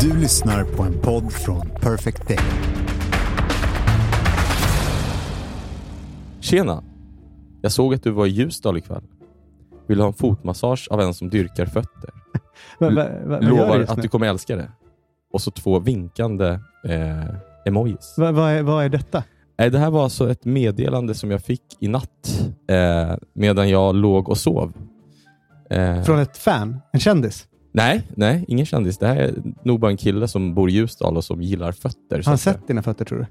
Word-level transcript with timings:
Du 0.00 0.20
lyssnar 0.20 0.64
på 0.64 0.82
en 0.82 1.00
podd 1.00 1.32
från 1.32 1.70
Perfect 1.80 2.28
Day. 2.28 2.38
Tjena! 6.40 6.82
Jag 7.62 7.72
såg 7.72 7.94
att 7.94 8.02
du 8.02 8.10
var 8.10 8.26
i 8.26 8.28
Ljusdal 8.28 8.78
ikväll. 8.78 9.02
Vill 9.86 10.00
ha 10.00 10.06
en 10.06 10.12
fotmassage 10.12 10.88
av 10.90 11.00
en 11.00 11.14
som 11.14 11.30
dyrkar 11.30 11.66
fötter? 11.66 12.10
Va, 12.78 12.90
va, 12.90 12.94
va, 12.94 13.08
vad 13.24 13.42
gör 13.42 13.50
Lovar 13.50 13.80
att 13.80 14.02
du 14.02 14.08
kommer 14.08 14.26
älska 14.26 14.56
det. 14.56 14.70
Och 15.32 15.40
så 15.40 15.50
två 15.50 15.78
vinkande 15.78 16.58
eh, 16.84 17.34
emojis. 17.66 18.14
Va, 18.18 18.32
vad, 18.32 18.50
är, 18.50 18.62
vad 18.62 18.84
är 18.84 18.88
detta? 18.88 19.24
Nej, 19.58 19.70
det 19.70 19.78
här 19.78 19.90
var 19.90 20.04
alltså 20.04 20.30
ett 20.30 20.44
meddelande 20.44 21.14
som 21.14 21.30
jag 21.30 21.42
fick 21.42 21.62
i 21.80 21.88
natt 21.88 22.50
eh, 22.68 23.16
medan 23.32 23.70
jag 23.70 23.94
låg 23.94 24.28
och 24.28 24.38
sov. 24.38 24.72
Eh, 25.70 26.02
Från 26.02 26.18
ett 26.18 26.36
fan? 26.36 26.80
En 26.92 27.00
kändis? 27.00 27.46
Nej, 27.72 28.02
nej, 28.16 28.44
ingen 28.48 28.66
kändis. 28.66 28.98
Det 28.98 29.06
här 29.06 29.16
är 29.16 29.34
nog 29.64 29.80
bara 29.80 29.90
en 29.90 29.96
kille 29.96 30.28
som 30.28 30.54
bor 30.54 30.70
i 30.70 30.72
Ljusdal 30.72 31.16
och 31.16 31.24
som 31.24 31.42
gillar 31.42 31.72
fötter. 31.72 32.16
Har 32.16 32.22
han 32.22 32.38
sett 32.38 32.66
dina 32.66 32.82
fötter 32.82 33.04
tror 33.04 33.18
du? 33.18 33.26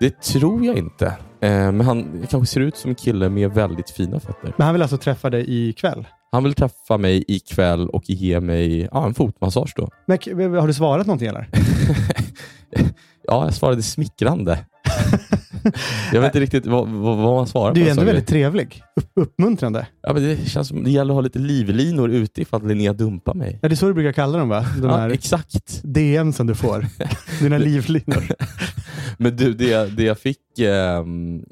Det 0.00 0.22
tror 0.22 0.64
jag 0.64 0.78
inte. 0.78 1.06
Eh, 1.40 1.72
men 1.72 1.80
han 1.80 2.26
kanske 2.30 2.54
ser 2.54 2.60
ut 2.60 2.76
som 2.76 2.88
en 2.88 2.94
kille 2.94 3.28
med 3.28 3.50
väldigt 3.50 3.90
fina 3.90 4.20
fötter. 4.20 4.54
Men 4.56 4.64
han 4.64 4.74
vill 4.74 4.82
alltså 4.82 4.96
träffa 4.96 5.30
dig 5.30 5.68
ikväll? 5.68 6.06
Han 6.32 6.44
vill 6.44 6.54
träffa 6.54 6.98
mig 6.98 7.24
ikväll 7.28 7.88
och 7.88 8.10
ge 8.10 8.40
mig 8.40 8.88
ja, 8.92 9.06
en 9.06 9.14
fotmassage 9.14 9.72
då. 9.76 9.88
Men, 10.06 10.54
har 10.54 10.66
du 10.66 10.74
svarat 10.74 11.06
någonting 11.06 11.28
eller? 11.28 11.48
ja, 13.26 13.44
jag 13.44 13.54
svarade 13.54 13.82
smickrande. 13.82 14.58
jag 16.12 16.20
vet 16.20 16.28
inte 16.28 16.40
riktigt 16.40 16.66
vad, 16.66 16.88
vad, 16.88 17.16
vad 17.16 17.34
man 17.34 17.46
svarar 17.46 17.74
Du 17.74 17.80
på. 17.80 17.86
är 17.86 17.86
en 17.86 17.90
ändå 17.90 18.00
sån 18.00 18.06
väldigt 18.06 18.26
trevlig. 18.26 18.82
Upp, 18.96 19.10
uppmuntrande. 19.14 19.86
Ja, 20.02 20.12
men 20.12 20.22
det 20.22 20.36
känns 20.48 20.68
som 20.68 20.84
det 20.84 20.90
gäller 20.90 21.12
att 21.12 21.16
ha 21.16 21.20
lite 21.20 21.38
livlinor 21.38 22.10
ute 22.10 22.42
ifall 22.42 22.66
Linnea 22.66 22.92
dumpar 22.92 23.34
mig. 23.34 23.58
Ja, 23.62 23.68
det 23.68 23.74
är 23.74 23.76
så 23.76 23.86
du 23.86 23.94
brukar 23.94 24.12
kalla 24.12 24.38
dem 24.38 24.48
va? 24.48 24.66
De 24.80 24.86
Ja, 24.90 25.10
exakt. 25.12 25.80
DM 25.82 26.32
som 26.32 26.46
du 26.46 26.54
får. 26.54 26.86
Dina 27.40 27.58
livlinor. 27.58 28.24
Men 29.18 29.36
du, 29.36 29.54
det, 29.54 29.96
det 29.96 30.02
jag 30.02 30.18
fick, 30.18 30.58
ehm, 30.58 31.42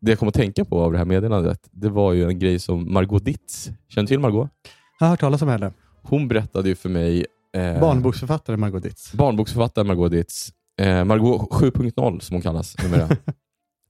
det 0.00 0.10
jag 0.10 0.18
kom 0.18 0.28
att 0.28 0.34
tänka 0.34 0.64
på 0.64 0.80
av 0.84 0.92
det 0.92 0.98
här 0.98 1.04
meddelandet, 1.04 1.60
det 1.70 1.88
var 1.88 2.12
ju 2.12 2.24
en 2.28 2.38
grej 2.38 2.58
som 2.58 2.92
Margot 2.92 3.24
Ditz, 3.24 3.70
känner 3.88 4.02
du 4.02 4.08
till 4.08 4.20
Margot? 4.20 4.50
Jag 4.98 5.06
har 5.06 5.10
hört 5.10 5.20
talas 5.20 5.42
om 5.42 5.48
henne. 5.48 5.72
Hon 6.02 6.28
berättade 6.28 6.68
ju 6.68 6.74
för 6.74 6.88
mig... 6.88 7.26
Eh, 7.56 7.80
Barnboksförfattare 7.80 8.56
Margot 8.56 8.82
Ditz. 8.82 9.12
barnboksförfattare 9.12 9.84
Margot 9.84 10.10
Ditz. 10.10 10.50
Eh, 10.82 11.04
Margot 11.04 11.50
7.0 11.50 12.20
som 12.20 12.34
hon 12.34 12.42
kallas 12.42 12.76
numera. 12.82 13.08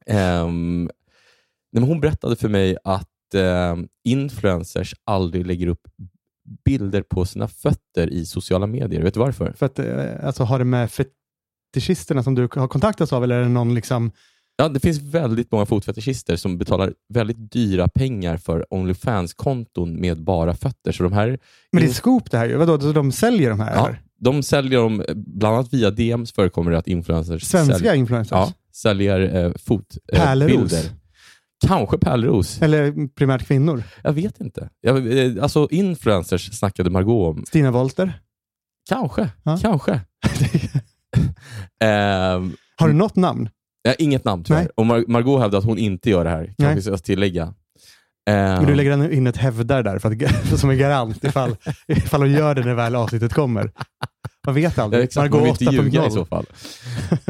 Ehm, 0.07 0.91
nej, 1.73 1.85
hon 1.85 2.01
berättade 2.01 2.37
för 2.37 2.49
mig 2.49 2.77
att 2.85 3.35
eh, 3.35 3.77
influencers 4.05 4.95
aldrig 5.05 5.47
lägger 5.47 5.67
upp 5.67 5.89
bilder 6.65 7.03
på 7.03 7.25
sina 7.25 7.49
fötter 7.49 8.11
i 8.11 8.27
sociala 8.27 8.67
medier. 8.67 9.03
Vet 9.03 9.15
du 9.15 9.21
varför? 9.21 9.53
För 9.53 9.67
att, 9.67 9.79
eh, 9.79 10.27
alltså, 10.27 10.45
har 10.45 10.59
det 10.59 10.65
med 10.65 10.91
fetischisterna 10.91 12.23
som 12.23 12.35
du 12.35 12.43
har 12.43 12.69
kontaktats 12.69 13.13
av 13.13 13.25
eller 13.25 13.37
är 13.37 13.43
det 13.43 13.49
någon 13.49 13.75
liksom... 13.75 14.13
Ja, 14.63 14.69
det 14.69 14.81
finns 14.81 14.99
väldigt 14.99 15.53
många 15.53 15.67
fotfetischister 15.67 16.37
som 16.37 16.59
betalar 16.59 16.95
väldigt 17.09 17.53
dyra 17.53 17.89
pengar 17.89 18.37
för 18.37 18.67
Onlyfans-konton 18.71 20.01
med 20.01 20.25
bara 20.25 20.55
fötter. 20.55 20.93
Så 20.93 21.03
de 21.03 21.13
här 21.13 21.39
Men 21.73 21.83
det 21.83 21.89
är 21.89 21.93
scoop 21.93 22.31
det 22.31 22.39
här 22.39 22.49
ju. 22.49 22.57
Vadå, 22.57 22.81
så 22.81 22.93
de 22.93 23.13
säljer 23.13 23.51
de 23.51 23.61
här? 23.61 23.75
ja, 23.75 23.87
eller? 23.87 24.03
de 24.21 24.43
säljer 24.43 24.79
dem, 24.79 25.01
eh, 25.01 25.15
bland 25.15 25.57
annat 25.57 25.75
via 25.75 25.91
DMs 25.91 26.33
förekommer 26.33 26.71
det 26.71 26.79
att 26.79 26.89
influencers 26.89 27.45
Svenska 27.45 27.75
säljer, 27.75 27.95
influencers? 27.95 28.31
ja, 28.33 28.53
säljer 28.73 29.45
eh, 29.45 29.53
fotbilder. 29.59 30.85
Eh. 30.85 30.91
Kanske 31.67 31.99
pärleros. 31.99 32.63
Eller 32.63 33.09
primärt 33.09 33.47
kvinnor? 33.47 33.83
Jag 34.03 34.13
vet 34.13 34.41
inte. 34.41 34.69
Jag, 34.81 35.19
eh, 35.19 35.43
alltså 35.43 35.69
influencers 35.71 36.59
snackade 36.59 36.91
Margot 36.91 37.37
om. 37.37 37.45
Stina 37.47 37.71
Wolter? 37.71 38.21
Kanske. 38.89 39.29
Ja. 39.43 39.59
Kanske. 39.63 40.01
Ehm, 41.85 42.57
Har 42.77 42.89
du 42.89 42.95
något 42.95 43.17
namn? 43.17 43.49
Ja, 43.83 43.95
inget 43.99 44.25
namn 44.25 44.45
tyvärr. 44.45 44.61
Nej. 44.61 44.69
Och 44.77 44.85
Mar- 44.85 45.05
Margot 45.09 45.41
hävdar 45.41 45.59
att 45.59 45.65
hon 45.65 45.79
inte 45.79 46.11
gör 46.11 46.25
det 46.25 46.31
här. 46.31 46.55
Nej. 46.59 46.83
ska 46.83 46.91
jag 46.91 47.05
tillägga. 47.05 47.55
Men 48.27 48.67
du 48.67 48.75
lägger 48.75 49.11
in 49.13 49.27
ett 49.27 49.37
hävdar 49.37 49.83
där 49.83 49.99
för 49.99 50.11
att, 50.53 50.61
som 50.61 50.71
en 50.71 50.79
garant 50.79 51.25
ifall, 51.25 51.57
ifall 51.89 52.21
hon 52.21 52.33
gör 52.33 52.55
det 52.55 52.65
när 52.65 52.75
väl 52.75 52.97
avsnittet 52.97 53.33
kommer. 53.33 53.73
Man 54.47 54.55
vet 54.55 54.77
Ja, 54.77 54.83
aldrig. 54.83 55.05
exakt, 55.05 55.33
man 55.33 55.43
vill 55.43 55.51
inte 55.51 55.65
ljuga 55.65 56.05
i 56.05 56.09
8.0. 56.09 56.11
så 56.11 56.25
fall. 56.25 56.47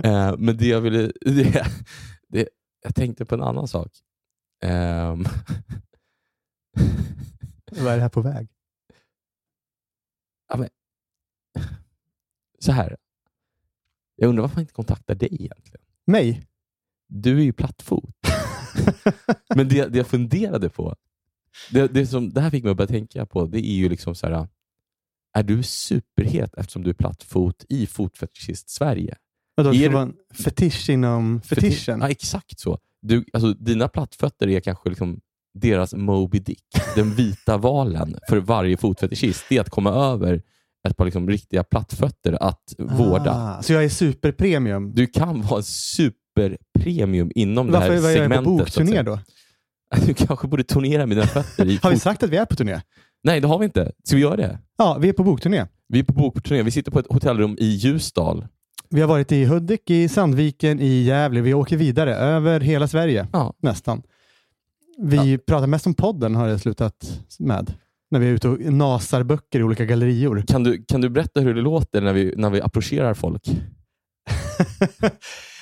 Eh, 0.04 0.34
men 0.38 0.56
det 0.56 0.66
jag 0.66 0.80
ville... 0.80 1.12
Det, 1.20 1.66
det, 2.28 2.48
jag 2.82 2.94
tänkte 2.94 3.24
på 3.24 3.34
en 3.34 3.42
annan 3.42 3.68
sak. 3.68 3.92
Ehm, 4.64 5.24
Vad 7.72 7.92
är 7.92 7.96
det 7.96 8.02
här 8.02 8.08
på 8.08 8.20
väg? 8.20 8.48
ja, 10.48 10.56
men, 10.56 10.68
så 12.58 12.72
här. 12.72 12.96
Jag 14.16 14.28
undrar 14.28 14.42
varför 14.42 14.56
man 14.56 14.60
inte 14.62 14.72
kontaktar 14.74 15.14
dig 15.14 15.28
egentligen. 15.34 15.81
Mig? 16.06 16.46
Du 17.08 17.38
är 17.38 17.42
ju 17.42 17.52
plattfot. 17.52 18.14
men 19.54 19.68
det, 19.68 19.86
det 19.86 19.98
jag 19.98 20.06
funderade 20.06 20.68
på, 20.68 20.96
det, 21.70 21.88
det, 21.94 22.06
som, 22.06 22.30
det 22.30 22.40
här 22.40 22.50
fick 22.50 22.64
mig 22.64 22.70
att 22.70 22.76
börja 22.76 22.88
tänka 22.88 23.26
på, 23.26 23.46
det 23.46 23.58
är 23.58 23.74
ju 23.74 23.88
liksom 23.88 24.14
så 24.14 24.26
här. 24.26 24.48
Är 25.34 25.42
du 25.42 25.62
superhet 25.62 26.54
eftersom 26.54 26.82
du 26.82 26.90
är 26.90 26.94
plattfot 26.94 27.64
i 27.68 27.86
fotfetischist-Sverige? 27.86 29.16
Vadå, 29.54 29.70
det 29.70 29.76
Är 29.76 29.82
ska 29.82 29.92
vara 29.92 30.02
en 30.02 30.14
fetisch 30.34 30.90
inom 30.90 31.42
fetischen? 31.42 32.00
Ja, 32.00 32.08
exakt 32.08 32.60
så. 32.60 32.78
Du, 33.02 33.24
alltså, 33.32 33.54
dina 33.54 33.88
plattfötter 33.88 34.48
är 34.48 34.60
kanske 34.60 34.88
liksom 34.88 35.20
deras 35.54 35.94
Moby 35.94 36.38
Dick, 36.38 36.64
den 36.94 37.14
vita 37.14 37.56
valen 37.56 38.16
för 38.28 38.36
varje 38.36 38.76
fotfetischist. 38.76 39.44
Det 39.48 39.56
är 39.56 39.60
att 39.60 39.70
komma 39.70 39.90
över 39.90 40.42
ett 40.88 40.96
par 40.96 41.04
liksom 41.04 41.28
riktiga 41.28 41.64
plattfötter 41.64 42.42
att 42.42 42.74
vårda. 42.78 43.32
Ah, 43.58 43.62
så 43.62 43.72
jag 43.72 43.84
är 43.84 43.88
superpremium? 43.88 44.94
Du 44.94 45.06
kan 45.06 45.42
vara 45.42 45.62
superpremium 45.62 47.30
inom 47.34 47.66
det 47.66 47.72
Varför 47.72 47.94
här 47.94 48.00
var 48.00 48.10
jag 48.10 48.18
på 48.18 48.22
segmentet. 48.22 48.44
så 48.74 48.80
att 48.80 48.86
bokturné 48.86 49.02
då? 49.02 49.18
Du 50.06 50.14
kanske 50.14 50.46
borde 50.48 50.64
turnera 50.64 51.06
med 51.06 51.16
dina 51.16 51.26
fötter 51.26 51.78
Har 51.82 51.90
vi 51.90 51.98
sagt 51.98 52.22
att 52.22 52.30
vi 52.30 52.36
är 52.36 52.44
på 52.44 52.56
turné? 52.56 52.80
Nej, 53.24 53.40
det 53.40 53.48
har 53.48 53.58
vi 53.58 53.64
inte. 53.64 53.92
Ska 54.04 54.16
vi 54.16 54.22
göra 54.22 54.36
det? 54.36 54.58
Ja, 54.78 54.98
vi 55.00 55.08
är 55.08 55.12
på 55.12 55.24
bokturné. 55.24 55.66
Vi 55.88 55.98
är 55.98 56.04
på 56.04 56.12
bokturné. 56.12 56.62
Vi 56.62 56.70
sitter 56.70 56.90
på 56.90 56.98
ett 56.98 57.06
hotellrum 57.12 57.56
i 57.58 57.66
Ljusdal. 57.66 58.46
Vi 58.90 59.00
har 59.00 59.08
varit 59.08 59.32
i 59.32 59.44
Hudik, 59.44 59.90
i 59.90 60.08
Sandviken, 60.08 60.80
i 60.80 61.02
Gävle. 61.02 61.40
Vi 61.40 61.54
åker 61.54 61.76
vidare 61.76 62.14
över 62.14 62.60
hela 62.60 62.88
Sverige, 62.88 63.26
Ja. 63.32 63.54
nästan. 63.62 64.02
Vi 64.98 65.38
pratar 65.38 65.66
mest 65.66 65.86
om 65.86 65.94
podden 65.94 66.34
har 66.34 66.48
det 66.48 66.58
slutat 66.58 67.20
med. 67.38 67.74
När 68.12 68.20
vi 68.20 68.26
är 68.26 68.30
ute 68.30 68.48
och 68.48 68.60
nasar 68.60 69.22
böcker 69.22 69.60
i 69.60 69.62
olika 69.62 69.84
gallerior. 69.84 70.44
Kan, 70.46 70.64
du, 70.64 70.84
kan 70.84 71.00
du 71.00 71.08
berätta 71.08 71.40
hur 71.40 71.54
det 71.54 71.60
låter 71.60 72.00
när 72.00 72.12
vi, 72.12 72.34
när 72.36 72.50
vi 72.50 72.60
approcherar 72.60 73.14
folk? 73.14 73.42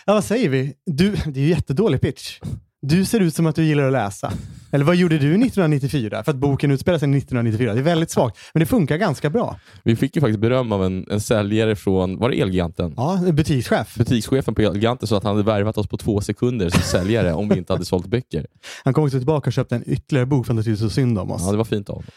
ja, 0.07 0.15
vad 0.15 0.25
säger 0.25 0.49
vi? 0.49 0.75
Du, 0.87 1.11
det 1.11 1.41
är 1.41 1.45
ju 1.45 1.49
jättedålig 1.49 2.01
pitch. 2.01 2.41
Du 2.83 3.05
ser 3.05 3.21
ut 3.21 3.35
som 3.35 3.47
att 3.47 3.57
du 3.57 3.65
gillar 3.65 3.87
att 3.87 3.93
läsa. 3.93 4.33
Eller 4.73 4.85
vad 4.85 4.97
gjorde 4.97 5.19
du 5.19 5.27
1994? 5.27 6.25
För 6.25 6.33
att 6.33 6.37
boken 6.37 6.71
utspelar 6.71 6.99
sig 6.99 7.17
1994. 7.17 7.75
Det 7.75 7.81
är 7.81 7.83
väldigt 7.83 8.11
svagt, 8.11 8.39
men 8.55 8.61
det 8.61 8.67
funkar 8.67 8.97
ganska 8.97 9.31
bra. 9.31 9.57
Vi 9.83 9.97
fick 9.97 10.17
ju 10.17 10.21
faktiskt 10.21 10.41
beröm 10.41 10.73
av 10.73 10.85
en, 10.85 11.07
en 11.11 11.21
säljare 11.21 11.77
från, 11.77 12.19
var 12.19 12.31
det 12.31 12.41
Elgiganten? 12.41 12.95
Ja, 12.97 13.21
butikschef. 13.33 13.95
Butikschefen 13.99 14.55
på 14.55 14.63
Elgiganten 14.63 15.09
sa 15.09 15.17
att 15.17 15.25
han 15.25 15.37
hade 15.37 15.47
värvat 15.47 15.79
oss 15.79 15.89
på 15.89 15.97
två 15.97 16.21
sekunder 16.21 16.71
som 16.71 16.83
säljare 16.83 17.33
om 17.33 17.49
vi 17.49 17.59
inte 17.59 17.73
hade 17.73 17.85
sålt 17.85 18.07
böcker. 18.07 18.47
Han 18.85 18.95
kom 18.95 19.05
också 19.05 19.19
tillbaka 19.19 19.49
och 19.49 19.53
köpte 19.53 19.77
en 19.77 19.85
ytterligare 19.87 20.27
bok 20.27 20.47
för 20.47 20.53
att 20.53 20.57
han 20.57 20.65
tyckte 20.65 20.83
så 20.83 20.91
synd 20.91 21.19
om 21.19 21.31
oss. 21.31 21.43
Ja, 21.45 21.51
det 21.51 21.57
var 21.57 21.65
fint 21.65 21.89
av 21.89 21.95
honom. 21.95 22.11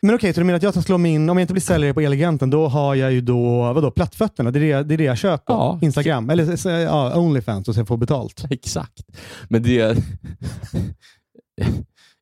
Men 0.00 0.14
okej, 0.14 0.34
så 0.34 0.40
du 0.40 0.44
menar 0.44 0.56
att 0.56 0.62
jag 0.62 0.72
ska 0.72 0.82
slå 0.82 0.98
mig 0.98 1.12
in, 1.12 1.30
om 1.30 1.38
jag 1.38 1.42
inte 1.42 1.52
blir 1.54 1.62
säljare 1.62 1.94
på 1.94 2.00
Eleganten, 2.00 2.50
då 2.50 2.68
har 2.68 2.94
jag 2.94 3.12
ju 3.12 3.20
då, 3.20 3.72
vadå, 3.72 3.90
plattfötterna? 3.90 4.50
Det 4.50 4.58
är 4.58 4.76
det, 4.76 4.82
det, 4.82 4.94
är 4.94 4.98
det 4.98 5.04
jag 5.04 5.18
köper? 5.18 5.54
Ja. 5.54 5.78
Instagram? 5.82 6.30
Eller 6.30 6.68
ja, 6.82 7.18
Onlyfans 7.18 7.68
och 7.68 7.74
sen 7.74 7.86
får 7.86 7.96
betalt? 7.96 8.44
Exakt. 8.50 9.02
Men 9.48 9.62
det... 9.62 9.98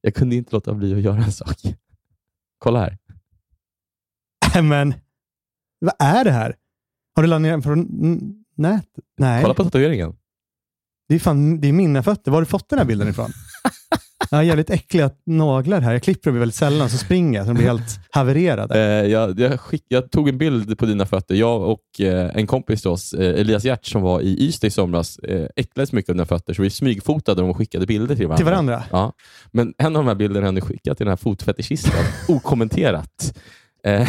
Jag 0.00 0.14
kunde 0.14 0.36
inte 0.36 0.52
låta 0.56 0.74
bli 0.74 0.94
att 0.94 1.00
göra 1.00 1.24
en 1.24 1.32
sak. 1.32 1.56
Kolla 2.58 2.80
här. 2.80 2.98
Äh, 4.56 4.62
Men, 4.62 4.94
vad 5.78 5.94
är 5.98 6.24
det 6.24 6.30
här? 6.32 6.56
Har 7.14 7.22
du 7.22 7.28
laddat 7.28 7.42
ner 7.42 7.50
den 7.50 7.62
från 7.62 7.78
n- 7.80 8.44
nät? 8.54 8.88
Nej, 9.18 9.42
Kolla 9.42 9.54
på 9.54 9.64
tatueringen. 9.64 10.16
det 11.08 11.14
är, 11.14 11.18
fan, 11.18 11.60
det 11.60 11.68
är 11.68 11.72
mina 11.72 12.02
fötter. 12.02 12.30
Var 12.30 12.36
har 12.36 12.42
du 12.42 12.46
fått 12.46 12.68
den 12.68 12.78
här 12.78 12.86
bilden 12.86 13.08
ifrån? 13.08 13.30
Jag 14.30 14.38
har 14.38 14.42
jävligt 14.42 14.70
äckliga 14.70 15.10
naglar 15.26 15.80
här. 15.80 15.92
Jag 15.92 16.02
klipper 16.02 16.30
dem 16.30 16.38
väldigt 16.38 16.54
sällan, 16.54 16.90
så 16.90 16.98
springer 16.98 17.38
jag 17.38 17.46
så 17.46 17.52
de 17.52 17.54
blir 17.58 17.66
helt 17.66 18.00
havererade. 18.10 18.80
Eh, 18.80 19.10
jag, 19.10 19.40
jag, 19.40 19.60
skick, 19.60 19.84
jag 19.88 20.10
tog 20.10 20.28
en 20.28 20.38
bild 20.38 20.78
på 20.78 20.86
dina 20.86 21.06
fötter. 21.06 21.34
Jag 21.34 21.62
och 21.62 22.00
eh, 22.00 22.30
en 22.36 22.46
kompis 22.46 22.82
till 22.82 22.90
oss, 22.90 23.12
eh, 23.12 23.40
Elias 23.40 23.64
Hjert, 23.64 23.86
som 23.86 24.02
var 24.02 24.20
i 24.20 24.46
Ystad 24.48 24.66
i 24.66 24.70
somras, 24.70 25.18
eh, 25.18 25.46
äcklades 25.56 25.92
mycket 25.92 26.08
av 26.10 26.14
dina 26.16 26.26
fötter, 26.26 26.54
så 26.54 26.62
vi 26.62 26.70
smygfotade 26.70 27.40
dem 27.40 27.50
och 27.50 27.56
skickade 27.56 27.86
bilder 27.86 28.16
till 28.16 28.26
varandra. 28.26 28.36
Till 28.36 28.46
varandra? 28.46 28.82
Ja. 28.90 29.12
Men 29.50 29.74
en 29.78 29.86
av 29.86 29.92
de 30.04 30.08
här 30.08 30.14
bilderna 30.14 30.46
har 30.46 30.52
ni 30.52 30.60
skickat 30.60 30.96
till 30.96 31.06
den 31.06 31.10
här 31.12 31.16
fotfetischisten, 31.16 31.92
okommenterat. 32.28 33.34
Eh, 33.84 34.08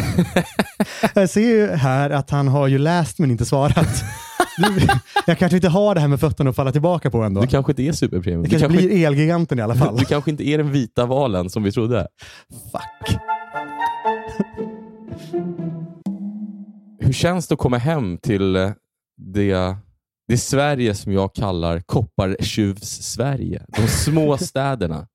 Jag 1.14 1.30
ser 1.30 1.40
ju 1.40 1.66
här 1.66 2.10
att 2.10 2.30
han 2.30 2.48
har 2.48 2.68
ju 2.68 2.78
läst 2.78 3.18
men 3.18 3.30
inte 3.30 3.44
svarat. 3.44 4.04
Jag 5.26 5.38
kanske 5.38 5.56
inte 5.56 5.68
har 5.68 5.94
det 5.94 6.00
här 6.00 6.08
med 6.08 6.20
fötterna 6.20 6.50
att 6.50 6.56
falla 6.56 6.72
tillbaka 6.72 7.10
på 7.10 7.22
ändå. 7.22 7.40
du 7.40 7.46
kanske 7.46 7.72
inte 7.72 7.82
är 7.82 7.92
superpremium. 7.92 8.42
det 8.42 8.48
kanske 8.48 8.68
kanske, 8.68 8.88
blir 8.88 9.06
Elgiganten 9.06 9.58
i 9.58 9.62
alla 9.62 9.74
fall. 9.74 9.96
du 9.96 10.04
kanske 10.04 10.30
inte 10.30 10.48
är 10.48 10.58
den 10.58 10.72
vita 10.72 11.06
valen 11.06 11.50
som 11.50 11.62
vi 11.62 11.72
trodde. 11.72 12.08
Fuck. 12.72 13.20
hur 17.10 17.14
känns 17.14 17.48
det 17.48 17.52
att 17.54 17.58
komma 17.58 17.78
hem 17.78 18.18
till 18.18 18.52
det, 19.16 19.76
det 20.28 20.38
Sverige 20.38 20.94
som 20.94 21.12
jag 21.12 21.34
kallar 21.34 21.80
Koppartjuvs-Sverige? 21.80 23.62
De 23.76 23.88
små 23.88 24.36
städerna. 24.40 25.06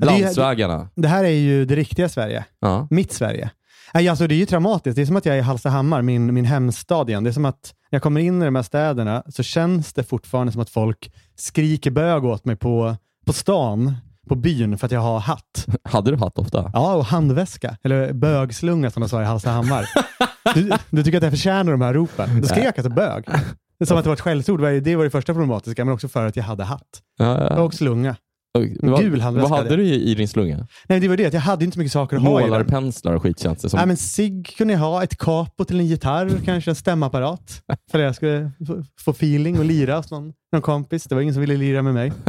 Ja, 0.00 0.06
det 0.06 0.06
Landsvägarna. 0.06 0.88
Det 0.94 1.08
här 1.08 1.24
är 1.24 1.28
ju 1.28 1.64
det 1.64 1.76
riktiga 1.76 2.08
Sverige. 2.08 2.44
Ja. 2.60 2.88
Mitt 2.90 3.12
Sverige. 3.12 3.50
Nej, 3.94 4.08
Alltså, 4.08 4.26
det 4.26 4.34
är 4.34 4.36
ju 4.36 4.46
traumatiskt. 4.46 4.96
Det 4.96 5.02
är 5.02 5.06
som 5.06 5.16
att 5.16 5.26
jag 5.26 5.34
är 5.34 5.38
i 5.38 5.42
Hallstahammar, 5.42 6.02
min, 6.02 6.34
min 6.34 6.44
hemstad 6.44 7.08
igen. 7.10 7.24
Det 7.24 7.30
är 7.30 7.32
som 7.32 7.44
att 7.44 7.74
när 7.90 7.96
jag 7.96 8.02
kommer 8.02 8.20
in 8.20 8.42
i 8.42 8.44
de 8.44 8.54
här 8.54 8.62
städerna 8.62 9.22
så 9.28 9.42
känns 9.42 9.92
det 9.92 10.04
fortfarande 10.04 10.52
som 10.52 10.62
att 10.62 10.70
folk 10.70 11.12
skriker 11.36 11.90
bög 11.90 12.24
åt 12.24 12.44
mig 12.44 12.56
på, 12.56 12.96
på 13.26 13.32
stan, 13.32 13.94
på 14.28 14.34
byn, 14.34 14.78
för 14.78 14.86
att 14.86 14.92
jag 14.92 15.00
har 15.00 15.18
hatt. 15.18 15.66
Hade 15.84 16.10
du 16.10 16.16
hatt 16.16 16.38
ofta? 16.38 16.70
Ja, 16.72 16.94
och 16.94 17.04
handväska. 17.04 17.76
Eller 17.82 18.12
bögslunga 18.12 18.90
som 18.90 19.00
de 19.00 19.08
sa 19.08 19.22
i 19.22 19.24
Hallstahammar. 19.24 19.88
Du, 20.54 20.70
du 20.90 21.04
tycker 21.04 21.18
att 21.18 21.22
jag 21.22 21.32
förtjänar 21.32 21.72
de 21.72 21.80
här 21.80 21.94
ropen? 21.94 22.40
Då 22.40 22.46
skrek 22.48 22.64
jag 22.64 22.74
alltså 22.78 22.90
bög. 22.90 23.24
Som 23.84 23.96
att 23.96 24.04
det 24.04 24.08
var 24.08 24.14
ett 24.14 24.20
skällsord. 24.20 24.60
Det 24.60 24.96
var 24.96 25.04
det 25.04 25.10
första 25.10 25.32
problematiska, 25.32 25.84
men 25.84 25.94
också 25.94 26.08
för 26.08 26.26
att 26.26 26.36
jag 26.36 26.44
hade 26.44 26.64
hatt. 26.64 27.02
Ja, 27.18 27.48
ja. 27.50 27.62
Och 27.62 27.74
slunga. 27.74 28.16
Vad, 28.80 29.00
gul 29.00 29.20
handväska 29.20 29.48
vad 29.48 29.58
hade 29.58 29.76
du 29.76 29.84
i, 29.84 30.10
i 30.10 30.14
din 30.14 30.28
slunga? 30.28 30.66
Nej, 30.88 31.00
det 31.00 31.08
var 31.08 31.16
det. 31.16 31.26
att 31.26 31.32
Jag 31.32 31.40
hade 31.40 31.64
inte 31.64 31.74
så 31.74 31.78
mycket 31.78 31.92
saker 31.92 32.16
att 32.16 32.22
ha 32.22 32.40
i 32.40 32.42
den. 32.42 32.50
Målarpenslar 32.50 33.14
och 33.14 33.22
skit 33.22 33.38
känns 33.40 33.58
det 33.62 33.68
som. 33.70 33.76
Nej, 33.76 33.86
men 33.86 33.96
cigg 33.96 34.54
kunde 34.56 34.72
jag 34.74 34.80
ha, 34.80 35.02
ett 35.02 35.18
capo 35.18 35.64
till 35.64 35.80
en 35.80 35.86
gitarr, 35.86 36.30
kanske 36.44 36.70
en 36.70 36.74
stämapparat. 36.74 37.62
För 37.90 37.98
att 37.98 38.04
jag 38.04 38.14
skulle 38.14 38.50
få- 38.66 38.84
få 39.00 39.10
feeling 39.10 39.58
och 39.58 39.64
lira 39.64 39.96
hos 39.96 40.10
någon, 40.10 40.32
någon 40.52 40.62
kompis. 40.62 41.04
Det 41.04 41.14
var 41.14 41.22
ingen 41.22 41.34
som 41.34 41.40
ville 41.40 41.56
lira 41.56 41.82
med 41.82 41.94
mig. 41.94 42.12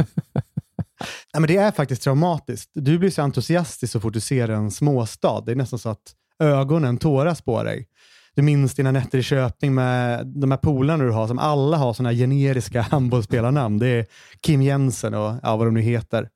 Nej, 1.34 1.40
men 1.40 1.46
det 1.46 1.56
är 1.56 1.70
faktiskt 1.70 2.02
traumatiskt. 2.02 2.70
Du 2.74 2.98
blir 2.98 3.10
så 3.10 3.22
entusiastisk 3.22 3.92
så 3.92 4.00
fort 4.00 4.12
du 4.14 4.20
ser 4.20 4.48
en 4.48 4.70
småstad. 4.70 5.40
Det 5.46 5.52
är 5.52 5.56
nästan 5.56 5.78
så 5.78 5.88
att 5.88 6.02
ögonen 6.42 6.98
tåras 6.98 7.42
på 7.42 7.62
dig. 7.62 7.86
Du 8.36 8.42
minns 8.42 8.74
dina 8.74 8.92
nätter 8.92 9.18
i 9.18 9.22
Köping 9.22 9.74
med 9.74 10.26
de 10.26 10.50
här 10.50 10.58
polarna 10.58 11.04
du 11.04 11.10
har, 11.10 11.26
som 11.26 11.38
alla 11.38 11.76
har 11.76 11.92
sådana 11.92 12.12
generiska 12.12 12.82
handbollsspelarnamn. 12.90 13.78
Det 13.78 13.86
är 13.86 14.06
Kim 14.40 14.62
Jensen 14.62 15.14
och 15.14 15.34
ja, 15.42 15.56
vad 15.56 15.66
de 15.66 15.74
nu 15.74 15.80
heter. 15.80 16.28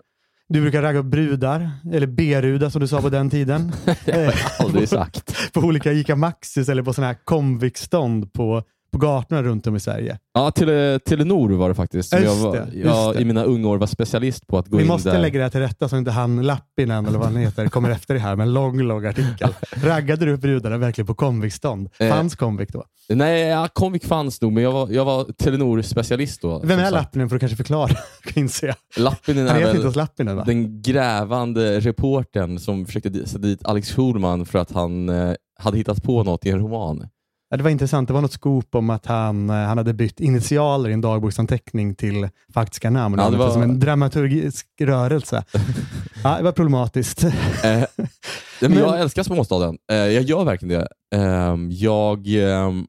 Du 0.49 0.61
brukar 0.61 0.83
ragga 0.83 0.99
upp 0.99 1.07
brudar, 1.07 1.71
eller 1.93 2.07
B-rudar 2.07 2.71
som 2.71 2.81
du 2.81 2.89
sa 2.89 3.01
på 3.01 3.09
den 3.09 3.31
tiden. 3.31 3.73
Det 4.05 4.13
har 4.13 4.23
jag 4.23 4.35
aldrig 4.59 4.89
sagt. 4.99 5.53
på 5.53 5.61
olika 5.61 5.93
ICA 5.93 6.17
Maxis 6.17 6.69
eller 6.69 6.83
på 6.83 6.93
sådana 6.93 7.13
här 7.13 7.19
Comvik-stånd 7.25 8.33
på, 8.33 8.63
på 8.95 8.99
gatorna 9.07 9.43
runt 9.43 9.67
om 9.67 9.77
i 9.77 9.81
Sverige. 9.81 10.19
Ja, 10.35 10.51
Tele, 10.51 10.99
Telenor 10.99 11.51
var 11.53 11.69
det 11.69 11.75
faktiskt. 11.75 12.09
Som 12.11 12.23
Just 12.23 12.43
jag, 12.43 12.51
var, 12.51 12.69
jag 12.75 13.21
i 13.21 13.25
mina 13.25 13.45
unga 13.45 13.69
år 13.69 13.79
var 13.79 13.87
specialist 13.87 14.47
på 14.47 14.59
att 14.59 14.69
gå 14.69 14.77
Vi 14.77 14.83
in 14.83 14.89
måste 14.89 15.11
där. 15.11 15.19
lägga 15.19 15.39
det 15.39 15.45
här 15.45 15.51
till 15.51 15.61
rätta 15.61 15.89
så 15.89 15.97
inte 15.97 16.11
han 16.11 16.43
Lappinen, 16.43 17.07
eller 17.07 17.19
vad 17.19 17.27
han 17.27 17.37
heter, 17.37 17.69
kommer 17.69 17.91
efter 17.91 18.15
det 18.15 18.21
här 18.21 18.37
med 18.37 18.47
en 18.47 18.53
lång, 18.53 18.81
lång 18.81 19.07
artikel. 19.07 19.49
Raggade 19.83 20.27
du 20.27 20.37
brudarna 20.37 20.79
verkligen 20.79 21.07
på 21.07 21.15
Comvik-stånd? 21.15 21.89
Eh. 21.99 22.09
Fanns 22.09 22.37
Comvik 22.37 22.73
då? 22.73 22.85
Nej, 23.09 23.41
ja, 23.41 23.69
Comvik 23.73 24.05
fanns 24.05 24.41
nog, 24.41 24.53
men 24.53 24.63
jag 24.63 24.73
var, 24.73 24.89
jag 24.91 25.05
var 25.05 25.25
Telenor-specialist 25.25 26.43
då. 26.43 26.61
Vem 26.65 26.79
är. 26.79 26.91
Lappinen 26.91 27.29
för 27.29 27.37
att 27.37 27.41
kanske 27.41 27.57
förklara? 27.57 27.91
inser 28.35 28.67
jag. 28.67 28.77
Lappinen 28.97 29.49
Han 29.49 29.57
är 29.57 29.61
inte 29.61 29.73
väl 29.73 29.81
ens 29.81 29.97
Lappinen 29.97 30.37
va? 30.37 30.45
den 30.47 30.83
grävande 30.83 31.81
reportern 31.81 32.59
som 32.59 32.87
försökte 32.87 33.27
sätta 33.27 33.39
dit 33.39 33.65
Alex 33.65 33.91
Schulman 33.93 34.47
för 34.47 34.59
att 34.59 34.73
han 34.73 35.09
eh, 35.09 35.35
hade 35.59 35.77
hittat 35.77 36.03
på 36.03 36.23
något 36.25 36.47
i 36.47 36.51
en 36.51 36.59
roman. 36.59 37.07
Det 37.57 37.63
var 37.63 37.71
intressant. 37.71 38.09
Det 38.09 38.15
var 38.15 38.21
något 38.21 38.33
scoop 38.33 38.75
om 38.75 38.91
att 38.91 39.07
han, 39.07 39.51
eh, 39.51 39.57
han 39.57 39.79
hade 39.79 39.93
bytt 39.95 40.21
initialer 40.21 40.91
i 40.91 40.93
en 40.93 41.01
dagboksanteckning 41.01 41.95
till 41.95 42.29
faktiska 42.55 42.91
namn. 42.91 43.15
Ja, 43.19 43.31
det 43.31 43.37
var- 43.37 43.51
Som 43.51 43.63
en 43.63 43.81
dramaturgisk 43.81 44.67
rörelse. 44.81 45.45
Ja, 46.25 46.37
det 46.37 46.43
var 46.45 46.53
problematiskt. 46.53 47.25
Eh, 47.25 47.31
men 48.61 48.73
Jag 48.79 49.01
älskar 49.01 49.23
småstaden. 49.23 49.79
Eh, 49.93 49.97
jag 49.97 50.23
gör 50.23 50.45
verkligen 50.45 50.81
det. 50.81 50.89
Ehm, 51.19 51.71
jag, 51.73 52.27
ehm, 52.29 52.87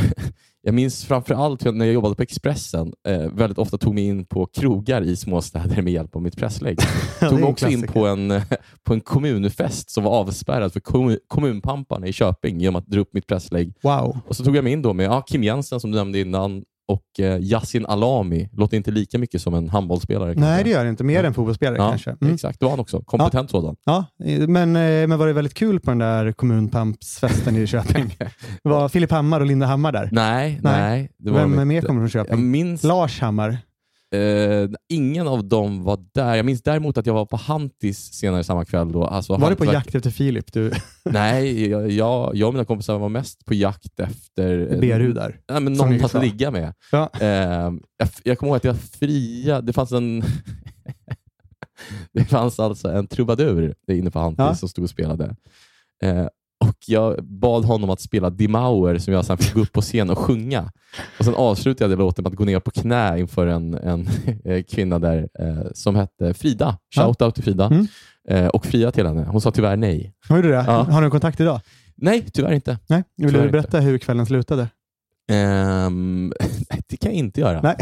jag 0.68 0.74
minns 0.74 1.04
framför 1.04 1.34
allt 1.34 1.62
hur 1.62 1.66
jag- 1.66 1.76
när 1.76 1.84
jag 1.84 1.94
jobbade 1.94 2.14
på 2.14 2.22
Expressen 2.22 2.92
eh, 3.08 3.18
väldigt 3.32 3.58
ofta 3.58 3.78
tog 3.78 3.94
mig 3.94 4.04
in 4.04 4.26
på 4.26 4.46
krogar 4.46 5.02
i 5.02 5.16
småstäder 5.16 5.82
med 5.82 5.92
hjälp 5.92 6.16
av 6.16 6.22
mitt 6.22 6.36
presslägg. 6.36 6.78
tog 7.20 7.32
mig 7.40 7.44
också 7.44 7.68
in 7.68 7.82
på 7.86 8.06
en, 8.06 8.30
eh, 8.30 8.42
på 8.84 8.92
en 8.94 9.00
kommunfest 9.00 9.90
som 9.90 10.04
var 10.04 10.10
avspärrad 10.10 10.72
för 10.72 10.80
kommun, 10.80 11.18
kommunpamparna 11.28 12.06
i 12.06 12.12
Köping 12.12 12.60
genom 12.60 12.76
att 12.76 12.86
dra 12.86 13.00
upp 13.00 13.14
mitt 13.14 13.26
presslägg. 13.26 13.72
Wow. 13.82 14.18
Och 14.28 14.36
så 14.36 14.44
tog 14.44 14.56
jag 14.56 14.64
mig 14.64 14.72
in 14.72 14.82
då 14.82 14.92
med 14.92 15.06
ja, 15.06 15.22
Kim 15.22 15.42
Jensen 15.44 15.80
som 15.80 15.90
du 15.90 15.96
nämnde 15.98 16.20
innan 16.20 16.64
och 16.88 17.20
eh, 17.20 17.38
Yassin 17.40 17.86
Alami. 17.86 18.48
Låter 18.52 18.76
inte 18.76 18.90
lika 18.90 19.18
mycket 19.18 19.42
som 19.42 19.54
en 19.54 19.68
handbollsspelare. 19.68 20.28
Nej, 20.28 20.36
kanske. 20.36 20.64
det 20.64 20.70
gör 20.70 20.84
det 20.84 20.90
inte. 20.90 21.04
Mer 21.04 21.24
än 21.24 21.34
fotbollsspelare 21.34 21.76
ja, 21.76 21.88
kanske. 21.88 22.16
Mm. 22.20 22.34
Exakt, 22.34 22.60
det 22.60 22.66
var 22.66 22.70
han 22.70 22.80
också. 22.80 23.02
Kompetent 23.02 23.50
sådan. 23.50 23.76
Ja, 23.84 24.04
eh, 24.24 24.48
men, 24.48 24.76
eh, 24.76 25.06
men 25.06 25.18
var 25.18 25.26
det 25.26 25.32
väldigt 25.32 25.54
kul 25.54 25.80
på 25.80 25.90
den 25.90 25.98
där 25.98 26.32
kommunpampsfesten 26.32 27.56
i 27.56 27.66
Köping? 27.66 28.16
var 28.62 28.88
Filip 28.88 29.10
Hammar 29.10 29.40
och 29.40 29.46
Linda 29.46 29.66
Hammar 29.66 29.92
där? 29.92 30.08
Nej, 30.12 30.60
Nej. 30.62 31.10
nej. 31.18 31.34
Vem 31.34 31.68
mer 31.68 31.82
kommer 31.82 32.00
från 32.00 32.08
Köping? 32.08 32.50
minns, 32.50 32.84
Lars 32.84 33.20
Hammar. 33.20 33.58
Eh, 34.14 34.70
ingen 34.88 35.28
av 35.28 35.44
dem 35.48 35.84
var 35.84 35.98
där. 36.14 36.34
Jag 36.36 36.46
minns 36.46 36.62
däremot 36.62 36.98
att 36.98 37.06
jag 37.06 37.14
var 37.14 37.26
på 37.26 37.36
Hantis 37.36 38.12
senare 38.12 38.44
samma 38.44 38.64
kväll. 38.64 38.92
Då. 38.92 39.04
Alltså, 39.04 39.36
Var 39.36 39.50
du 39.50 39.56
på 39.56 39.64
jakt 39.64 39.94
efter 39.94 40.10
Filip? 40.10 40.52
Du, 40.52 40.72
Nej, 41.04 41.68
jag, 41.68 41.90
jag, 41.90 42.36
jag 42.36 42.48
och 42.48 42.54
mina 42.54 42.64
kompisar 42.64 42.98
var 42.98 43.08
mest 43.08 43.44
på 43.44 43.54
jakt 43.54 44.00
efter 44.00 44.72
eh, 44.72 44.80
B-rudar. 44.80 45.40
Nej, 45.50 45.60
men 45.60 45.72
någon 45.72 46.04
att 46.04 46.14
ligga 46.14 46.50
med. 46.50 46.74
Ja. 46.92 47.10
Eh, 47.20 47.28
jag, 47.96 48.08
jag 48.22 48.38
kommer 48.38 48.50
ihåg 48.50 48.56
att 48.56 48.64
jag 48.64 48.78
fria, 48.80 49.60
det 49.60 49.72
fanns 49.72 49.92
en 49.92 50.22
det 52.12 52.24
fanns 52.24 52.60
alltså 52.60 52.88
en 52.88 53.06
trubadur 53.06 53.74
där 53.86 53.94
inne 53.94 54.10
på 54.10 54.18
Hantis 54.18 54.38
Ja. 54.38 54.54
som 54.54 54.68
stod 54.68 54.84
och 54.84 54.90
spelade. 54.90 55.36
Eh, 56.02 56.26
och 56.64 56.76
Jag 56.86 57.24
bad 57.24 57.64
honom 57.64 57.90
att 57.90 58.00
spela 58.00 58.30
Die 58.30 58.48
Mauer 58.48 58.98
som 58.98 59.14
jag 59.14 59.24
sen 59.24 59.38
fick 59.38 59.54
gå 59.54 59.60
upp 59.60 59.72
på 59.72 59.80
scen 59.80 60.10
och 60.10 60.18
sjunga. 60.18 60.70
Och 61.18 61.24
Sen 61.24 61.34
avslutade 61.34 61.92
jag 61.92 61.98
låten 61.98 62.22
med 62.22 62.30
att 62.30 62.36
gå 62.36 62.44
ner 62.44 62.60
på 62.60 62.70
knä 62.70 63.18
inför 63.20 63.46
en, 63.46 63.74
en 63.74 64.08
eh, 64.44 64.62
kvinna 64.62 64.98
där 64.98 65.28
eh, 65.38 65.66
som 65.74 65.96
hette 65.96 66.34
Frida. 66.34 66.78
Ja. 66.96 67.02
Shout-out 67.02 67.30
till 67.30 67.44
Frida. 67.44 67.66
Mm. 67.66 67.86
Eh, 68.28 68.46
och 68.46 68.66
fria 68.66 68.90
till 68.90 69.06
henne. 69.06 69.24
Hon 69.24 69.40
sa 69.40 69.50
tyvärr 69.50 69.76
nej. 69.76 70.14
Har 70.28 70.42
du 70.42 70.48
det? 70.48 70.64
Ja. 70.66 70.82
Har 70.82 71.00
du 71.00 71.04
en 71.04 71.10
kontakt 71.10 71.40
idag? 71.40 71.60
Nej, 71.96 72.26
tyvärr 72.32 72.52
inte. 72.52 72.78
Nej. 72.88 73.04
Vill 73.16 73.30
Tyvärr 73.30 73.44
du 73.44 73.50
berätta 73.50 73.80
hur 73.80 73.98
kvällen 73.98 74.26
slutade? 74.26 74.68
Nej, 76.70 76.80
det 76.88 76.96
kan 76.96 77.10
jag 77.10 77.18
inte 77.18 77.40
göra. 77.40 77.60
Nej. 77.62 77.76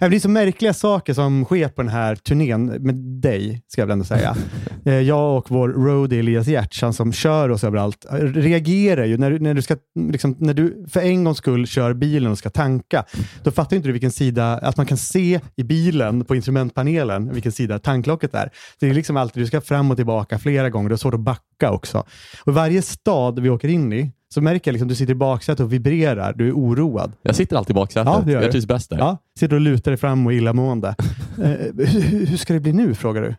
det 0.10 0.16
är 0.16 0.20
så 0.20 0.28
märkliga 0.28 0.74
saker 0.74 1.14
som 1.14 1.44
sker 1.44 1.68
på 1.68 1.82
den 1.82 1.90
här 1.90 2.14
turnén 2.14 2.66
med 2.66 2.94
dig, 2.94 3.62
ska 3.68 3.80
jag 3.80 3.86
väl 3.86 3.92
ändå 3.92 4.04
säga. 4.04 4.36
Eh, 4.84 4.94
jag 4.94 5.38
och 5.38 5.50
vår 5.50 5.68
roadie 5.68 6.18
Elias 6.18 6.46
Giertz, 6.46 6.82
han 6.82 6.92
som 6.92 7.12
kör 7.12 7.48
oss 7.48 7.64
överallt, 7.64 8.06
eh, 8.10 8.16
reagerar 8.16 9.04
ju 9.04 9.18
när 9.18 9.30
du, 9.30 9.38
när 9.38 9.54
du 9.54 9.62
ska, 9.62 9.76
liksom, 9.94 10.36
när 10.38 10.54
du 10.54 10.86
för 10.90 11.00
en 11.00 11.24
gångs 11.24 11.38
skull 11.38 11.66
kör 11.66 11.94
bilen 11.94 12.30
och 12.30 12.38
ska 12.38 12.50
tanka. 12.50 13.04
Då 13.42 13.50
fattar 13.50 13.76
inte 13.76 13.88
du 13.88 13.92
vilken 13.92 14.10
sida, 14.10 14.58
att 14.58 14.76
man 14.76 14.86
kan 14.86 14.98
se 14.98 15.40
i 15.56 15.62
bilen 15.62 16.24
på 16.24 16.36
instrumentpanelen 16.36 17.32
vilken 17.32 17.52
sida 17.52 17.78
tanklocket 17.78 18.34
är. 18.34 18.50
Det 18.80 18.88
är 18.88 18.94
liksom 18.94 19.16
alltid, 19.16 19.42
du 19.42 19.46
ska 19.46 19.60
fram 19.60 19.90
och 19.90 19.96
tillbaka 19.96 20.38
flera 20.38 20.70
gånger, 20.70 20.88
det 20.88 20.94
är 20.94 20.96
svårt 20.96 21.14
att 21.14 21.20
backa 21.20 21.70
också. 21.70 22.04
Och 22.44 22.54
varje 22.54 22.82
stad 22.82 23.38
vi 23.38 23.50
åker 23.50 23.68
in 23.68 23.92
i, 23.92 24.12
så 24.34 24.40
märker 24.40 24.70
jag 24.70 24.72
liksom, 24.72 24.88
du 24.88 24.94
sitter 24.94 25.12
i 25.12 25.14
baksätet 25.14 25.60
och 25.60 25.72
vibrerar, 25.72 26.32
du 26.32 26.48
är 26.48 26.52
oroad. 26.52 27.12
Jag 27.22 27.36
sitter 27.36 27.56
alltid 27.56 27.74
i 27.74 27.78
baksätet. 27.78 28.12
Ja, 28.26 28.32
jag 28.32 28.50
trivs 28.50 28.66
bäst 28.66 28.90
där. 28.90 28.98
Ja, 28.98 29.18
sitter 29.38 29.54
och 29.54 29.60
lutar 29.60 29.90
dig 29.90 29.98
fram 29.98 30.26
och 30.26 30.32
illamående. 30.32 30.88
eh, 31.38 31.50
hur, 31.76 32.26
hur 32.26 32.36
ska 32.36 32.52
det 32.52 32.60
bli 32.60 32.72
nu, 32.72 32.94
frågar 32.94 33.22
du? 33.22 33.34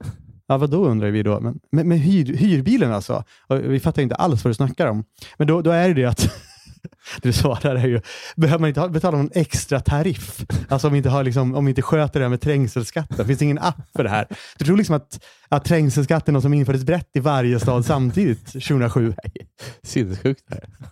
Ja, 0.48 0.58
vad 0.58 0.70
då 0.70 0.86
undrar 0.86 1.12
vi 1.12 1.24
då? 1.24 1.40
Men, 1.40 1.60
men, 1.72 1.88
men 1.88 1.98
hyr, 1.98 2.36
hyrbilen 2.36 2.94
alltså? 2.94 3.24
Och 3.48 3.58
vi 3.58 3.80
fattar 3.80 4.02
inte 4.02 4.16
alls 4.16 4.44
vad 4.44 4.50
du 4.50 4.56
snackar 4.56 4.88
om. 4.88 5.04
Men 5.38 5.48
då, 5.48 5.62
då 5.62 5.72
är 5.72 5.88
det 5.88 5.94
det 5.94 6.06
att 6.06 6.34
du 7.22 7.34
svarar 7.34 7.88
ju, 7.88 8.02
behöver 8.36 8.60
man 8.60 8.68
inte 8.68 8.90
betala 8.90 9.18
någon 9.18 9.32
extra 9.34 9.80
tariff? 9.80 10.46
Alltså 10.70 10.88
om 10.88 10.94
vi 10.94 10.98
inte, 10.98 11.10
har 11.10 11.24
liksom, 11.24 11.56
om 11.56 11.66
vi 11.66 11.72
inte 11.72 11.82
sköter 11.82 12.20
det 12.20 12.26
här 12.26 12.30
med 12.30 12.42
trängselskatten. 12.42 13.28
Finns 13.28 13.40
det 13.40 13.46
ingen 13.46 13.60
app 13.60 13.90
för 13.96 14.04
det 14.04 14.10
här? 14.10 14.28
Du 14.58 14.66
tror 14.66 14.78
liksom 14.78 14.96
att, 14.96 15.26
att 15.50 15.66
trängselskatten 15.66 16.32
är 16.32 16.34
något 16.34 16.44
som 16.44 16.54
infördes 16.54 16.84
brett 16.84 17.10
i 17.14 17.20
varje 17.20 17.60
stad 17.60 17.86
samtidigt 17.86 18.46
2007? 18.46 19.14
Sinnessjukt. 19.84 20.44
det 20.48 20.56
här. 20.56 20.90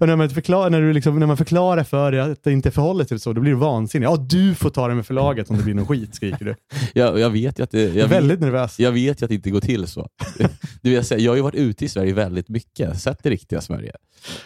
Och 0.00 0.06
när 0.06 0.16
man, 0.16 0.30
förklar, 0.30 0.70
när, 0.70 0.80
du 0.80 0.92
liksom, 0.92 1.18
när 1.18 1.26
man 1.26 1.36
förklarar 1.36 1.84
för 1.84 2.12
dig 2.12 2.20
att 2.20 2.44
det 2.44 2.52
inte 2.52 2.70
förhåller 2.70 3.04
sig 3.04 3.18
så, 3.18 3.32
då 3.32 3.40
blir 3.40 3.52
du 3.52 3.58
vansinnig. 3.58 4.06
Ja, 4.06 4.16
du 4.16 4.54
får 4.54 4.70
ta 4.70 4.88
det 4.88 4.94
med 4.94 5.06
förlaget 5.06 5.50
om 5.50 5.56
det 5.56 5.62
blir 5.62 5.74
någon 5.74 5.86
skit, 5.86 6.14
skriker 6.14 6.44
du. 6.44 6.54
Jag, 6.94 7.18
jag 7.18 7.30
vet 7.30 7.58
ju 7.58 7.62
att 7.62 7.70
det, 7.70 7.82
Jag 7.82 7.96
är 7.96 8.08
väldigt 8.08 8.40
nervös. 8.40 8.78
jag 8.78 8.92
vet 8.92 9.22
ju 9.22 9.24
att 9.24 9.28
det 9.28 9.34
inte 9.34 9.50
går 9.50 9.60
till 9.60 9.86
så. 9.86 10.08
Det 10.38 10.48
vill 10.82 10.92
jag, 10.92 11.06
säga, 11.06 11.20
jag 11.20 11.32
har 11.32 11.36
ju 11.36 11.42
varit 11.42 11.54
ute 11.54 11.84
i 11.84 11.88
Sverige 11.88 12.14
väldigt 12.14 12.48
mycket, 12.48 13.00
sett 13.00 13.22
det 13.22 13.30
riktiga 13.30 13.60
Sverige. 13.60 13.92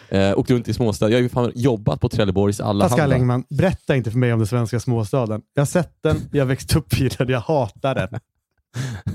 Eh, 0.09 0.38
åkt 0.38 0.50
runt 0.50 0.69
i 0.69 0.73
småstäder. 0.73 1.12
Jag 1.12 1.19
har 1.19 1.23
ju 1.23 1.28
fan 1.28 1.52
jobbat 1.54 2.00
på 2.00 2.09
Trelleborgs 2.09 2.59
Pascal 2.59 2.83
Allehanda. 2.83 3.14
Engman, 3.16 3.45
berätta 3.50 3.97
inte 3.97 4.11
för 4.11 4.19
mig 4.19 4.33
om 4.33 4.38
den 4.38 4.47
svenska 4.47 4.81
småstaden. 4.81 5.42
Jag 5.54 5.61
har 5.61 5.66
sett 5.66 5.92
den, 6.02 6.16
jag 6.33 6.40
har 6.40 6.49
växt 6.49 6.76
upp 6.76 7.00
i 7.00 7.09
den, 7.09 7.28
jag 7.28 7.40
hatar 7.40 7.95
den. 7.95 8.21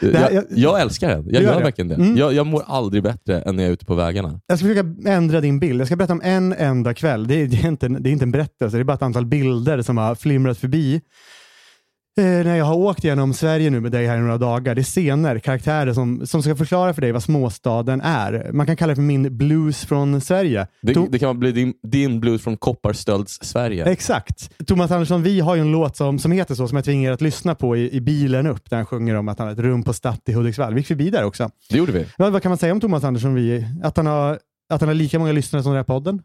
Här- 0.00 0.30
Jag, 0.32 0.44
jag- 0.50 0.80
älskar 0.80 1.08
den. 1.08 1.24
Jag 1.24 1.34
gör 1.42 1.50
gör 1.50 1.58
det? 1.58 1.64
verkligen 1.64 1.88
det. 1.88 1.94
Mm. 1.94 2.16
Jag, 2.16 2.32
jag 2.34 2.46
mår 2.46 2.62
aldrig 2.66 3.02
bättre 3.02 3.40
än 3.42 3.56
när 3.56 3.62
jag 3.62 3.68
är 3.68 3.72
ute 3.74 3.84
på 3.86 3.94
vägarna. 3.94 4.40
Jag 4.46 4.58
ska 4.58 4.68
försöka 4.68 5.10
ändra 5.10 5.40
din 5.40 5.60
bild. 5.60 5.80
Jag 5.80 5.86
ska 5.86 5.96
berätta 5.96 6.12
om 6.12 6.20
en 6.24 6.52
enda 6.52 6.94
kväll. 6.94 7.26
Det 7.26 7.34
är, 7.34 7.46
det 7.46 7.56
är, 7.56 7.68
inte, 7.68 7.88
det 7.88 8.10
är 8.10 8.12
inte 8.12 8.24
en 8.24 8.30
berättelse, 8.32 8.76
det 8.76 8.80
är 8.80 8.84
bara 8.84 8.94
ett 8.94 9.02
antal 9.02 9.26
bilder 9.26 9.82
som 9.82 9.98
har 9.98 10.14
flimrat 10.14 10.58
förbi. 10.58 11.00
Eh, 12.20 12.44
när 12.44 12.56
jag 12.56 12.64
har 12.64 12.74
åkt 12.74 13.04
genom 13.04 13.34
Sverige 13.34 13.70
nu 13.70 13.80
med 13.80 13.92
dig 13.92 14.06
här 14.06 14.16
i 14.16 14.20
några 14.20 14.38
dagar. 14.38 14.74
Det 14.74 14.80
är 14.80 14.82
scener, 14.82 15.38
karaktärer 15.38 15.92
som, 15.92 16.26
som 16.26 16.42
ska 16.42 16.56
förklara 16.56 16.94
för 16.94 17.00
dig 17.00 17.12
vad 17.12 17.22
småstaden 17.22 18.00
är. 18.00 18.50
Man 18.52 18.66
kan 18.66 18.76
kalla 18.76 18.90
det 18.90 18.94
för 18.94 19.02
min 19.02 19.36
blues 19.36 19.84
från 19.84 20.20
Sverige. 20.20 20.66
Det, 20.82 20.92
To- 20.92 21.08
det 21.10 21.18
kan 21.18 21.38
bli 21.38 21.52
din, 21.52 21.74
din 21.82 22.20
blues 22.20 22.42
från 22.42 22.56
Kopparstölds-Sverige. 22.56 23.84
Exakt. 23.84 24.66
Thomas 24.66 24.90
Andersson, 24.90 25.22
vi 25.22 25.40
har 25.40 25.54
ju 25.54 25.60
en 25.60 25.72
låt 25.72 25.96
som, 25.96 26.18
som 26.18 26.32
heter 26.32 26.54
så, 26.54 26.68
som 26.68 26.76
jag 26.76 26.84
tvingar 26.84 27.12
att 27.12 27.20
lyssna 27.20 27.54
på 27.54 27.76
i, 27.76 27.96
i 27.96 28.00
bilen 28.00 28.46
upp, 28.46 28.70
där 28.70 28.76
han 28.76 28.86
sjunger 28.86 29.14
om 29.14 29.28
att 29.28 29.38
han 29.38 29.48
har 29.48 29.52
ett 29.54 29.60
rum 29.60 29.82
på 29.82 29.92
Statt 29.92 30.22
i 30.26 30.32
Hudiksvall. 30.32 30.74
Vi 30.74 30.80
gick 30.80 30.86
förbi 30.86 31.10
där 31.10 31.24
också. 31.24 31.50
Det 31.70 31.78
gjorde 31.78 31.92
vi. 31.92 32.06
Vad, 32.18 32.32
vad 32.32 32.42
kan 32.42 32.50
man 32.50 32.58
säga 32.58 32.72
om 32.72 32.80
Thomas 32.80 33.04
Andersson? 33.04 33.34
Vi, 33.34 33.66
att, 33.82 33.96
han 33.96 34.06
har, 34.06 34.38
att 34.72 34.80
han 34.80 34.88
har 34.88 34.94
lika 34.94 35.18
många 35.18 35.32
lyssnare 35.32 35.62
som 35.62 35.72
den 35.72 35.76
här 35.76 35.84
podden? 35.84 36.22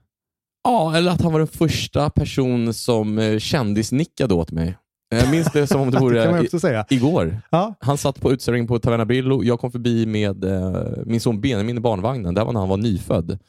Ja, 0.64 0.98
eller 0.98 1.12
att 1.12 1.22
han 1.22 1.32
var 1.32 1.40
den 1.40 1.48
första 1.48 2.10
person 2.10 2.74
som 2.74 3.20
eh, 3.20 3.40
kändisnickade 3.40 4.34
åt 4.34 4.52
mig. 4.52 4.78
Jag 5.10 5.32
minns 5.32 5.52
det 5.54 5.68
som 5.68 5.82
om 5.82 5.92
det 5.92 6.00
vore 6.00 6.48
i, 6.90 6.96
igår. 6.96 7.38
Ja, 7.50 7.76
Han 7.80 7.98
satt 7.98 8.22
på 8.22 8.32
utställning 8.32 8.68
på 8.68 8.80
Taverna 8.80 9.06
Brillo. 9.06 9.44
Jag 9.44 9.60
kom 9.60 9.72
förbi 9.72 10.06
med 10.06 10.44
eh, 10.44 10.82
min 11.06 11.20
son 11.20 11.42
Benjamin 11.42 11.78
i 11.78 11.80
barnvagnen. 11.80 12.34
Det 12.34 12.44
var 12.44 12.54
när 12.54 12.60
han 12.60 12.70
var 12.70 12.78
nyfödd. 12.78 13.40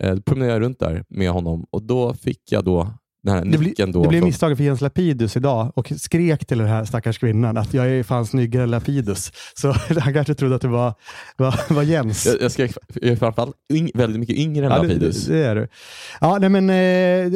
Eh, 0.00 0.14
då 0.14 0.22
promenerade 0.22 0.54
jag 0.54 0.62
runt 0.62 0.78
där 0.78 1.04
med 1.08 1.30
honom 1.30 1.66
och 1.70 1.82
då 1.82 2.14
fick 2.14 2.52
jag 2.52 2.64
då 2.64 2.94
den 3.22 3.34
här 3.34 3.44
det, 3.44 3.86
då 3.92 4.02
det 4.02 4.08
blev 4.08 4.20
från- 4.20 4.28
misstaget 4.28 4.58
för 4.58 4.64
Jens 4.64 4.80
Lapidus 4.80 5.36
idag 5.36 5.72
och 5.74 5.92
skrek 5.96 6.46
till 6.46 6.58
den 6.58 6.68
här 6.68 6.84
stackars 6.84 7.18
kvinnan 7.18 7.56
att 7.56 7.74
jag 7.74 7.90
är 7.90 8.02
fan 8.02 8.26
snyggare 8.26 8.62
än 8.62 8.70
Lapidus. 8.70 9.32
Så 9.54 9.72
han 10.00 10.14
kanske 10.14 10.34
trodde 10.34 10.54
att 10.54 10.62
det 10.62 10.68
var, 10.68 10.94
var, 11.36 11.74
var 11.74 11.82
Jens. 11.82 12.26
jag, 12.26 12.40
jag, 12.42 12.52
ska, 12.52 12.62
jag 12.62 13.04
är 13.12 13.16
framförallt 13.16 13.54
yng, 13.72 13.90
väldigt 13.94 14.20
mycket 14.20 14.36
yngre 14.36 14.66
än 14.66 14.72
Ja, 14.72 14.78
det, 14.82 14.88
Lapidus. 14.88 15.26
det 15.26 15.38
är 15.46 15.54
du. 15.54 15.68
Ja, 16.20 16.38
nej, 16.40 16.48
men, 16.48 16.70
eh, 16.70 16.76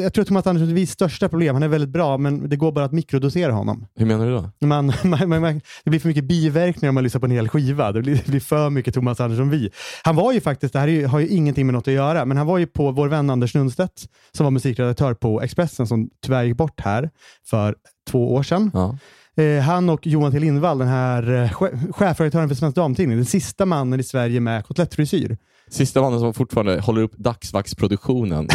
jag 0.03 0.13
tror 0.15 0.23
att 0.23 0.29
Thomas 0.29 0.47
Andersson 0.47 0.79
är 0.79 0.87
största 0.87 1.29
problem. 1.29 1.55
Han 1.55 1.63
är 1.63 1.69
väldigt 1.69 1.91
bra, 1.91 2.19
men 2.19 2.49
det 2.49 2.57
går 2.57 2.73
bara 2.73 2.85
att 2.85 2.93
mikrodosera 2.93 3.53
honom. 3.53 3.87
Hur 3.97 4.07
menar 4.07 4.27
du 4.27 4.33
då? 4.33 4.51
Man, 4.67 4.93
man, 5.05 5.29
man, 5.29 5.61
det 5.85 5.91
blir 5.91 6.01
för 6.01 6.09
mycket 6.09 6.25
biverkningar 6.25 6.89
om 6.89 6.95
man 6.95 7.05
lyssnar 7.05 7.19
på 7.21 7.27
en 7.27 7.31
hel 7.33 7.49
skiva. 7.49 7.93
Det 7.93 8.03
blir, 8.03 8.15
det 8.15 8.27
blir 8.31 8.41
för 8.41 8.71
mycket 8.71 8.95
Thomas 8.95 9.21
Andersson 9.21 9.51
vi. 9.51 9.71
Han 10.03 10.17
var 10.17 10.33
ju 10.33 10.41
faktiskt, 10.41 10.73
det 10.73 10.79
här 10.79 10.89
är 10.89 10.93
ju, 10.93 11.07
har 11.07 11.19
ju 11.21 11.29
ingenting 11.29 11.67
med 11.67 11.73
något 11.75 11.89
att 11.89 11.95
göra, 11.95 12.25
men 12.25 12.37
han 12.37 12.47
var 12.47 12.59
ju 12.59 12.67
på 12.67 12.91
vår 12.91 13.09
vän 13.09 13.31
Anders 13.31 13.55
Lundstedt 13.55 13.93
som 14.33 14.45
var 14.45 14.51
musikredaktör 14.51 15.15
på 15.15 15.43
Expressen 15.43 15.76
som 15.85 16.11
tyvärr 16.23 16.45
gick 16.45 16.57
bort 16.57 16.81
här 16.81 17.11
för 17.45 17.75
två 18.11 18.35
år 18.35 18.43
sedan. 18.43 18.71
Ja. 18.75 18.99
Eh, 19.43 19.63
han 19.63 19.89
och 19.89 20.07
Johan 20.07 20.33
T 20.33 20.39
Lindvall, 20.39 20.79
den 20.79 20.89
här 20.89 21.23
eh, 21.43 21.51
che- 21.51 21.93
chefredaktören 21.93 22.49
för 22.49 22.55
Svensk 22.57 22.75
Damtidning, 22.77 23.17
den 23.17 23.27
sista 23.27 23.67
mannen 23.67 24.01
i 24.01 24.03
Sverige 24.03 24.41
med 24.41 24.65
kotlettfrisyr. 24.67 25.37
Sista 25.71 26.01
mannen 26.01 26.21
som 26.21 26.35
fortfarande 26.35 26.81
håller 26.81 27.03
upp 27.03 27.17
dagsvaktsproduktionen. 27.17 28.49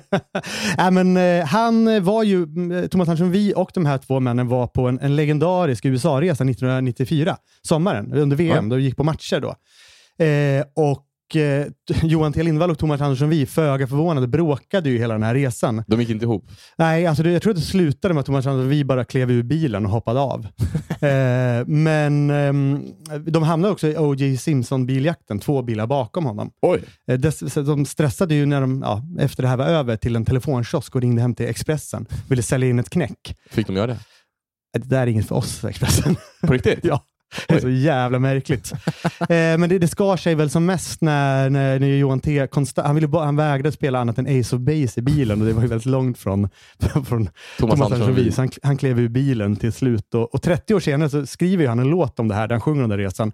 Nej, 0.78 0.90
men, 0.90 1.16
eh, 1.16 1.44
han 1.46 2.04
var 2.04 2.22
ju, 2.22 2.42
mm, 2.42 2.88
Thomas 2.88 3.08
Andersson 3.08 3.30
Vi 3.30 3.52
och 3.56 3.70
de 3.74 3.86
här 3.86 3.98
två 3.98 4.20
männen 4.20 4.48
var 4.48 4.66
på 4.66 4.88
en, 4.88 4.98
en 5.00 5.16
legendarisk 5.16 5.84
USA-resa 5.84 6.44
1994, 6.44 7.36
sommaren, 7.62 8.12
under 8.14 8.36
VM, 8.36 8.64
Ja. 8.64 8.70
då 8.70 8.76
vi 8.76 8.82
gick 8.82 8.96
på 8.96 9.04
matcher 9.04 9.40
då. 9.40 9.54
Eh, 10.24 10.64
och 10.76 11.04
eh, 11.36 11.66
Johan 12.02 12.32
T 12.32 12.42
Lindvall 12.42 12.70
och 12.70 12.78
Thomas 12.78 13.00
Andersson 13.00 13.28
Vi, 13.28 13.46
föga 13.46 13.86
förvånade, 13.86 14.26
bråkade 14.28 14.90
ju 14.90 14.98
hela 14.98 15.14
den 15.14 15.22
här 15.22 15.34
resan. 15.34 15.82
De 15.86 16.00
gick 16.00 16.10
inte 16.10 16.24
ihop. 16.24 16.50
Nej, 16.78 17.06
alltså 17.06 17.22
det, 17.22 17.30
jag 17.32 17.42
tror 17.42 17.50
att 17.50 17.56
det 17.58 17.62
slutade 17.64 18.14
med 18.14 18.20
att 18.20 18.26
Thomas 18.26 18.46
Andersson 18.46 18.68
Vi 18.68 18.84
bara 18.84 19.04
klev 19.04 19.30
ur 19.30 19.42
bilen 19.42 19.84
och 19.86 19.90
hoppade 19.92 20.20
av. 20.20 20.46
eh, 21.00 21.66
men 21.66 22.30
ehm, 22.30 22.82
de 23.26 23.42
hamnade 23.42 23.72
också 23.72 23.88
i 23.88 23.96
O.J. 23.96 24.36
Simpson-biljakten, 24.36 25.38
två 25.38 25.62
bilar 25.62 25.86
bakom 25.86 26.24
honom. 26.24 26.50
Oj. 26.62 26.80
Eh, 27.10 27.18
dess- 27.18 27.54
De 27.66 27.86
stressade 27.86 28.34
ju 28.34 28.46
när 28.46 28.60
de, 28.60 28.82
ja, 28.84 29.02
efter 29.18 29.42
det 29.42 29.48
här 29.48 29.56
var 29.56 29.64
över 29.66 29.96
till 29.96 30.16
en 30.16 30.24
telefonkiosk 30.24 30.94
och 30.94 31.00
ringde 31.00 31.22
hem 31.22 31.34
till 31.34 31.46
Expressen. 31.46 32.06
Ville 32.28 32.42
sälja 32.42 32.68
in 32.68 32.78
ett 32.78 32.90
knäck. 32.90 33.36
Fick 33.50 33.66
de 33.66 33.76
göra 33.76 33.86
det? 33.86 33.92
Eh, 33.92 33.98
Det 34.82 34.88
där 34.88 35.02
är 35.02 35.06
inget 35.06 35.28
för 35.28 35.34
oss, 35.34 35.64
Expressen. 35.64 36.16
På 36.42 36.52
riktigt? 36.52 36.78
ja. 36.82 37.02
Det 37.48 37.54
är 37.54 37.60
så 37.60 37.68
jävla 37.68 38.18
märkligt. 38.18 38.72
eh, 39.20 39.26
men 39.28 39.68
det, 39.68 39.78
det 39.78 39.88
skar 39.88 40.16
sig 40.16 40.34
väl 40.34 40.50
som 40.50 40.66
mest 40.66 41.00
när, 41.00 41.50
när, 41.50 41.78
när 41.78 41.86
Johan 41.88 42.20
T. 42.20 42.46
Konsta- 42.46 42.82
han, 42.82 42.94
ville, 42.94 43.08
bara- 43.08 43.24
han 43.24 43.36
vägrade 43.36 43.72
spela 43.72 43.98
annat 43.98 44.18
än 44.18 44.40
Ace 44.40 44.56
of 44.56 44.62
Base 44.62 45.00
i 45.00 45.02
bilen 45.02 45.40
och 45.40 45.46
det 45.46 45.52
var 45.52 45.62
ju 45.62 45.68
väldigt 45.68 45.86
långt 45.86 46.18
från, 46.18 46.48
från 46.78 47.02
Thomas, 47.04 47.30
Thomas 47.58 47.80
Andersson 47.80 48.14
Vis. 48.14 48.36
Han, 48.36 48.50
han 48.62 48.76
klev 48.76 49.00
ur 49.00 49.08
bilen 49.08 49.56
till 49.56 49.72
slut 49.72 50.14
och, 50.14 50.34
och 50.34 50.42
30 50.42 50.74
år 50.74 50.80
senare 50.80 51.10
så 51.10 51.26
skriver 51.26 51.66
han 51.68 51.78
en 51.78 51.88
låt 51.88 52.18
om 52.20 52.28
det 52.28 52.34
här 52.34 52.48
där 52.48 52.54
han 52.54 52.60
sjunger 52.60 52.82
om 52.82 52.88
den 52.90 52.98
resan. 52.98 53.32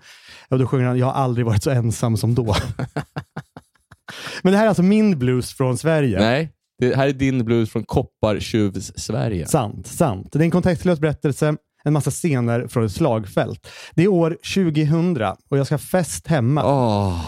Och 0.49 0.59
då 0.59 0.67
sjunger 0.67 0.87
han 0.87 0.99
“Jag 0.99 1.07
har 1.07 1.13
aldrig 1.23 1.47
varit 1.47 1.63
så 1.63 1.71
ensam 1.71 2.17
som 2.17 2.35
då”. 2.35 2.57
Men 4.43 4.53
det 4.53 4.59
här 4.59 4.65
är 4.65 4.69
alltså 4.69 4.83
min 4.83 5.19
blues 5.19 5.53
från 5.55 5.79
Sverige. 5.79 6.19
Nej, 6.19 6.51
det 6.79 6.97
här 6.97 7.09
är 7.09 7.13
din 7.13 7.45
blues 7.45 7.71
från 7.71 7.85
Koppartjuvs-Sverige. 7.85 9.47
Sant, 9.47 9.87
sant. 9.87 10.29
Det 10.33 10.39
är 10.39 10.43
en 10.43 10.51
kontextlös 10.51 11.01
berättelse, 11.01 11.57
en 11.85 11.93
massa 11.93 12.11
scener 12.11 12.67
från 12.69 12.85
ett 12.85 12.93
slagfält. 12.93 13.69
Det 13.95 14.03
är 14.03 14.09
år 14.09 14.31
2000 14.55 15.17
och 15.49 15.59
jag 15.59 15.67
ska 15.67 15.75
ha 15.75 15.79
fest 15.79 16.27
hemma. 16.27 16.65
Åh, 16.65 17.25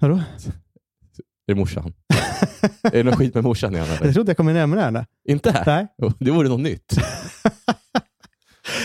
Vadå? 0.00 0.14
är 0.14 0.22
det 1.46 1.54
morsan? 1.54 1.92
är 2.82 2.90
det 2.90 3.02
något 3.02 3.14
skit 3.14 3.34
med 3.34 3.44
morsan 3.44 3.74
igen 3.74 3.86
eller? 3.86 4.04
Jag 4.04 4.14
trodde 4.14 4.30
jag 4.30 4.36
kom 4.36 4.46
närmare 4.46 4.80
henne. 4.80 5.06
Inte? 5.28 5.62
Nej. 5.66 5.86
Det 6.18 6.30
vore 6.30 6.48
något 6.48 6.60
nytt. 6.60 6.92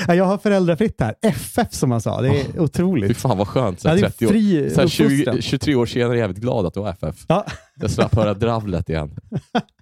Jag 0.08 0.26
har 0.26 0.38
föräldrafritt 0.38 1.02
här. 1.02 1.16
FF 1.22 1.74
som 1.74 1.90
man 1.90 2.02
sa. 2.02 2.22
Det 2.22 2.28
är 2.30 2.44
Fy 2.44 2.60
otroligt. 2.60 3.18
fan 3.18 3.38
vad 3.38 3.48
skönt. 3.48 3.80
Så 3.80 3.90
här 3.90 3.96
det 3.96 4.02
är 4.02 4.10
30 4.10 4.26
år. 4.28 4.70
Så 4.70 4.82
här 4.82 4.88
20, 4.88 5.04
uppfostran. 5.06 5.42
23 5.42 5.76
år 5.76 5.86
senare 5.86 6.10
är 6.10 6.14
jag 6.14 6.20
jävligt 6.20 6.38
glad 6.42 6.66
att 6.66 6.74
du 6.74 6.80
har 6.80 6.90
FF. 6.90 7.26
Ja. 7.28 7.46
Jag 7.76 7.92
slapp 7.92 8.16
höra 8.16 8.34
dravlet 8.34 8.90
igen. 8.90 9.16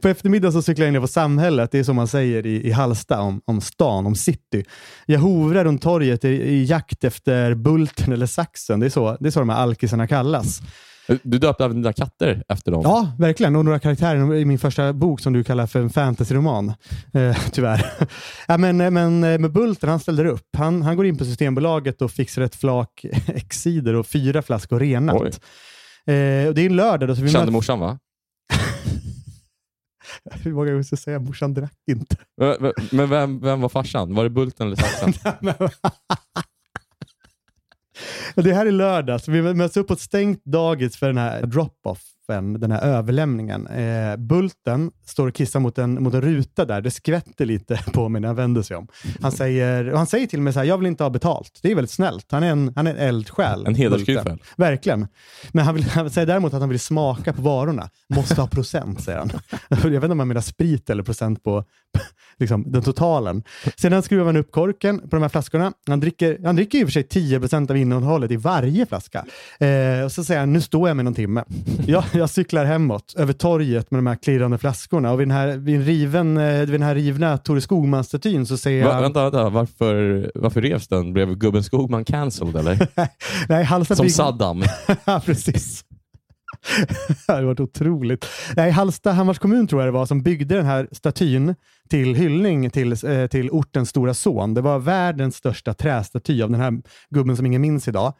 På 0.00 0.08
eftermiddagen 0.08 0.52
så 0.52 0.62
cyklar 0.62 0.86
jag 0.86 0.92
ner 0.92 1.00
på 1.00 1.06
samhället. 1.06 1.70
Det 1.72 1.78
är 1.78 1.84
som 1.84 1.96
man 1.96 2.08
säger 2.08 2.46
i, 2.46 2.66
i 2.68 2.70
Hallsta 2.70 3.20
om, 3.20 3.40
om 3.44 3.60
stan, 3.60 4.06
om 4.06 4.14
city. 4.14 4.64
Jag 5.06 5.20
hovrar 5.20 5.64
runt 5.64 5.82
torget 5.82 6.24
i, 6.24 6.28
i 6.28 6.64
jakt 6.64 7.04
efter 7.04 7.54
Bulten 7.54 8.12
eller 8.12 8.26
Saxen. 8.26 8.80
Det 8.80 8.86
är 8.86 8.90
så, 8.90 9.16
det 9.20 9.26
är 9.28 9.30
så 9.30 9.38
de 9.40 9.48
här 9.48 9.56
alkisarna 9.56 10.06
kallas. 10.06 10.60
Du 11.22 11.38
döpte 11.38 11.64
även 11.64 11.76
dina 11.76 11.92
katter 11.92 12.42
efter 12.48 12.72
dem. 12.72 12.80
Ja, 12.84 13.12
verkligen. 13.18 13.56
Och 13.56 13.64
några 13.64 13.78
karaktärer 13.78 14.34
i 14.34 14.44
min 14.44 14.58
första 14.58 14.92
bok 14.92 15.20
som 15.20 15.32
du 15.32 15.44
kallar 15.44 15.66
för 15.66 15.80
en 15.80 15.90
fantasyroman. 15.90 16.72
Eh, 17.14 17.36
tyvärr. 17.52 17.86
ja, 18.48 18.58
men, 18.58 18.76
men 18.76 19.24
eh, 19.24 19.38
med 19.38 19.52
Bulten, 19.52 19.88
han 19.88 20.00
ställer 20.00 20.24
upp. 20.24 20.56
Han, 20.56 20.82
han 20.82 20.96
går 20.96 21.06
in 21.06 21.18
på 21.18 21.24
Systembolaget 21.24 22.02
och 22.02 22.10
fixar 22.10 22.42
ett 22.42 22.54
flak 22.54 23.04
X-cider 23.26 23.94
och 23.94 24.06
fyra 24.06 24.42
flaskor 24.42 24.78
renat. 24.80 25.16
Eh, 25.16 26.48
och 26.48 26.54
det 26.54 26.60
är 26.62 26.66
en 26.66 26.76
lördag. 26.76 27.08
Då, 27.08 27.16
så 27.16 27.22
vi 27.22 27.30
Kände 27.30 27.46
möts- 27.46 27.52
morsan 27.52 27.80
va? 27.80 27.98
Hur 30.42 30.52
många 30.52 30.70
gånger 30.70 30.82
ska 30.82 30.94
jag 30.94 31.00
säga 31.00 31.18
morsan 31.18 31.54
drack 31.54 31.74
inte? 31.90 32.16
Men- 32.36 32.72
men- 32.92 33.08
vem, 33.10 33.40
vem 33.40 33.60
var 33.60 33.68
farsan? 33.68 34.14
Var 34.14 34.24
det 34.24 34.30
Bulten 34.30 34.66
eller 34.66 34.76
Saxen? 34.76 35.12
det 38.44 38.52
här 38.54 38.66
är 38.66 38.70
lördag, 38.72 39.20
så 39.20 39.30
vi 39.32 39.42
möts 39.54 39.76
upp 39.76 39.86
på 39.86 39.92
ett 39.92 40.00
stängt 40.00 40.44
dagis 40.44 40.96
för 40.96 41.06
den 41.06 41.18
här 41.18 41.46
drop-offen, 42.30 42.60
den 42.60 42.70
här 42.70 42.80
överlämningen. 42.80 43.66
Eh, 43.66 44.16
Bulten 44.16 44.90
står 45.06 45.28
och 45.28 45.34
kissar 45.34 45.60
mot 45.60 45.78
en, 45.78 46.02
mot 46.02 46.14
en 46.14 46.20
ruta 46.20 46.64
där. 46.64 46.80
Det 46.80 46.90
skvätter 46.90 47.46
lite 47.46 47.80
på 47.92 48.08
mig 48.08 48.20
när 48.20 48.28
han 48.28 48.36
vänder 48.36 48.62
sig 48.62 48.76
om. 48.76 48.88
Han 49.20 49.32
säger, 49.32 49.92
han 49.92 50.06
säger 50.06 50.26
till 50.26 50.40
mig 50.40 50.52
så 50.52 50.58
här, 50.58 50.66
jag 50.66 50.78
vill 50.78 50.86
inte 50.86 51.02
ha 51.02 51.10
betalt. 51.10 51.58
Det 51.62 51.70
är 51.70 51.74
väldigt 51.74 51.90
snällt. 51.90 52.26
Han 52.30 52.42
är 52.42 52.50
en, 52.50 52.72
han 52.76 52.86
är 52.86 52.90
en 52.90 53.08
eldsjäl. 53.08 53.66
En 53.66 53.74
hederskryffel. 53.74 54.24
Bulten. 54.24 54.38
Verkligen. 54.56 55.06
Men 55.52 55.64
han, 55.64 55.74
vill, 55.74 55.84
han 55.84 56.10
säger 56.10 56.26
däremot 56.26 56.54
att 56.54 56.60
han 56.60 56.68
vill 56.68 56.80
smaka 56.80 57.32
på 57.32 57.42
varorna. 57.42 57.90
Måste 58.14 58.40
ha 58.40 58.48
procent, 58.48 59.02
säger 59.02 59.18
han. 59.18 59.30
Jag 59.68 59.78
vet 59.78 59.94
inte 59.94 60.06
om 60.06 60.18
han 60.18 60.28
menar 60.28 60.40
sprit 60.40 60.90
eller 60.90 61.02
procent 61.02 61.44
på 61.44 61.64
liksom, 62.38 62.72
den 62.72 62.82
totalen. 62.82 63.42
Sedan 63.76 64.02
skruvar 64.02 64.26
han 64.26 64.36
upp 64.36 64.52
korken 64.52 64.98
på 64.98 65.16
de 65.16 65.22
här 65.22 65.28
flaskorna. 65.28 65.72
Han 65.86 66.00
dricker, 66.00 66.38
han 66.44 66.56
dricker 66.56 66.78
i 66.78 66.84
och 66.84 66.86
för 66.86 66.92
sig 66.92 67.02
10 67.02 67.40
procent 67.40 67.70
av 67.70 67.76
innehållet 67.76 68.30
i 68.30 68.36
varje 68.36 68.86
flaska. 68.86 69.24
Eh, 69.60 70.04
och 70.04 70.12
så 70.12 70.24
säger 70.24 70.40
han, 70.40 70.52
nu 70.52 70.60
står 70.60 70.88
jag 70.88 70.96
med 70.96 71.04
någon 71.04 71.14
timme. 71.14 71.44
Jag, 71.86 72.04
jag 72.20 72.30
cyklar 72.30 72.64
hemåt 72.64 73.14
över 73.16 73.32
torget 73.32 73.90
med 73.90 73.98
de 73.98 74.06
här 74.06 74.16
klirrande 74.16 74.58
flaskorna 74.58 75.12
och 75.12 75.20
vid 75.20 75.28
den 75.28 75.36
här, 75.36 75.48
vid 75.56 75.74
en 75.76 75.84
riven, 75.84 76.36
eh, 76.36 76.58
vid 76.58 76.68
den 76.68 76.82
här 76.82 76.94
rivna 76.94 77.38
Tore 77.38 77.60
Skogman-statyn 77.60 78.46
så 78.46 78.56
ser 78.56 78.84
Va, 78.84 78.94
jag... 78.94 79.00
vänta, 79.02 79.22
vänta. 79.22 79.48
Varför, 79.48 80.30
varför 80.34 80.62
revs 80.62 80.88
den? 80.88 81.12
Blev 81.12 81.34
gubben 81.34 81.62
Skogman 81.64 82.04
cancelled 82.04 82.56
eller? 82.56 82.88
Nej, 83.48 83.64
Halmstad 83.64 83.96
Som 83.96 84.06
bygg- 84.06 84.12
Saddam. 84.14 84.64
Precis. 85.24 85.84
det 87.26 87.32
hade 87.32 87.46
varit 87.46 87.60
otroligt. 87.60 88.26
Nej, 88.56 88.70
Hallstahammars 88.70 89.38
kommun 89.38 89.66
tror 89.66 89.82
jag 89.82 89.88
det 89.88 89.92
var 89.92 90.06
som 90.06 90.22
byggde 90.22 90.56
den 90.56 90.66
här 90.66 90.88
statyn 90.92 91.54
till 91.90 92.14
hyllning 92.14 92.70
till, 92.70 92.92
eh, 92.92 93.26
till 93.26 93.50
ortens 93.50 93.88
stora 93.88 94.14
son. 94.14 94.54
Det 94.54 94.60
var 94.60 94.78
världens 94.78 95.36
största 95.36 95.74
trästaty 95.74 96.42
av 96.42 96.50
den 96.50 96.60
här 96.60 96.82
gubben 97.10 97.36
som 97.36 97.46
ingen 97.46 97.62
minns 97.62 97.88
idag. 97.88 98.14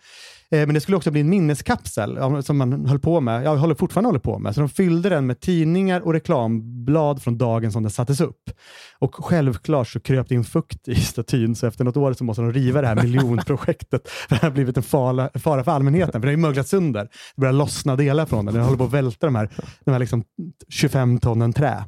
Eh, 0.50 0.66
men 0.66 0.74
det 0.74 0.80
skulle 0.80 0.96
också 0.96 1.10
bli 1.10 1.20
en 1.20 1.28
minneskapsel 1.28 2.42
som 2.42 2.58
man 2.58 2.86
höll 2.86 2.98
på 2.98 3.20
med, 3.20 3.44
jag 3.44 3.56
håller 3.56 3.74
fortfarande 3.74 4.08
håller 4.08 4.20
på 4.20 4.38
med. 4.38 4.54
Så 4.54 4.60
de 4.60 4.68
fyllde 4.68 5.08
den 5.08 5.26
med 5.26 5.40
tidningar 5.40 6.00
och 6.00 6.12
reklamblad 6.12 7.22
från 7.22 7.38
dagen 7.38 7.72
som 7.72 7.82
den 7.82 7.90
sattes 7.90 8.20
upp. 8.20 8.50
Och 8.98 9.14
självklart 9.14 9.88
så 9.88 10.00
kröp 10.00 10.28
det 10.28 10.34
in 10.34 10.44
fukt 10.44 10.88
i 10.88 10.94
statyn, 10.94 11.54
så 11.54 11.66
efter 11.66 11.84
något 11.84 11.96
år 11.96 12.12
så 12.12 12.24
måste 12.24 12.42
de 12.42 12.52
riva 12.52 12.80
det 12.80 12.86
här 12.86 13.02
miljonprojektet. 13.02 14.08
För 14.08 14.34
det 14.40 14.42
har 14.42 14.50
blivit 14.50 14.76
en 14.76 14.82
fara, 14.82 15.30
fara 15.34 15.64
för 15.64 15.72
allmänheten, 15.72 16.12
för 16.12 16.20
det 16.20 16.26
har 16.26 16.30
ju 16.30 16.36
möglat 16.36 16.68
sönder. 16.68 17.08
Det 17.34 17.40
börjar 17.40 17.52
lossna 17.52 17.96
delar 17.96 18.26
från 18.26 18.44
den. 18.44 18.54
Den 18.54 18.64
håller 18.64 18.78
på 18.78 18.84
att 18.84 18.92
välta 18.92 19.26
de 19.26 19.34
här, 19.34 19.50
de 19.84 19.90
här 19.90 19.98
liksom 19.98 20.24
25 20.68 21.18
tonnen 21.18 21.52
trä. 21.52 21.84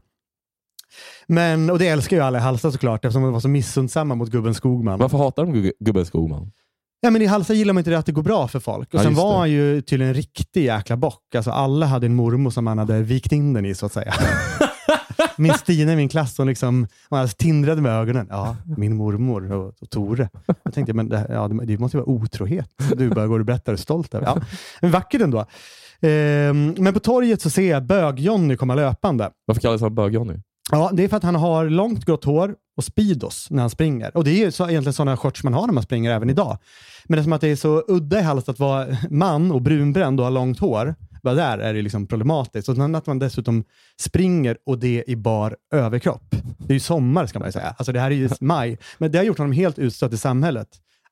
Men, 1.26 1.70
och 1.70 1.78
det 1.78 1.88
älskar 1.88 2.16
ju 2.16 2.22
alla 2.22 2.38
i 2.38 2.40
Halmstad 2.40 2.72
såklart 2.72 3.04
eftersom 3.04 3.22
de 3.22 3.32
var 3.32 3.40
så 3.40 3.48
missundsamma 3.48 4.14
mot 4.14 4.30
gubben 4.30 4.54
Skogman. 4.54 4.98
Varför 4.98 5.18
hatar 5.18 5.44
de 5.46 5.54
gu- 5.54 5.72
gubben 5.80 6.06
Skogman? 6.06 6.52
Ja, 7.00 7.10
men 7.10 7.22
I 7.22 7.26
Halmstad 7.26 7.56
gillar 7.56 7.72
man 7.74 7.80
inte 7.80 7.90
det 7.90 7.98
att 7.98 8.06
det 8.06 8.12
går 8.12 8.22
bra 8.22 8.48
för 8.48 8.60
folk. 8.60 8.88
Och 8.88 8.94
Ja, 8.94 9.02
Sen 9.02 9.10
just 9.12 9.22
var 9.22 9.32
det. 9.32 9.38
han 9.38 9.50
ju 9.50 9.80
tydligen 9.82 10.08
en 10.08 10.14
riktig 10.14 10.64
jäkla 10.64 10.96
bock. 10.96 11.34
Alltså, 11.34 11.50
alla 11.50 11.86
hade 11.86 12.06
en 12.06 12.14
mormor 12.14 12.50
som 12.50 12.66
han 12.66 12.78
hade 12.78 13.02
vikt 13.02 13.32
in 13.32 13.52
den 13.52 13.64
i 13.66 13.74
så 13.74 13.86
att 13.86 13.92
säga. 13.92 14.14
min 15.36 15.54
Stina 15.54 15.92
i 15.92 15.96
min 15.96 16.08
klass, 16.08 16.38
hon, 16.38 16.46
liksom, 16.46 16.86
hon 17.08 17.18
alltså 17.18 17.36
tindrade 17.36 17.82
med 17.82 17.92
ögonen. 17.92 18.26
Ja, 18.30 18.56
min 18.76 18.96
mormor 18.96 19.52
och, 19.52 19.74
och 19.80 19.90
Tore. 19.90 20.28
Jag 20.62 20.74
tänkte, 20.74 20.92
men 20.94 21.08
det, 21.08 21.26
ja, 21.28 21.48
det, 21.48 21.64
det 21.66 21.78
måste 21.78 21.96
ju 21.96 22.02
vara 22.04 22.10
otrohet. 22.10 22.68
Du 22.96 23.08
bara 23.10 23.26
går 23.26 23.38
och 23.40 23.46
berättar 23.46 23.72
och 23.72 23.78
är 23.78 23.82
stolt 23.82 24.14
över. 24.14 24.26
Ja, 24.26 24.38
men 24.80 24.90
vackert 24.90 25.20
ändå. 25.20 25.46
Ehm, 26.00 26.74
men 26.78 26.94
på 26.94 27.00
torget 27.00 27.40
så 27.42 27.50
ser 27.50 27.70
jag 27.70 27.82
bög-Johnny 27.86 28.56
komma 28.56 28.74
löpande. 28.74 29.30
Varför 29.46 29.60
kallas 29.62 29.80
han 29.80 29.94
bög-Johnny? 29.94 30.40
Ja, 30.74 30.90
det 30.92 31.04
är 31.04 31.08
för 31.08 31.16
att 31.16 31.22
han 31.22 31.34
har 31.34 31.70
långt 31.70 32.04
grått 32.04 32.24
hår 32.24 32.54
och 32.76 32.84
Speedos 32.84 33.50
när 33.50 33.60
han 33.60 33.70
springer. 33.70 34.16
Och 34.16 34.24
det 34.24 34.30
är 34.30 34.44
ju 34.44 34.50
så, 34.50 34.68
egentligen 34.68 34.92
sådana 34.92 35.16
shorts 35.16 35.44
man 35.44 35.54
har 35.54 35.66
när 35.66 35.74
man 35.74 35.82
springer 35.82 36.10
även 36.10 36.30
idag. 36.30 36.58
Men 37.04 37.16
det 37.16 37.20
är 37.20 37.22
som 37.22 37.32
att 37.32 37.40
det 37.40 37.48
är 37.48 37.56
så 37.56 37.84
udda 37.88 38.18
i 38.18 38.22
Halmstad 38.22 38.52
att 38.52 38.58
vara 38.58 38.86
man 39.10 39.52
och 39.52 39.62
brunbränd 39.62 40.20
och 40.20 40.26
ha 40.26 40.30
långt 40.30 40.58
hår. 40.58 40.94
Bara 41.22 41.34
där 41.34 41.58
är 41.58 41.74
det 41.74 41.82
liksom 41.82 42.06
problematiskt. 42.06 42.68
Och 42.68 42.76
sen 42.76 42.94
att 42.94 43.06
man 43.06 43.18
dessutom 43.18 43.64
springer 44.00 44.56
och 44.66 44.78
det 44.78 45.04
i 45.06 45.16
bar 45.16 45.56
överkropp. 45.74 46.34
Det 46.58 46.72
är 46.72 46.74
ju 46.74 46.80
sommar 46.80 47.26
ska 47.26 47.38
man 47.38 47.48
ju 47.48 47.52
säga. 47.52 47.74
Alltså 47.78 47.92
det 47.92 48.00
här 48.00 48.10
är 48.10 48.14
ju 48.14 48.28
maj. 48.40 48.78
Men 48.98 49.12
det 49.12 49.18
har 49.18 49.24
gjort 49.24 49.38
honom 49.38 49.52
helt 49.52 49.78
utstött 49.78 50.12
i 50.12 50.18
samhället. 50.18 50.68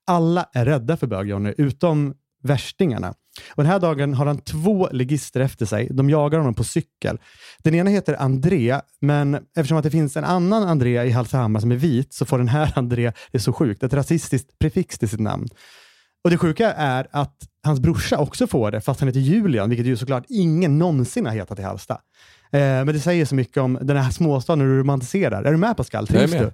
Alla 0.07 0.47
är 0.53 0.65
rädda 0.65 0.97
för 0.97 1.07
bög-Johnny, 1.07 1.55
utom 1.59 2.15
värstingarna. 2.43 3.15
Och 3.51 3.63
den 3.63 3.73
här 3.73 3.79
dagen 3.79 4.15
har 4.15 4.27
han 4.27 4.39
två 4.39 4.89
ligister 4.93 5.41
efter 5.41 5.67
sig. 5.67 5.89
De 5.91 6.11
jagar 6.11 6.39
honom 6.39 6.55
på 6.55 6.65
cykel. 6.65 7.19
Den 7.63 7.75
ena 7.75 7.91
heter 7.91 8.15
André, 8.15 8.81
men 9.01 9.35
eftersom 9.35 9.79
att 9.79 9.85
det 9.85 9.91
finns 9.91 10.17
en 10.17 10.25
annan 10.25 10.63
André 10.63 11.05
i 11.05 11.11
Hallstahammar 11.11 11.61
som 11.61 11.73
är 11.73 11.77
vit 11.77 12.13
så 12.13 12.25
får 12.25 12.39
den 12.39 12.49
här 12.49 12.73
André, 12.79 13.13
det 13.33 13.39
är 13.39 13.43
så 13.43 13.53
sjukt, 13.53 13.83
ett 13.83 13.95
rasistiskt 13.95 14.59
prefix 14.59 14.99
till 14.99 15.09
sitt 15.09 15.21
namn. 15.21 15.49
Och 16.25 16.31
det 16.31 16.39
sjuka 16.39 16.73
är 16.73 17.07
att 17.11 17.37
hans 17.65 17.81
brorsa 17.81 18.19
också 18.19 18.47
får 18.47 18.71
det, 18.71 18.81
fast 18.81 19.01
han 19.01 19.09
heter 19.09 19.21
Julian, 19.21 19.69
vilket 19.69 19.87
ju 19.87 19.97
såklart 19.97 20.25
ingen 20.29 20.79
någonsin 20.79 21.27
har 21.27 21.33
hetat 21.33 21.59
i 21.59 21.63
Hallsta. 21.63 21.95
Eh, 22.53 22.61
men 22.61 22.87
det 22.87 23.01
säger 23.01 23.25
så 23.25 23.35
mycket 23.35 23.57
om 23.57 23.79
den 23.83 23.97
här 23.97 24.11
småstaden 24.11 24.65
du 24.65 24.79
romantiserar. 24.79 25.45
Är 25.45 25.51
du 25.51 25.57
med 25.57 25.77
Pascal? 25.77 26.07
Jag 26.09 26.23
är 26.23 26.29
Trivs 26.29 26.43
du? 26.43 26.53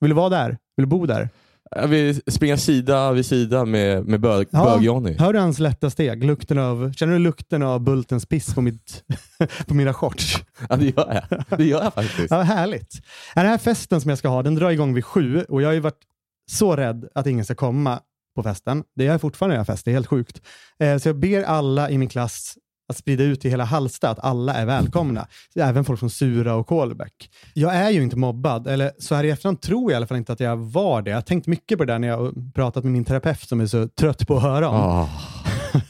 Vill 0.00 0.10
du 0.10 0.16
vara 0.16 0.28
där? 0.28 0.48
Vill 0.48 0.84
du 0.84 0.86
bo 0.86 1.06
där? 1.06 1.28
Jag 1.76 1.88
vill 1.88 2.20
springa 2.26 2.56
sida 2.56 3.12
vid 3.12 3.26
sida 3.26 3.64
med, 3.64 4.04
med 4.06 4.20
bög, 4.20 4.46
Ja. 4.50 4.64
bög-Johnny. 4.64 5.16
Hör 5.18 5.32
du 5.32 5.38
hans 5.38 5.58
lätta 5.58 5.90
steg? 5.90 6.24
Lukten 6.24 6.58
av, 6.58 6.92
känner 6.92 7.12
du 7.12 7.18
lukten 7.18 7.62
av 7.62 7.80
Bultens 7.80 8.26
piss 8.26 8.54
på, 8.54 8.60
mitt, 8.62 9.04
på 9.66 9.74
mina 9.74 9.94
shorts? 9.94 10.36
Ja, 10.68 10.76
det 10.76 10.84
gör 10.84 11.22
jag. 11.30 11.58
Det 11.58 11.64
gör 11.64 11.82
jag 11.82 11.94
faktiskt. 11.94 12.30
Ja, 12.30 12.40
härligt. 12.42 12.94
Den 13.34 13.46
här 13.46 13.58
festen 13.58 14.00
som 14.00 14.08
jag 14.08 14.18
ska 14.18 14.28
ha, 14.28 14.42
den 14.42 14.54
drar 14.54 14.70
igång 14.70 14.94
vid 14.94 15.04
sju 15.04 15.44
och 15.48 15.62
jag 15.62 15.68
har 15.68 15.72
ju 15.74 15.80
varit 15.80 16.02
så 16.50 16.76
rädd 16.76 17.08
att 17.14 17.26
ingen 17.26 17.44
ska 17.44 17.54
komma 17.54 18.00
på 18.36 18.42
festen. 18.42 18.84
Det 18.96 19.06
är 19.06 19.18
fortfarande 19.18 19.56
en 19.56 19.66
fest, 19.66 19.84
det 19.84 19.90
är 19.90 19.92
helt 19.92 20.06
sjukt. 20.06 20.40
Eh, 20.80 20.98
så 20.98 21.08
jag 21.08 21.16
ber 21.16 21.42
alla 21.42 21.90
i 21.90 21.98
min 21.98 22.08
klass 22.08 22.54
att 22.90 22.96
sprida 22.96 23.24
ut 23.24 23.44
i 23.44 23.48
hela 23.50 23.64
Hallsta 23.64 24.10
att 24.10 24.18
alla 24.18 24.54
är 24.54 24.66
välkomna. 24.66 25.26
Även 25.54 25.84
folk 25.84 26.00
från 26.00 26.10
Sura 26.10 26.54
och 26.54 26.66
Kolbäck. 26.66 27.30
Jag 27.54 27.74
är 27.76 27.90
ju 27.90 28.02
inte 28.02 28.16
mobbad, 28.16 28.66
eller 28.66 28.92
så 28.98 29.14
här 29.14 29.24
i 29.24 29.30
efterhand 29.30 29.60
tror 29.60 29.82
jag 29.90 29.92
i 29.92 29.96
alla 29.96 30.06
fall 30.06 30.16
inte 30.18 30.32
att 30.32 30.40
jag 30.40 30.56
var 30.56 31.02
det. 31.02 31.10
Jag 31.10 31.16
har 31.16 31.22
tänkt 31.22 31.46
mycket 31.46 31.78
på 31.78 31.84
det 31.84 31.92
där 31.92 31.98
när 31.98 32.08
jag 32.08 32.16
har 32.18 32.52
pratat 32.54 32.84
med 32.84 32.92
min 32.92 33.04
terapeut 33.04 33.40
som 33.48 33.60
är 33.60 33.66
så 33.66 33.88
trött 33.88 34.26
på 34.26 34.36
att 34.36 34.42
höra 34.42 34.68
om. 34.68 34.76
Ah. 34.76 35.08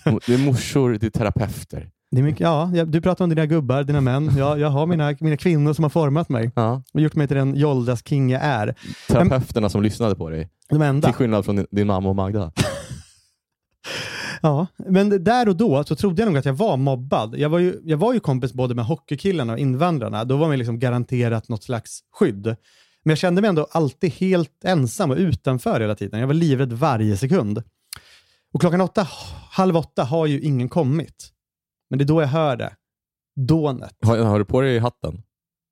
Det 0.26 0.34
är 0.34 0.38
morsor, 0.38 0.98
det 1.00 1.06
är 1.06 1.10
terapeuter. 1.10 1.90
Det 2.10 2.18
är 2.18 2.22
mycket, 2.22 2.40
ja, 2.40 2.70
du 2.86 3.00
pratar 3.00 3.24
om 3.24 3.28
dina 3.28 3.46
gubbar, 3.46 3.82
dina 3.82 4.00
män. 4.00 4.30
Jag, 4.38 4.58
jag 4.60 4.68
har 4.68 4.86
mina, 4.86 5.14
mina 5.20 5.36
kvinnor 5.36 5.72
som 5.72 5.84
har 5.84 5.90
format 5.90 6.28
mig 6.28 6.50
Ja. 6.54 6.82
och 6.94 7.00
gjort 7.00 7.14
mig 7.14 7.28
till 7.28 7.36
den 7.36 7.54
Joldas 7.54 8.02
king 8.08 8.30
jag 8.30 8.42
är. 8.42 8.74
Terapeuterna 9.08 9.68
som 9.68 9.82
lyssnade 9.82 10.14
på 10.16 10.30
dig. 10.30 10.48
De 10.70 10.82
enda. 10.82 11.08
Till 11.08 11.14
skillnad 11.14 11.44
från 11.44 11.56
din, 11.56 11.66
din 11.70 11.86
mamma 11.86 12.08
och 12.08 12.16
Magda. 12.16 12.52
Ja, 14.40 14.66
men 14.76 15.24
där 15.24 15.48
och 15.48 15.56
då 15.56 15.84
så 15.84 15.96
trodde 15.96 16.22
jag 16.22 16.26
nog 16.26 16.38
att 16.38 16.44
jag 16.44 16.52
var 16.52 16.76
mobbad. 16.76 17.38
Jag 17.38 17.48
var 17.48 17.58
ju, 17.58 17.80
jag 17.84 17.98
var 17.98 18.14
ju 18.14 18.20
kompis 18.20 18.52
både 18.52 18.74
med 18.74 18.84
hockeykillarna 18.84 19.52
och 19.52 19.58
invandrarna. 19.58 20.24
Då 20.24 20.36
var 20.36 20.48
man 20.48 20.58
liksom 20.58 20.78
garanterat 20.78 21.48
något 21.48 21.62
slags 21.62 22.00
skydd. 22.12 22.44
Men 23.02 23.10
jag 23.10 23.18
kände 23.18 23.40
mig 23.40 23.48
ändå 23.48 23.66
alltid 23.70 24.12
helt 24.12 24.64
ensam 24.64 25.10
och 25.10 25.16
utanför 25.16 25.80
hela 25.80 25.94
tiden. 25.94 26.20
Jag 26.20 26.26
var 26.26 26.34
livrädd 26.34 26.72
varje 26.72 27.16
sekund. 27.16 27.62
Och 28.52 28.60
klockan 28.60 28.80
åtta, 28.80 29.08
halv 29.50 29.76
åtta 29.76 30.04
har 30.04 30.26
ju 30.26 30.40
ingen 30.40 30.68
kommit. 30.68 31.32
Men 31.90 31.98
det 31.98 32.04
är 32.04 32.06
då 32.06 32.20
jag 32.20 32.28
hör 32.28 32.56
det. 32.56 32.72
Dånet. 33.36 33.96
Har, 34.06 34.18
har 34.18 34.38
du 34.38 34.44
på 34.44 34.60
dig 34.60 34.78
hatten? 34.78 35.22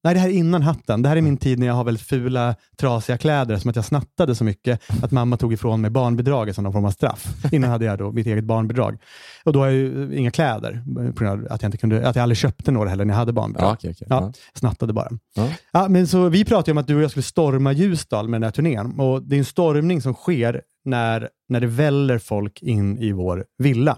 Nej, 0.04 0.14
det 0.14 0.20
här 0.20 0.28
är 0.28 0.32
innan 0.32 0.62
hatten. 0.62 1.02
Det 1.02 1.08
här 1.08 1.16
är 1.16 1.20
min 1.20 1.36
tid 1.36 1.58
när 1.58 1.66
jag 1.66 1.74
har 1.74 1.84
väldigt 1.84 2.06
fula, 2.06 2.54
trasiga 2.80 3.18
kläder, 3.18 3.56
som 3.56 3.70
att 3.70 3.76
jag 3.76 3.84
snattade 3.84 4.34
så 4.34 4.44
mycket 4.44 4.80
att 5.02 5.10
mamma 5.10 5.36
tog 5.36 5.52
ifrån 5.52 5.80
mig 5.80 5.90
barnbidraget 5.90 6.54
som 6.54 6.64
någon 6.64 6.72
form 6.72 6.84
av 6.84 6.90
straff. 6.90 7.26
Innan 7.52 7.70
hade 7.70 7.84
jag 7.84 7.98
då 7.98 8.12
mitt 8.12 8.26
eget 8.26 8.44
barnbidrag. 8.44 8.98
Och 9.44 9.52
då 9.52 9.58
har 9.60 9.66
jag 9.66 9.74
ju 9.74 10.16
inga 10.16 10.30
kläder, 10.30 10.82
på 11.12 11.24
grund 11.24 11.46
av 11.46 11.52
att 11.52 11.62
jag, 11.62 11.68
inte 11.68 11.78
kunde, 11.78 12.08
att 12.08 12.16
jag 12.16 12.22
aldrig 12.22 12.36
köpte 12.38 12.70
några 12.70 12.88
heller 12.90 13.04
när 13.04 13.14
jag 13.14 13.18
hade 13.18 13.32
barnbidrag. 13.32 13.68
Ja, 13.68 13.72
okej, 13.74 13.90
okej. 13.90 14.06
Ja, 14.10 14.22
Ja. 14.24 14.32
snattade 14.54 14.92
bara. 14.92 15.08
Ja. 15.34 15.48
Ja, 15.72 15.88
men 15.88 16.06
så 16.06 16.28
vi 16.28 16.44
pratade 16.44 16.72
om 16.72 16.78
att 16.78 16.86
du 16.86 16.96
och 16.96 17.02
jag 17.02 17.10
skulle 17.10 17.22
storma 17.22 17.72
Ljusdal 17.72 18.28
med 18.28 18.40
den 18.40 18.44
här 18.44 18.50
turnén. 18.50 19.00
Och 19.00 19.22
det 19.22 19.36
är 19.36 19.38
en 19.38 19.44
stormning 19.44 20.02
som 20.02 20.14
sker 20.14 20.62
när, 20.84 21.28
när 21.48 21.60
det 21.60 21.66
väller 21.66 22.18
folk 22.18 22.62
in 22.62 22.98
i 22.98 23.12
vår 23.12 23.44
villa. 23.58 23.96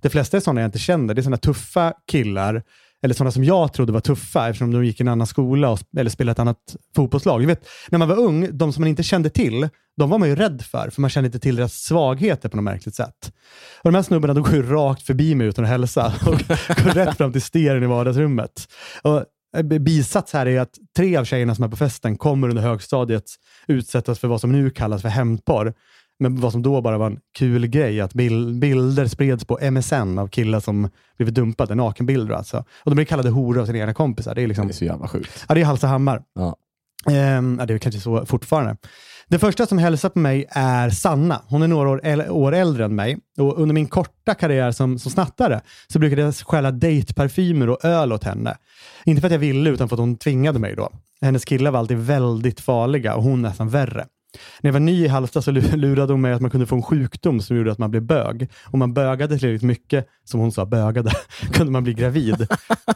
De 0.00 0.08
flesta 0.08 0.36
är 0.36 0.40
sådana 0.40 0.60
jag 0.60 0.68
inte 0.68 0.78
känner. 0.78 1.14
Det 1.14 1.20
är 1.20 1.22
sådana 1.22 1.36
tuffa 1.36 1.92
killar, 2.10 2.62
eller 3.02 3.14
sådana 3.14 3.30
som 3.30 3.44
jag 3.44 3.72
trodde 3.72 3.92
var 3.92 4.00
tuffa 4.00 4.48
eftersom 4.48 4.70
de 4.70 4.84
gick 4.84 5.00
i 5.00 5.02
en 5.02 5.08
annan 5.08 5.26
skola 5.26 5.70
och, 5.70 5.80
eller 5.96 6.10
spelade 6.10 6.32
ett 6.32 6.38
annat 6.38 6.76
fotbollslag. 6.96 7.40
Du 7.40 7.46
vet, 7.46 7.68
när 7.88 7.98
man 7.98 8.08
var 8.08 8.18
ung, 8.18 8.48
de 8.58 8.72
som 8.72 8.80
man 8.80 8.88
inte 8.88 9.02
kände 9.02 9.30
till, 9.30 9.68
de 9.96 10.10
var 10.10 10.18
man 10.18 10.28
ju 10.28 10.36
rädd 10.36 10.62
för, 10.62 10.90
för 10.90 11.00
man 11.00 11.10
kände 11.10 11.26
inte 11.26 11.38
till 11.38 11.56
deras 11.56 11.74
svagheter 11.74 12.48
på 12.48 12.56
något 12.56 12.64
märkligt 12.64 12.94
sätt. 12.94 13.32
Och 13.82 13.92
de 13.92 13.94
här 13.94 14.02
snubbarna 14.02 14.34
de 14.34 14.42
går 14.42 14.54
ju 14.54 14.62
rakt 14.62 15.02
förbi 15.02 15.34
mig 15.34 15.46
utan 15.46 15.64
att 15.64 15.70
hälsa 15.70 16.06
och 16.26 16.32
går 16.84 16.94
rätt 16.94 17.16
fram 17.16 17.32
till 17.32 17.42
stereon 17.42 17.82
i 17.82 17.86
vardagsrummet. 17.86 18.68
Och 19.02 19.24
eh, 19.56 19.62
bisats 19.62 20.32
här 20.32 20.46
är 20.46 20.60
att 20.60 20.74
tre 20.96 21.16
av 21.16 21.24
tjejerna 21.24 21.54
som 21.54 21.64
är 21.64 21.68
på 21.68 21.76
festen 21.76 22.16
kommer 22.16 22.48
under 22.48 22.62
högstadiet 22.62 23.24
utsättas 23.66 24.18
för 24.18 24.28
vad 24.28 24.40
som 24.40 24.52
nu 24.52 24.70
kallas 24.70 25.02
för 25.02 25.08
hämndporr. 25.08 25.74
Men 26.20 26.40
vad 26.40 26.52
som 26.52 26.62
då 26.62 26.80
bara 26.80 26.98
var 26.98 27.06
en 27.06 27.18
kul 27.38 27.66
grej, 27.66 28.00
att 28.00 28.14
bil- 28.14 28.54
bilder 28.60 29.06
spreds 29.06 29.44
på 29.44 29.58
MSN 29.70 30.18
av 30.18 30.28
killar 30.28 30.60
som 30.60 30.88
blivit 31.16 31.34
dumpade, 31.34 31.74
nakenbilder 31.74 32.34
alltså. 32.34 32.56
Och 32.58 32.90
de 32.90 32.94
blir 32.94 33.04
kallade 33.04 33.30
horor 33.30 33.60
av 33.60 33.66
sina 33.66 33.78
egna 33.78 33.94
kompisar. 33.94 34.34
Det 34.34 34.42
är 34.42 34.46
liksom 34.46 34.66
Det 34.66 34.72
är 34.72 34.74
så 34.74 34.84
jävla 34.84 35.08
sjukt. 35.08 35.44
Ja, 35.48 35.54
det 35.54 35.60
är 35.60 35.64
Hallstahammar. 35.64 36.22
Ja. 36.34 36.56
Ehm, 37.12 37.56
ja, 37.60 37.66
det 37.66 37.74
är 37.74 37.78
kanske 37.78 38.00
så 38.00 38.26
fortfarande. 38.26 38.76
Den 39.28 39.40
första 39.40 39.66
som 39.66 39.78
hälsar 39.78 40.08
på 40.08 40.18
mig 40.18 40.46
är 40.50 40.90
Sanna. 40.90 41.42
Hon 41.48 41.62
är 41.62 41.68
några 41.68 41.88
år, 41.88 42.00
äl- 42.04 42.28
år 42.28 42.54
äldre 42.54 42.84
än 42.84 42.94
mig. 42.94 43.18
Och 43.38 43.58
under 43.60 43.72
min 43.74 43.86
korta 43.86 44.34
karriär 44.34 44.70
som, 44.72 44.98
som 44.98 45.10
snattare 45.12 45.60
så 45.88 45.98
brukade 45.98 46.22
jag 46.22 46.34
stjäla 46.34 46.70
dejtparfymer 46.70 47.68
och 47.70 47.84
öl 47.84 48.12
åt 48.12 48.24
henne. 48.24 48.56
Inte 49.04 49.20
för 49.20 49.26
att 49.28 49.32
jag 49.32 49.38
ville, 49.38 49.70
utan 49.70 49.88
för 49.88 49.96
att 49.96 50.00
hon 50.00 50.16
tvingade 50.16 50.58
mig 50.58 50.74
då. 50.76 50.88
Hennes 51.20 51.44
killar 51.44 51.70
var 51.70 51.78
alltid 51.78 51.98
väldigt 51.98 52.60
farliga 52.60 53.14
och 53.14 53.22
hon 53.22 53.42
nästan 53.42 53.68
värre. 53.68 54.04
När 54.60 54.68
jag 54.68 54.72
var 54.72 54.80
ny 54.80 55.04
i 55.04 55.08
Halmstad 55.08 55.44
så 55.44 55.50
lu- 55.50 55.76
lurade 55.76 56.12
hon 56.12 56.20
mig 56.20 56.32
att 56.32 56.40
man 56.40 56.50
kunde 56.50 56.66
få 56.66 56.76
en 56.76 56.82
sjukdom 56.82 57.40
som 57.40 57.56
gjorde 57.56 57.72
att 57.72 57.78
man 57.78 57.90
blev 57.90 58.02
bög. 58.02 58.48
Om 58.64 58.78
man 58.78 58.94
bögade 58.94 59.38
tillräckligt 59.38 59.62
mycket, 59.62 60.06
som 60.24 60.40
hon 60.40 60.52
sa, 60.52 60.66
bögade, 60.66 61.10
kunde 61.52 61.72
man 61.72 61.84
bli 61.84 61.94
gravid. 61.94 62.46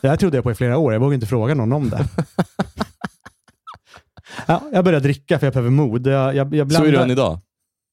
Det 0.02 0.08
här 0.08 0.16
trodde 0.16 0.36
jag 0.36 0.44
på 0.44 0.50
i 0.50 0.54
flera 0.54 0.78
år. 0.78 0.92
Jag 0.92 1.00
vågade 1.00 1.14
inte 1.14 1.26
fråga 1.26 1.54
någon 1.54 1.72
om 1.72 1.90
det. 1.90 2.08
Ja, 4.46 4.62
jag 4.72 4.84
började 4.84 5.02
dricka 5.04 5.38
för 5.38 5.46
jag 5.46 5.52
behöver 5.54 5.70
mod. 5.70 6.06
Jag, 6.06 6.36
jag, 6.36 6.54
jag 6.54 6.72
Så 6.72 6.76
är 6.76 6.80
blandar- 6.80 6.92
det 6.98 7.04
än 7.04 7.10
idag. 7.10 7.40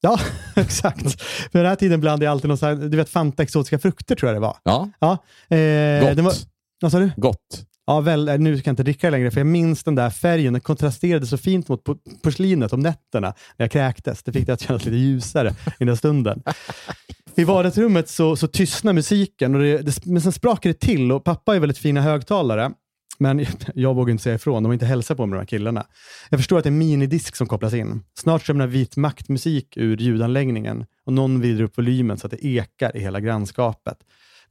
Ja, 0.00 0.18
exakt. 0.56 1.20
För 1.22 1.58
den 1.58 1.66
här 1.66 1.76
tiden 1.76 2.00
blandade 2.00 2.24
jag 2.24 2.32
alltid 2.32 2.48
någon 2.48 2.58
sån 2.58 2.68
här, 2.68 2.76
du 2.88 2.96
vet 2.96 3.08
Fanta 3.08 3.42
exotiska 3.42 3.78
frukter 3.78 4.14
tror 4.14 4.28
jag 4.32 4.36
det 4.36 4.40
var. 4.40 4.56
Ja, 4.62 4.88
Ja, 4.98 5.12
eh, 5.56 6.08
gott. 6.14 6.18
var, 6.24 6.32
vad 6.80 6.92
sa 6.92 6.98
du? 6.98 7.10
Gott. 7.16 7.38
Ja, 7.86 8.00
väl, 8.00 8.28
eh, 8.28 8.38
nu 8.38 8.58
ska 8.58 8.68
jag 8.68 8.72
inte 8.72 8.82
dricka 8.82 9.06
det 9.06 9.10
längre, 9.10 9.30
för 9.30 9.40
jag 9.40 9.46
minns 9.46 9.84
den 9.84 9.94
där 9.94 10.10
färgen. 10.10 10.52
Den 10.52 10.60
kontrasterade 10.60 11.26
så 11.26 11.36
fint 11.38 11.68
mot 11.68 11.84
po- 11.84 11.98
porslinet 12.22 12.72
om 12.72 12.80
nätterna 12.80 13.34
när 13.56 13.64
jag 13.64 13.70
kräktes. 13.70 14.22
Det 14.22 14.32
fick 14.32 14.46
det 14.46 14.52
att 14.52 14.60
kännas 14.60 14.84
lite 14.84 14.96
ljusare 14.96 15.54
i 15.80 15.84
den 15.84 15.96
stunden. 15.96 16.42
I 17.34 17.44
vardagsrummet 17.44 18.08
så, 18.08 18.36
så 18.36 18.46
tystnar 18.46 18.92
musiken, 18.92 19.54
och 19.54 19.60
det, 19.60 19.78
det, 19.78 20.06
men 20.06 20.22
sen 20.22 20.32
sprakar 20.32 20.70
det 20.70 20.80
till 20.80 21.12
och 21.12 21.24
pappa 21.24 21.56
är 21.56 21.60
väldigt 21.60 21.78
fina 21.78 22.00
högtalare. 22.00 22.72
Men 23.18 23.46
jag 23.74 23.94
vågar 23.94 24.10
inte 24.10 24.22
säga 24.22 24.34
ifrån, 24.34 24.62
de 24.62 24.68
har 24.68 24.72
inte 24.72 24.86
hälsat 24.86 25.16
på 25.16 25.26
mig 25.26 25.36
de 25.36 25.40
här 25.40 25.46
killarna. 25.46 25.86
Jag 26.30 26.40
förstår 26.40 26.58
att 26.58 26.64
det 26.64 26.68
är 26.68 26.72
en 26.72 26.78
minidisk 26.78 27.36
som 27.36 27.46
kopplas 27.46 27.74
in. 27.74 28.02
Snart 28.18 28.42
strömmar 28.42 28.66
vit 28.66 28.96
maktmusik 28.96 29.76
ur 29.76 29.96
ljudanläggningen 29.96 30.84
och 31.04 31.12
någon 31.12 31.40
vrider 31.40 31.64
upp 31.64 31.78
volymen 31.78 32.18
så 32.18 32.26
att 32.26 32.30
det 32.30 32.46
ekar 32.46 32.96
i 32.96 33.00
hela 33.00 33.20
grannskapet. 33.20 33.96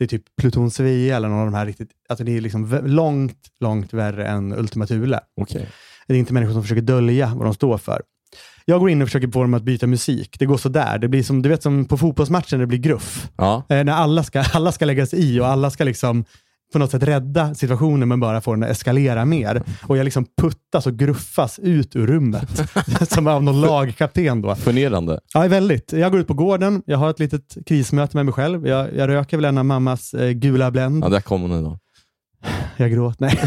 Det 0.02 0.06
är 0.06 0.08
typ 0.08 0.24
Pluton 0.38 0.72
Svea 0.72 1.16
eller 1.16 1.30
någon 1.30 1.40
av 1.40 1.46
de 1.46 1.54
här 1.54 1.66
riktigt, 1.66 1.90
alltså 2.10 2.24
det 2.24 2.38
är 2.38 2.42
liksom 2.42 2.80
långt, 2.84 3.38
långt 3.60 3.94
värre 3.94 4.28
än 4.28 4.54
Ultima 4.54 4.88
Thule. 4.88 5.20
Okej. 5.42 5.70
Det 6.08 6.14
är 6.14 6.18
inte 6.18 6.34
människor 6.34 6.54
som 6.54 6.62
försöker 6.62 6.82
dölja 6.82 7.34
vad 7.36 7.46
de 7.46 7.54
står 7.54 7.78
för. 7.78 8.02
Jag 8.66 8.80
går 8.80 8.90
in 8.90 9.02
och 9.02 9.08
försöker 9.08 9.28
få 9.28 9.42
dem 9.42 9.54
att 9.54 9.64
byta 9.64 9.88
musik. 9.88 10.36
Det 10.40 10.46
går 10.46 10.58
så 10.58 10.70
där. 10.70 10.98
Det 10.98 11.08
blir 11.08 11.24
som, 11.24 11.42
du 11.42 11.50
vet 11.50 11.64
som 11.64 11.86
på 11.86 11.98
fotbollsmatchen 11.98 12.60
när 12.60 12.60
det 12.60 12.68
blir 12.68 12.80
gruff. 12.80 13.30
Ja. 13.38 13.64
Eh, 13.70 13.84
när 13.84 13.94
alla 13.94 14.24
ska, 14.24 14.44
alla 14.54 14.72
ska 14.72 14.86
lägga 14.86 15.06
sig 15.06 15.20
i 15.20 15.40
och 15.40 15.48
alla 15.48 15.70
ska 15.70 15.84
liksom 15.84 16.26
på 16.72 16.80
något 16.80 16.92
sätt 16.92 17.04
rädda 17.04 17.56
situationen 17.56 18.10
men 18.10 18.20
bara 18.20 18.42
få 18.42 18.54
den 18.54 18.64
att 18.64 18.70
eskalera 18.70 19.26
mer. 19.26 19.64
Och 19.88 19.98
jag 19.98 20.04
liksom 20.04 20.26
puttas 20.38 20.88
och 20.88 20.98
gruffas 20.98 21.60
ut 21.60 21.96
ur 21.96 22.08
rummet. 22.08 22.62
som 23.10 23.28
av 23.28 23.44
någon 23.44 23.62
lagkapten 23.62 24.42
då. 24.42 24.56
Förnedrande. 24.56 25.20
Ja, 25.34 25.48
väldigt. 25.48 25.94
Jag 25.94 26.12
går 26.12 26.22
ut 26.22 26.28
på 26.28 26.34
gården, 26.34 26.84
jag 26.86 26.98
har 26.98 27.10
ett 27.10 27.20
litet 27.20 27.58
krismöte 27.66 28.18
med 28.18 28.26
mig 28.26 28.34
själv. 28.34 28.68
Jag, 28.68 28.96
jag 28.96 29.10
röker 29.10 29.38
väl 29.38 29.46
en 29.46 29.58
av 29.58 29.66
mammas 29.66 30.14
eh, 30.14 30.32
gula 30.32 30.72
Blend. 30.72 31.04
Ja, 31.04 31.10
där 31.10 31.22
kom 31.22 31.42
hon 31.42 31.64
då. 31.64 31.80
Jag 32.78 32.92
gråter. 32.92 33.26
Nej. 33.26 33.40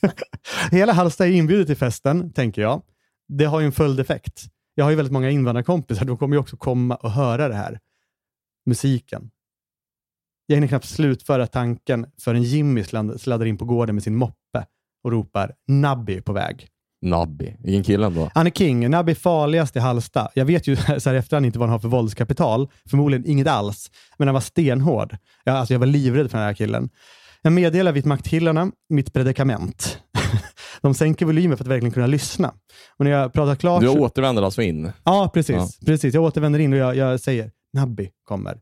Hela 0.70 0.92
Hallsta 0.92 1.26
är 1.26 1.30
inbjudet 1.30 1.66
till 1.66 1.76
festen, 1.76 2.32
tänker 2.32 2.62
jag. 2.62 2.82
Det 3.28 3.44
har 3.44 3.60
ju 3.60 3.66
en 3.66 3.72
följdeffekt. 3.72 4.44
Jag 4.74 4.84
har 4.84 4.90
ju 4.90 4.96
väldigt 4.96 5.12
många 5.12 5.30
invandrarkompisar. 5.30 6.04
De 6.04 6.16
kommer 6.16 6.36
ju 6.36 6.40
också 6.40 6.56
komma 6.56 6.94
och 6.94 7.10
höra 7.10 7.48
det 7.48 7.54
här. 7.54 7.78
Musiken. 8.66 9.30
Jag 10.50 10.56
hinner 10.56 10.68
knappt 10.68 10.84
slutföra 10.86 11.46
tanken 11.46 12.06
förrän 12.22 12.42
Jimmy 12.42 12.82
sladd- 12.82 13.18
sladdar 13.18 13.46
in 13.46 13.56
på 13.58 13.64
gården 13.64 13.94
med 13.94 14.04
sin 14.04 14.16
moppe 14.16 14.64
och 15.04 15.10
ropar 15.12 15.52
Nabby 15.68 16.20
på 16.20 16.32
väg. 16.32 16.66
Nabby. 17.02 17.54
Vilken 17.58 17.82
kille 17.84 18.06
ändå. 18.06 18.30
Han 18.34 18.46
är 18.46 18.50
king. 18.50 18.90
Nabby 18.90 19.12
är 19.12 19.16
farligast 19.16 19.76
i 19.76 19.78
Halsta. 19.78 20.28
Jag 20.34 20.44
vet 20.44 20.66
ju 20.66 20.76
så 20.98 21.10
här 21.10 21.14
efterhand 21.14 21.46
inte 21.46 21.58
vad 21.58 21.68
han 21.68 21.72
har 21.72 21.78
för 21.78 21.88
våldskapital. 21.88 22.68
Förmodligen 22.90 23.26
inget 23.30 23.46
alls. 23.46 23.90
Men 24.18 24.28
han 24.28 24.34
var 24.34 24.40
stenhård. 24.40 25.16
Jag, 25.44 25.56
alltså 25.56 25.74
jag 25.74 25.78
var 25.78 25.86
livrädd 25.86 26.30
för 26.30 26.38
den 26.38 26.46
här 26.46 26.54
killen. 26.54 26.90
Jag 27.42 27.52
meddelar 27.52 27.92
vitmaktkillarna 27.92 28.70
mitt 28.88 29.12
predikament. 29.12 29.98
De 30.80 30.94
sänker 30.94 31.26
volymen 31.26 31.56
för 31.56 31.64
att 31.64 31.68
verkligen 31.70 31.92
kunna 31.92 32.06
lyssna. 32.06 32.48
Och 32.96 33.04
när 33.04 33.10
jag 33.12 33.32
pratar 33.32 33.54
klart... 33.54 33.80
Du 33.82 33.88
återvänder 33.88 34.42
alltså 34.42 34.62
in? 34.62 34.92
Ja, 35.04 35.30
precis. 35.34 35.56
Ja. 35.56 35.68
precis. 35.86 36.14
Jag 36.14 36.24
återvänder 36.24 36.58
in 36.58 36.72
och 36.72 36.78
jag, 36.78 36.96
jag 36.96 37.20
säger 37.20 37.50
Nabby 37.72 38.10
kommer. 38.24 38.58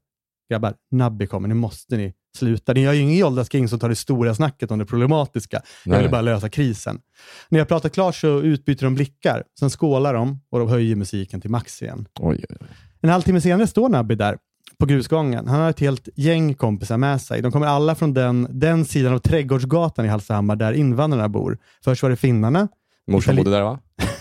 Grabbar, 0.50 0.74
Nabby 0.90 1.26
kommer. 1.26 1.48
Nu 1.48 1.54
måste 1.54 1.96
ni 1.96 2.14
sluta. 2.36 2.72
Ni 2.72 2.84
har 2.84 2.92
ju 2.92 3.00
ingen 3.00 3.26
åldersking 3.26 3.68
som 3.68 3.78
tar 3.78 3.88
det 3.88 3.96
stora 3.96 4.34
snacket 4.34 4.70
om 4.70 4.78
det 4.78 4.86
problematiska. 4.86 5.62
Jag 5.84 5.92
Nej. 5.92 6.02
vill 6.02 6.10
bara 6.10 6.22
lösa 6.22 6.48
krisen. 6.48 7.00
När 7.48 7.58
jag 7.58 7.68
pratar 7.68 7.88
klart 7.88 8.14
så 8.14 8.40
utbyter 8.40 8.84
de 8.86 8.94
blickar. 8.94 9.44
Sen 9.58 9.70
skålar 9.70 10.14
de 10.14 10.40
och 10.50 10.58
de 10.58 10.68
höjer 10.68 10.96
musiken 10.96 11.40
till 11.40 11.50
max 11.50 11.82
igen. 11.82 12.06
Oj, 12.20 12.44
oj, 12.50 12.56
oj. 12.60 12.66
En 13.00 13.10
halvtimme 13.10 13.40
senare 13.40 13.66
står 13.66 13.88
Nabby 13.88 14.14
där 14.14 14.38
på 14.78 14.86
grusgången. 14.86 15.48
Han 15.48 15.60
har 15.60 15.70
ett 15.70 15.80
helt 15.80 16.08
gäng 16.14 16.54
kompisar 16.54 16.96
med 16.96 17.20
sig. 17.20 17.42
De 17.42 17.52
kommer 17.52 17.66
alla 17.66 17.94
från 17.94 18.14
den, 18.14 18.48
den 18.50 18.84
sidan 18.84 19.14
av 19.14 19.18
Trädgårdsgatan 19.18 20.04
i 20.04 20.08
Hallstahammar 20.08 20.56
där 20.56 20.72
invandrarna 20.72 21.28
bor. 21.28 21.58
Först 21.84 22.02
var 22.02 22.10
det 22.10 22.16
finnarna. 22.16 22.68
Morsan 23.06 23.34
Itali- 23.34 23.36
bodde 23.44 23.50
där 23.50 23.62
va? 23.62 23.78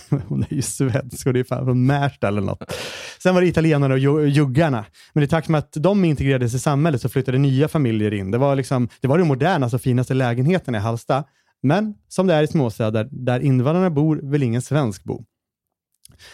Hon 0.28 0.44
är 0.50 0.54
ju 0.54 0.62
svensk 0.62 1.28
och 1.28 1.34
det 1.34 1.40
är 1.40 1.44
fan 1.44 1.66
från 1.66 1.86
Märsta 1.86 2.28
eller 2.28 2.42
något. 2.42 2.72
Sen 3.24 3.36
var 3.36 3.42
det 3.42 3.48
italienarna 3.48 3.94
och 3.94 4.00
ju- 4.00 4.26
juggarna. 4.28 4.86
Men 5.14 5.24
i 5.24 5.28
takt 5.28 5.50
med 5.50 5.60
att 5.60 5.74
de 5.74 6.06
integrerades 6.06 6.54
i 6.54 6.60
samhället 6.60 7.02
så 7.02 7.10
flyttade 7.10 7.38
nya 7.38 7.68
familjer 7.68 8.14
in. 8.14 8.32
Det 8.32 8.38
var, 8.38 8.56
liksom, 8.56 8.90
det 9.02 9.08
var 9.08 9.18
de 9.18 9.28
modernaste 9.28 9.76
och 9.76 9.82
finaste 9.82 10.14
lägenheterna 10.14 10.78
i 10.78 10.82
Hallsta. 10.82 11.24
Men 11.64 11.94
som 12.08 12.28
det 12.28 12.34
är 12.34 12.44
i 12.44 12.48
småstäder, 12.48 13.08
där 13.12 13.40
invandrarna 13.40 13.90
bor, 13.90 14.20
vill 14.24 14.44
ingen 14.44 14.62
svensk 14.62 15.04
bo. 15.04 15.24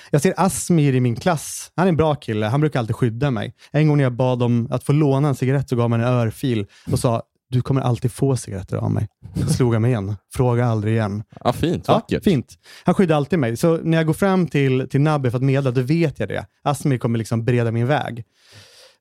Jag 0.10 0.22
ser 0.22 0.34
Asmir 0.38 0.96
i 0.96 1.00
min 1.00 1.16
klass. 1.16 1.72
Han 1.76 1.86
är 1.86 1.90
en 1.90 1.98
bra 1.98 2.16
kille. 2.16 2.46
Han 2.46 2.62
brukar 2.62 2.80
alltid 2.80 2.96
skydda 2.96 3.32
mig. 3.32 3.54
En 3.72 3.88
gång 3.88 3.98
när 3.98 4.04
jag 4.04 4.14
bad 4.14 4.44
om 4.44 4.68
att 4.72 4.84
få 4.84 4.94
låna 4.94 5.28
en 5.28 5.36
cigarett 5.36 5.70
så 5.70 5.76
gav 5.76 5.92
han 5.92 6.02
en 6.02 6.08
örfil 6.08 6.66
och 6.92 7.00
sa 7.00 7.24
du 7.52 7.62
kommer 7.62 7.82
alltid 7.82 8.12
få 8.12 8.38
cigaretter 8.38 8.78
av 8.78 8.92
mig. 8.92 9.08
Slog 9.48 9.74
han 9.74 9.82
mig 9.82 9.92
igen. 9.92 10.16
Fråga 10.34 10.66
aldrig 10.66 10.94
igen. 10.94 11.24
Ja, 11.44 11.54
fint. 11.54 11.86
Ja, 11.88 12.08
fint. 12.24 12.58
Han 12.84 12.96
skyddar 12.96 13.16
alltid 13.16 13.40
mig. 13.40 13.58
Så 13.58 13.78
när 13.78 13.98
jag 13.98 14.08
går 14.08 14.14
fram 14.14 14.48
till, 14.48 14.90
till 14.90 15.02
Nabbe 15.02 15.32
för 15.32 15.38
att 15.38 15.44
medla, 15.44 15.72
då 15.72 15.82
vet 15.82 16.20
jag 16.20 16.30
det. 16.30 16.46
Asmir 16.64 16.98
kommer 16.98 17.18
liksom 17.18 17.46
bereda 17.46 17.72
min 17.72 17.88
väg. 17.88 18.24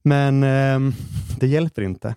Men 0.02 0.42
ehm, 0.42 0.94
det 1.40 1.46
hjälper 1.46 1.82
inte. 1.82 2.14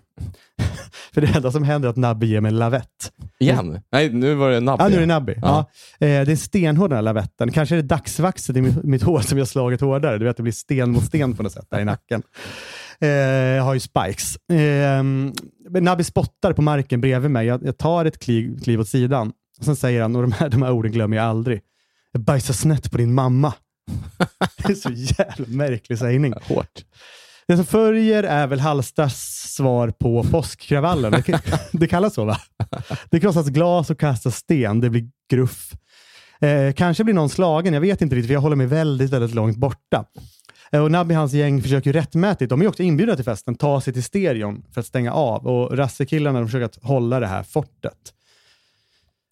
för 1.14 1.20
det 1.20 1.36
enda 1.36 1.50
som 1.50 1.62
händer 1.62 1.88
är 1.88 1.90
att 1.90 1.96
Nabbe 1.96 2.26
ger 2.26 2.40
mig 2.40 2.48
en 2.48 2.58
lavett. 2.58 3.12
Igen? 3.38 3.80
Nej, 3.92 4.12
nu 4.12 4.34
var 4.34 4.50
det 4.50 4.60
Nabby. 4.60 4.84
Ja, 4.84 4.88
nu 4.88 4.96
är 4.96 5.00
det 5.00 5.06
Nabbe. 5.06 5.38
Ja. 5.42 5.70
Ja. 5.98 6.06
Eh, 6.06 6.26
det 6.26 6.32
är 6.32 6.36
stenhård 6.36 6.90
den 6.90 6.96
här 6.96 7.02
lavetten. 7.02 7.52
Kanske 7.52 7.74
är 7.74 7.76
det 7.76 7.88
dagsvaxet 7.88 8.56
i 8.56 8.62
mitt, 8.62 8.84
mitt 8.84 9.02
hår 9.02 9.20
som 9.20 9.38
jag 9.38 9.48
slagit 9.48 9.80
hårdare. 9.80 10.18
Du 10.18 10.24
vet, 10.24 10.36
det 10.36 10.42
blir 10.42 10.52
sten 10.52 10.90
mot 10.90 11.04
sten 11.04 11.36
på 11.36 11.42
något 11.42 11.52
sätt 11.52 11.66
där 11.70 11.80
i 11.80 11.84
nacken. 11.84 12.22
Eh, 13.04 13.56
jag 13.56 13.62
har 13.62 13.74
ju 13.74 13.80
spikes. 13.80 14.36
Eh, 14.36 15.02
Nabbe 15.82 16.04
spottar 16.04 16.52
på 16.52 16.62
marken 16.62 17.00
bredvid 17.00 17.30
mig. 17.30 17.46
Jag, 17.46 17.66
jag 17.66 17.78
tar 17.78 18.04
ett 18.04 18.18
kliv, 18.18 18.60
kliv 18.62 18.80
åt 18.80 18.88
sidan. 18.88 19.32
Och 19.58 19.64
sen 19.64 19.76
säger 19.76 20.02
han, 20.02 20.16
och 20.16 20.22
de 20.22 20.32
här, 20.32 20.48
de 20.48 20.62
här 20.62 20.70
orden 20.70 20.92
glömmer 20.92 21.16
jag 21.16 21.26
aldrig. 21.26 21.60
Jag 22.12 22.22
bajsar 22.22 22.54
snett 22.54 22.90
på 22.90 22.98
din 22.98 23.14
mamma. 23.14 23.52
det 24.56 24.72
är 24.72 24.74
så 24.74 24.90
jävla 24.90 25.46
märklig 25.48 25.98
sägning. 25.98 26.34
Hårt. 26.42 26.84
Det 27.46 27.56
som 27.56 27.66
följer 27.66 28.22
är 28.22 28.46
väl 28.46 28.60
Hallstas 28.60 29.16
svar 29.56 29.88
på 29.88 30.24
påskkravallen. 30.24 31.12
Det, 31.12 31.40
det 31.72 31.86
kallas 31.86 32.14
så 32.14 32.24
va? 32.24 32.36
Det 33.10 33.20
krossas 33.20 33.48
glas 33.48 33.90
och 33.90 34.00
kastas 34.00 34.36
sten. 34.36 34.80
Det 34.80 34.90
blir 34.90 35.08
gruff. 35.30 35.72
Eh, 36.40 36.72
kanske 36.72 37.04
blir 37.04 37.14
någon 37.14 37.30
slagen. 37.30 37.74
Jag 37.74 37.80
vet 37.80 38.02
inte 38.02 38.16
riktigt, 38.16 38.28
för 38.28 38.34
jag 38.34 38.40
håller 38.40 38.56
mig 38.56 38.66
väldigt, 38.66 39.10
väldigt 39.10 39.34
långt 39.34 39.56
borta. 39.56 40.04
Eh, 40.74 40.82
och 40.82 40.90
Nabby 40.90 41.14
och 41.14 41.18
hans 41.18 41.32
gäng 41.32 41.62
försöker 41.62 41.90
ju 41.90 42.00
rättmätigt, 42.00 42.50
de 42.50 42.60
är 42.60 42.64
ju 42.64 42.68
också 42.68 42.82
inbjudna 42.82 43.16
till 43.16 43.24
festen, 43.24 43.54
ta 43.54 43.80
sig 43.80 43.92
till 43.92 44.04
stereon 44.04 44.64
för 44.72 44.80
att 44.80 44.86
stänga 44.86 45.12
av. 45.12 45.46
Och 45.46 45.76
rassekillarna 45.76 46.38
de 46.38 46.48
försöker 46.48 46.64
att 46.64 46.78
hålla 46.82 47.20
det 47.20 47.26
här 47.26 47.42
fortet. 47.42 48.12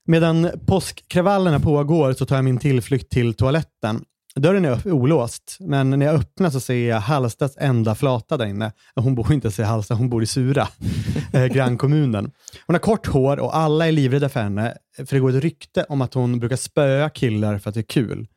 Medan 0.07 0.51
påskkravallerna 0.67 1.61
pågår 1.61 2.13
så 2.13 2.27
tar 2.27 2.37
jag 2.37 2.45
min 2.45 2.59
tillflykt 2.59 3.11
till 3.11 3.35
toaletten. 3.35 4.05
Dörren 4.35 4.65
är 4.65 4.93
olåst, 4.93 5.57
men 5.61 5.91
när 5.91 6.07
jag 6.07 6.15
öppnar 6.15 6.51
så 6.51 6.61
ser 6.61 6.89
jag 6.89 7.01
Hallstas 7.01 7.57
enda 7.59 7.95
flata 7.95 8.37
där 8.37 8.47
inne. 8.47 8.73
Hon 8.95 9.15
bor 9.15 9.33
inte 9.33 9.47
ens 9.47 9.59
i 9.59 9.63
Hallsta, 9.63 9.95
hon 9.95 10.09
bor 10.11 10.23
i 10.23 10.27
Sura, 10.27 10.69
eh, 11.33 11.47
grannkommunen. 11.47 12.31
Hon 12.67 12.75
har 12.75 12.81
kort 12.81 13.07
hår 13.07 13.41
och 13.41 13.57
alla 13.57 13.89
är 13.89 13.93
livrädda 13.93 14.29
för 14.29 14.41
henne, 14.41 14.75
för 14.97 15.17
det 15.17 15.21
går 15.21 15.37
ett 15.37 15.43
rykte 15.43 15.85
om 15.89 16.03
att 16.03 16.15
hon 16.15 16.41
brukar 16.41 16.57
spöa 16.57 17.11
killar 17.11 17.59
för 17.59 17.69
att 17.69 17.75
det 17.75 17.81
är 17.81 17.83
kul. 17.83 18.29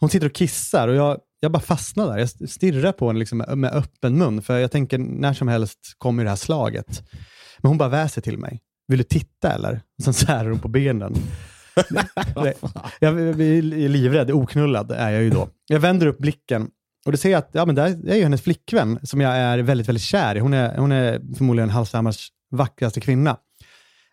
Hon 0.00 0.08
sitter 0.10 0.26
och 0.26 0.34
kissar 0.34 0.88
och 0.88 0.94
jag, 0.94 1.18
jag 1.44 1.52
bara 1.52 1.62
fastnar 1.62 2.08
där. 2.08 2.18
Jag 2.18 2.50
stirrar 2.50 2.92
på 2.92 3.06
henne 3.06 3.18
liksom 3.18 3.38
med, 3.38 3.72
öppen 3.72 4.18
mun, 4.18 4.42
för 4.42 4.58
jag 4.58 4.70
tänker 4.70 4.98
när 4.98 5.32
som 5.32 5.48
helst 5.48 5.94
kommer 5.98 6.24
det 6.24 6.30
här 6.30 6.36
slaget. 6.36 7.02
Men 7.58 7.68
hon 7.68 7.78
bara 7.78 7.88
väser 7.88 8.20
till 8.20 8.38
mig. 8.38 8.60
Vill 8.88 8.98
du 8.98 9.04
titta 9.04 9.52
eller? 9.52 9.80
Och 9.98 10.04
sen 10.04 10.14
särar 10.14 10.50
hon 10.50 10.58
på 10.58 10.68
benen. 10.68 11.14
Jag 13.00 13.20
är 13.20 13.88
livrädd, 13.88 14.30
oknullad 14.30 14.90
är 14.90 15.10
jag 15.10 15.22
ju 15.22 15.30
då. 15.30 15.48
Jag 15.68 15.80
vänder 15.80 16.06
upp 16.06 16.18
blicken 16.18 16.68
och 17.06 17.12
det 17.12 17.18
ser 17.18 17.30
jag 17.30 17.38
att 17.38 17.50
ja, 17.52 17.66
men 17.66 17.74
där 17.74 18.08
är 18.08 18.16
ju 18.16 18.22
hennes 18.22 18.42
flickvän 18.42 18.98
som 19.02 19.20
jag 19.20 19.36
är 19.36 19.58
väldigt, 19.58 19.88
väldigt 19.88 20.02
kär 20.02 20.36
i. 20.36 20.38
Hon 20.38 20.54
är, 20.54 20.78
hon 20.78 20.92
är 20.92 21.20
förmodligen 21.36 21.70
Hallstahammars 21.70 22.28
vackraste 22.50 23.00
kvinna. 23.00 23.36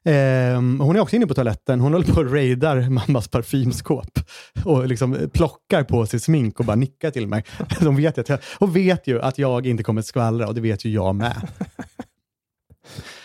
Ehm, 0.06 0.80
hon 0.80 0.96
är 0.96 1.00
också 1.00 1.16
inne 1.16 1.28
på 1.28 1.34
toaletten. 1.34 1.80
Hon 1.80 1.94
håller 1.94 2.14
på 2.14 2.20
och 2.22 2.32
raidar 2.32 2.90
mammas 2.90 3.28
parfymskåp 3.28 4.20
och 4.66 4.88
liksom 4.88 5.30
plockar 5.34 5.84
på 5.84 6.06
sig 6.06 6.20
smink 6.20 6.60
och 6.60 6.66
bara 6.66 6.76
nickar 6.76 7.12
till 7.12 7.28
mig. 7.28 7.44
Hon 7.80 7.96
vet 7.96 8.18
att 8.18 8.30
jag, 8.30 8.40
hon 8.60 8.74
vet 8.74 9.08
ju 9.08 9.22
att 9.22 9.38
jag 9.38 9.68
inte 9.68 9.84
kommer 9.84 10.02
skvallra 10.02 10.48
och 10.48 10.56
det 10.56 10.62
vet 10.62 10.86
ju 10.86 10.92
jag 10.92 11.16
med. 11.16 11.48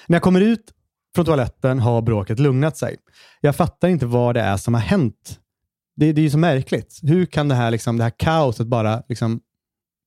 När 0.07 0.17
jag 0.17 0.23
kommer 0.23 0.41
ut 0.41 0.73
från 1.15 1.25
toaletten 1.25 1.79
har 1.79 2.03
bråket 2.03 2.39
lugnat 2.39 2.77
sig. 2.77 2.97
Jag 3.41 3.57
fattar 3.57 3.89
inte 3.89 4.07
vad 4.07 4.35
det 4.35 4.41
är 4.41 4.57
som 4.57 4.75
har 4.75 4.81
hänt. 4.81 5.41
Det, 5.97 6.13
det 6.13 6.21
är 6.21 6.23
ju 6.23 6.31
så 6.31 6.39
märkligt. 6.39 6.99
Hur 7.03 7.27
kan 7.27 7.49
det 7.49 7.55
här, 7.55 7.71
liksom, 7.71 7.97
det 7.97 8.05
här 8.05 8.13
kaoset 8.17 8.67
bara 8.67 9.03
liksom, 9.09 9.41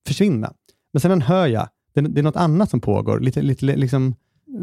försvinna? 0.06 0.52
Men 0.92 1.00
sen 1.00 1.22
hör 1.22 1.46
jag, 1.46 1.68
det, 1.94 2.00
det 2.00 2.20
är 2.20 2.22
något 2.22 2.36
annat 2.36 2.70
som 2.70 2.80
pågår, 2.80 3.20
lite, 3.20 3.42
lite 3.42 3.64
liksom, 3.64 4.14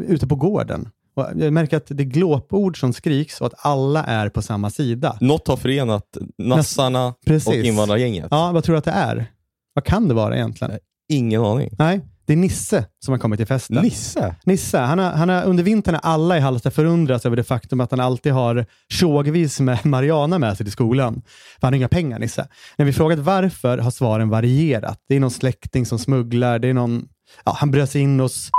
ute 0.06 0.26
på 0.26 0.36
gården. 0.36 0.88
Och 1.18 1.26
jag 1.36 1.52
märker 1.52 1.76
att 1.76 1.86
det 1.86 2.02
är 2.02 2.04
glåpord 2.04 2.80
som 2.80 2.92
skriks 2.92 3.40
och 3.40 3.46
att 3.46 3.54
alla 3.66 4.04
är 4.04 4.28
på 4.28 4.42
samma 4.42 4.70
sida. 4.70 5.18
Något 5.20 5.48
har 5.48 5.56
förenat 5.56 6.16
nassarna 6.38 7.14
Precis. 7.26 7.48
och 7.48 7.54
invandrargänget. 7.54 8.28
Ja, 8.30 8.52
vad 8.52 8.64
tror 8.64 8.74
du 8.74 8.78
att 8.78 8.84
det 8.84 8.90
är? 8.90 9.26
Vad 9.74 9.84
kan 9.84 10.08
det 10.08 10.14
vara 10.14 10.36
egentligen? 10.36 10.78
Ingen 11.08 11.44
aning. 11.44 11.70
Nej, 11.78 12.00
det 12.26 12.32
är 12.32 12.36
Nisse 12.36 12.84
som 13.04 13.12
har 13.12 13.18
kommit 13.18 13.38
till 13.38 13.46
festen. 13.46 13.82
Nisse? 13.82 14.34
Nisse, 14.44 14.78
han 14.78 14.98
har, 14.98 15.10
han 15.10 15.28
har 15.28 15.44
under 15.44 15.64
vintern 15.64 15.94
har 15.94 16.12
alla 16.12 16.36
i 16.36 16.40
Halmstad 16.40 16.74
förundrats 16.74 17.26
över 17.26 17.36
det 17.36 17.44
faktum 17.44 17.80
att 17.80 17.90
han 17.90 18.00
alltid 18.00 18.32
har 18.32 18.66
tjogvis 18.88 19.60
med 19.60 19.86
Mariana 19.86 20.38
med 20.38 20.56
sig 20.56 20.66
till 20.66 20.72
skolan. 20.72 21.14
För 21.60 21.66
han 21.66 21.72
har 21.72 21.76
inga 21.76 21.88
pengar, 21.88 22.18
Nisse. 22.18 22.48
När 22.76 22.86
vi 22.86 22.92
frågat 22.92 23.18
varför 23.18 23.78
har 23.78 23.90
svaren 23.90 24.28
varierat. 24.28 25.04
Det 25.08 25.16
är 25.16 25.20
någon 25.20 25.30
släkting 25.30 25.86
som 25.86 25.98
smugglar, 25.98 26.58
det 26.58 26.68
är 26.68 26.74
någon, 26.74 27.08
ja, 27.44 27.56
han 27.58 27.70
bröt 27.70 27.90
sig 27.90 28.00
in 28.00 28.20
hos... 28.20 28.50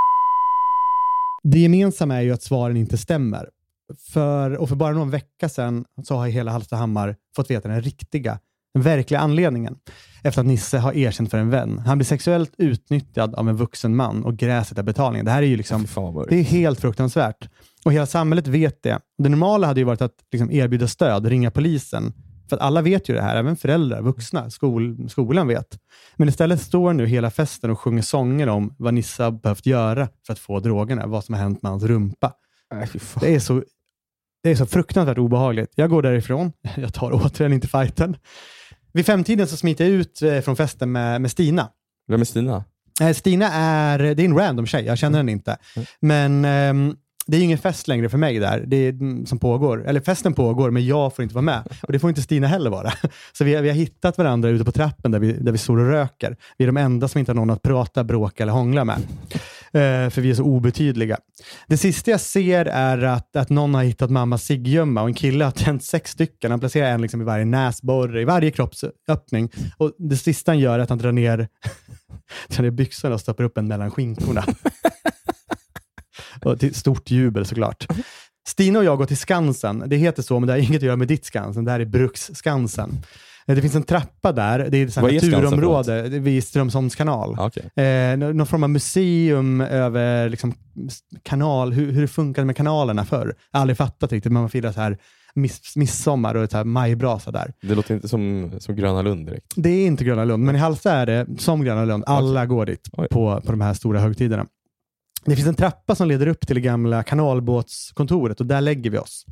Det 1.43 1.59
gemensamma 1.59 2.15
är 2.15 2.21
ju 2.21 2.31
att 2.31 2.43
svaren 2.43 2.77
inte 2.77 2.97
stämmer. 2.97 3.49
För, 3.99 4.57
och 4.57 4.69
för 4.69 4.75
bara 4.75 4.93
någon 4.93 5.09
vecka 5.09 5.49
sedan 5.49 5.85
så 6.03 6.15
har 6.15 6.27
hela 6.27 6.51
Hallstahammar 6.51 7.15
fått 7.35 7.51
veta 7.51 7.67
den 7.67 7.81
riktiga, 7.81 8.39
den 8.73 8.83
verkliga 8.83 9.19
anledningen. 9.19 9.75
Efter 10.23 10.41
att 10.41 10.47
Nisse 10.47 10.77
har 10.77 10.93
erkänt 10.93 11.31
för 11.31 11.37
en 11.37 11.49
vän. 11.49 11.79
Han 11.79 11.97
blir 11.97 12.05
sexuellt 12.05 12.51
utnyttjad 12.57 13.35
av 13.35 13.49
en 13.49 13.55
vuxen 13.55 13.95
man 13.95 14.23
och 14.23 14.37
gräset 14.37 14.77
är 14.77 14.83
betalningen. 14.83 15.25
Det 15.25 15.31
här 15.31 15.43
är 15.43 15.47
ju 15.47 15.57
liksom 15.57 15.87
det 16.29 16.35
är 16.35 16.43
helt 16.43 16.79
fruktansvärt. 16.79 17.49
Och 17.85 17.93
hela 17.93 18.05
samhället 18.05 18.47
vet 18.47 18.83
det. 18.83 18.99
Det 19.17 19.29
normala 19.29 19.67
hade 19.67 19.79
ju 19.79 19.83
varit 19.83 20.01
att 20.01 20.15
liksom 20.31 20.51
erbjuda 20.51 20.87
stöd, 20.87 21.25
ringa 21.25 21.51
polisen. 21.51 22.13
För 22.49 22.55
att 22.55 22.61
alla 22.61 22.81
vet 22.81 23.09
ju 23.09 23.13
det 23.13 23.21
här, 23.21 23.35
även 23.35 23.55
föräldrar, 23.55 24.01
vuxna, 24.01 24.49
skol, 24.49 25.09
skolan 25.09 25.47
vet. 25.47 25.79
Men 26.15 26.29
istället 26.29 26.61
står 26.61 26.93
nu 26.93 27.05
hela 27.05 27.31
festen 27.31 27.69
och 27.69 27.79
sjunger 27.79 28.01
sånger 28.01 28.49
om 28.49 28.75
vad 28.77 28.93
Nissa 28.93 29.23
har 29.23 29.31
behövt 29.31 29.65
göra 29.65 30.09
för 30.25 30.33
att 30.33 30.39
få 30.39 30.59
drogerna, 30.59 31.07
vad 31.07 31.23
som 31.23 31.35
har 31.35 31.41
hänt 31.41 31.61
med 31.61 31.71
hans 31.71 31.83
rumpa. 31.83 32.33
Fan. 32.99 33.19
Det 33.21 33.35
är 33.35 33.39
så, 33.39 33.63
det 34.43 34.49
är 34.49 34.55
så 34.55 34.65
fruktansvärt 34.65 35.17
obehagligt. 35.17 35.71
Jag 35.75 35.89
går 35.89 36.01
därifrån. 36.01 36.51
Jag 36.77 36.93
tar 36.93 37.11
återigen 37.13 37.53
inte 37.53 37.67
fighten. 37.67 38.17
Vid 38.93 39.05
femtiden 39.05 39.47
så 39.47 39.57
smiter 39.57 39.85
jag 39.85 39.93
ut 39.93 40.21
eh, 40.21 40.39
från 40.39 40.55
festen 40.55 40.91
med, 40.91 41.21
med 41.21 41.31
Stina. 41.31 41.69
Vem 42.07 42.21
är 42.21 42.25
Stina? 42.25 42.63
Eh, 43.01 43.13
Stina 43.13 43.53
är, 43.53 43.99
det 43.99 44.23
är 44.23 44.25
en 44.25 44.37
random 44.37 44.65
tjej, 44.65 44.85
jag 44.85 44.97
känner 44.97 45.17
henne 45.17 45.31
inte. 45.31 45.57
Men 45.99 46.45
ehm, 46.45 46.95
det 47.29 47.37
är 47.37 47.41
ingen 47.41 47.57
fest 47.57 47.87
längre 47.87 48.09
för 48.09 48.17
mig 48.17 48.39
där, 48.39 48.63
det 48.67 48.75
är, 48.77 48.89
mm, 48.89 49.25
som 49.25 49.39
pågår. 49.39 49.87
Eller 49.87 50.01
festen 50.01 50.33
pågår, 50.33 50.71
men 50.71 50.85
jag 50.85 51.15
får 51.15 51.23
inte 51.23 51.35
vara 51.35 51.41
med. 51.41 51.61
Och 51.81 51.91
det 51.93 51.99
får 51.99 52.09
inte 52.09 52.21
Stina 52.21 52.47
heller 52.47 52.69
vara. 52.69 52.93
Så 53.37 53.43
vi, 53.43 53.55
har- 53.55 53.61
vi 53.61 53.69
har 53.69 53.75
hittat 53.75 54.17
varandra 54.17 54.49
ute 54.49 54.65
på 54.65 54.71
trappen 54.71 55.11
där 55.11 55.19
vi, 55.19 55.31
där 55.33 55.51
vi 55.51 55.57
står 55.57 55.77
och 55.77 55.85
röker. 55.85 56.37
Vi 56.57 56.65
är 56.65 56.67
de 56.67 56.77
enda 56.77 57.07
som 57.07 57.19
inte 57.19 57.31
har 57.31 57.35
någon 57.35 57.49
att 57.49 57.61
prata, 57.61 58.03
bråka 58.03 58.43
eller 58.43 58.53
hångla 58.53 58.85
med. 58.85 58.97
Eh, 59.71 60.09
för 60.09 60.21
vi 60.21 60.29
är 60.29 60.33
så 60.33 60.43
obetydliga. 60.43 61.17
Det 61.67 61.77
sista 61.77 62.11
jag 62.11 62.21
ser 62.21 62.65
är 62.65 63.03
att, 63.03 63.35
att 63.35 63.49
någon 63.49 63.73
har 63.75 63.83
hittat 63.83 64.09
mammas 64.09 64.43
cigggömma 64.43 65.01
och 65.01 65.07
en 65.07 65.13
kille 65.13 65.43
har 65.45 65.51
tänt 65.51 65.83
sex 65.83 66.11
stycken. 66.11 66.51
Han 66.51 66.59
placerar 66.59 66.89
en 66.91 67.01
liksom 67.01 67.21
i 67.21 67.23
varje 67.23 67.45
näsborre, 67.45 68.21
i 68.21 68.25
varje 68.25 68.51
kroppsöppning. 68.51 69.49
Och 69.77 69.91
det 69.97 70.17
sista 70.17 70.51
han 70.51 70.59
gör 70.59 70.79
är 70.79 70.83
att 70.83 70.89
han 70.89 70.97
drar 70.97 71.11
ner, 71.11 71.37
drar 72.47 72.63
ner 72.63 72.71
byxorna 72.71 73.13
och 73.15 73.21
stoppar 73.21 73.43
upp 73.43 73.57
en 73.57 73.67
mellan 73.67 73.91
skinkorna. 73.91 74.43
och 76.45 76.59
till 76.59 76.75
stort 76.75 77.11
jubel 77.11 77.45
såklart. 77.45 77.87
Stina 78.47 78.79
och 78.79 78.85
jag 78.85 78.97
går 78.97 79.05
till 79.05 79.17
Skansen. 79.17 79.83
Det 79.87 79.95
heter 79.95 80.23
så, 80.23 80.39
men 80.39 80.47
det 80.47 80.53
har 80.53 80.57
inget 80.57 80.75
att 80.77 80.81
göra 80.83 80.95
med 80.95 81.07
ditt 81.07 81.25
Skansen. 81.25 81.65
Det 81.65 81.71
här 81.71 81.79
är 81.79 81.85
Bruksskansen. 81.85 82.99
Eh, 83.47 83.55
Det 83.55 83.61
finns 83.61 83.75
en 83.75 83.83
trappa 83.83 84.31
där. 84.31 84.67
Det 84.69 84.77
är 84.77 84.85
ett 84.87 84.95
här 84.95 85.03
är 85.09 85.13
naturområde 85.31 86.19
vid 86.19 86.43
Strömsholms 86.43 86.95
kanal. 86.95 87.35
Ja, 87.37 87.47
okej. 87.47 87.85
Eh, 87.85 88.17
nå- 88.17 88.31
någon 88.33 88.47
form 88.47 88.63
av 88.63 88.69
museum 88.69 89.61
över 89.61 90.29
liksom, 90.29 90.53
kanal, 91.23 91.73
hur, 91.73 91.91
hur 91.91 92.01
det 92.01 92.07
funkade 92.07 92.45
med 92.45 92.55
kanalerna 92.57 93.05
förr. 93.05 93.33
Jag 93.51 93.57
har 93.57 93.61
aldrig 93.61 93.77
fattat 93.77 94.11
riktigt, 94.11 94.31
men 94.31 94.41
man 94.41 94.49
firar 94.49 94.71
så 94.71 94.81
här 94.81 94.97
miss, 95.33 95.75
midsommar 95.75 96.35
och 96.35 96.43
ett 96.43 96.51
så 96.51 96.57
här 96.57 96.63
majbrasa 96.63 97.31
där. 97.31 97.53
Det 97.61 97.75
låter 97.75 97.95
inte 97.95 98.07
som, 98.07 98.51
som 98.59 98.75
Gröna 98.75 99.01
Lund 99.01 99.25
direkt. 99.25 99.45
Det 99.55 99.69
är 99.69 99.87
inte 99.87 100.03
Gröna 100.03 100.25
Lund, 100.25 100.43
men 100.43 100.55
i 100.55 100.57
Halsta 100.57 100.91
är 100.91 101.05
det 101.05 101.25
som 101.37 101.63
Gröna 101.63 101.85
Lund. 101.85 102.03
Alla 102.07 102.45
går 102.45 102.65
dit 102.65 102.91
på, 102.91 103.07
på 103.45 103.51
de 103.51 103.61
här 103.61 103.73
stora 103.73 103.99
högtiderna. 103.99 104.45
Det 105.25 105.35
finns 105.35 105.47
en 105.47 105.55
trappa 105.55 105.95
som 105.95 106.07
leder 106.07 106.27
upp 106.27 106.47
till 106.47 106.55
det 106.55 106.61
gamla 106.61 107.03
kanalbåtskontoret 107.03 108.39
och 108.39 108.45
där 108.45 108.61
lägger 108.61 108.89
vi 108.89 108.97
oss. 108.97 109.25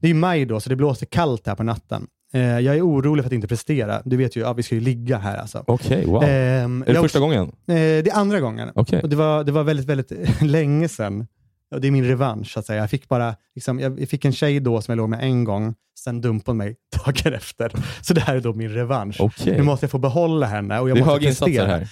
Det 0.00 0.10
är 0.10 0.14
maj 0.14 0.44
då, 0.44 0.60
så 0.60 0.68
det 0.68 0.76
blåser 0.76 1.06
kallt 1.06 1.46
här 1.46 1.54
på 1.54 1.62
natten. 1.62 2.06
Eh, 2.32 2.40
jag 2.40 2.76
är 2.76 2.86
orolig 2.86 3.24
för 3.24 3.26
att 3.28 3.32
inte 3.32 3.48
prestera. 3.48 4.02
Du 4.04 4.16
vet 4.16 4.36
ju, 4.36 4.40
ja, 4.40 4.52
vi 4.52 4.62
ska 4.62 4.74
ju 4.74 4.80
ligga 4.80 5.18
här 5.18 5.36
alltså. 5.36 5.64
Okej, 5.66 6.06
wow. 6.06 6.22
Ehm, 6.24 6.84
är 6.86 6.94
det 6.94 7.00
första 7.00 7.20
gången? 7.20 7.42
Eh, 7.44 7.52
det 7.74 8.10
är 8.10 8.14
andra 8.16 8.40
gången. 8.40 8.68
Okej. 8.74 9.02
Och 9.02 9.08
det, 9.08 9.16
var, 9.16 9.44
det 9.44 9.52
var 9.52 9.64
väldigt, 9.64 9.86
väldigt 9.86 10.12
länge 10.42 10.88
sedan. 10.88 11.26
Och 11.74 11.80
det 11.80 11.88
är 11.88 11.92
min 11.92 12.04
revansch, 12.04 12.50
så 12.52 12.60
att 12.60 12.66
säga. 12.66 12.80
Jag 12.80 12.90
fick, 12.90 13.08
bara, 13.08 13.34
liksom, 13.54 13.80
jag 13.80 14.08
fick 14.08 14.24
en 14.24 14.32
tjej 14.32 14.60
då 14.60 14.80
som 14.80 14.92
jag 14.92 14.96
låg 14.96 15.08
med 15.08 15.20
en 15.22 15.44
gång, 15.44 15.74
sen 16.04 16.20
dumpade 16.20 16.50
hon 16.50 16.56
mig 16.56 16.76
dagen 17.04 17.34
efter. 17.34 17.72
Så 18.02 18.14
det 18.14 18.20
här 18.20 18.36
är 18.36 18.40
då 18.40 18.52
min 18.54 18.70
revansch. 18.70 19.16
Okej. 19.20 19.56
Nu 19.56 19.62
måste 19.62 19.84
jag 19.84 19.90
få 19.90 19.98
behålla 19.98 20.46
henne 20.46 20.80
och 20.80 20.90
jag 20.90 20.96
Det 20.96 21.00
är 21.00 21.04
måste 21.04 21.12
höga 21.12 21.28
insatser 21.28 21.46
prestera. 21.46 21.66
här. 21.76 21.88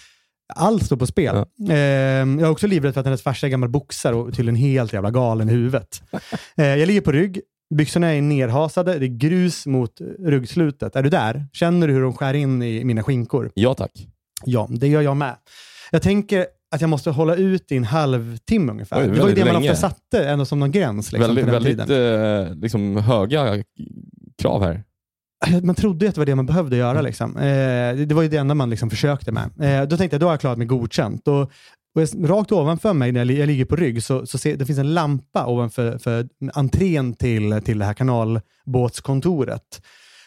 Allt 0.55 0.87
står 0.87 0.97
på 0.97 1.07
spel. 1.07 1.37
Ehm, 1.71 2.39
jag 2.39 2.47
är 2.47 2.51
också 2.51 2.67
livrädd 2.67 2.95
för 2.95 3.01
att 3.01 3.07
hennes 3.07 3.23
farsa 3.23 3.47
är 3.47 3.51
gammal 3.51 3.69
boxare 3.69 4.15
och 4.15 4.35
tydligen 4.35 4.57
helt 4.57 4.93
jävla 4.93 5.11
galen 5.11 5.49
i 5.49 5.53
huvudet. 5.53 6.03
Eh, 6.57 6.67
jag 6.67 6.87
ligger 6.87 7.01
på 7.01 7.13
rygg, 7.13 7.41
byxorna 7.75 8.15
är 8.15 8.23
nerhasade, 8.23 8.99
det 8.99 9.07
är 9.07 9.19
grus 9.19 9.67
mot 9.67 10.01
ryggslutet. 10.19 10.97
Är 10.97 11.03
du 11.03 11.11
där? 11.11 11.47
Känner 11.53 11.89
du 11.89 11.95
hur 11.95 12.03
de 12.03 12.13
skär 12.13 12.35
in 12.35 12.63
i 12.63 12.85
mina 12.85 13.03
skinkor? 13.03 13.51
Ja 13.55 13.75
tack. 13.75 14.09
Ja, 14.45 14.69
det 14.71 14.89
gör 14.89 15.03
jag 15.03 15.17
med. 15.17 15.37
Jag 15.91 16.03
tänker 16.03 16.47
att 16.75 16.81
jag 16.81 16.91
måste 16.91 17.11
hålla 17.11 17.37
ut 17.37 17.73
i 17.73 17.77
en 17.77 17.85
halvtimme 17.85 18.73
ungefär. 18.73 19.01
Oj, 19.01 19.09
det 19.15 19.21
var 19.21 19.29
ju 19.29 19.35
det 19.35 19.45
man 19.45 19.55
länge. 19.55 19.71
ofta 19.71 19.89
satte 19.89 20.29
ändå 20.29 20.45
som 20.45 20.61
någon 20.61 20.71
gräns. 20.71 21.13
Liksom, 21.13 21.35
väldigt 21.35 21.55
väldigt 21.55 21.91
eh, 21.91 22.55
liksom, 22.55 22.97
höga 22.97 23.65
krav 24.43 24.63
här. 24.63 24.83
Man 25.63 25.75
trodde 25.75 26.05
ju 26.05 26.09
att 26.09 26.15
det 26.15 26.21
var 26.21 26.27
det 26.27 26.35
man 26.35 26.47
behövde 26.47 26.77
göra. 26.77 27.01
Liksom. 27.01 27.37
Eh, 27.37 27.97
det, 27.97 28.15
var 28.15 28.23
ju 28.23 28.29
det 28.29 28.37
enda 28.37 28.55
man 28.55 28.71
liksom 28.71 28.91
försökte 28.91 29.33
med. 29.33 29.51
Eh, 29.61 29.89
då 29.89 29.97
tänkte 29.97 30.15
jag, 30.15 30.21
då 30.21 30.27
har 30.27 30.33
jag 30.33 30.41
klarat 30.41 30.59
mig 30.59 30.67
godkänt. 30.67 31.29
Och, 31.29 31.43
och 31.95 32.03
jag, 32.03 32.31
rakt 32.31 32.53
ovanför 32.53 32.93
mig, 32.93 33.13
när 33.13 33.25
jag, 33.25 33.39
jag 33.39 33.47
ligger 33.47 33.65
på 33.65 33.77
rygg, 33.77 34.03
så, 34.03 34.27
så 34.27 34.39
ser, 34.39 34.57
det 34.57 34.67
finns 34.67 34.79
en 34.79 34.95
lampa 34.95 35.47
ovanför 35.47 35.99
för 35.99 36.29
entrén 36.55 37.15
till, 37.15 37.61
till 37.65 37.79
det 37.79 37.85
här 37.85 37.95
kanalbåtskontoret. 37.95 39.83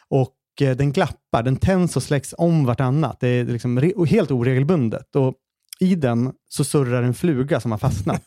Och 0.09 0.35
eh, 0.61 0.75
den 0.75 0.91
glappar, 0.91 1.43
den 1.43 1.57
tänds 1.57 1.95
och 1.95 2.03
släcks 2.03 2.35
om 2.37 2.65
vartannat. 2.65 3.19
Det 3.19 3.27
är 3.27 3.45
liksom 3.45 3.79
re, 3.79 3.93
helt 4.07 4.31
oregelbundet. 4.31 5.15
Och 5.15 5.33
i 5.79 5.95
den 5.95 6.31
så 6.49 6.63
surrar 6.63 7.03
en 7.03 7.13
fluga 7.13 7.59
som 7.59 7.71
har 7.71 7.77
fastnat. 7.77 8.23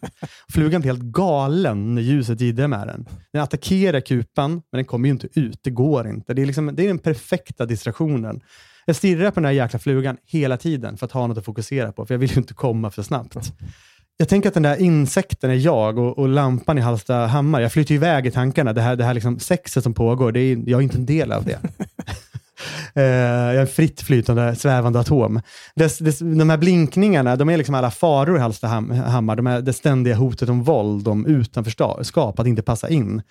Flugan 0.52 0.80
blir 0.80 0.92
helt 0.92 1.02
galen 1.02 1.94
när 1.94 2.02
ljuset 2.02 2.40
jiddrar 2.40 2.68
med 2.68 2.86
den. 2.86 3.08
Den 3.32 3.42
attackerar 3.42 4.00
kupan, 4.00 4.50
men 4.50 4.78
den 4.78 4.84
kommer 4.84 5.08
ju 5.08 5.12
inte 5.12 5.28
ut. 5.40 5.58
Det 5.62 5.70
går 5.70 6.08
inte. 6.08 6.34
Det 6.34 6.42
är, 6.42 6.46
liksom, 6.46 6.74
det 6.74 6.84
är 6.84 6.88
den 6.88 6.98
perfekta 6.98 7.66
distraktionen. 7.66 8.40
Jag 8.86 8.96
stirrar 8.96 9.30
på 9.30 9.40
den 9.40 9.44
här 9.44 9.52
jäkla 9.52 9.78
flugan 9.78 10.16
hela 10.26 10.56
tiden 10.56 10.96
för 10.96 11.06
att 11.06 11.12
ha 11.12 11.26
något 11.26 11.38
att 11.38 11.44
fokusera 11.44 11.92
på, 11.92 12.06
för 12.06 12.14
jag 12.14 12.18
vill 12.18 12.30
ju 12.30 12.36
inte 12.36 12.54
komma 12.54 12.90
för 12.90 13.02
snabbt. 13.02 13.52
Jag 14.16 14.28
tänker 14.28 14.48
att 14.48 14.54
den 14.54 14.62
där 14.62 14.76
insekten 14.76 15.50
är 15.50 15.54
jag 15.54 15.98
och, 15.98 16.18
och 16.18 16.28
lampan 16.28 16.78
i 16.78 16.80
Hallstahammar. 16.80 17.60
Jag 17.60 17.72
flyter 17.72 17.94
iväg 17.94 18.26
i 18.26 18.30
tankarna. 18.30 18.72
Det 18.72 18.80
här, 18.80 18.96
det 18.96 19.04
här 19.04 19.14
liksom 19.14 19.38
sexet 19.38 19.82
som 19.82 19.94
pågår, 19.94 20.32
det 20.32 20.40
är, 20.40 20.62
jag 20.66 20.78
är 20.78 20.82
inte 20.82 20.98
en 20.98 21.06
del 21.06 21.32
av 21.32 21.44
det. 21.44 21.58
Eh, 22.94 23.02
jag 23.04 23.54
är 23.54 23.60
en 23.60 23.66
fritt 23.66 24.00
flytande, 24.00 24.56
svävande 24.56 25.00
atom. 25.00 25.40
Dess, 25.74 25.98
dess, 25.98 26.18
de 26.18 26.50
här 26.50 26.56
blinkningarna, 26.56 27.36
de 27.36 27.48
är 27.48 27.56
liksom 27.56 27.74
alla 27.74 27.90
faror 27.90 28.36
i 28.36 28.40
Hallstahammar. 28.40 29.36
De 29.36 29.64
det 29.64 29.72
ständiga 29.72 30.14
hotet 30.14 30.48
om 30.48 30.62
våld, 30.62 31.08
om 31.08 31.26
utanförskap, 31.26 32.38
att 32.38 32.46
inte 32.46 32.62
passa 32.62 32.88
in. 32.88 33.22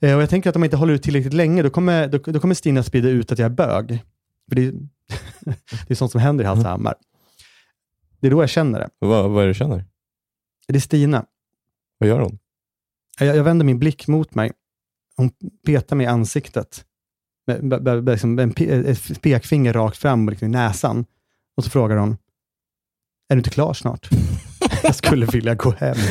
Eh, 0.00 0.16
och 0.16 0.22
jag 0.22 0.30
tänker 0.30 0.50
att 0.50 0.56
om 0.56 0.62
jag 0.62 0.66
inte 0.66 0.76
håller 0.76 0.94
ut 0.94 1.02
tillräckligt 1.02 1.32
länge, 1.34 1.62
då 1.62 1.70
kommer, 1.70 2.08
då, 2.08 2.18
då 2.18 2.40
kommer 2.40 2.54
Stina 2.54 2.82
sprida 2.82 3.08
ut 3.08 3.32
att 3.32 3.38
jag 3.38 3.46
är 3.46 3.54
bög. 3.54 3.88
För 4.48 4.56
det, 4.56 4.62
är- 4.66 4.72
det 5.86 5.90
är 5.90 5.94
sånt 5.94 6.12
som 6.12 6.20
händer 6.20 6.44
i 6.44 6.46
Hallstahammar. 6.46 6.94
Det 8.20 8.26
är 8.26 8.30
då 8.30 8.42
jag 8.42 8.50
känner 8.50 8.78
det. 8.80 8.88
Vad, 8.98 9.30
vad 9.30 9.42
är 9.42 9.46
det 9.46 9.50
du 9.50 9.54
känner? 9.54 9.84
Det 10.68 10.76
är 10.76 10.80
Stina. 10.80 11.24
Vad 11.98 12.08
gör 12.08 12.20
hon? 12.20 12.38
Jag, 13.18 13.36
jag 13.36 13.44
vänder 13.44 13.64
min 13.66 13.78
blick 13.78 14.06
mot 14.08 14.34
mig. 14.34 14.52
Hon 15.16 15.30
petar 15.66 15.96
mig 15.96 16.04
i 16.04 16.08
ansiktet. 16.08 16.84
Med, 17.46 17.82
med, 17.82 18.04
liksom 18.04 18.38
en, 18.38 18.54
ett 18.86 19.22
pekfinger 19.22 19.72
rakt 19.72 19.96
fram 19.96 20.28
liksom 20.28 20.48
i 20.48 20.50
näsan. 20.50 21.04
Och 21.56 21.64
så 21.64 21.70
frågar 21.70 21.96
hon, 21.96 22.16
är 23.28 23.34
du 23.34 23.38
inte 23.38 23.50
klar 23.50 23.74
snart? 23.74 24.08
jag 24.82 24.94
skulle 24.94 25.26
vilja 25.26 25.54
gå 25.54 25.70
hem. 25.70 25.96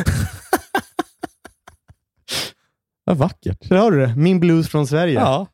Vad 3.06 3.18
vackert. 3.18 3.70
Där 3.70 3.78
har 3.78 3.92
du 3.92 4.00
det. 4.00 4.16
Min 4.16 4.40
blues 4.40 4.70
från 4.70 4.88
Sverige. 4.88 5.14
Ja. 5.14 5.48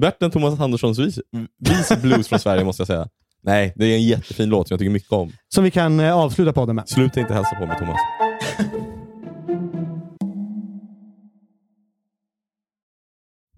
Bättre 0.00 0.26
än 0.26 0.32
Thomas 0.32 0.60
Anderssons 0.60 0.98
vis, 0.98 1.18
vis 1.58 2.02
blues 2.02 2.28
från 2.28 2.38
Sverige 2.38 2.64
måste 2.64 2.80
jag 2.80 2.86
säga. 2.86 3.08
Nej, 3.42 3.72
det 3.76 3.84
är 3.84 3.96
en 3.96 4.02
jättefin 4.02 4.48
låt 4.48 4.68
som 4.68 4.74
jag 4.74 4.78
tycker 4.78 4.90
mycket 4.90 5.12
om. 5.12 5.32
Som 5.48 5.64
vi 5.64 5.70
kan 5.70 6.00
eh, 6.00 6.16
avsluta 6.16 6.52
podden 6.52 6.76
med. 6.76 6.88
Sluta 6.88 7.20
inte 7.20 7.34
hälsa 7.34 7.56
på 7.60 7.66
mig 7.66 7.78
Thomas. 7.78 8.00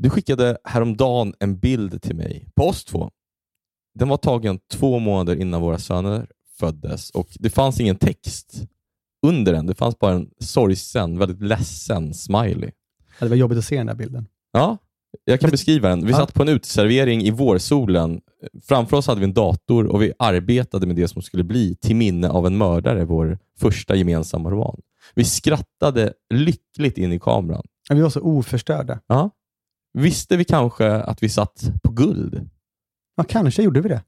Du 0.06 0.10
skickade 0.10 0.58
häromdagen 0.64 1.34
en 1.38 1.58
bild 1.58 2.02
till 2.02 2.16
mig 2.16 2.48
på 2.54 2.68
oss 2.68 2.84
två. 2.84 3.10
Den 3.98 4.08
var 4.08 4.16
tagen 4.16 4.58
två 4.72 4.98
månader 4.98 5.36
innan 5.40 5.60
våra 5.62 5.78
söner 5.78 6.26
föddes 6.58 7.10
och 7.10 7.28
det 7.38 7.50
fanns 7.50 7.80
ingen 7.80 7.96
text 7.96 8.62
under 9.26 9.52
den. 9.52 9.66
Det 9.66 9.74
fanns 9.74 9.98
bara 9.98 10.12
en 10.14 10.30
sorgsen, 10.40 11.18
väldigt 11.18 11.40
ledsen 11.42 12.14
smiley. 12.14 12.70
Ja, 13.18 13.24
Det 13.24 13.28
var 13.28 13.36
jobbigt 13.36 13.58
att 13.58 13.64
se 13.64 13.76
den 13.76 13.86
där 13.86 13.94
bilden. 13.94 14.26
Ja, 14.52 14.78
jag 15.24 15.40
kan 15.40 15.50
beskriva 15.50 15.88
den. 15.88 16.06
Vi 16.06 16.10
Ja. 16.12 16.16
satt 16.18 16.34
på 16.34 16.42
en 16.42 16.48
uteservering 16.48 17.22
i 17.22 17.30
vårsolen. 17.30 18.20
Framför 18.62 18.96
oss 18.96 19.06
hade 19.06 19.20
vi 19.20 19.24
en 19.24 19.34
dator 19.34 19.86
och 19.86 20.02
vi 20.02 20.12
arbetade 20.18 20.86
med 20.86 20.96
det 20.96 21.08
som 21.08 21.22
skulle 21.22 21.44
bli 21.44 21.74
Till 21.76 21.96
minne 21.96 22.28
av 22.28 22.46
en 22.46 22.56
mördare, 22.58 23.04
vår 23.04 23.38
första 23.58 23.96
gemensamma 23.96 24.50
roman. 24.50 24.80
Vi 25.14 25.24
skrattade 25.24 26.12
lyckligt 26.34 26.98
in 26.98 27.12
i 27.12 27.18
kameran. 27.18 27.62
Vi 27.90 28.00
var 28.00 28.10
så 28.10 28.20
oförstörda. 28.20 29.00
Ja. 29.06 29.30
Visste 29.96 30.36
vi 30.36 30.44
kanske 30.44 30.92
att 30.92 31.22
vi 31.22 31.28
satt 31.28 31.70
på 31.82 31.92
guld? 31.92 32.50
Ja, 33.16 33.24
kanske 33.24 33.62
gjorde 33.62 33.80
vi 33.80 33.88
det. 33.88 34.02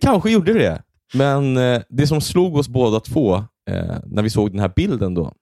Kanske 0.00 0.30
gjorde 0.30 0.52
vi 0.52 0.58
det, 0.58 0.82
men 1.14 1.56
eh, 1.56 1.82
det 1.88 2.06
som 2.06 2.20
slog 2.20 2.56
oss 2.56 2.68
båda 2.68 3.00
två 3.00 3.34
eh, 3.70 3.96
när 4.06 4.22
vi 4.22 4.30
såg 4.30 4.50
den 4.50 4.60
här 4.60 4.72
bilden 4.76 5.14
då, 5.14 5.34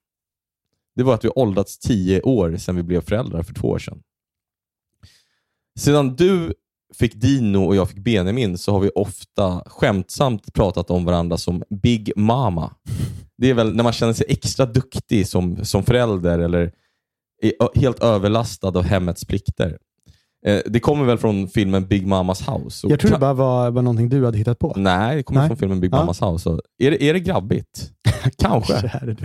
det 0.97 1.03
var 1.03 1.15
att 1.15 1.25
vi 1.25 1.29
åldrats 1.29 1.79
tio 1.79 2.23
år 2.23 2.57
sedan 2.57 2.77
vi 2.77 2.83
blev 2.83 3.01
föräldrar 3.01 3.43
för 3.43 3.55
två 3.55 3.69
år 3.69 3.79
sedan. 3.79 4.03
Sedan 5.79 6.17
du 6.17 6.55
fick 6.95 7.15
Dino 7.15 7.59
och 7.59 7.77
jag 7.77 7.89
fick 7.89 7.99
Benjamin 7.99 8.59
så 8.59 8.73
har 8.73 8.81
vi 8.81 8.91
ofta 8.95 9.65
skämtsamt 9.67 10.53
pratat 10.53 10.91
om 10.91 11.05
varandra 11.05 11.37
som 11.37 11.63
Big 11.71 12.13
Mama. 12.17 12.75
Det 13.37 13.51
är 13.51 13.55
väl 13.55 13.77
när 13.77 13.85
man 13.85 13.93
känner 13.93 14.13
sig 14.13 14.27
extra 14.29 14.67
duktig 14.67 15.29
som, 15.29 15.65
som 15.65 15.83
förälder 15.83 16.39
eller 16.39 16.73
helt 17.75 18.03
överlastad 18.03 18.69
av 18.69 18.83
hemmets 18.83 19.25
plikter. 19.25 19.79
Eh, 20.47 20.61
det 20.67 20.81
kommer 20.81 21.05
väl 21.05 21.19
från 21.19 21.49
filmen 21.49 21.87
Big 21.87 22.07
Mamas 22.07 22.49
House? 22.49 22.87
Jag 22.89 23.01
tror 23.01 23.11
det 23.11 23.19
bara 23.19 23.35
var, 23.35 23.71
var 23.71 23.83
någonting 23.83 24.09
du 24.09 24.25
hade 24.25 24.39
hittat 24.39 24.59
på. 24.59 24.73
Nej, 24.77 25.17
det 25.17 25.23
kommer 25.23 25.41
Nej. 25.41 25.49
från 25.49 25.57
filmen 25.57 25.81
Big 25.81 25.93
Ja. 25.93 25.97
Mamas 25.97 26.23
House. 26.23 26.51
Är, 26.79 26.91
det, 26.91 27.03
är 27.03 27.13
det 27.13 27.21
grabbigt? 27.21 27.91
Kanske. 28.39 28.75
det. 29.03 29.17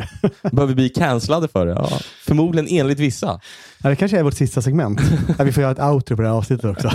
Behöver 0.51 0.65
vi 0.65 0.75
bli 0.75 0.89
cancellade 0.89 1.47
för 1.47 1.65
det? 1.65 1.71
Ja. 1.71 1.89
Förmodligen 2.25 2.80
enligt 2.80 2.99
vissa. 2.99 3.39
Ja, 3.84 3.89
det 3.89 3.95
kanske 3.95 4.19
är 4.19 4.23
vårt 4.23 4.34
sista 4.34 4.62
segment. 4.62 5.01
Vi 5.43 5.51
får 5.51 5.63
göra 5.63 5.71
ett 5.71 5.93
outro 5.93 6.15
på 6.15 6.21
det 6.21 6.28
här 6.28 6.36
avsnittet 6.36 6.65
också. 6.65 6.91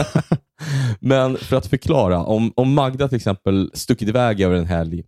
Men 1.00 1.36
för 1.36 1.56
att 1.56 1.66
förklara, 1.66 2.24
om, 2.24 2.52
om 2.56 2.74
Magda 2.74 3.08
till 3.08 3.16
exempel 3.16 3.70
stuckit 3.74 4.08
iväg 4.08 4.40
över 4.40 4.56
en 4.56 4.66
helg 4.66 5.02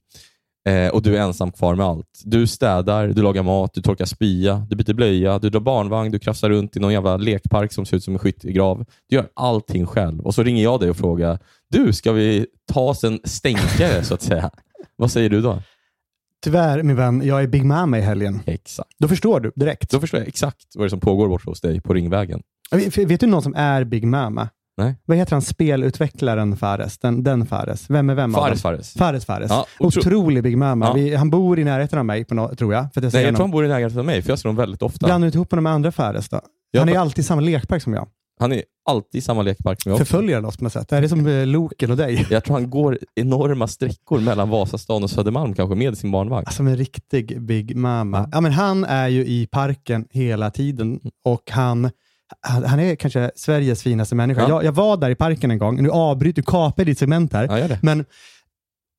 eh, 0.68 0.88
och 0.88 1.02
du 1.02 1.16
är 1.16 1.20
ensam 1.20 1.52
kvar 1.52 1.74
med 1.74 1.86
allt. 1.86 2.22
Du 2.24 2.46
städar, 2.46 3.08
du 3.08 3.22
lagar 3.22 3.42
mat, 3.42 3.74
du 3.74 3.82
torkar 3.82 4.04
spya, 4.04 4.66
du 4.70 4.76
byter 4.76 4.94
blöja, 4.94 5.38
du 5.38 5.50
drar 5.50 5.60
barnvagn, 5.60 6.12
du 6.12 6.18
krafsar 6.18 6.50
runt 6.50 6.76
i 6.76 6.80
någon 6.80 6.92
jävla 6.92 7.16
lekpark 7.16 7.72
som 7.72 7.86
ser 7.86 7.96
ut 7.96 8.04
som 8.04 8.14
en 8.14 8.18
skyttegrav. 8.18 8.84
Du 9.08 9.16
gör 9.16 9.28
allting 9.34 9.86
själv 9.86 10.20
och 10.20 10.34
så 10.34 10.42
ringer 10.42 10.62
jag 10.62 10.80
dig 10.80 10.90
och 10.90 10.96
frågar, 10.96 11.38
du, 11.70 11.92
ska 11.92 12.12
vi 12.12 12.46
ta 12.72 12.80
oss 12.80 13.04
en 13.04 13.20
stänkare 13.24 14.04
så 14.04 14.14
att 14.14 14.22
säga? 14.22 14.50
Vad 14.96 15.10
säger 15.10 15.30
du 15.30 15.40
då? 15.40 15.62
Tyvärr, 16.44 16.82
min 16.82 16.96
vän, 16.96 17.22
jag 17.24 17.42
är 17.42 17.46
Big 17.46 17.64
Mama 17.64 17.98
i 17.98 18.00
helgen. 18.00 18.40
Exakt. 18.46 18.90
Då 18.98 19.08
förstår 19.08 19.40
du 19.40 19.52
direkt. 19.54 19.90
Då 19.90 20.00
förstår 20.00 20.20
jag 20.20 20.28
exakt 20.28 20.66
vad 20.74 20.84
det 20.84 20.86
är 20.86 20.88
som 20.88 21.00
pågår 21.00 21.28
borta 21.28 21.50
hos 21.50 21.60
dig 21.60 21.80
på 21.80 21.94
Ringvägen. 21.94 22.42
Vet, 22.70 22.98
vet 22.98 23.20
du 23.20 23.26
någon 23.26 23.42
som 23.42 23.54
är 23.54 23.84
Big 23.84 24.04
Mama? 24.04 24.48
Nej. 24.76 24.96
Vad 25.04 25.16
heter 25.16 25.32
han, 25.32 25.42
spelutvecklaren 25.42 26.56
Fares? 26.56 26.98
Den, 26.98 27.22
den 27.22 27.46
Fares? 27.46 27.90
Vem 27.90 28.10
är 28.10 28.14
vem 28.14 28.32
Fares? 28.34 28.62
Fares. 28.62 28.92
Fares 28.94 29.24
Fares. 29.24 29.50
Ja, 29.50 29.66
otro- 29.78 29.98
Otrolig 29.98 30.42
Big 30.42 30.56
Mama. 30.58 30.86
Ja. 30.86 30.92
Vi, 30.92 31.14
han 31.14 31.30
bor 31.30 31.58
i 31.58 31.64
närheten 31.64 31.98
av 31.98 32.04
mig, 32.04 32.24
på 32.24 32.34
nå- 32.34 32.54
tror 32.54 32.74
jag. 32.74 32.82
För 32.94 33.00
att 33.00 33.04
jag 33.04 33.12
Nej, 33.12 33.22
jag 33.24 33.34
tror 33.34 33.44
han 33.44 33.50
bor 33.50 33.64
i 33.64 33.68
närheten 33.68 33.98
av 33.98 34.04
mig, 34.04 34.22
för 34.22 34.30
jag 34.30 34.38
ser 34.38 34.48
honom 34.48 34.56
väldigt 34.56 34.82
ofta. 34.82 35.06
Blandar 35.06 35.20
du 35.24 35.26
inte 35.26 35.38
ihop 35.38 35.50
honom 35.50 35.62
med 35.64 35.72
andra 35.72 35.92
Fares 35.92 36.28
då? 36.28 36.40
Jag 36.70 36.80
han 36.80 36.88
är 36.88 36.98
alltid 36.98 37.18
i 37.18 37.22
samma 37.26 37.40
lekpark 37.40 37.82
som 37.82 37.92
jag. 37.94 38.08
Han 38.40 38.52
är 38.52 38.62
alltid 38.88 39.18
i 39.18 39.22
samma 39.22 39.42
lekpark 39.42 39.82
som 39.82 39.90
jag. 39.90 39.98
Förföljer 39.98 40.34
han 40.34 40.44
oss 40.44 40.56
på 40.56 40.64
något 40.64 40.72
sätt? 40.72 40.92
Är 40.92 41.02
det 41.02 41.08
som 41.08 41.26
eh, 41.26 41.46
Loken 41.46 41.90
och 41.90 41.96
dig? 41.96 42.26
Jag 42.30 42.44
tror 42.44 42.54
han 42.54 42.70
går 42.70 42.98
enorma 43.14 43.66
sträckor 43.68 44.20
mellan 44.20 44.48
Vasastan 44.50 45.02
och 45.02 45.10
Södermalm 45.10 45.54
kanske 45.54 45.74
med 45.76 45.98
sin 45.98 46.10
barnvagn. 46.10 46.46
Som 46.50 46.66
en 46.66 46.76
riktig 46.76 47.42
Big 47.42 47.76
Mama. 47.76 48.28
Ja. 48.32 48.40
men 48.40 48.52
han 48.52 48.84
är 48.84 49.08
ju 49.08 49.26
i 49.26 49.46
parken 49.50 50.06
hela 50.10 50.50
tiden 50.50 51.00
och 51.24 51.50
han, 51.50 51.90
han 52.40 52.80
är 52.80 52.96
kanske 52.96 53.30
Sveriges 53.34 53.82
finaste 53.82 54.14
människa. 54.14 54.40
Ja. 54.40 54.48
Jag, 54.48 54.64
jag 54.64 54.72
var 54.72 54.96
där 54.96 55.10
i 55.10 55.14
parken 55.14 55.50
en 55.50 55.58
gång. 55.58 55.82
Nu 55.82 55.90
avbryter 55.90 56.42
du, 56.42 56.46
kapar 56.46 56.84
ditt 56.84 56.98
segment 56.98 57.32
här. 57.32 57.58
Ja. 57.58 57.76
Men 57.82 58.04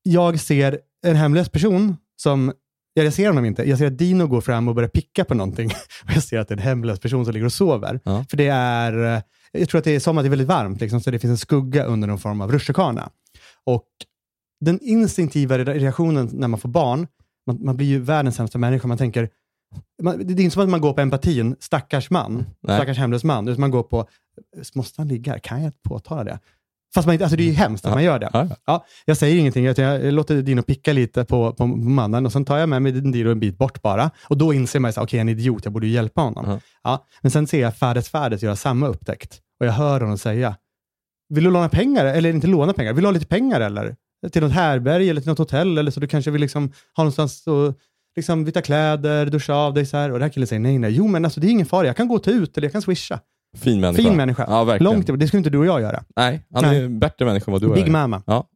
jag 0.02 0.40
ser 0.40 0.78
en 1.06 1.16
hemlös 1.16 1.48
person 1.48 1.96
som, 2.16 2.52
ja, 2.94 3.02
jag 3.02 3.12
ser 3.12 3.26
honom 3.26 3.44
inte, 3.44 3.68
jag 3.68 3.78
ser 3.78 3.86
att 3.86 3.98
Dino 3.98 4.26
går 4.26 4.40
fram 4.40 4.68
och 4.68 4.74
börjar 4.74 4.88
picka 4.88 5.24
på 5.24 5.34
någonting. 5.34 5.66
Och 6.04 6.10
jag 6.14 6.22
ser 6.22 6.38
att 6.38 6.48
det 6.48 6.54
är 6.54 6.56
en 6.56 6.62
hemlös 6.62 7.00
person 7.00 7.24
som 7.24 7.34
ligger 7.34 7.46
och 7.46 7.52
sover. 7.52 8.00
Ja. 8.04 8.24
För 8.30 8.36
det 8.36 8.48
är, 8.48 9.14
eh, 9.16 9.22
jag 9.52 9.68
tror 9.68 9.78
att 9.78 9.84
det 9.84 9.94
är 9.94 10.00
som 10.00 10.18
att 10.18 10.24
det 10.24 10.28
är 10.28 10.30
väldigt 10.30 10.48
varmt, 10.48 10.80
liksom, 10.80 11.00
så 11.00 11.10
det 11.10 11.18
finns 11.18 11.30
en 11.30 11.38
skugga 11.38 11.84
under 11.84 12.08
någon 12.08 12.18
form 12.18 12.40
av 12.40 12.52
rutschkana. 12.52 13.10
Och 13.66 13.88
den 14.60 14.80
instinktiva 14.82 15.58
re- 15.58 15.78
reaktionen 15.78 16.30
när 16.32 16.48
man 16.48 16.60
får 16.60 16.68
barn, 16.68 17.06
man, 17.46 17.64
man 17.64 17.76
blir 17.76 17.86
ju 17.86 17.98
världens 17.98 18.36
sämsta 18.36 18.58
människa. 18.58 18.88
Man 18.88 18.98
tänker, 18.98 19.28
man, 20.02 20.18
det 20.26 20.32
är 20.32 20.40
inte 20.44 20.54
som 20.54 20.62
att 20.62 20.68
man 20.68 20.80
går 20.80 20.92
på 20.92 21.00
empatin, 21.00 21.56
stackars 21.60 22.10
man, 22.10 22.34
Nej. 22.60 22.76
stackars 22.76 22.98
hemlös 22.98 23.24
man, 23.24 23.48
utan 23.48 23.60
man 23.60 23.70
går 23.70 23.82
på, 23.82 24.06
måste 24.74 25.00
han 25.00 25.08
ligga 25.08 25.32
här? 25.32 25.38
Kan 25.38 25.62
jag 25.62 25.72
påtala 25.82 26.24
det? 26.24 26.38
Fast 26.94 27.06
man 27.06 27.12
inte, 27.12 27.24
alltså 27.24 27.36
det 27.36 27.42
är 27.42 27.46
ju 27.46 27.52
hemskt 27.52 27.84
att 27.84 27.90
Ja. 27.90 27.94
man 27.96 28.04
gör 28.04 28.18
det. 28.18 28.30
Ja, 28.32 28.46
ja. 28.50 28.56
Ja, 28.66 28.84
jag 29.04 29.16
säger 29.16 29.38
ingenting, 29.38 29.66
utan 29.66 29.84
jag 29.84 30.12
låter 30.14 30.42
Dino 30.42 30.62
picka 30.62 30.92
lite 30.92 31.24
på, 31.24 31.52
på 31.52 31.66
mannen 31.66 32.26
och 32.26 32.32
sen 32.32 32.44
tar 32.44 32.58
jag 32.58 32.68
med 32.68 32.82
mig 32.82 32.92
Dino 32.92 33.30
en 33.30 33.40
bit 33.40 33.58
bort 33.58 33.82
bara. 33.82 34.10
Och 34.28 34.38
då 34.38 34.52
inser 34.52 34.80
man 34.80 34.90
okej, 34.96 35.04
jag 35.10 35.14
är 35.14 35.20
en 35.20 35.28
idiot, 35.28 35.64
jag 35.64 35.72
borde 35.72 35.86
ju 35.86 35.92
hjälpa 35.92 36.20
honom. 36.20 36.44
Ja. 36.48 36.60
Ja, 36.82 37.06
men 37.22 37.30
sen 37.30 37.46
ser 37.46 37.60
jag 37.60 37.76
Färdes 37.76 38.08
Färdes 38.08 38.42
göra 38.42 38.56
samma 38.56 38.86
upptäckt 38.88 39.40
och 39.60 39.66
jag 39.66 39.72
hör 39.72 40.00
honom 40.00 40.18
säga, 40.18 40.56
vill 41.28 41.44
du 41.44 41.50
låna 41.50 41.68
pengar? 41.68 42.04
Eller 42.04 42.30
inte 42.30 42.46
låna 42.46 42.72
pengar, 42.72 42.92
vill 42.92 43.02
du 43.02 43.08
ha 43.08 43.12
lite 43.12 43.26
pengar 43.26 43.60
eller? 43.60 43.96
Till 44.32 44.42
något 44.42 44.52
härberg 44.52 45.10
eller 45.10 45.20
till 45.20 45.30
något 45.30 45.38
hotell 45.38 45.78
eller 45.78 45.90
så 45.90 46.00
du 46.00 46.06
kanske 46.06 46.30
vill 46.30 46.40
liksom 46.40 46.72
ha 46.96 47.04
någonstans 47.04 47.48
att 47.48 47.76
liksom 48.16 48.44
byta 48.44 48.62
kläder, 48.62 49.26
duscha 49.26 49.54
av 49.54 49.74
dig 49.74 49.86
så 49.86 49.96
här. 49.96 50.08
Och 50.10 50.18
den 50.18 50.22
här 50.22 50.32
killen 50.32 50.46
säger 50.46 50.60
nej, 50.60 50.78
nej, 50.78 50.92
jo 50.92 51.06
men 51.06 51.24
alltså 51.24 51.40
det 51.40 51.46
är 51.46 51.50
ingen 51.50 51.66
fara, 51.66 51.86
jag 51.86 51.96
kan 51.96 52.08
gå 52.08 52.14
och 52.14 52.22
ta 52.22 52.30
ut 52.30 52.56
eller 52.56 52.66
jag 52.66 52.72
kan 52.72 52.82
swisha. 52.82 53.20
Fin 53.56 53.80
människa. 53.80 54.02
Fin 54.02 54.16
människa. 54.16 54.44
Ja, 54.48 54.64
verkligen. 54.64 54.92
Långt 54.92 55.20
det 55.20 55.26
skulle 55.28 55.38
inte 55.38 55.50
du 55.50 55.58
och 55.58 55.66
jag 55.66 55.80
göra. 55.80 56.04
Nej, 56.16 56.46
han 56.54 56.64
är 56.64 56.68
Nej. 56.68 56.82
en 56.82 56.98
bättre 56.98 57.24
människa 57.24 57.50
än 57.50 57.52
vad 57.52 57.62
du 57.62 57.70
är. 57.70 57.74
Big 57.74 57.90
Mama. 57.90 58.22
Ja. 58.26 58.48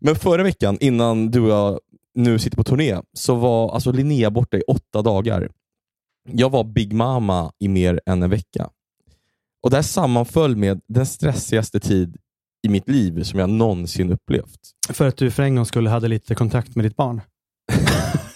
Men 0.00 0.16
förra 0.16 0.42
veckan, 0.42 0.78
innan 0.80 1.30
du 1.30 1.40
och 1.40 1.48
jag 1.50 1.80
nu 2.14 2.38
sitter 2.38 2.56
på 2.56 2.64
turné, 2.64 3.00
så 3.12 3.34
var 3.34 3.74
alltså 3.74 3.92
Linnea 3.92 4.30
borta 4.30 4.56
i 4.56 4.62
åtta 4.62 5.02
dagar. 5.02 5.48
Jag 6.32 6.50
var 6.50 6.64
Big 6.64 6.92
Mama 6.92 7.52
i 7.58 7.68
mer 7.68 8.00
än 8.06 8.22
en 8.22 8.30
vecka. 8.30 8.70
Och 9.62 9.70
Det 9.70 9.76
här 9.76 9.82
sammanföll 9.82 10.56
med 10.56 10.80
den 10.88 11.06
stressigaste 11.06 11.80
tid 11.80 12.16
i 12.66 12.68
mitt 12.68 12.88
liv 12.88 13.22
som 13.22 13.38
jag 13.38 13.50
någonsin 13.50 14.12
upplevt. 14.12 14.60
För 14.88 15.08
att 15.08 15.16
du 15.16 15.30
för 15.30 15.42
en 15.42 15.56
gång 15.56 15.66
skulle 15.66 15.90
hade 15.90 16.08
lite 16.08 16.34
kontakt 16.34 16.76
med 16.76 16.84
ditt 16.84 16.96
barn. 16.96 17.20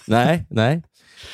Nej, 0.06 0.46
nej. 0.50 0.82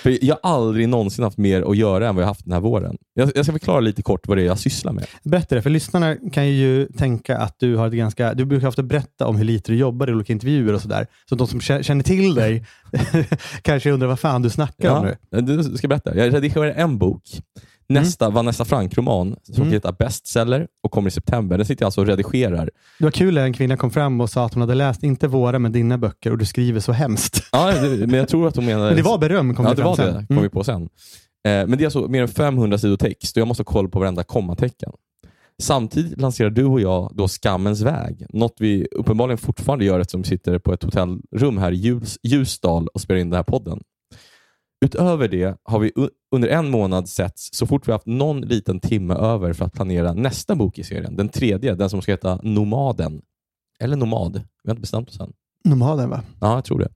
För 0.02 0.24
jag 0.24 0.38
har 0.42 0.50
aldrig 0.50 0.88
någonsin 0.88 1.24
haft 1.24 1.38
mer 1.38 1.62
att 1.70 1.76
göra 1.76 2.08
än 2.08 2.14
vad 2.14 2.22
jag 2.22 2.28
haft 2.28 2.44
den 2.44 2.52
här 2.52 2.60
våren. 2.60 2.96
Jag, 3.14 3.32
jag 3.34 3.44
ska 3.44 3.52
förklara 3.52 3.80
lite 3.80 4.02
kort 4.02 4.28
vad 4.28 4.38
det 4.38 4.42
är 4.42 4.46
jag 4.46 4.58
sysslar 4.58 4.92
med. 4.92 5.06
Berätta 5.22 5.54
det, 5.54 5.62
för 5.62 5.70
lyssnarna 5.70 6.16
kan 6.32 6.48
ju 6.48 6.86
tänka 6.86 7.38
att 7.38 7.56
du 7.58 7.76
har 7.76 7.86
ett 7.86 7.92
ganska, 7.92 8.34
du 8.34 8.44
brukar 8.44 8.66
ofta 8.68 8.82
berätta 8.82 9.26
om 9.26 9.36
hur 9.36 9.44
lite 9.44 9.72
du 9.72 9.78
jobbar 9.78 10.10
i 10.10 10.12
olika 10.12 10.32
intervjuer 10.32 10.72
och 10.74 10.80
sådär. 10.80 11.06
Så 11.28 11.34
de 11.34 11.46
som 11.46 11.60
kä- 11.60 11.82
känner 11.82 12.02
till 12.04 12.34
dig 12.34 12.64
kanske 13.62 13.90
undrar 13.90 14.08
vad 14.08 14.20
fan 14.20 14.42
du 14.42 14.50
snackar 14.50 14.90
om 14.90 15.06
nu. 15.06 15.16
Ja, 15.30 15.40
du 15.40 15.76
ska 15.76 15.88
berätta. 15.88 16.16
Jag 16.16 16.34
redigerar 16.34 16.66
en 16.66 16.98
bok. 16.98 17.22
Nästa 17.92 18.30
Vanessa 18.30 18.64
Frank-roman 18.64 19.36
som 19.42 19.54
Mm. 19.62 19.72
heter 19.72 19.92
Bestseller 19.98 20.66
och 20.82 20.90
kommer 20.90 21.08
i 21.08 21.10
september. 21.10 21.56
Den 21.58 21.66
sitter 21.66 21.82
jag 21.82 21.86
alltså 21.86 22.00
och 22.00 22.06
redigerar. 22.06 22.70
Det 22.98 23.04
var 23.04 23.10
kul 23.10 23.34
när 23.34 23.42
en 23.42 23.52
kvinna 23.52 23.76
kom 23.76 23.90
fram 23.90 24.20
och 24.20 24.30
sa 24.30 24.44
att 24.46 24.54
hon 24.54 24.60
hade 24.60 24.74
läst, 24.74 25.02
inte 25.02 25.28
våra, 25.28 25.58
men 25.58 25.72
dina 25.72 25.98
böcker 25.98 26.30
och 26.30 26.38
du 26.38 26.44
skriver 26.44 26.80
så 26.80 26.92
hemskt. 26.92 27.48
Ja, 27.52 27.72
det, 27.72 28.06
men 28.06 28.14
jag 28.14 28.28
tror 28.28 28.48
att 28.48 28.56
hon 28.56 28.66
menar... 28.66 28.86
Men 28.86 28.96
det 28.96 29.02
var 29.02 29.18
beröm 29.18 29.54
kom 29.54 29.64
Ja, 29.64 29.70
det 29.70 29.76
det 29.76 29.82
var 29.84 29.96
sen. 29.96 30.06
det. 30.06 30.12
kom 30.26 30.36
Mm. 30.36 30.42
vi 30.42 30.48
på 30.48 30.64
sen. 30.64 30.82
Eh, 30.82 30.88
men 31.44 31.70
det 31.70 31.80
är 31.80 31.86
alltså 31.86 32.08
mer 32.08 32.22
än 32.22 32.28
500 32.28 32.78
sidor 32.78 32.96
text 32.96 33.36
och 33.36 33.40
jag 33.40 33.48
måste 33.48 33.60
ha 33.60 33.64
koll 33.64 33.88
på 33.88 33.98
varenda 33.98 34.24
kommatecken. 34.24 34.92
Samtidigt 35.62 36.20
lanserar 36.20 36.50
du 36.50 36.64
och 36.64 36.80
jag 36.80 37.10
då 37.14 37.28
Skammens 37.28 37.80
väg. 37.80 38.26
Något 38.28 38.54
vi 38.58 38.86
uppenbarligen 38.92 39.38
fortfarande 39.38 39.84
gör 39.84 40.00
eftersom 40.00 40.22
vi 40.22 40.28
sitter 40.28 40.58
på 40.58 40.72
ett 40.72 40.82
hotellrum 40.82 41.58
här 41.58 41.72
i 41.72 41.76
Ljus, 41.76 42.18
Ljusdal 42.22 42.86
och 42.88 43.00
spelar 43.00 43.20
in 43.20 43.30
den 43.30 43.36
här 43.36 43.42
podden. 43.44 43.80
Utöver 44.84 45.28
det 45.28 45.56
har 45.62 45.78
vi 45.78 45.92
under 46.34 46.48
en 46.48 46.70
månad 46.70 47.08
setts 47.08 47.48
så 47.52 47.66
fort 47.66 47.88
vi 47.88 47.92
haft 47.92 48.06
någon 48.06 48.40
liten 48.40 48.80
timme 48.80 49.14
över 49.14 49.52
för 49.52 49.64
att 49.64 49.72
planera 49.72 50.12
nästa 50.12 50.54
bok 50.54 50.78
i 50.78 50.84
serien. 50.84 51.16
Den 51.16 51.28
tredje, 51.28 51.74
den 51.74 51.90
som 51.90 52.02
ska 52.02 52.12
heta 52.12 52.40
Nomaden. 52.42 53.22
Eller 53.80 53.96
Nomad. 53.96 54.32
Vi 54.34 54.68
har 54.68 54.70
inte 54.70 54.80
bestämt 54.80 55.08
oss 55.08 55.20
än. 55.20 55.32
Nomaden 55.64 56.10
va? 56.10 56.22
Ja, 56.40 56.54
jag 56.54 56.64
tror 56.64 56.78
det. 56.78 56.88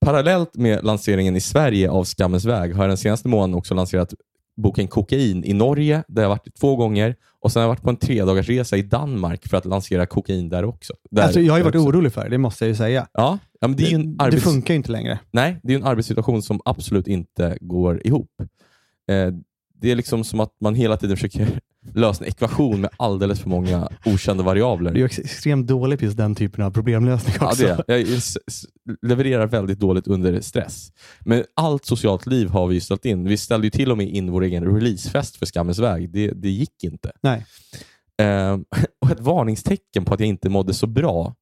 Parallellt 0.00 0.56
med 0.56 0.84
lanseringen 0.84 1.36
i 1.36 1.40
Sverige 1.40 1.90
av 1.90 2.04
Skammens 2.04 2.44
väg 2.44 2.74
har 2.74 2.82
jag 2.82 2.90
den 2.90 2.96
senaste 2.96 3.28
månaden 3.28 3.54
också 3.54 3.74
lanserat 3.74 4.14
boken 4.62 4.88
Kokain 4.88 5.44
i 5.44 5.52
Norge, 5.52 6.02
där 6.08 6.22
jag 6.22 6.28
varit 6.28 6.54
två 6.60 6.76
gånger. 6.76 7.16
Och 7.40 7.52
sen 7.52 7.60
har 7.60 7.64
jag 7.64 7.68
varit 7.68 7.82
på 7.82 7.90
en 7.90 7.96
tre 7.96 8.24
dagars 8.24 8.48
resa 8.48 8.76
i 8.76 8.82
Danmark 8.82 9.48
för 9.48 9.56
att 9.56 9.64
lansera 9.64 10.06
kokain 10.06 10.48
där 10.48 10.64
också. 10.64 10.92
Där, 11.10 11.22
Alltså, 11.22 11.40
jag 11.40 11.52
har 11.52 11.58
ju 11.58 11.64
varit 11.64 11.74
också. 11.74 11.88
orolig 11.88 12.12
för 12.12 12.24
det, 12.24 12.30
det 12.30 12.38
måste 12.38 12.64
jag 12.64 12.68
ju 12.68 12.74
säga. 12.74 13.06
Ja, 13.12 13.38
ja 13.60 13.68
men 13.68 13.76
det 13.76 13.96
det 13.96 14.14
arbets... 14.18 14.44
funkar 14.44 14.74
ju 14.74 14.76
inte 14.76 14.92
längre. 14.92 15.18
Nej, 15.30 15.60
det 15.62 15.72
är 15.72 15.76
en 15.78 15.84
arbetssituation 15.84 16.42
som 16.42 16.60
absolut 16.64 17.06
inte 17.06 17.58
går 17.60 18.06
ihop. 18.06 18.30
Eh, 19.10 19.34
det 19.82 19.90
är 19.90 19.96
liksom 19.96 20.24
som 20.24 20.40
att 20.40 20.56
man 20.60 20.74
hela 20.74 20.96
tiden 20.96 21.16
försöker 21.16 21.48
lösa 21.94 22.24
en 22.24 22.28
ekvation 22.28 22.80
med 22.80 22.90
alldeles 22.96 23.40
för 23.40 23.48
många 23.48 23.88
okända 24.04 24.44
variabler. 24.44 24.92
Du 24.94 25.00
är 25.00 25.20
extremt 25.20 25.66
dålig 25.66 25.98
på 25.98 26.04
just 26.04 26.16
den 26.16 26.34
typen 26.34 26.64
av 26.64 26.70
problemlösning 26.70 27.34
Ja, 27.40 27.46
också. 27.46 27.62
det 27.86 27.94
är. 27.94 27.98
jag. 27.98 28.16
Levererar 29.02 29.46
väldigt 29.46 29.78
dåligt 29.78 30.06
under 30.06 30.40
stress. 30.40 30.92
Men 31.20 31.44
allt 31.56 31.84
socialt 31.84 32.26
liv 32.26 32.48
har 32.48 32.66
vi 32.66 32.80
ställt 32.80 33.04
in. 33.04 33.24
Vi 33.24 33.36
ställde 33.36 33.66
ju 33.66 33.70
till 33.70 33.90
och 33.90 33.98
med 33.98 34.08
in 34.08 34.32
vår 34.32 34.42
egen 34.42 34.64
releasefest 34.64 35.36
för 35.36 35.46
Skammens 35.46 35.78
väg. 35.78 36.10
Det, 36.12 36.30
det 36.30 36.50
gick 36.50 36.84
inte. 36.84 37.12
Nej. 37.22 37.46
Ehm, 38.18 38.64
och 39.04 39.10
ett 39.10 39.20
varningstecken 39.20 40.04
på 40.04 40.14
att 40.14 40.20
jag 40.20 40.28
inte 40.28 40.48
mådde 40.48 40.74
så 40.74 40.86
bra, 40.86 41.34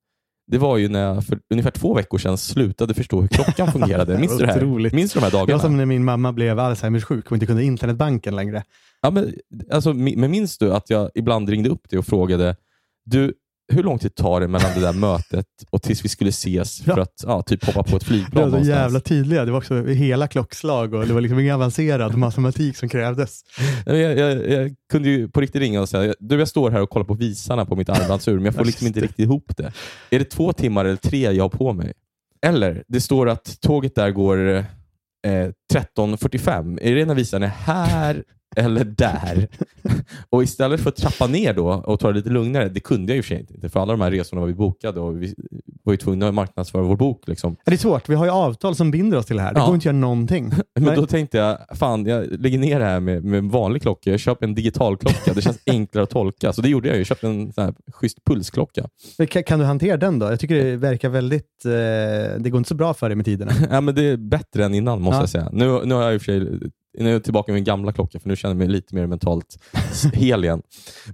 det 0.50 0.58
var 0.58 0.76
ju 0.76 0.88
när 0.88 1.00
jag 1.00 1.24
för 1.24 1.38
ungefär 1.50 1.70
två 1.70 1.94
veckor 1.94 2.18
sedan 2.18 2.38
slutade 2.38 2.94
förstå 2.94 3.20
hur 3.20 3.28
klockan 3.28 3.72
fungerade. 3.72 4.18
Minns 4.18 4.38
du 4.38 4.46
det 4.46 4.52
här? 4.52 4.94
Minns 4.94 5.12
du 5.12 5.20
de 5.20 5.24
här 5.24 5.32
dagarna? 5.32 5.52
var 5.52 5.60
som 5.64 5.76
när 5.76 5.86
min 5.86 6.04
mamma 6.04 6.32
blev 6.32 6.58
Alzheimers 6.58 7.04
sjuk 7.04 7.30
och 7.30 7.36
inte 7.36 7.46
kunde 7.46 7.64
internetbanken 7.64 8.36
längre. 8.36 8.62
Ja, 9.02 9.10
men, 9.10 9.34
alltså, 9.70 9.94
men 9.94 10.30
minns 10.30 10.58
du 10.58 10.72
att 10.72 10.90
jag 10.90 11.10
ibland 11.14 11.48
ringde 11.48 11.70
upp 11.70 11.90
dig 11.90 11.98
och 11.98 12.06
frågade, 12.06 12.56
du, 13.04 13.34
hur 13.72 13.82
lång 13.82 13.98
tid 13.98 14.14
tar 14.14 14.40
det 14.40 14.48
mellan 14.48 14.70
det 14.74 14.80
där 14.80 14.92
mötet 15.00 15.46
och 15.70 15.82
tills 15.82 16.04
vi 16.04 16.08
skulle 16.08 16.30
ses 16.30 16.80
för 16.82 16.98
att 16.98 17.14
ja, 17.26 17.42
typ 17.42 17.64
hoppa 17.64 17.82
på 17.82 17.96
ett 17.96 18.02
Det 18.02 18.06
flygplan 18.06 18.42
var 18.42 18.48
så 18.48 18.50
någonstans? 18.50 18.78
jävla 18.78 19.00
tydliga. 19.00 19.44
Det 19.44 19.50
var 19.50 19.58
också 19.58 19.84
hela 19.84 20.28
klockslag 20.28 20.94
och 20.94 21.06
det 21.06 21.12
var 21.14 21.20
liksom 21.20 21.38
ingen 21.38 21.54
avancerad 21.54 22.16
matematik 22.16 22.76
som 22.76 22.88
krävdes. 22.88 23.40
Jag, 23.86 23.96
jag, 23.98 24.50
jag 24.50 24.74
kunde 24.92 25.08
ju 25.08 25.28
på 25.28 25.40
riktigt 25.40 25.60
ringa 25.62 25.80
och 25.80 25.88
säga, 25.88 26.14
du 26.18 26.38
jag 26.38 26.48
står 26.48 26.70
här 26.70 26.82
och 26.82 26.90
kollar 26.90 27.06
på 27.06 27.14
visarna 27.14 27.66
på 27.66 27.76
mitt 27.76 27.88
armbandsur, 27.88 28.34
men 28.34 28.44
jag 28.44 28.54
får 28.54 28.64
liksom 28.64 28.86
inte 28.86 29.00
det. 29.00 29.06
riktigt 29.06 29.24
ihop 29.24 29.56
det. 29.56 29.72
Är 30.10 30.18
det 30.18 30.24
två 30.24 30.52
timmar 30.52 30.84
eller 30.84 30.96
tre 30.96 31.32
jag 31.32 31.44
har 31.44 31.48
på 31.48 31.72
mig? 31.72 31.92
Eller, 32.46 32.84
det 32.88 33.00
står 33.00 33.28
att 33.28 33.60
tåget 33.60 33.94
där 33.94 34.10
går 34.10 34.48
eh, 34.58 34.64
13.45. 35.72 36.78
Är 36.82 36.94
det 36.94 37.04
när 37.04 37.14
visaren 37.14 37.42
är 37.42 37.46
här 37.46 38.24
eller 38.56 38.84
där. 38.84 39.48
och 40.30 40.42
istället 40.42 40.80
för 40.80 40.88
att 40.88 40.96
trappa 40.96 41.26
ner 41.26 41.54
då 41.54 41.68
och 41.68 42.00
ta 42.00 42.08
det 42.08 42.14
lite 42.14 42.30
lugnare, 42.30 42.68
det 42.68 42.80
kunde 42.80 43.12
jag 43.12 43.18
och 43.18 43.24
för 43.24 43.28
sig 43.34 43.46
inte, 43.50 43.68
för 43.68 43.80
alla 43.80 43.92
de 43.92 44.00
här 44.00 44.10
resorna 44.10 44.40
var 44.40 44.48
vi 44.48 44.54
bokade 44.54 45.00
och 45.00 45.22
vi 45.22 45.34
var 45.82 45.92
ju 45.92 45.96
tvungna 45.96 46.28
att 46.28 46.34
marknadsföra 46.34 46.82
vår 46.82 46.96
bok. 46.96 47.22
Liksom. 47.28 47.56
Det 47.64 47.72
är 47.72 47.76
svårt. 47.76 48.08
Vi 48.08 48.14
har 48.14 48.24
ju 48.24 48.30
avtal 48.30 48.74
som 48.74 48.90
binder 48.90 49.18
oss 49.18 49.26
till 49.26 49.36
det 49.36 49.42
här. 49.42 49.54
Det 49.54 49.60
Ja. 49.60 49.66
går 49.66 49.74
inte 49.74 49.82
att 49.82 49.84
göra 49.84 49.96
någonting. 49.96 50.44
Men 50.74 50.84
Nej. 50.84 50.96
då 50.96 51.06
tänkte 51.06 51.38
jag, 51.38 51.58
fan 51.74 52.06
jag 52.06 52.26
lägger 52.40 52.58
ner 52.58 52.78
det 52.78 52.84
här 52.84 53.00
med, 53.00 53.24
med 53.24 53.38
en 53.38 53.48
vanlig 53.48 53.82
klocka. 53.82 54.10
Jag 54.10 54.20
köper 54.20 54.46
en 54.46 54.54
digital 54.54 54.96
klocka. 54.96 55.32
Det 55.34 55.42
känns 55.42 55.58
enklare 55.66 56.04
att 56.04 56.10
tolka. 56.10 56.52
Så 56.52 56.62
det 56.62 56.68
gjorde 56.68 56.88
jag. 56.88 56.94
ju. 56.94 57.00
Jag 57.00 57.06
köpte 57.06 57.26
en 57.26 57.52
sån 57.52 57.64
här 57.64 57.74
schysst 57.92 58.24
pulsklocka. 58.24 58.88
Kan 59.46 59.58
du 59.58 59.64
hantera 59.64 59.96
den 59.96 60.18
då? 60.18 60.26
Jag 60.26 60.40
tycker 60.40 60.64
det 60.64 60.76
verkar 60.76 61.08
väldigt... 61.08 61.64
Eh, 61.64 61.70
det 62.38 62.50
går 62.50 62.58
inte 62.58 62.68
så 62.68 62.74
bra 62.74 62.94
för 62.94 63.08
dig 63.08 63.16
med 63.16 63.24
tiderna. 63.24 63.52
Ja, 63.70 63.80
men 63.80 63.94
det 63.94 64.02
är 64.02 64.16
bättre 64.16 64.64
än 64.64 64.74
innan 64.74 65.02
måste 65.02 65.16
Ja. 65.16 65.22
jag 65.22 65.28
säga. 65.28 65.48
Nu, 65.52 65.80
nu 65.84 65.94
har 65.94 66.02
jag 66.02 66.14
i 66.14 66.16
och 66.16 66.22
för 66.22 66.24
sig 66.32 66.70
nu 66.98 67.08
är 67.08 67.12
jag 67.12 67.24
tillbaka 67.24 67.52
med 67.52 67.56
min 67.56 67.64
gamla 67.64 67.92
klocka, 67.92 68.20
för 68.20 68.28
nu 68.28 68.36
känner 68.36 68.54
jag 68.54 68.58
mig 68.58 68.68
lite 68.68 68.94
mer 68.94 69.06
mentalt 69.06 69.58
hel 70.12 70.44
igen. 70.44 70.62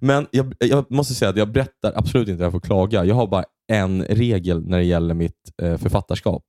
Men 0.01 0.27
jag, 0.31 0.55
jag 0.59 0.91
måste 0.91 1.15
säga 1.15 1.29
att 1.29 1.37
jag 1.37 1.53
berättar 1.53 1.93
absolut 1.97 2.29
inte 2.29 2.39
det 2.41 2.45
här 2.45 2.51
för 2.51 2.59
att 2.59 2.65
klaga. 2.65 3.05
Jag 3.05 3.15
har 3.15 3.27
bara 3.27 3.45
en 3.73 4.03
regel 4.03 4.67
när 4.67 4.79
det 4.79 4.85
gäller 4.85 5.15
mitt 5.15 5.53
eh, 5.63 5.77
författarskap. 5.77 6.45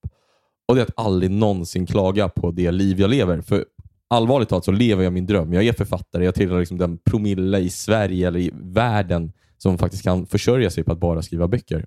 Och 0.67 0.75
Det 0.75 0.81
är 0.81 0.85
att 0.85 1.05
aldrig 1.05 1.31
någonsin 1.31 1.85
klaga 1.85 2.29
på 2.29 2.51
det 2.51 2.71
liv 2.71 2.99
jag 2.99 3.09
lever. 3.09 3.41
För 3.41 3.65
allvarligt 4.09 4.49
talat 4.49 4.65
så 4.65 4.71
lever 4.71 5.03
jag 5.03 5.13
min 5.13 5.25
dröm. 5.25 5.53
Jag 5.53 5.65
är 5.65 5.73
författare. 5.73 6.25
Jag 6.25 6.35
tillhör 6.35 6.59
liksom 6.59 6.77
den 6.77 6.97
promille 6.97 7.59
i 7.59 7.69
Sverige 7.69 8.27
eller 8.27 8.39
i 8.39 8.51
världen 8.53 9.31
som 9.57 9.77
faktiskt 9.77 10.03
kan 10.03 10.25
försörja 10.25 10.69
sig 10.69 10.83
på 10.83 10.91
att 10.91 10.99
bara 10.99 11.21
skriva 11.21 11.47
böcker. 11.47 11.85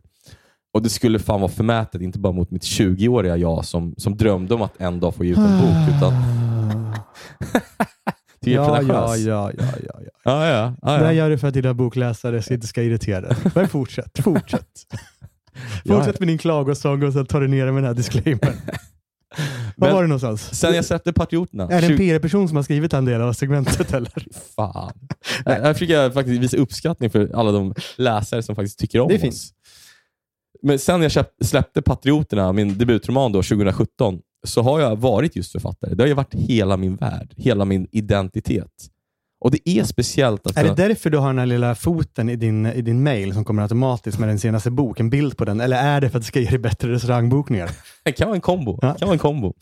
Och 0.74 0.82
Det 0.82 0.88
skulle 0.88 1.18
fan 1.18 1.41
vara 1.41 1.51
förmätet, 1.51 2.03
inte 2.03 2.18
bara 2.18 2.32
mot 2.32 2.51
mitt 2.51 2.62
20-åriga 2.62 3.36
jag 3.36 3.64
som, 3.64 3.95
som 3.97 4.16
drömde 4.16 4.55
om 4.55 4.62
att 4.62 4.80
en 4.80 5.01
dag 5.01 5.14
få 5.14 5.24
ge 5.24 5.32
ut 5.32 5.38
en 5.38 5.59
bok, 5.59 5.97
utan 5.97 6.12
till 8.43 8.53
ja, 8.53 8.66
ja, 8.66 8.76
pretentiös. 8.76 9.26
ja, 9.26 9.51
ja, 9.59 9.64
ja, 9.86 9.95
ja. 10.05 10.11
Ja, 10.24 10.47
ja, 10.49 10.74
ja, 10.82 10.99
Det 10.99 11.05
här 11.05 11.12
gör 11.12 11.30
du 11.30 11.38
för 11.38 11.49
att 11.49 11.55
dina 11.55 11.74
bokläsare 11.74 12.55
inte 12.55 12.66
ska 12.66 12.82
irritera 12.82 13.20
dig. 13.20 13.36
Men 13.55 13.68
fortsätt, 13.68 14.18
fortsätt. 14.24 14.66
Ja. 15.84 15.97
Fortsätt 15.97 16.18
med 16.18 16.28
din 16.28 16.38
klagosång 16.38 17.03
och 17.03 17.12
sen 17.12 17.26
tar 17.26 17.41
du 17.41 17.49
ner 17.49 17.66
med 17.66 17.74
den 17.74 17.84
här 17.84 17.95
disclaimern. 17.95 18.55
Var 19.76 19.93
var 19.93 20.03
det 20.03 20.09
någonstans? 20.09 20.55
Sen 20.55 20.74
jag 20.74 20.84
släppte 20.84 21.12
Patrioterna. 21.12 21.64
Är 21.64 21.68
det 21.68 21.86
en 21.86 21.88
20 21.88 21.97
PR-person 21.97 22.49
som 22.49 22.57
har 22.57 22.62
skrivit 22.62 22.93
en 22.93 23.05
del 23.05 23.20
av 23.20 23.32
segmentet 23.32 23.93
eller? 23.95 24.26
Fan. 24.57 24.93
Här 25.47 25.72
försöker 25.72 25.95
jag 25.95 26.14
faktiskt 26.14 26.43
visa 26.43 26.57
uppskattning 26.57 27.11
för 27.11 27.30
alla 27.34 27.53
de 27.53 27.74
läsare 27.97 28.43
som 28.43 28.57
faktiskt 28.57 28.78
tycker 28.78 29.01
om 29.01 29.09
Det 29.09 29.24
är 29.24 29.28
oss. 29.28 29.51
Men 30.62 30.78
sen 30.78 31.03
jag 31.03 31.24
släppte 31.45 31.82
Patrioterna, 31.82 32.53
min 32.53 32.78
debutroman 32.78 33.32
då, 33.32 33.43
2017, 33.43 34.20
så 34.47 34.62
har 34.62 34.80
jag 34.80 34.97
varit 34.97 35.36
just 35.36 35.53
författare. 35.53 35.95
Det 35.95 36.03
har 36.03 36.09
ju 36.09 36.14
varit 36.14 36.34
hela 36.34 36.76
min 36.76 36.97
värld, 36.97 37.34
hela 37.36 37.64
min 37.64 37.86
identitet. 37.93 38.91
Och 39.41 39.51
det 39.51 39.68
är 39.68 39.84
speciellt 39.84 40.47
att... 40.47 40.57
Är 40.57 40.64
det 40.64 40.74
därför 40.74 41.11
du 41.11 41.18
har 41.18 41.26
den 41.26 41.38
här 41.38 41.47
lilla 41.47 41.74
foten 41.74 42.28
i 42.28 42.36
din, 42.36 42.66
i 42.66 42.82
din 42.82 43.03
mail 43.03 43.34
som 43.34 43.45
kommer 43.45 43.62
automatiskt 43.62 44.18
med 44.18 44.28
den 44.28 44.38
senaste 44.38 44.70
boken, 44.70 45.07
en 45.07 45.11
bild 45.11 45.36
på 45.36 45.45
den? 45.45 45.61
Eller 45.61 45.76
är 45.76 46.01
det 46.01 46.11
för 46.11 46.18
att 46.18 46.22
det 46.22 46.26
ska 46.26 46.41
ge 46.41 46.51
dig 46.51 46.59
bättre 46.59 46.93
restaurangbokningar? 46.93 47.70
Det 48.05 48.12
kan 48.12 48.28
vara 48.28 48.34
en 48.34 48.41
kombo. 48.41 48.78
Ja. 48.82 48.95
Kan 48.95 49.09
vara 49.09 49.12
en 49.12 49.18
kombo. 49.18 49.55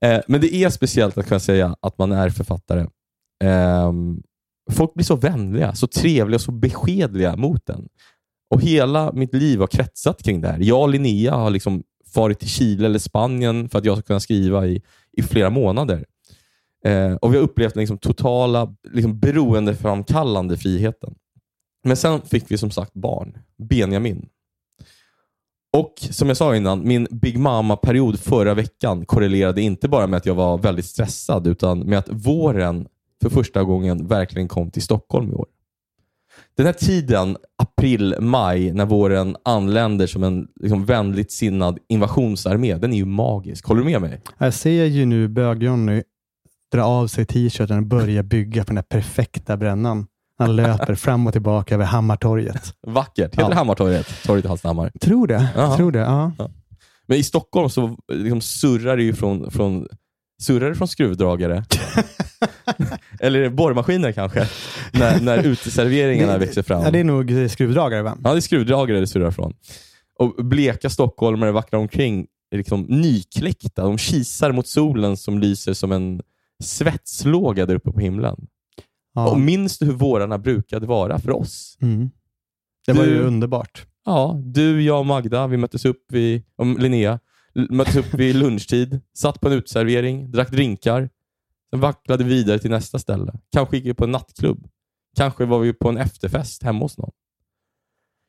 eh, 0.00 0.20
men 0.26 0.40
det 0.40 0.54
är 0.54 0.70
speciellt 0.70 1.18
att 1.18 1.26
kunna 1.28 1.40
säga 1.40 1.76
att 1.80 1.98
man 1.98 2.12
är 2.12 2.30
författare. 2.30 2.86
Ehm, 3.44 4.22
folk 4.70 4.94
blir 4.94 5.04
så 5.04 5.16
vänliga, 5.16 5.74
så 5.74 5.86
trevliga 5.86 6.34
och 6.36 6.40
så 6.40 6.52
beskedliga 6.52 7.36
mot 7.36 7.68
en. 7.68 7.88
Och 8.54 8.62
hela 8.62 9.12
mitt 9.12 9.34
liv 9.34 9.60
har 9.60 9.66
kretsat 9.66 10.22
kring 10.22 10.40
det 10.40 10.48
här. 10.48 10.58
Jag 10.60 10.82
och 10.82 10.88
Linnea 10.88 11.34
har 11.34 11.50
liksom 11.50 11.82
farit 12.12 12.38
till 12.38 12.48
Chile 12.48 12.86
eller 12.86 12.98
Spanien 12.98 13.68
för 13.68 13.78
att 13.78 13.84
jag 13.84 13.98
ska 13.98 14.06
kunna 14.06 14.20
skriva 14.20 14.66
i, 14.66 14.82
i 15.12 15.22
flera 15.22 15.50
månader. 15.50 16.04
Eh, 16.84 17.12
och 17.12 17.32
Vi 17.32 17.36
har 17.36 17.44
upplevt 17.44 17.74
den 17.74 17.80
liksom 17.80 17.98
totala 17.98 18.74
liksom 18.92 19.18
beroendeframkallande 19.18 20.56
friheten. 20.56 21.14
Men 21.84 21.96
sen 21.96 22.20
fick 22.20 22.50
vi 22.50 22.58
som 22.58 22.70
sagt 22.70 22.94
barn, 22.94 23.38
Benjamin. 23.56 24.28
Och 25.72 25.94
som 25.98 26.28
jag 26.28 26.36
sa 26.36 26.56
innan, 26.56 26.88
min 26.88 27.06
Big 27.10 27.38
Mama-period 27.38 28.20
förra 28.20 28.54
veckan 28.54 29.06
korrelerade 29.06 29.62
inte 29.62 29.88
bara 29.88 30.06
med 30.06 30.16
att 30.16 30.26
jag 30.26 30.34
var 30.34 30.58
väldigt 30.58 30.84
stressad, 30.84 31.46
utan 31.46 31.78
med 31.78 31.98
att 31.98 32.08
våren 32.08 32.88
för 33.22 33.30
första 33.30 33.64
gången 33.64 34.06
verkligen 34.06 34.48
kom 34.48 34.70
till 34.70 34.82
Stockholm 34.82 35.32
i 35.32 35.34
år. 35.34 35.46
Den 36.58 36.66
här 36.66 36.72
tiden, 36.72 37.36
april, 37.62 38.14
maj, 38.20 38.72
när 38.72 38.86
våren 38.86 39.36
anländer 39.44 40.06
som 40.06 40.24
en 40.24 40.46
liksom, 40.60 40.84
vänligt 40.84 41.32
sinnad 41.32 41.78
invasionsarmé, 41.88 42.74
den 42.76 42.92
är 42.92 42.96
ju 42.96 43.04
magisk. 43.04 43.66
Håller 43.66 43.80
du 43.82 43.90
med 43.90 44.00
mig? 44.00 44.20
Jag 44.38 44.54
ser 44.54 44.84
ju 44.84 45.06
nu 45.06 45.28
bög-Johnny 45.28 46.02
dra 46.72 46.82
av 46.82 47.06
sig 47.06 47.24
t-shirten 47.26 47.76
och 47.78 47.86
börja 47.86 48.22
bygga 48.22 48.64
på 48.64 48.66
den 48.66 48.76
här 48.76 48.82
perfekta 48.82 49.56
brännan. 49.56 50.06
Han 50.38 50.56
löper 50.56 50.94
fram 51.04 51.26
och 51.26 51.32
tillbaka 51.32 51.74
över 51.74 51.84
Hammartorget. 51.84 52.74
Vackert. 52.86 53.24
Heter 53.32 53.42
Ja. 53.42 53.48
det 53.48 53.54
Hammartorget? 53.54 54.06
Torget 54.26 54.44
i 54.44 54.48
Hallstahammar. 54.48 54.92
Tror 55.00 55.26
det. 55.26 55.48
Tror 55.76 55.92
det, 55.92 55.98
ja. 55.98 56.32
Men 57.06 57.18
i 57.18 57.22
Stockholm 57.22 57.70
så 57.70 57.96
liksom 58.12 58.40
surrar 58.40 58.96
det 58.96 59.02
ju 59.02 59.12
från, 59.12 59.50
från, 59.50 59.86
surrar 60.42 60.68
det 60.68 60.74
från 60.74 60.88
skruvdragare. 60.88 61.64
Eller 63.20 63.48
borrmaskiner 63.50 64.12
kanske? 64.12 64.48
När, 64.92 65.20
när 65.20 65.46
uteserveringarna 65.46 66.32
Det- 66.32 66.38
växer 66.38 66.62
fram. 66.62 66.82
ja. 66.82 66.90
Det 66.90 66.98
är 66.98 67.04
nog 67.04 67.50
skruvdragare 67.50 68.02
va? 68.02 68.18
Ja, 68.24 68.30
det 68.32 68.38
är 68.38 68.40
skruvdragare 68.40 69.00
det 69.00 69.06
surrar 69.06 69.30
från. 69.30 69.54
Och 70.18 70.44
bleka 70.44 70.90
stockholmare 70.90 71.52
vacklar 71.52 71.78
omkring 71.80 72.26
liksom 72.54 72.82
nykläckta. 72.82 73.82
De 73.82 73.98
kisar 73.98 74.52
mot 74.52 74.66
solen 74.66 75.16
som 75.16 75.38
lyser 75.38 75.72
som 75.74 75.92
en 75.92 76.20
svetslåga 76.64 77.66
där 77.66 77.74
uppe 77.74 77.92
på 77.92 78.00
himlen. 78.00 78.46
Ja. 79.14 79.30
Och 79.30 79.40
minns 79.40 79.78
du 79.78 79.86
hur 79.86 79.92
vårarna 79.92 80.38
brukade 80.38 80.86
vara 80.86 81.18
för 81.18 81.30
oss? 81.30 81.76
Mm. 81.82 82.10
Det 82.86 82.92
var 82.92 83.04
Du- 83.04 83.10
ju 83.10 83.20
underbart. 83.22 83.86
Ja, 84.04 84.40
du, 84.44 84.82
jag 84.82 84.98
och 84.98 85.06
Magda, 85.06 85.46
vi 85.46 85.56
möttes 85.56 85.84
upp 85.84 86.04
vid, 86.12 86.42
om 86.56 86.76
Linnea, 86.78 87.18
möttes 87.70 87.96
upp 87.96 88.14
vid 88.14 88.36
lunchtid, 88.36 89.00
satt 89.14 89.40
på 89.40 89.48
en 89.48 89.54
uteservering, 89.54 90.30
drack 90.30 90.50
drinkar, 90.50 91.10
sen 91.70 91.80
vacklade 91.80 92.24
vi 92.24 92.30
vidare 92.30 92.58
till 92.58 92.70
nästa 92.70 92.98
ställe. 92.98 93.34
Kanske 93.52 93.76
gick 93.76 93.86
vi 93.86 93.94
på 93.94 94.04
en 94.04 94.10
nattklubb. 94.10 94.68
Kanske 95.16 95.44
var 95.44 95.58
vi 95.58 95.72
på 95.72 95.88
en 95.88 95.96
efterfest 95.96 96.62
hemma 96.62 96.84
hos 96.84 96.98
någon. 96.98 97.10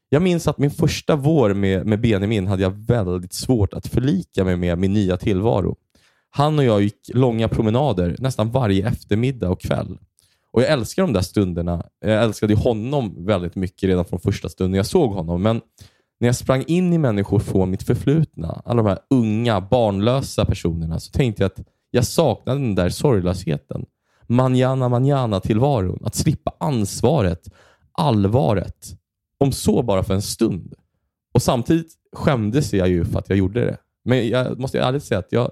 Jag 0.10 0.22
minns 0.22 0.48
att 0.48 0.58
min 0.58 0.72
första 0.72 1.16
vår 1.16 1.54
med, 1.54 1.86
med 1.86 2.02
Benjamin 2.02 2.48
hade 2.48 2.62
jag 2.62 2.72
väldigt 2.72 3.34
svårt 3.34 3.74
att 3.74 3.88
förlika 3.88 4.44
mig 4.44 4.56
med 4.56 4.78
min 4.78 4.94
nya 4.94 5.18
tillvaro. 5.18 5.76
Han 6.30 6.60
och 6.60 6.66
jag 6.66 6.82
gick 6.82 7.10
långa 7.14 7.48
promenader 7.48 8.16
nästan 8.20 8.52
varje 8.52 8.88
eftermiddag 8.88 9.50
och 9.50 9.62
kväll. 9.62 9.98
Och 10.52 10.62
Jag 10.62 10.70
älskar 10.70 11.04
de 11.04 11.14
där 11.14 11.22
stunderna. 11.22 11.86
Jag 12.00 12.24
älskade 12.24 12.56
honom 12.56 13.26
väldigt 13.26 13.56
mycket 13.56 13.90
redan 13.90 14.06
från 14.06 14.20
första 14.20 14.50
stunden 14.50 14.78
jag 14.78 14.86
såg 14.86 15.14
honom. 15.14 15.42
Men 15.42 15.62
när 16.20 16.28
jag 16.28 16.36
sprang 16.36 16.64
in 16.68 16.94
i 16.94 16.98
människor 16.98 17.40
från 17.40 17.72
mitt 17.72 17.84
förflutna, 17.84 18.62
alla 18.66 18.84
de 18.84 18.90
här 18.90 19.00
unga, 19.10 19.62
barnlösa 19.62 20.46
personerna, 20.46 21.00
så 21.00 21.12
tänkte 21.12 21.44
jag 21.44 21.52
att 21.52 21.68
jag 21.92 22.06
saknade 22.06 22.60
den 22.60 22.76
där 22.76 22.90
sorglösheten. 22.90 23.86
Manjana 24.28 24.90
manjana 24.90 25.40
tillvaron. 25.40 26.00
Att 26.06 26.16
slippa 26.16 26.54
ansvaret, 26.60 27.50
allvaret. 27.92 28.86
Om 29.38 29.52
så 29.52 29.84
bara 29.84 30.04
för 30.04 30.14
en 30.14 30.22
stund. 30.22 30.74
Och 31.34 31.42
Samtidigt 31.42 31.94
skämdes 32.14 32.74
jag 32.74 32.90
ju 32.90 33.06
för 33.06 33.20
att 33.20 33.30
jag 33.30 33.38
gjorde 33.38 33.66
det. 33.66 33.78
Men 34.04 34.30
jag 34.30 34.60
måste 34.60 34.80
ärligt 34.80 35.04
säga 35.04 35.20
att 35.20 35.32
jag, 35.32 35.52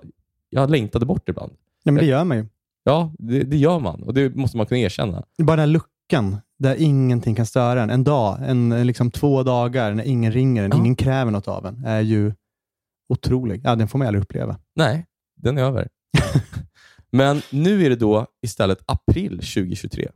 jag 0.49 0.69
längtade 0.69 1.05
bort 1.05 1.29
ibland. 1.29 1.51
Nej, 1.85 1.93
men 1.93 2.03
det 2.03 2.09
gör 2.09 2.23
man 2.23 2.37
ju. 2.37 2.45
Ja, 2.83 3.13
det, 3.19 3.43
det 3.43 3.57
gör 3.57 3.79
man 3.79 4.03
och 4.03 4.13
det 4.13 4.35
måste 4.35 4.57
man 4.57 4.65
kunna 4.65 4.79
erkänna. 4.79 5.23
Bara 5.37 5.55
den 5.55 5.59
här 5.59 5.67
luckan 5.67 6.37
där 6.59 6.75
ingenting 6.79 7.35
kan 7.35 7.45
störa 7.45 7.83
en. 7.83 7.89
En 7.89 8.03
dag, 8.03 8.37
en, 8.41 8.87
liksom 8.87 9.11
två 9.11 9.43
dagar 9.43 9.93
när 9.93 10.03
ingen 10.03 10.31
ringer 10.31 10.63
en, 10.63 10.71
Ja. 10.71 10.77
ingen 10.77 10.95
kräver 10.95 11.31
något 11.31 11.47
av 11.47 11.65
en, 11.65 11.85
är 11.85 12.01
ju 12.01 12.33
otrolig. 13.09 13.61
Ja, 13.63 13.75
den 13.75 13.87
får 13.87 13.99
man 13.99 14.07
aldrig 14.07 14.23
uppleva. 14.23 14.57
Nej, 14.75 15.05
den 15.35 15.57
är 15.57 15.61
över. 15.63 15.87
Men 17.11 17.41
nu 17.51 17.85
är 17.85 17.89
det 17.89 17.95
då 17.95 18.25
istället 18.41 18.79
april 18.85 19.31
2023. 19.31 20.07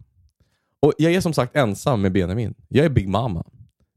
Och 0.80 0.94
Jag 0.98 1.14
är 1.14 1.22
som 1.22 1.34
sagt 1.34 1.56
ensam 1.56 2.02
med 2.02 2.12
Benjamin. 2.12 2.54
Jag 2.68 2.86
är 2.86 2.90
Big 2.90 3.08
Mama. 3.08 3.44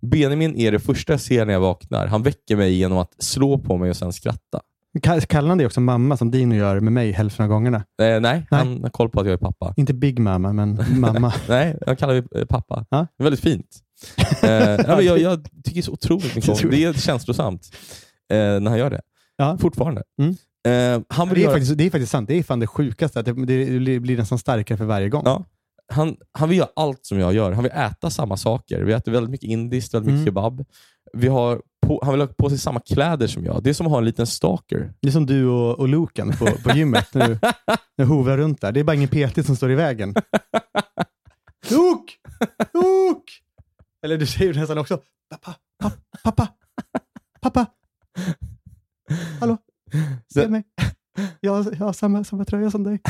Benjamin 0.02 0.56
är 0.56 0.72
det 0.72 0.78
första 0.80 1.12
jag 1.12 1.20
ser 1.20 1.46
när 1.46 1.52
jag 1.52 1.60
vaknar. 1.60 2.06
Han 2.06 2.22
väcker 2.22 2.56
mig 2.56 2.74
genom 2.74 2.98
att 2.98 3.22
slå 3.22 3.58
på 3.58 3.76
mig 3.76 3.90
och 3.90 3.96
sen 3.96 4.12
skratta. 4.12 4.60
Ka- 5.02 5.20
Kallar 5.26 5.48
han 5.48 5.58
dig 5.58 5.66
också 5.66 5.80
mamma 5.80 6.16
som 6.16 6.30
Dino 6.30 6.54
gör 6.54 6.80
med 6.80 6.92
mig 6.92 7.12
hälften 7.12 7.44
av 7.44 7.48
gångerna? 7.50 7.76
Eh, 8.02 8.20
nej, 8.20 8.46
han 8.50 8.82
har 8.82 8.90
koll 8.90 9.08
på 9.10 9.20
att 9.20 9.26
jag 9.26 9.32
är 9.32 9.36
pappa. 9.38 9.74
Inte 9.76 9.94
Big 9.94 10.18
Mamma, 10.18 10.52
men 10.52 10.78
mamma. 11.00 11.32
Nej, 11.48 11.78
han 11.86 11.96
kallar 11.96 12.14
mig 12.14 12.24
eh, 12.36 12.44
pappa. 12.46 12.86
Ja. 12.90 13.06
Det 13.18 13.22
är 13.22 13.24
väldigt 13.24 13.40
fint. 13.40 13.66
Eh, 14.42 14.48
ja, 14.88 15.00
jag, 15.02 15.18
jag 15.18 15.46
tycker 15.64 15.82
så 15.82 15.92
otroligt 15.92 16.34
mycket 16.34 16.50
om 16.50 16.56
det. 16.62 16.68
Det 16.76 16.84
är 16.84 16.92
känslosamt 16.92 17.76
eh, 18.32 18.36
när 18.36 18.68
han 18.68 18.78
gör 18.78 18.90
det. 18.90 19.00
Ja. 19.36 19.58
Fortfarande. 19.60 20.02
Mm. 20.22 20.34
Eh, 20.68 21.04
han 21.08 21.28
vill 21.28 21.34
Det 21.34 21.40
är, 21.40 21.44
göra... 21.44 21.52
faktiskt, 21.54 21.78
det 21.78 21.86
är 21.86 21.90
faktiskt 21.90 22.12
sant. 22.12 22.28
Det 22.28 22.38
är 22.38 22.42
fan 22.42 22.60
det 22.60 22.66
sjukaste. 22.66 23.20
Att 23.20 23.26
det, 23.26 23.32
det 23.78 24.00
blir 24.00 24.16
nästan 24.18 24.38
starkare 24.38 24.78
för 24.78 24.84
varje 24.84 25.08
gång. 25.08 25.22
Ja. 25.24 25.44
Han, 25.92 26.16
han 26.32 26.48
vill 26.48 26.58
göra 26.58 26.68
allt 26.76 27.06
som 27.06 27.18
jag 27.18 27.34
gör. 27.34 27.52
Han 27.52 27.62
vill 27.62 27.72
äta 27.72 28.10
samma 28.10 28.36
saker. 28.36 28.82
Vi 28.82 28.92
äter 28.92 29.12
väldigt 29.12 29.30
mycket 29.30 29.48
indiskt, 29.50 29.94
väldigt 29.94 30.06
mycket 30.06 30.16
Mm. 30.20 30.26
kebab. 30.26 30.64
Vi 31.14 31.28
har 31.28 31.62
på, 31.86 32.00
han 32.02 32.12
vill 32.12 32.20
ha 32.20 32.28
på 32.28 32.48
sig 32.48 32.58
samma 32.58 32.80
kläder 32.80 33.26
som 33.26 33.44
jag. 33.44 33.62
Det 33.62 33.70
är 33.70 33.74
som 33.74 33.86
att 33.86 33.90
ha 33.90 33.98
en 33.98 34.04
liten 34.04 34.26
stalker. 34.26 34.92
Det 35.00 35.08
är 35.08 35.12
som 35.12 35.26
du 35.26 35.46
och, 35.46 35.78
och 35.78 35.88
Loken 35.88 36.32
på, 36.32 36.46
på 36.46 36.70
gymmet 36.76 37.14
när 37.14 37.38
du, 37.96 38.04
hovar 38.04 38.36
runt 38.36 38.60
där. 38.60 38.72
Det 38.72 38.80
är 38.80 38.84
bara 38.84 38.96
ingen 38.96 39.08
PT 39.08 39.46
som 39.46 39.56
står 39.56 39.70
i 39.70 39.74
vägen. 39.74 40.14
Lok! 41.70 42.18
Lok! 42.72 43.24
Eller 44.04 44.16
du 44.16 44.26
säger 44.26 44.54
nästan 44.54 44.78
också 44.78 45.00
pappa, 45.30 45.54
pappa, 45.82 45.96
pappa, 46.22 46.48
pappa. 47.40 47.66
Hallå, 49.40 49.58
se 50.34 50.48
mig. 50.48 50.64
Jag, 51.40 51.66
jag 51.78 51.86
har 51.86 51.92
samma, 51.92 52.24
samma 52.24 52.44
tröja 52.44 52.70
som 52.70 52.82
dig. 52.82 53.00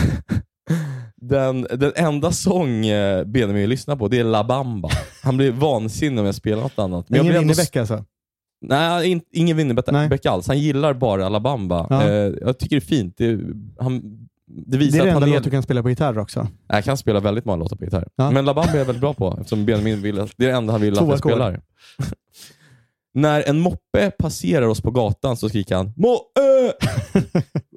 Den, 1.28 1.66
den 1.70 1.92
enda 1.96 2.32
sång 2.32 2.86
eh, 2.86 3.24
Benjamin 3.24 3.68
lyssnar 3.68 3.96
på, 3.96 4.08
det 4.08 4.18
är 4.18 4.24
La 4.24 4.44
Bamba. 4.44 4.88
Han 5.22 5.36
blir 5.36 5.52
vansinnig 5.52 6.20
om 6.20 6.26
jag 6.26 6.34
spelar 6.34 6.62
något 6.62 6.78
annat. 6.78 7.08
Men 7.08 7.20
Ingen 7.20 7.32
Winnerbäck 7.38 7.76
alltså? 7.76 8.04
Nej, 8.60 9.10
in, 9.10 9.20
ingen. 9.32 9.56
Winnerbäck 9.56 10.26
alls. 10.26 10.48
Han 10.48 10.58
gillar 10.58 10.94
bara 10.94 11.26
Alabama. 11.26 11.86
Ja. 11.90 12.02
Eh, 12.02 12.32
jag 12.40 12.58
tycker 12.58 12.76
det 12.76 12.80
är 12.80 12.86
fint. 12.86 13.14
Det, 13.16 13.40
han, 13.78 14.00
det 14.00 14.64
Det 14.66 14.78
visar 14.78 14.98
är 15.00 15.04
det 15.04 15.10
att 15.10 15.16
enda 15.16 15.28
är... 15.28 15.32
låt 15.34 15.44
du 15.44 15.50
kan 15.50 15.62
spela 15.62 15.82
på 15.82 15.90
gitarr 15.90 16.18
också. 16.18 16.48
Jag 16.68 16.84
kan 16.84 16.96
spela 16.96 17.20
väldigt 17.20 17.44
många 17.44 17.56
låtar 17.58 17.76
på 17.76 17.84
gitarr. 17.84 18.08
Ja. 18.16 18.30
Men 18.30 18.44
La 18.44 18.54
Bamba 18.54 18.72
är 18.72 18.78
jag 18.78 18.84
väldigt 18.84 19.00
bra 19.00 19.14
på, 19.14 19.36
eftersom 19.40 19.66
Benjamin 19.66 20.02
vill 20.02 20.20
att, 20.20 20.30
det 20.36 20.44
är 20.44 20.48
det 20.48 20.56
enda 20.56 20.72
han 20.72 20.80
vill 20.80 20.98
att 20.98 21.08
jag 21.08 21.18
spelar. 21.18 21.60
När 23.14 23.48
en 23.48 23.60
moppe 23.60 24.10
passerar 24.18 24.66
oss 24.66 24.80
på 24.80 24.90
gatan 24.90 25.36
så 25.36 25.48
skriker 25.48 25.76
han! 25.76 25.92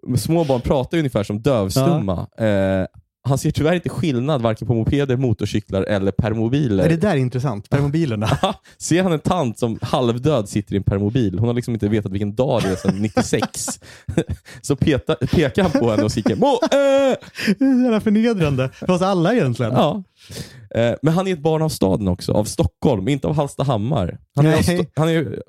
Små 0.17 0.43
barn 0.43 0.61
pratar 0.61 0.97
ungefär 0.97 1.23
som 1.23 1.41
dövstumma. 1.41 2.27
Eh, 2.37 2.85
han 3.27 3.37
ser 3.37 3.51
tyvärr 3.51 3.73
inte 3.75 3.89
skillnad 3.89 4.41
varken 4.41 4.67
på 4.67 4.73
mopeder, 4.73 5.17
motorcyklar 5.17 5.83
eller 5.83 6.11
permobiler. 6.11 6.85
Är 6.85 6.89
det 6.89 6.97
där 6.97 7.15
intressant? 7.15 7.69
Permobilerna? 7.69 8.29
Ser 8.77 9.03
han 9.03 9.11
en 9.11 9.19
tant 9.19 9.59
som 9.59 9.79
halvdöd 9.81 10.49
sitter 10.49 10.73
i 10.73 10.77
en 10.77 10.83
permobil, 10.83 11.39
hon 11.39 11.47
har 11.47 11.53
liksom 11.55 11.73
inte 11.73 11.87
vetat 11.87 12.11
vilken 12.11 12.35
dag 12.35 12.61
det 12.63 12.69
är 12.69 12.75
sedan 12.75 13.01
96, 13.01 13.79
så 14.61 14.75
peta, 14.75 15.15
pekar 15.15 15.63
han 15.63 15.71
på 15.71 15.91
henne 15.91 16.03
och 16.03 16.11
skriker 16.11 16.35
Mo, 16.35 16.47
äh! 16.61 16.67
Det 17.59 17.65
är 17.65 17.73
så 17.77 17.83
jävla 17.83 18.01
förnedrande 18.01 18.69
för 18.73 18.91
oss 18.91 19.01
alla 19.01 19.33
egentligen. 19.33 19.71
ja. 19.71 20.03
Eh, 20.75 20.93
Men 21.01 21.13
han 21.13 21.27
är 21.27 21.33
ett 21.33 21.39
barn 21.41 21.61
av 21.61 21.69
staden 21.69 22.07
också, 22.07 22.31
av 22.33 22.43
Stockholm, 22.43 23.07
inte 23.07 23.27
av 23.27 23.35
Hallstahammar. 23.35 24.17
Han 24.35 24.45
är, 24.45 24.49
av 24.53 24.61
Nej. 24.67 24.77
Sto- 24.79 24.87
han 24.95 25.09
är 25.09 25.39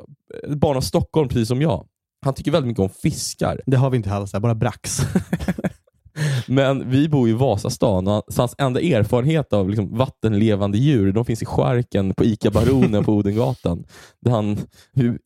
ett 0.48 0.58
barn 0.58 0.76
av 0.76 0.80
Stockholm, 0.80 1.28
precis 1.28 1.48
som 1.48 1.62
jag. 1.62 1.86
Han 2.24 2.34
tycker 2.34 2.50
väldigt 2.50 2.68
mycket 2.68 2.82
om 2.82 2.90
fiskar. 3.02 3.60
Det 3.66 3.76
har 3.76 3.90
vi 3.90 3.96
inte 3.96 4.12
alls, 4.12 4.32
där, 4.32 4.40
bara 4.40 4.54
brax. 4.54 5.00
Men 6.46 6.90
vi 6.90 7.08
bor 7.08 7.28
i 7.28 7.32
Vasastan 7.32 8.08
och 8.08 8.24
hans 8.36 8.54
enda 8.58 8.80
erfarenhet 8.80 9.52
av 9.52 9.68
liksom 9.68 9.96
vattenlevande 9.96 10.78
djur, 10.78 11.12
de 11.12 11.24
finns 11.24 11.42
i 11.42 11.46
skärken 11.46 12.14
på 12.14 12.24
ICA 12.24 12.50
Baronen 12.50 13.04
på 13.04 13.12
Odengatan. 13.12 13.84
Där 14.20 14.30
han, 14.30 14.58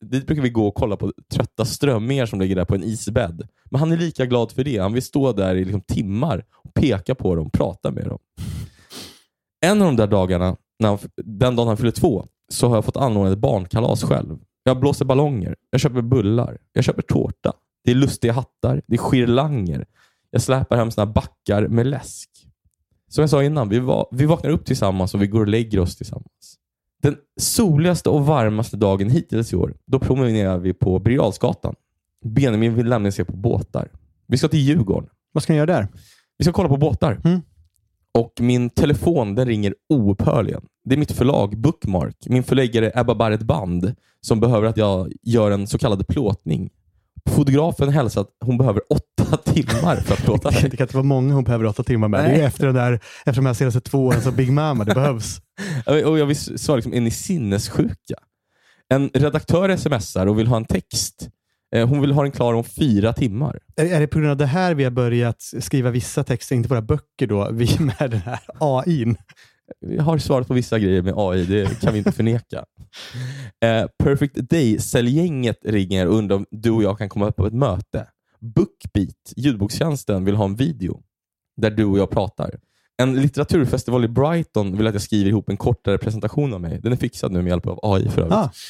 dit 0.01 0.27
brukar 0.27 0.41
vi 0.41 0.49
gå 0.49 0.67
och 0.67 0.75
kolla 0.75 0.97
på 0.97 1.13
trötta 1.33 1.65
strömmingar 1.65 2.25
som 2.25 2.41
ligger 2.41 2.55
där 2.55 2.65
på 2.65 2.75
en 2.75 2.83
isbädd. 2.83 3.47
Men 3.71 3.79
han 3.79 3.91
är 3.91 3.97
lika 3.97 4.25
glad 4.25 4.51
för 4.51 4.63
det. 4.63 4.77
Han 4.77 4.93
vill 4.93 5.03
stå 5.03 5.31
där 5.31 5.55
i 5.55 5.65
liksom 5.65 5.81
timmar 5.81 6.45
och 6.63 6.73
peka 6.73 7.15
på 7.15 7.35
dem, 7.35 7.49
prata 7.49 7.91
med 7.91 8.05
dem. 8.05 8.19
En 9.65 9.81
av 9.81 9.87
de 9.87 9.95
där 9.95 10.07
dagarna, 10.07 10.55
när 10.79 10.89
han, 10.89 10.97
den 11.15 11.55
dagen 11.55 11.67
han 11.67 11.77
fyller 11.77 11.91
två, 11.91 12.25
så 12.49 12.67
har 12.67 12.75
jag 12.75 12.85
fått 12.85 12.97
anordna 12.97 13.31
ett 13.31 13.37
barnkalas 13.37 14.03
själv. 14.03 14.39
Jag 14.63 14.79
blåser 14.79 15.05
ballonger, 15.05 15.55
jag 15.69 15.81
köper 15.81 16.01
bullar, 16.01 16.57
jag 16.73 16.83
köper 16.83 17.01
tårta. 17.01 17.53
Det 17.83 17.91
är 17.91 17.95
lustiga 17.95 18.33
hattar, 18.33 18.81
det 18.87 18.95
är 18.95 19.11
girlanger. 19.11 19.85
Jag 20.33 20.41
släpar 20.41 20.77
hem 20.77 20.91
såna 20.91 21.05
backar 21.05 21.67
med 21.67 21.87
läsk. 21.87 22.29
Som 23.07 23.21
jag 23.21 23.29
sa 23.29 23.43
innan, 23.43 23.69
vi, 23.69 23.79
va- 23.79 24.05
vi 24.11 24.25
vaknar 24.25 24.51
upp 24.51 24.65
tillsammans 24.65 25.13
och 25.13 25.21
vi 25.21 25.27
går 25.27 25.41
och 25.41 25.47
lägger 25.47 25.79
oss 25.79 25.95
tillsammans. 25.95 26.55
Den 27.01 27.17
soligaste 27.41 28.09
och 28.09 28.25
varmaste 28.25 28.77
dagen 28.77 29.09
hittills 29.09 29.53
i 29.53 29.55
år, 29.55 29.77
då 29.85 29.99
promenerar 29.99 30.57
vi 30.57 30.73
på 30.73 30.99
Birger. 30.99 31.73
Benjamin 32.25 32.75
vill 32.75 32.89
nämligen 32.89 33.11
se 33.11 33.25
på 33.25 33.37
båtar. 33.37 33.91
Vi 34.27 34.37
ska 34.37 34.47
till 34.47 34.59
Djurgården. 34.59 35.09
Vad 35.31 35.43
ska 35.43 35.53
ni 35.53 35.57
göra 35.57 35.73
där? 35.73 35.87
Vi 36.37 36.43
ska 36.43 36.53
kolla 36.53 36.69
på 36.69 36.77
båtar. 36.77 37.21
Mm. 37.23 37.41
Och 38.17 38.33
min 38.39 38.69
telefon 38.69 39.35
den 39.35 39.47
ringer 39.47 39.75
oupphörligen. 39.89 40.61
Det 40.85 40.95
är 40.95 40.99
mitt 40.99 41.11
förlag 41.11 41.57
Bookmark. 41.57 42.17
Min 42.25 42.43
förläggare 42.43 42.91
Ebba 42.95 43.15
Barrett 43.15 43.41
Band 43.41 43.95
som 44.21 44.39
behöver 44.39 44.67
att 44.67 44.77
jag 44.77 45.11
gör 45.21 45.51
en 45.51 45.67
så 45.67 45.77
kallad 45.77 46.07
plåtning. 46.07 46.69
Fotografen 47.29 47.89
hälsar 47.89 48.21
att 48.21 48.29
hon 48.45 48.57
behöver 48.57 48.81
åtta 48.89 49.37
timmar 49.37 49.95
för 49.95 50.13
att 50.13 50.23
plåta 50.23 50.49
Det 50.49 50.61
mig. 50.61 50.71
kan 50.77 50.83
inte 50.85 50.95
vara 50.95 51.03
många 51.03 51.33
hon 51.33 51.43
behöver 51.43 51.65
åtta 51.65 51.83
timmar 51.83 52.07
med. 52.07 52.23
Det 52.23 52.27
Nej. 52.27 52.41
är 52.41 52.47
efter, 52.47 52.65
den 52.65 52.75
där, 52.75 52.93
efter 53.25 53.33
de 53.35 53.45
här 53.45 53.53
senaste 53.53 53.81
två 53.81 54.05
åren 54.05 54.21
som 54.21 54.35
Big 54.35 54.51
Mama. 54.51 54.83
Det 54.83 54.93
behövs. 54.95 55.41
Och 55.85 56.19
jag 56.19 56.37
svara, 56.37 56.75
liksom, 56.75 56.93
är 56.93 57.01
ni 57.01 57.11
sinnessjuka? 57.11 58.15
En 58.89 59.09
redaktör 59.13 59.77
smsar 59.77 60.27
och 60.27 60.39
vill 60.39 60.47
ha 60.47 60.57
en 60.57 60.65
text. 60.65 61.29
Eh, 61.75 61.87
Hon 61.87 62.01
vill 62.01 62.11
ha 62.11 62.21
den 62.21 62.31
klar 62.31 62.53
om 62.53 62.63
fyra 62.63 63.13
timmar. 63.13 63.59
Är, 63.75 63.85
är 63.85 63.99
det 63.99 64.07
på 64.07 64.19
grund 64.19 64.31
av 64.31 64.37
det 64.37 64.45
här 64.45 64.73
vi 64.75 64.83
har 64.83 64.91
börjat 64.91 65.41
skriva 65.59 65.89
vissa 65.91 66.23
texter, 66.23 66.55
inte 66.55 66.69
våra 66.69 66.81
böcker 66.81 67.27
då, 67.27 67.49
vi 67.51 67.77
med 67.79 68.11
den 68.11 68.19
här 68.21 68.39
AIn? 68.59 69.17
Vi 69.81 69.97
har 69.97 70.17
svarat 70.17 70.47
på 70.47 70.53
vissa 70.53 70.79
grejer 70.79 71.01
med 71.01 71.13
AI, 71.17 71.45
det 71.45 71.81
kan 71.81 71.93
vi 71.93 71.97
inte 71.99 72.11
förneka. 72.21 72.65
Eh, 73.65 73.85
Perfect 74.03 74.35
Day-säljgänget 74.35 75.57
ringer 75.65 76.07
och 76.07 76.15
undrar 76.15 76.35
om 76.35 76.45
du 76.51 76.71
och 76.71 76.83
jag 76.83 76.97
kan 76.97 77.09
komma 77.09 77.27
upp 77.27 77.35
på 77.35 77.47
ett 77.47 77.53
möte. 77.53 78.07
Bookbeat, 78.39 79.33
ljudbokstjänsten, 79.35 80.25
vill 80.25 80.35
ha 80.35 80.45
en 80.45 80.55
video 80.55 81.01
där 81.61 81.71
du 81.71 81.85
och 81.85 81.97
jag 81.99 82.09
pratar. 82.09 82.59
En 82.97 83.21
litteraturfestival 83.21 84.05
i 84.05 84.07
Brighton 84.07 84.77
vill 84.77 84.87
att 84.87 84.93
jag 84.93 85.01
skriver 85.01 85.29
ihop 85.29 85.49
en 85.49 85.57
kortare 85.57 85.97
presentation 85.97 86.53
av 86.53 86.61
mig. 86.61 86.79
Den 86.83 86.91
är 86.91 86.95
fixad 86.97 87.31
nu 87.31 87.41
med 87.41 87.49
hjälp 87.49 87.67
av 87.67 87.79
AI 87.83 88.09
för 88.09 88.21
övrigt. 88.21 88.33
Ah, 88.33 88.51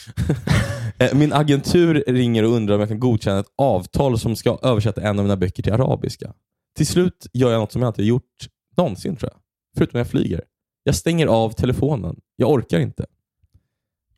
Eh, 0.98 1.14
Min 1.16 1.34
agentur 1.34 2.04
ringer 2.08 2.44
och 2.44 2.52
undrar 2.52 2.76
om 2.76 2.80
jag 2.80 2.90
kan 2.90 3.00
godkänna 3.00 3.40
ett 3.40 3.52
avtal 3.58 4.20
som 4.20 4.36
ska 4.36 4.60
översätta 4.64 5.02
en 5.02 5.20
av 5.20 5.26
mina 5.26 5.38
böcker 5.38 5.64
till 5.64 5.74
arabiska. 5.74 6.34
Till 6.78 6.88
slut 6.88 7.28
gör 7.34 7.52
jag 7.52 7.60
något 7.60 7.72
som 7.72 7.82
jag 7.82 7.90
inte 7.90 8.02
har 8.02 8.06
gjort 8.08 8.48
någonsin 8.78 9.16
tror 9.16 9.32
jag. 9.34 9.40
Förutom 9.78 9.92
när 9.94 10.00
jag 10.00 10.08
flyger. 10.08 10.42
Jag 10.84 10.96
stänger 10.96 11.28
av 11.28 11.50
telefonen. 11.50 12.20
Jag 12.36 12.50
orkar 12.52 12.80
inte. 12.80 13.06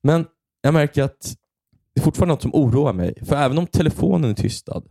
Men 0.03 0.25
jag 0.61 0.73
märker 0.73 1.03
att 1.03 1.35
det 1.93 2.01
är 2.01 2.03
fortfarande 2.03 2.33
något 2.33 2.41
som 2.41 2.55
oroar 2.55 2.93
mig. 2.93 3.13
För 3.25 3.35
även 3.35 3.57
om 3.57 3.67
telefonen 3.67 4.29
är 4.29 4.35
tystad 4.35 4.83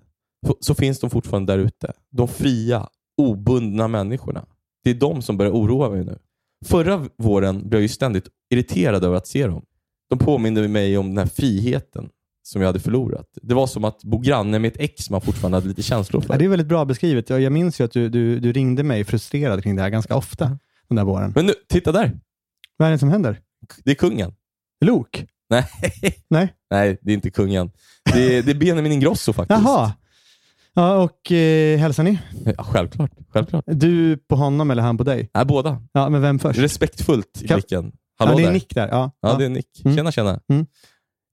så, 0.46 0.56
så 0.60 0.74
finns 0.74 1.00
de 1.00 1.10
fortfarande 1.10 1.52
där 1.52 1.58
ute. 1.58 1.92
De 2.10 2.28
fria, 2.28 2.88
obundna 3.16 3.88
människorna. 3.88 4.46
Det 4.84 4.90
är 4.90 4.94
de 4.94 5.22
som 5.22 5.36
börjar 5.36 5.52
oroa 5.52 5.90
mig 5.90 6.04
nu. 6.04 6.18
Förra 6.64 7.08
våren 7.18 7.68
blev 7.68 7.80
jag 7.80 7.90
ständigt 7.90 8.28
irriterad 8.50 9.04
över 9.04 9.16
att 9.16 9.26
se 9.26 9.46
dem. 9.46 9.64
De 10.10 10.18
påminde 10.18 10.68
mig 10.68 10.98
om 10.98 11.08
den 11.08 11.18
här 11.18 11.26
friheten 11.26 12.08
som 12.42 12.62
jag 12.62 12.68
hade 12.68 12.80
förlorat. 12.80 13.28
Det 13.42 13.54
var 13.54 13.66
som 13.66 13.84
att 13.84 14.04
bo 14.04 14.18
granne 14.18 14.58
med 14.58 14.68
ett 14.68 14.80
ex 14.80 15.10
man 15.10 15.20
fortfarande 15.20 15.56
hade 15.56 15.68
lite 15.68 15.82
känslor 15.82 16.20
för. 16.20 16.34
ja, 16.34 16.38
det 16.38 16.44
är 16.44 16.48
väldigt 16.48 16.68
bra 16.68 16.84
beskrivet. 16.84 17.30
Jag, 17.30 17.40
jag 17.40 17.52
minns 17.52 17.80
ju 17.80 17.84
att 17.84 17.92
du, 17.92 18.08
du, 18.08 18.40
du 18.40 18.52
ringde 18.52 18.82
mig 18.82 19.04
frustrerad 19.04 19.62
kring 19.62 19.76
det 19.76 19.82
här 19.82 19.90
ganska 19.90 20.16
ofta 20.16 20.58
den 20.88 20.96
där 20.96 21.04
våren. 21.04 21.32
Men 21.34 21.46
nu, 21.46 21.54
titta 21.68 21.92
där! 21.92 22.12
Vad 22.76 22.88
är 22.88 22.92
det 22.92 22.98
som 22.98 23.08
händer? 23.10 23.40
Det 23.84 23.90
är 23.90 23.94
kungen. 23.94 24.32
Lok? 24.84 25.24
Nej, 25.50 25.64
Nej? 26.28 26.54
Nej 26.70 26.98
det 27.02 27.10
är 27.12 27.14
inte 27.14 27.30
kungen. 27.30 27.70
Det 28.12 28.36
är, 28.38 28.42
det 28.42 28.50
är 28.50 28.54
Benjamin 28.54 28.92
Ingrosso 28.92 29.32
faktiskt. 29.32 29.60
Jaha. 29.64 29.92
Ja, 30.74 30.96
och 30.96 31.32
eh, 31.32 31.78
hälsar 31.78 32.02
ni? 32.02 32.18
Ja, 32.56 32.64
självklart. 32.64 33.10
självklart. 33.28 33.64
Du 33.66 34.16
på 34.16 34.36
honom 34.36 34.70
eller 34.70 34.82
han 34.82 34.96
på 34.98 35.04
dig? 35.04 35.30
Nej, 35.34 35.44
båda. 35.44 35.82
Ja, 35.92 36.08
men 36.08 36.20
vem 36.22 36.38
först? 36.38 36.58
Respektfullt 36.58 37.42
i 37.42 37.46
blicken. 37.46 37.92
Hallå 38.18 38.32
ja, 38.32 38.36
det 38.36 38.42
är 38.42 38.46
där. 38.46 38.52
Nick 38.52 38.74
där. 38.74 38.88
Ja, 38.88 39.10
Ja, 39.20 39.34
det 39.38 39.44
är 39.44 39.48
Nick. 39.48 39.84
Mm. 39.84 39.96
Tjena, 39.96 40.12
tjena. 40.12 40.40
Mm. 40.48 40.66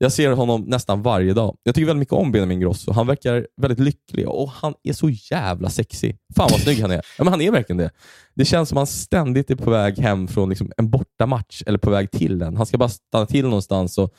Jag 0.01 0.11
ser 0.11 0.31
honom 0.31 0.61
nästan 0.61 1.01
varje 1.01 1.33
dag. 1.33 1.57
Jag 1.63 1.75
tycker 1.75 1.85
väldigt 1.85 1.99
mycket 1.99 2.13
om 2.13 2.31
Benjamin 2.31 2.57
Ingrosso. 2.57 2.91
Han 2.91 3.07
verkar 3.07 3.47
väldigt 3.61 3.79
lycklig 3.79 4.29
och 4.29 4.49
han 4.49 4.73
är 4.83 4.93
så 4.93 5.09
jävla 5.09 5.69
sexig. 5.69 6.17
Fan 6.35 6.47
vad 6.51 6.61
snygg 6.61 6.81
han 6.81 6.91
är. 6.91 7.01
Ja, 7.17 7.23
men 7.23 7.27
han 7.27 7.41
är 7.41 7.51
verkligen 7.51 7.77
det. 7.77 7.91
Det 8.35 8.45
känns 8.45 8.69
som 8.69 8.77
att 8.77 8.79
han 8.79 8.87
ständigt 8.87 9.51
är 9.51 9.55
på 9.55 9.69
väg 9.71 9.99
hem 9.99 10.27
från 10.27 10.49
liksom 10.49 10.71
en 10.77 10.89
bortamatch 10.89 11.63
eller 11.65 11.77
på 11.77 11.89
väg 11.89 12.11
till 12.11 12.39
den. 12.39 12.57
Han 12.57 12.65
ska 12.65 12.77
bara 12.77 12.89
stanna 12.89 13.25
till 13.25 13.45
någonstans 13.45 13.97
och 13.97 14.13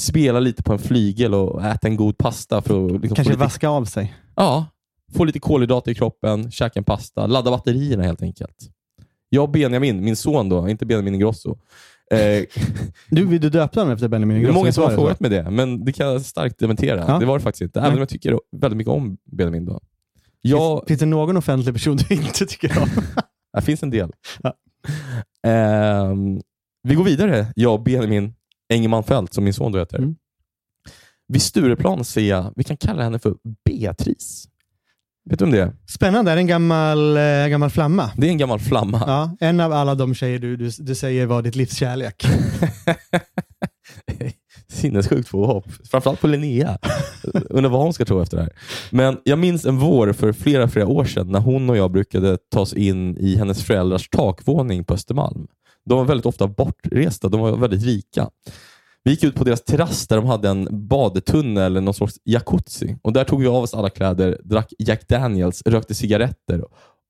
spela 0.00 0.40
lite 0.40 0.62
på 0.62 0.72
en 0.72 0.78
flygel 0.78 1.34
och 1.34 1.64
äta 1.64 1.88
en 1.88 1.96
god 1.96 2.18
pasta 2.18 2.62
för 2.62 2.86
att 2.86 2.92
liksom 2.92 3.14
Kanske 3.14 3.32
lite, 3.32 3.44
vaska 3.44 3.68
av 3.68 3.84
sig. 3.84 4.14
ja, 4.36 4.66
få 5.14 5.24
lite 5.24 5.40
kolhydrater 5.40 5.90
i 5.90 5.94
kroppen, 5.94 6.50
käka 6.50 6.80
en 6.80 6.84
pasta, 6.84 7.26
ladda 7.26 7.50
batterierna 7.50 8.02
helt 8.02 8.22
enkelt. 8.22 8.56
Jag 9.28 9.42
och 9.42 9.50
Benjamin, 9.50 10.04
min 10.04 10.16
son 10.16 10.48
då, 10.48 10.68
inte 10.68 10.86
Benjamin 10.86 11.14
Ingrosso, 11.14 11.58
eh, 12.12 12.44
Du, 13.10 13.24
vill 13.26 13.40
du 13.40 13.50
döpa 13.50 13.80
honom 13.80 13.94
efter 13.94 14.08
Benjamin 14.08 14.34
det 14.34 14.38
är 14.38 14.40
Ingrosso? 14.40 14.58
många 14.58 14.72
som 14.72 14.82
har 14.82 14.90
Visst 14.90 14.98
var 14.98 15.04
det 15.08 15.14
frågat 15.16 15.20
mig 15.20 15.30
det, 15.30 15.50
men 15.50 15.84
det 15.84 15.92
kan 15.92 16.06
jag 16.06 16.22
starkt 16.22 16.58
dementera. 16.58 17.04
Ja. 17.08 17.18
Det 17.18 17.26
var 17.26 17.38
det 17.38 17.42
faktiskt 17.42 17.62
inte, 17.62 17.80
även 17.80 17.92
om 17.92 17.98
jag 17.98 18.08
tycker 18.08 18.40
väldigt 18.56 18.76
mycket 18.76 18.90
om 18.92 19.16
Benjamin. 19.32 19.64
Då. 19.64 19.72
så? 19.72 19.80
Jag, 20.40 20.78
Finns, 20.80 20.88
finns 20.88 21.00
det 21.00 21.06
någon 21.06 21.36
offentlig 21.36 21.74
person 21.74 21.96
du 21.96 22.14
inte 22.14 22.46
tycker 22.46 22.78
om? 22.82 22.88
det 23.54 23.62
finns 23.62 23.82
en 23.82 23.90
del. 23.90 24.12
Ja. 24.42 24.54
Ehm, 25.46 26.40
vi 26.88 26.94
går 26.94 27.04
vidare, 27.04 27.46
jag 27.54 27.74
och 27.74 27.82
Benjamin 27.82 28.34
Engelman 28.72 29.04
Fält, 29.04 29.34
som 29.34 29.44
min 29.44 29.54
son 29.54 29.72
då 29.72 29.78
heter. 29.78 29.98
Mm. 29.98 30.14
Vid 31.28 31.42
Stureplan 31.42 32.04
ser 32.04 32.20
jag, 32.28 32.52
vi 32.56 32.64
kan 32.64 32.76
kalla 32.76 33.02
henne 33.02 33.18
för 33.18 33.34
Beatrice. 33.64 34.48
Vet 35.30 35.38
du 35.38 35.44
om 35.44 35.50
det 35.50 35.60
är? 35.60 35.72
Spännande. 35.88 36.30
Är 36.30 36.36
det 36.36 36.42
en 36.42 36.46
gammal, 36.46 37.16
eh, 37.16 37.48
gammal 37.48 37.70
flamma? 37.70 38.10
Det 38.16 38.26
är 38.26 38.30
en 38.30 38.38
gammal 38.38 38.60
flamma. 38.60 39.02
Ja, 39.06 39.36
en 39.40 39.60
av 39.60 39.72
alla 39.72 39.94
de 39.94 40.14
tjejer 40.14 40.38
du, 40.38 40.56
du, 40.56 40.70
du 40.78 40.94
säger 40.94 41.26
var 41.26 41.42
ditt 41.42 41.56
livs 41.56 41.76
kärlek. 41.76 42.26
sinnessjukt 44.68 45.30
påhopp. 45.30 45.64
Framförallt 45.90 46.20
på 46.20 46.26
Linnea. 46.26 46.78
Undrar 47.50 47.70
vad 47.70 47.80
hon 47.80 47.92
ska 47.92 48.04
tro 48.04 48.22
efter 48.22 48.36
det 48.36 48.42
här. 48.42 48.52
Men 48.90 49.18
jag 49.24 49.38
minns 49.38 49.64
en 49.64 49.78
vår 49.78 50.12
för 50.12 50.32
flera, 50.32 50.68
flera 50.68 50.86
år 50.86 51.04
sedan 51.04 51.28
när 51.28 51.40
hon 51.40 51.70
och 51.70 51.76
jag 51.76 51.92
brukade 51.92 52.38
ta 52.50 52.60
oss 52.60 52.74
in 52.74 53.16
i 53.16 53.36
hennes 53.36 53.64
föräldrars 53.64 54.08
takvåning 54.08 54.84
på 54.84 54.94
Östermalm. 54.94 55.46
De 55.84 55.98
var 55.98 56.04
väldigt 56.04 56.26
ofta 56.26 56.46
bortresta. 56.46 57.28
De 57.28 57.40
var 57.40 57.56
väldigt 57.56 57.84
rika. 57.84 58.28
Vi 59.04 59.10
gick 59.10 59.24
ut 59.24 59.34
på 59.34 59.44
deras 59.44 59.64
terrass 59.64 60.06
där 60.06 60.16
de 60.16 60.26
hade 60.26 60.48
en 60.48 60.88
badetunnel 60.88 61.62
eller 61.62 61.80
någon 61.80 61.94
sorts 61.94 62.14
jacuzzi. 62.24 62.96
Och 63.02 63.12
där 63.12 63.24
tog 63.24 63.40
vi 63.40 63.46
av 63.46 63.62
oss 63.62 63.74
alla 63.74 63.90
kläder, 63.90 64.40
drack 64.44 64.72
Jack 64.78 65.08
Daniels, 65.08 65.62
rökte 65.66 65.94
cigaretter 65.94 66.64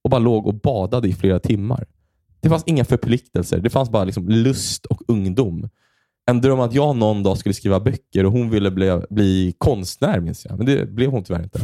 och 0.05 0.11
bara 0.11 0.19
låg 0.19 0.47
och 0.47 0.55
badade 0.55 1.09
i 1.09 1.13
flera 1.13 1.39
timmar. 1.39 1.87
Det 2.41 2.49
fanns 2.49 2.63
inga 2.67 2.85
förpliktelser. 2.85 3.59
Det 3.59 3.71
fanns 3.71 3.91
bara 3.91 4.05
liksom 4.05 4.29
lust 4.29 4.87
och 4.87 5.03
ungdom. 5.09 5.69
En 6.31 6.41
dröm 6.41 6.61
att 6.61 6.75
jag 6.75 6.97
någon 6.97 7.23
dag 7.23 7.39
skulle 7.39 7.55
skriva 7.55 7.81
böcker 7.81 8.27
och 8.27 8.33
hon 8.33 8.51
ville 8.51 8.71
bli, 8.71 9.03
bli 9.11 9.55
konstnär, 9.59 10.21
minns 10.21 10.45
jag. 10.45 10.57
Men 10.57 10.67
det 10.67 10.87
blev 10.87 11.11
hon 11.11 11.25
tyvärr 11.25 11.43
inte. 11.43 11.61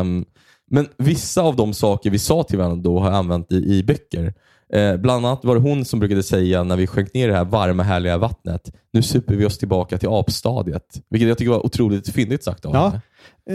Um, 0.00 0.24
men 0.70 0.88
vissa 0.98 1.42
av 1.42 1.56
de 1.56 1.74
saker 1.74 2.10
vi 2.10 2.18
sa 2.18 2.42
till 2.42 2.58
varandra 2.58 2.82
då 2.82 2.98
har 2.98 3.06
jag 3.06 3.16
använt 3.16 3.52
i, 3.52 3.56
i 3.56 3.82
böcker. 3.82 4.34
Eh, 4.72 4.96
bland 4.96 5.26
annat 5.26 5.44
var 5.44 5.54
det 5.54 5.60
hon 5.60 5.84
som 5.84 5.98
brukade 6.00 6.22
säga 6.22 6.62
när 6.64 6.76
vi 6.76 6.86
sjönk 6.86 7.14
ner 7.14 7.24
i 7.28 7.30
det 7.30 7.36
här 7.36 7.44
varma 7.44 7.82
härliga 7.82 8.18
vattnet. 8.18 8.60
Nu 8.92 9.02
super 9.02 9.34
vi 9.34 9.44
oss 9.46 9.58
tillbaka 9.58 9.98
till 9.98 10.08
apstadiet. 10.08 10.82
Vilket 11.10 11.28
jag 11.28 11.38
tycker 11.38 11.50
var 11.50 11.66
otroligt 11.66 12.08
fyndigt 12.08 12.44
sagt 12.44 12.64
av 12.64 12.74
Ja. 12.74 12.88
henne. 12.88 13.00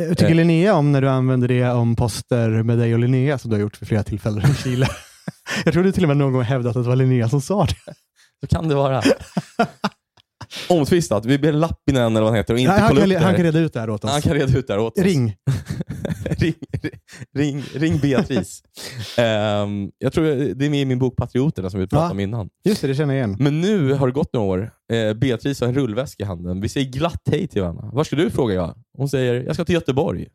Eh, 0.09 0.13
tycker 0.15 0.33
Linnea 0.35 0.75
om 0.75 0.91
när 0.91 1.01
du 1.01 1.09
använder 1.09 1.47
det 1.47 1.69
om 1.71 1.95
poster 1.95 2.49
med 2.63 2.77
dig 2.77 2.93
och 2.93 2.99
Linnea 2.99 3.37
som 3.37 3.49
du 3.49 3.55
har 3.55 3.61
gjort 3.61 3.77
för 3.77 3.85
flera 3.85 4.03
tillfällen 4.03 4.51
i 4.51 4.55
Chile. 4.55 4.87
Jag 5.65 5.73
tror 5.73 5.83
du 5.83 5.91
till 5.91 6.03
och 6.03 6.07
med 6.07 6.17
någon 6.17 6.33
gång 6.33 6.41
hävdat 6.41 6.75
att 6.75 6.83
det 6.83 6.89
var 6.89 6.95
Linnea 6.95 7.29
som 7.29 7.41
sa 7.41 7.65
det. 7.65 7.93
Så 8.41 8.47
kan 8.47 8.67
det 8.69 8.75
vara. 8.75 9.01
Omtvistat. 10.69 11.25
Vi 11.25 11.39
ber 11.39 11.51
Lappinen 11.53 12.11
eller 12.11 12.21
vad 12.21 12.29
han 12.29 12.35
heter 12.37 12.53
och 12.53 12.59
inte 12.59 12.71
Nej, 12.71 12.81
han, 12.81 12.95
kan, 12.95 13.23
han 13.23 13.35
kan 13.35 13.43
reda 13.45 13.59
ut 13.59 13.73
det 13.73 13.79
här 13.79 13.89
åt 13.89 14.03
oss. 14.05 14.11
Han 14.11 14.21
kan 14.21 14.33
reda 14.33 14.57
ut 14.57 14.67
det 14.67 14.73
här 14.73 14.79
åt 14.79 14.97
oss. 14.97 15.03
Ring. 15.03 15.35
ring, 16.41 16.53
ring, 17.33 17.61
ring 17.73 17.99
Beatrice. 17.99 18.63
Ehm, 19.17 19.91
jag 19.97 20.13
tror 20.13 20.23
det 20.55 20.65
är 20.65 20.69
med 20.69 20.81
i 20.81 20.85
min 20.85 20.99
bok 20.99 21.15
Patrioterna 21.15 21.69
som 21.69 21.79
vi 21.79 21.87
pratade 21.87 22.07
Ja. 22.07 22.11
om 22.11 22.19
innan. 22.19 22.49
Just 22.63 22.81
det, 22.81 22.87
det 22.87 22.95
känner 22.95 23.13
jag 23.13 23.27
igen. 23.27 23.37
Men 23.39 23.61
nu 23.61 23.93
har 23.93 24.07
det 24.07 24.13
gått 24.13 24.33
några 24.33 24.47
år. 24.47 24.71
Eh, 24.93 25.13
Beatrice 25.13 25.61
har 25.61 25.67
en 25.67 25.75
rullväska 25.75 26.23
i 26.23 26.27
handen. 26.27 26.61
Vi 26.61 26.69
säger 26.69 26.91
glatt 26.91 27.21
hej 27.31 27.47
till 27.47 27.61
varandra. 27.61 27.89
Var 27.93 28.03
ska 28.03 28.15
du? 28.15 28.29
frågar 28.29 28.55
jag. 28.55 28.75
Hon 28.97 29.09
säger, 29.09 29.43
jag 29.43 29.55
ska 29.55 29.65
till 29.65 29.75
Göteborg. 29.75 30.27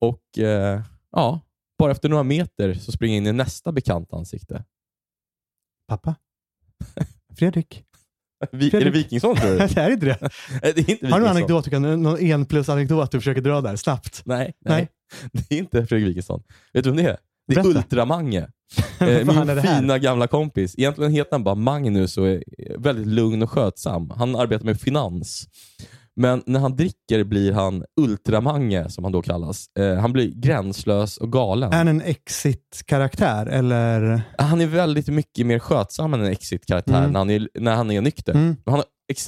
Och 0.00 0.38
eh, 0.38 0.80
ja, 1.12 1.40
bara 1.78 1.92
efter 1.92 2.08
några 2.08 2.22
meter 2.22 2.74
så 2.74 2.92
springer 2.92 3.16
jag 3.16 3.22
in 3.22 3.26
i 3.26 3.32
nästa 3.32 3.72
bekanta 3.72 4.16
ansikte. 4.16 4.64
Pappa? 5.88 6.14
Fredrik? 7.38 7.84
Vi, 8.52 8.76
är 8.76 8.84
det. 8.84 8.90
Wikingsson 8.90 9.36
tror 9.36 9.50
du? 9.50 9.58
det 9.74 9.76
är 9.76 9.90
inte 9.90 10.06
det. 10.06 10.18
Det 10.62 10.78
är 10.78 10.90
inte 10.90 11.06
Har 11.06 11.20
du 11.20 11.26
någon 11.26 11.36
anekdot, 11.36 11.64
du 11.64 11.70
kan, 11.70 11.82
någon 12.02 12.18
en 12.18 12.46
plus 12.46 12.68
anekdot 12.68 13.10
du 13.10 13.18
försöker 13.20 13.40
dra 13.40 13.60
där 13.60 13.76
snabbt? 13.76 14.22
Nej, 14.24 14.38
Nej. 14.38 14.54
nej, 14.76 14.88
det 15.32 15.54
är 15.54 15.58
inte 15.58 15.86
Fredrik 15.86 16.08
Wikingsson. 16.08 16.42
Vet 16.72 16.84
du 16.84 16.90
vem 16.90 16.96
det 16.96 17.10
är? 17.10 17.16
Det 17.48 17.54
är 17.56 17.62
Berätta. 17.62 17.78
Ultramange. 17.78 18.48
Eh, 19.00 19.26
min 19.46 19.62
fina 19.62 19.98
gamla 19.98 20.26
kompis. 20.26 20.74
Egentligen 20.78 21.12
heter 21.12 21.30
han 21.32 21.44
bara 21.44 21.54
Magnus 21.54 22.18
och 22.18 22.28
är 22.28 22.42
väldigt 22.78 23.06
lugn 23.06 23.42
och 23.42 23.50
skötsam. 23.50 24.10
Han 24.10 24.36
arbetar 24.36 24.64
med 24.64 24.80
finans. 24.80 25.48
Men 26.16 26.42
när 26.46 26.60
han 26.60 26.76
dricker 26.76 27.24
blir 27.24 27.52
han 27.52 27.84
Ultramange, 28.00 28.90
som 28.90 29.04
han 29.04 29.12
då 29.12 29.22
kallas. 29.22 29.66
Eh, 29.78 29.94
han 29.94 30.12
blir 30.12 30.32
gränslös 30.34 31.16
och 31.16 31.32
galen. 31.32 31.72
Är 31.72 31.76
han 31.76 31.88
en 31.88 32.00
exit-karaktär 32.00 33.46
eller? 33.46 34.22
Han 34.38 34.60
är 34.60 34.66
väldigt 34.66 35.08
mycket 35.08 35.46
mer 35.46 35.58
skötsam 35.58 36.14
än 36.14 36.20
en 36.20 36.32
Exit-karaktär 36.32 36.98
Mm. 36.98 37.12
när, 37.12 37.18
han 37.18 37.30
är, 37.30 37.48
när 37.54 37.74
han 37.74 37.90
är 37.90 38.00
nykter. 38.00 38.32
Mm. 38.32 38.56
Han 38.64 38.74
har 38.74 38.84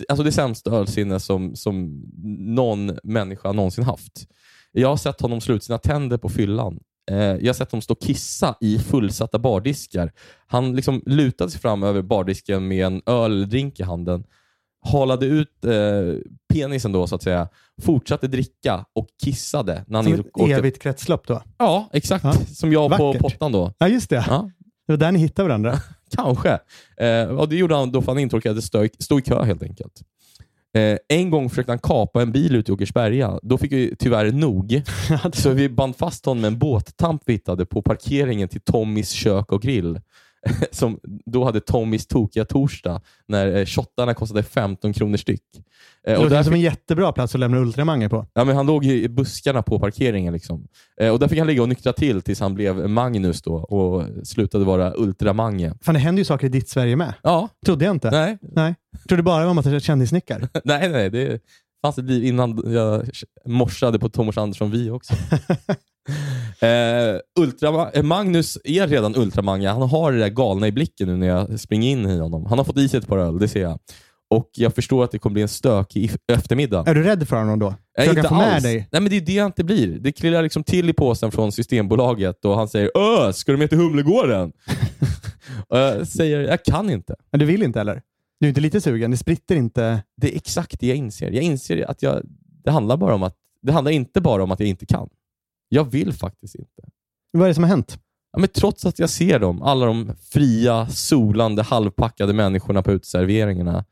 alltså 0.09 0.23
det 0.25 0.33
sämsta 0.33 0.71
ölsinne 0.71 1.21
som, 1.21 1.57
som 1.57 2.03
någon 2.39 2.99
människa 3.03 3.53
någonsin 3.53 3.85
haft. 3.85 4.27
Jag 4.73 4.89
har 4.89 4.97
sett 4.97 5.21
honom 5.21 5.41
slå 5.41 5.55
ut 5.55 5.65
sina 5.65 5.79
tänder 5.79 6.17
på 6.17 6.29
fyllan. 6.29 6.81
Eh, 7.11 7.17
jag 7.19 7.47
har 7.47 7.53
sett 7.53 7.73
honom 7.73 7.83
stå 7.83 7.95
och 7.95 8.03
kissa 8.03 8.55
i 8.61 8.79
fullsatta 8.79 9.39
bardiskar. 9.39 10.13
Han 10.47 10.77
liksom 10.77 11.03
lutade 11.07 11.51
sig 11.51 11.61
fram 11.61 11.83
över 11.83 12.03
bardisken 12.03 12.69
med 12.69 12.87
en 12.87 13.03
öl 13.07 13.33
eller 13.33 13.47
drink 13.47 13.81
i 13.81 13.83
handen, 13.83 14.25
halade 14.85 15.27
ut 15.27 15.65
eh, 15.65 15.73
penisen 16.53 16.93
då 16.93 17.07
så 17.07 17.15
att 17.15 17.23
säga, 17.23 17.49
fortsatte 17.83 18.27
dricka 18.27 18.85
och 18.93 19.07
kissade. 19.25 19.85
När 19.87 19.99
han 19.99 20.05
Som 20.05 20.15
ett 20.45 20.59
evigt 20.59 20.83
kretslopp 20.83 21.27
då? 21.27 21.43
Ja, 21.59 21.89
exakt. 21.93 22.25
Ja. 22.25 22.33
Som 22.33 22.73
jag 22.73 22.97
på 22.97 23.07
Vackert. 23.07 23.23
pottan 23.23 23.53
då. 23.53 23.73
Ja, 23.79 23.89
just 23.89 24.11
det. 24.11 24.25
Ja, 24.29 24.51
Det 24.87 24.93
var 24.93 24.97
där 24.97 25.13
ni 25.13 25.19
hittade 25.19 25.49
varandra. 25.49 25.79
Kanske. 26.17 26.59
Eh, 26.97 27.25
och 27.25 27.49
det 27.49 27.57
gjorde 27.57 27.75
han 27.75 27.93
då 27.93 28.03
för 28.03 28.13
han 28.13 28.19
inte 28.19 28.37
orkade 28.37 28.63
stå, 28.63 28.89
stå 28.99 29.19
i 29.19 29.23
kö 29.23 29.45
helt 29.45 29.63
enkelt. 29.63 30.03
Eh, 30.75 30.99
en 31.09 31.31
gång 31.31 31.51
försökte 31.51 31.73
han 31.73 31.79
kapa 31.79 32.23
en 32.23 32.33
bil 32.33 32.57
ute 32.57 32.73
i 32.73 32.75
Åkersberga. 32.75 33.39
Då 33.43 33.59
fick 33.59 33.73
vi 33.73 33.97
tyvärr 33.99 34.33
nog. 34.33 34.83
Så 35.33 35.51
vi 35.51 35.69
band 35.69 35.97
fast 35.97 36.27
honom 36.27 36.41
med 36.41 36.49
en 36.49 36.59
båttamp 36.59 37.23
vi 37.27 37.33
hittade 37.33 37.67
på 37.67 37.83
parkeringen 37.83 38.49
till 38.49 38.61
Tommys 38.61 39.11
kök 39.11 39.53
och 39.53 39.63
grill. 39.63 40.01
Som 40.71 41.01
då 41.27 41.45
hade 41.45 41.61
Tommys 41.61 42.07
tokiga 42.07 42.45
torsdag 42.45 43.01
när 43.29 43.57
eh, 43.57 43.65
shottarna 43.67 44.15
kostade 44.15 44.43
15 44.43 44.93
kronor 44.93 45.17
styck. 45.17 45.43
Eh, 45.55 45.61
Det 46.05 46.17
och 46.17 46.23
låter 46.23 46.37
där 46.37 46.43
som 46.43 46.53
fick, 46.53 46.57
en 46.59 46.65
jättebra 46.65 47.13
plats 47.13 47.35
att 47.35 47.41
lämna 47.41 47.59
Ultramanger 47.59 48.09
på. 48.09 48.27
ja, 48.35 48.45
men 48.45 48.57
han 48.57 48.67
låg 48.67 48.85
i 48.85 49.09
buskarna 49.09 49.63
på 49.63 49.79
parkeringen. 49.79 50.33
Liksom. 50.33 50.67
Eh, 51.01 51.09
och 51.13 51.19
där 51.19 51.29
fick 51.29 51.39
han 51.39 51.47
ligga 51.47 51.63
och 51.63 51.69
nyktra 51.69 51.93
till 51.93 52.23
tills 52.23 52.41
han 52.41 52.55
blev 52.55 52.91
Magnus 52.91 53.43
då 53.43 53.55
och 53.55 54.05
slutade 54.27 54.65
vara 54.65 54.93
Ultramange. 54.97 55.73
Fan, 55.83 55.95
det 55.95 56.01
händer 56.01 56.21
ju 56.21 56.25
saker 56.25 56.47
i 56.47 56.51
ditt 56.51 56.69
Sverige 56.69 56.97
med. 56.97 57.15
Ja, 57.23 57.49
Trodde 57.67 57.85
jag 57.85 57.95
inte. 57.95 58.11
nej, 58.11 58.39
Nej. 58.43 58.75
Trodde 59.09 59.23
bara 59.23 59.47
var 59.47 59.55
att 59.77 59.83
kändisnickar. 59.83 60.49
nej, 60.65 60.89
nej. 60.89 61.11
Det 61.11 61.41
fanns 61.83 61.99
ett 61.99 62.05
liv 62.05 62.25
innan 62.25 62.63
jag 62.73 63.11
morsade 63.47 63.99
på 63.99 64.09
Thomas 64.09 64.39
Andersson 64.39 64.71
Vi 64.71 64.91
också. 64.91 65.15
eh, 66.63 67.19
Ultrama- 67.41 67.91
eh, 67.95 68.03
Magnus 68.03 68.59
är 68.65 68.87
redan 68.87 69.17
Ultramange. 69.17 69.69
Han 69.69 69.83
har 69.89 70.13
det 70.13 70.19
där 70.19 70.29
galna 70.29 70.67
i 70.69 70.73
blicken 70.73 71.09
nu 71.09 71.17
när 71.17 71.27
jag 71.27 71.61
springer 71.61 71.91
in 71.91 72.07
i 72.07 72.19
honom. 72.19 72.47
Han 72.47 72.59
har 72.59 72.65
fått 72.65 72.79
i 72.79 72.89
sig 72.89 72.99
ett 72.99 73.07
par 73.07 73.19
öl, 73.19 73.39
det 73.39 73.49
ser 73.49 73.63
jag. 73.63 73.79
Och 74.31 74.51
jag 74.57 74.75
förstår 74.75 75.05
att 75.05 75.11
det 75.11 75.19
kommer 75.19 75.35
bli 75.35 75.43
en 75.43 75.49
stökig 75.49 76.11
if- 76.11 76.19
eftermiddag. 76.33 76.85
Är 76.87 76.95
du 76.95 77.03
rädd 77.03 77.29
för 77.29 77.37
honom 77.37 77.59
då? 77.59 77.75
Jag 77.97 78.07
kan 78.15 78.25
få 78.29 78.35
med 78.35 78.63
dig? 78.63 78.89
Nej, 78.93 79.01
men 79.03 79.11
det 79.11 79.17
är 79.17 79.21
det 79.21 79.33
jag 79.33 79.47
inte 79.47 79.65
blir. 79.65 79.89
Det 80.01 80.13
klirrar 80.13 80.43
liksom 80.43 80.65
till 80.65 80.91
i 80.91 80.93
påsen 80.93 81.31
från 81.31 81.53
Systembolaget 81.53 82.45
och 82.45 82.57
han 82.57 82.69
säger 82.69 82.91
Öh, 82.99 83.33
ska 83.33 83.53
du 83.53 83.59
med 83.59 83.69
till 83.69 83.79
Humlegården? 83.79 84.53
och 85.69 85.79
jag 85.79 86.07
säger, 86.09 86.41
jag 86.41 86.65
kan 86.65 86.91
inte. 86.91 87.15
Men 87.31 87.41
du 87.41 87.47
vill 87.47 87.63
inte 87.63 87.81
eller? 87.81 88.03
Du 88.41 88.47
är 88.47 88.49
inte 88.49 88.61
lite 88.61 88.81
sugen? 88.81 89.11
Det 89.11 89.17
spritter 89.17 89.57
inte? 89.57 90.03
Det 90.17 90.33
är 90.33 90.37
exakt 90.37 90.81
det 90.81 90.87
jag 90.87 90.97
inser. 90.97 91.31
Jag 91.31 91.43
inser 91.45 91.91
att 91.91 92.03
jag, 92.03 92.23
det, 92.65 92.71
handlar 92.71 92.97
bara 92.97 93.15
om 93.15 93.23
att, 93.23 93.35
det 93.63 93.73
handlar 93.73 93.93
inte 93.93 94.21
bara 94.21 94.43
om 94.43 94.51
att 94.51 94.61
jag 94.61 94.69
inte 94.69 94.87
kan. 94.87 95.09
Jag 95.75 95.85
vill 95.85 96.13
faktiskt 96.13 96.55
inte. 96.55 96.83
Vad 97.31 97.43
är 97.43 97.49
det 97.49 97.55
som 97.55 97.65
har 97.65 97.71
hänt? 97.71 97.99
Ja, 98.33 98.39
men 98.39 98.49
trots 98.49 98.87
att 98.87 98.99
jag 98.99 99.11
ser 99.11 99.39
dem, 99.39 99.63
alla 99.63 99.87
de 99.87 100.13
fria, 100.31 100.89
solande, 100.89 101.63
halvpackade 101.63 102.33
människorna 102.33 102.83
på 102.83 102.93
uteserveringarna, 102.93 103.85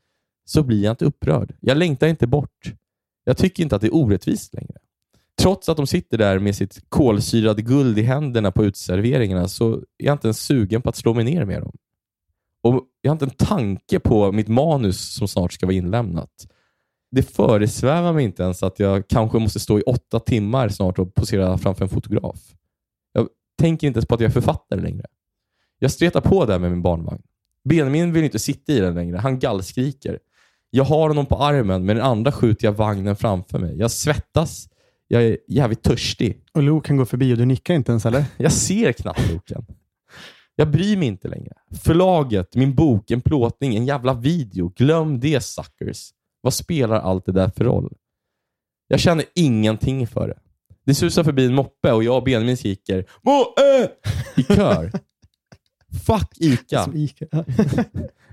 så 0.45 0.63
blir 0.63 0.83
jag 0.83 0.91
inte 0.91 1.05
upprörd. 1.05 1.55
Jag 1.59 1.77
längtar 1.77 2.07
inte 2.07 2.27
bort. 2.27 2.73
Jag 3.23 3.37
tycker 3.37 3.63
inte 3.63 3.75
att 3.75 3.81
det 3.81 3.87
är 3.87 3.95
orättvist 3.95 4.53
längre. 4.53 4.77
Trots 5.41 5.69
att 5.69 5.77
de 5.77 5.87
sitter 5.87 6.17
där 6.17 6.39
med 6.39 6.55
sitt 6.55 6.89
kolsyrade 6.89 7.61
guld 7.61 7.99
i 7.99 8.01
händerna 8.01 8.51
på 8.51 8.65
uteserveringarna 8.65 9.47
så 9.47 9.73
är 9.73 9.83
jag 9.97 10.15
inte 10.15 10.27
ens 10.27 10.39
sugen 10.39 10.81
på 10.81 10.89
att 10.89 10.95
slå 10.95 11.13
mig 11.13 11.23
ner 11.23 11.45
med 11.45 11.61
dem. 11.61 11.77
Och 12.61 12.83
Jag 13.01 13.11
har 13.11 13.15
inte 13.15 13.25
en 13.25 13.47
tanke 13.47 13.99
på 13.99 14.31
mitt 14.31 14.47
manus 14.47 15.15
som 15.15 15.27
snart 15.27 15.53
ska 15.53 15.65
vara 15.65 15.75
inlämnat. 15.75 16.47
Det 17.11 17.23
föresvävar 17.23 18.13
mig 18.13 18.25
inte 18.25 18.43
ens 18.43 18.63
att 18.63 18.79
jag 18.79 19.07
kanske 19.07 19.39
måste 19.39 19.59
stå 19.59 19.79
i 19.79 19.81
åtta 19.81 20.19
timmar 20.19 20.69
snart 20.69 20.99
och 20.99 21.13
posera 21.13 21.57
framför 21.57 21.83
en 21.83 21.89
fotograf. 21.89 22.39
Jag 23.13 23.27
tänker 23.57 23.87
inte 23.87 23.97
ens 23.97 24.07
på 24.07 24.15
att 24.15 24.21
jag 24.21 24.29
är 24.29 24.33
författare 24.33 24.81
längre. 24.81 25.05
Jag 25.79 25.91
stretar 25.91 26.21
på 26.21 26.45
där 26.45 26.59
med 26.59 26.71
min 26.71 26.81
barnvagn. 26.81 27.21
Benjamin 27.69 28.13
vill 28.13 28.23
inte 28.23 28.39
sitta 28.39 28.73
i 28.73 28.79
den 28.79 28.95
längre. 28.95 29.17
Han 29.17 29.39
gallskriker. 29.39 30.19
Jag 30.69 30.83
har 30.83 31.07
honom 31.07 31.25
på 31.25 31.35
armen, 31.35 31.85
med 31.85 31.95
den 31.95 32.05
andra 32.05 32.31
skjuter 32.31 32.67
jag 32.67 32.73
vagnen 32.73 33.15
framför 33.15 33.59
mig. 33.59 33.77
Jag 33.77 33.91
svettas. 33.91 34.69
Jag 35.07 35.23
är 35.23 35.37
jävligt 35.47 35.83
törstig. 35.83 36.43
Och 36.53 36.63
Lo 36.63 36.81
kan 36.81 36.97
gå 36.97 37.05
förbi 37.05 37.33
och 37.33 37.37
du 37.37 37.45
nickar 37.45 37.73
inte 37.73 37.91
ens 37.91 38.05
eller? 38.05 38.25
Jag 38.37 38.51
ser 38.51 38.91
knappt 38.91 39.33
boken. 39.33 39.65
Jag 40.55 40.71
bryr 40.71 40.97
mig 40.97 41.07
inte 41.07 41.27
längre. 41.27 41.53
Förlaget, 41.83 42.55
min 42.55 42.75
bok, 42.75 43.11
en 43.11 43.21
plåtning, 43.21 43.75
en 43.75 43.85
jävla 43.85 44.13
video. 44.13 44.73
Glöm 44.75 45.19
det 45.19 45.43
suckers. 45.43 46.11
Vad 46.41 46.53
spelar 46.53 46.99
allt 46.99 47.25
det 47.25 47.31
där 47.31 47.49
för 47.57 47.63
roll? 47.65 47.93
Jag 48.87 48.99
känner 48.99 49.25
ingenting 49.35 50.07
för 50.07 50.27
det. 50.27 50.37
Det 50.85 50.95
susar 50.95 51.23
förbi 51.23 51.45
en 51.45 51.55
moppe 51.55 51.91
och 51.91 52.03
jag 52.03 52.17
och 52.17 52.23
Benjamin 52.23 52.57
skriker 52.57 53.05
Moe! 53.21 53.87
i 54.37 54.43
kör. 54.43 54.91
Fuck 56.05 56.31
Ica. 56.39 56.89
Ica. 56.95 57.25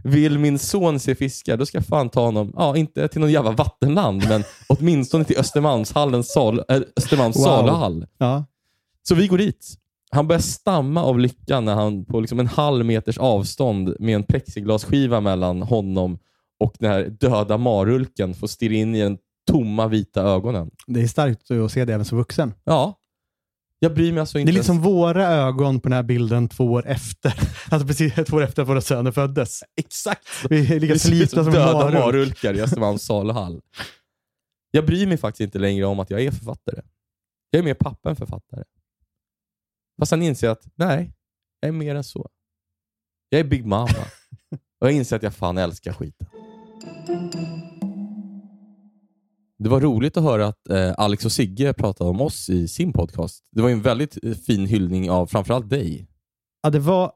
Vill 0.04 0.38
min 0.38 0.58
son 0.58 1.00
se 1.00 1.14
fiskar, 1.14 1.56
då 1.56 1.66
ska 1.66 1.78
jag 1.78 1.86
fan 1.86 2.08
ta 2.08 2.24
honom, 2.24 2.52
ja 2.56 2.76
inte 2.76 3.08
till 3.08 3.20
någon 3.20 3.32
jävla 3.32 3.50
vattenland, 3.50 4.24
men 4.28 4.44
åtminstone 4.68 5.24
till 5.24 5.38
Östermalmshallens 5.38 6.32
sal, 6.32 6.62
äh, 6.68 6.80
Östermalms 6.96 7.36
Wow. 7.36 7.44
saluhall. 7.44 8.06
ja. 8.18 8.44
Så 9.02 9.14
vi 9.14 9.26
går 9.26 9.38
dit. 9.38 9.74
Han 10.10 10.28
börjar 10.28 10.40
stamma 10.40 11.02
av 11.04 11.18
lycka 11.18 11.60
när 11.60 11.74
han 11.74 12.04
på 12.04 12.20
liksom 12.20 12.40
en 12.40 12.46
halv 12.46 12.84
meters 12.84 13.18
avstånd 13.18 13.96
med 14.00 14.14
en 14.14 14.22
plexiglasskiva 14.22 15.20
mellan 15.20 15.62
honom 15.62 16.18
och 16.60 16.74
den 16.78 16.90
här 16.90 17.04
döda 17.04 17.58
marulken 17.58 18.34
får 18.34 18.46
stirra 18.46 18.74
in 18.74 18.94
i 18.94 19.00
den 19.00 19.18
tomma 19.50 19.88
vita 19.88 20.22
ögonen. 20.22 20.70
Det 20.86 21.00
är 21.00 21.06
starkt 21.06 21.50
att 21.50 21.72
se 21.72 21.84
det 21.84 21.94
även 21.94 22.04
som 22.04 22.18
vuxen. 22.18 22.54
Ja. 22.64 22.94
Jag 23.78 23.94
bryr 23.94 24.12
mig 24.12 24.20
alltså 24.20 24.38
Det 24.38 24.40
inte 24.40 24.52
är 24.52 24.54
liksom 24.54 24.80
våra 24.82 25.26
ögon 25.26 25.80
på 25.80 25.88
den 25.88 25.96
här 25.96 26.02
bilden 26.02 26.48
två 26.48 26.64
år 26.64 26.86
efter. 26.86 27.34
Alltså 27.70 27.86
precis 27.86 28.14
två 28.14 28.36
år 28.36 28.42
efter 28.42 28.62
att 28.62 28.68
våra 28.68 28.80
söner 28.80 29.12
föddes. 29.12 29.62
Exakt. 29.76 30.28
Vi 30.50 30.74
är 30.74 30.80
lika 30.80 30.98
slitna 30.98 31.44
som 31.44 31.52
döda 31.52 31.72
marulk. 31.72 31.94
marulkar 31.94 32.54
i 32.54 32.60
Östermalms 32.60 33.02
saluhall. 33.02 33.60
Jag 34.70 34.86
bryr 34.86 35.06
mig 35.06 35.16
faktiskt 35.16 35.40
inte 35.40 35.58
längre 35.58 35.84
om 35.84 36.00
att 36.00 36.10
jag 36.10 36.20
är 36.20 36.30
författare. 36.30 36.80
Jag 37.50 37.58
är 37.58 37.64
mer 37.64 37.74
pappa 37.74 38.10
än 38.10 38.16
författare. 38.16 38.64
Fast 39.98 40.10
sen 40.10 40.22
inser 40.22 40.48
att, 40.48 40.66
nej, 40.74 41.12
jag 41.60 41.68
är 41.68 41.72
mer 41.72 41.94
än 41.94 42.04
så. 42.04 42.30
Jag 43.28 43.40
är 43.40 43.44
Big 43.44 43.66
Mama. 43.66 43.88
Och 44.80 44.86
jag 44.86 44.92
inser 44.92 45.16
att 45.16 45.22
jag 45.22 45.34
fan 45.34 45.58
älskar 45.58 45.92
skiten. 45.92 46.26
Det 49.58 49.68
var 49.68 49.80
roligt 49.80 50.16
att 50.16 50.22
höra 50.22 50.46
att 50.46 50.68
eh, 50.70 50.94
Alex 50.98 51.24
och 51.24 51.32
Sigge 51.32 51.72
pratade 51.72 52.10
om 52.10 52.20
oss 52.20 52.48
i 52.48 52.68
sin 52.68 52.92
podcast. 52.92 53.44
Det 53.52 53.62
var 53.62 53.68
ju 53.68 53.72
en 53.72 53.82
väldigt 53.82 54.24
eh, 54.24 54.32
fin 54.32 54.66
hyllning 54.66 55.10
av 55.10 55.26
framförallt 55.26 55.70
dig. 55.70 56.06
Ja, 56.62 56.70
det 56.70 56.78
var, 56.78 57.12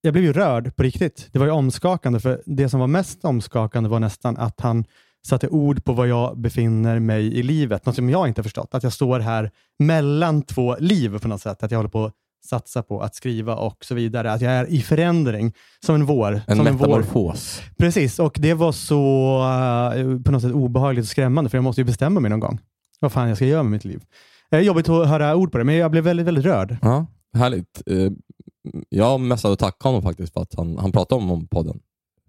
jag 0.00 0.12
blev 0.12 0.24
ju 0.24 0.32
rörd 0.32 0.76
på 0.76 0.82
riktigt. 0.82 1.28
Det 1.32 1.38
var 1.38 1.46
ju 1.46 1.52
omskakande, 1.52 2.20
för 2.20 2.42
det 2.46 2.68
som 2.68 2.80
var 2.80 2.86
mest 2.86 3.24
omskakande 3.24 3.88
var 3.88 4.00
nästan 4.00 4.36
att 4.36 4.60
han 4.60 4.84
satte 5.26 5.48
ord 5.48 5.84
på 5.84 5.92
var 5.92 6.06
jag 6.06 6.38
befinner 6.38 6.98
mig 6.98 7.38
i 7.38 7.42
livet. 7.42 7.86
Något 7.86 7.94
som 7.96 8.10
jag 8.10 8.28
inte 8.28 8.38
har 8.40 8.42
förstått. 8.44 8.74
Att 8.74 8.82
jag 8.82 8.92
står 8.92 9.20
här 9.20 9.50
mellan 9.78 10.42
två 10.42 10.76
liv 10.78 11.18
på 11.18 11.28
något 11.28 11.40
sätt. 11.40 11.62
Att 11.62 11.70
jag 11.70 11.78
håller 11.78 11.90
på 11.90 12.04
att 12.04 12.14
satsa 12.48 12.82
på 12.82 13.00
att 13.00 13.14
skriva 13.14 13.54
och 13.56 13.84
så 13.84 13.94
vidare. 13.94 14.32
Att 14.32 14.40
jag 14.40 14.52
är 14.52 14.66
i 14.66 14.80
förändring, 14.82 15.52
som 15.86 15.94
en 15.94 16.04
vår. 16.06 16.40
En 16.46 16.56
som 16.56 16.66
en 16.66 16.76
vår. 16.76 16.86
metamorfos. 16.86 17.62
Precis, 17.78 18.18
och 18.18 18.36
det 18.40 18.54
var 18.54 18.72
så 18.72 19.36
eh, 19.94 20.20
på 20.22 20.30
något 20.32 20.42
sätt 20.42 20.52
obehagligt 20.52 21.02
och 21.04 21.08
skrämmande, 21.08 21.50
för 21.50 21.58
jag 21.58 21.62
måste 21.64 21.80
ju 21.80 21.84
bestämma 21.84 22.20
mig 22.20 22.30
någon 22.30 22.40
gång. 22.40 22.58
Vad 23.00 23.12
fan 23.12 23.28
jag 23.28 23.36
ska 23.36 23.46
göra 23.46 23.62
med 23.62 23.72
mitt 23.72 23.84
liv. 23.84 24.02
Det 24.50 24.56
är 24.56 24.60
jobbigt 24.60 24.88
att 24.88 25.08
höra 25.08 25.36
ord 25.36 25.52
på 25.52 25.58
det, 25.58 25.64
men 25.64 25.74
jag 25.74 25.90
blev 25.90 26.04
väldigt, 26.04 26.26
väldigt 26.26 26.44
rörd. 26.44 26.76
Ja, 26.82 27.06
härligt. 27.36 27.82
Eh, 27.86 28.10
Jag 28.88 29.20
messade 29.20 29.52
och 29.52 29.58
tackade 29.58 29.88
honom 29.88 30.02
faktiskt 30.02 30.32
för 30.32 30.40
att 30.42 30.54
han, 30.54 30.78
han 30.78 30.92
pratade 30.92 31.22
om, 31.22 31.30
om 31.30 31.46
podden. 31.46 31.78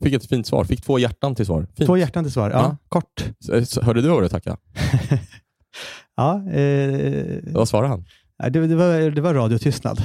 Fick 0.03 0.13
ett 0.13 0.25
fint 0.25 0.47
svar. 0.47 0.63
Fick 0.63 0.81
två 0.83 0.99
hjärtan 0.99 1.35
till 1.35 1.45
svar. 1.45 1.67
Fint. 1.77 1.87
Två 1.87 1.97
hjärtan 1.97 2.23
till 2.23 2.33
svar. 2.33 2.49
Ja, 2.49 2.57
Ja. 2.57 2.77
kort. 2.89 3.25
Så- 3.65 3.81
Hörde 3.81 4.01
du 4.01 4.09
vad 4.09 4.23
du 4.23 4.29
tackade? 4.29 4.57
Ja, 6.17 6.49
eh, 6.51 7.39
Vad 7.53 7.67
svarade 7.69 7.87
han? 7.89 8.05
Nej, 8.41 8.51
det, 8.51 8.67
det, 8.67 8.75
var, 8.75 9.11
det 9.11 9.21
var 9.21 9.33
radiotystnad. 9.33 10.03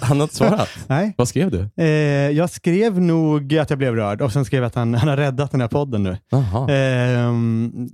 Han 0.00 0.16
har 0.16 0.24
inte 0.24 0.36
svarat. 0.36 0.68
Nej. 0.86 1.14
Vad 1.16 1.28
skrev 1.28 1.50
du? 1.50 1.84
Eh, 1.84 1.86
jag 2.30 2.50
skrev 2.50 3.00
nog 3.00 3.56
att 3.56 3.70
jag 3.70 3.78
blev 3.78 3.94
rörd 3.94 4.22
och 4.22 4.32
sen 4.32 4.44
skrev 4.44 4.62
jag 4.62 4.66
att 4.66 4.74
han, 4.74 4.94
han 4.94 5.08
har 5.08 5.16
räddat 5.16 5.50
den 5.50 5.60
här 5.60 5.68
podden 5.68 6.02
nu. 6.02 6.10
Eh, 6.10 7.32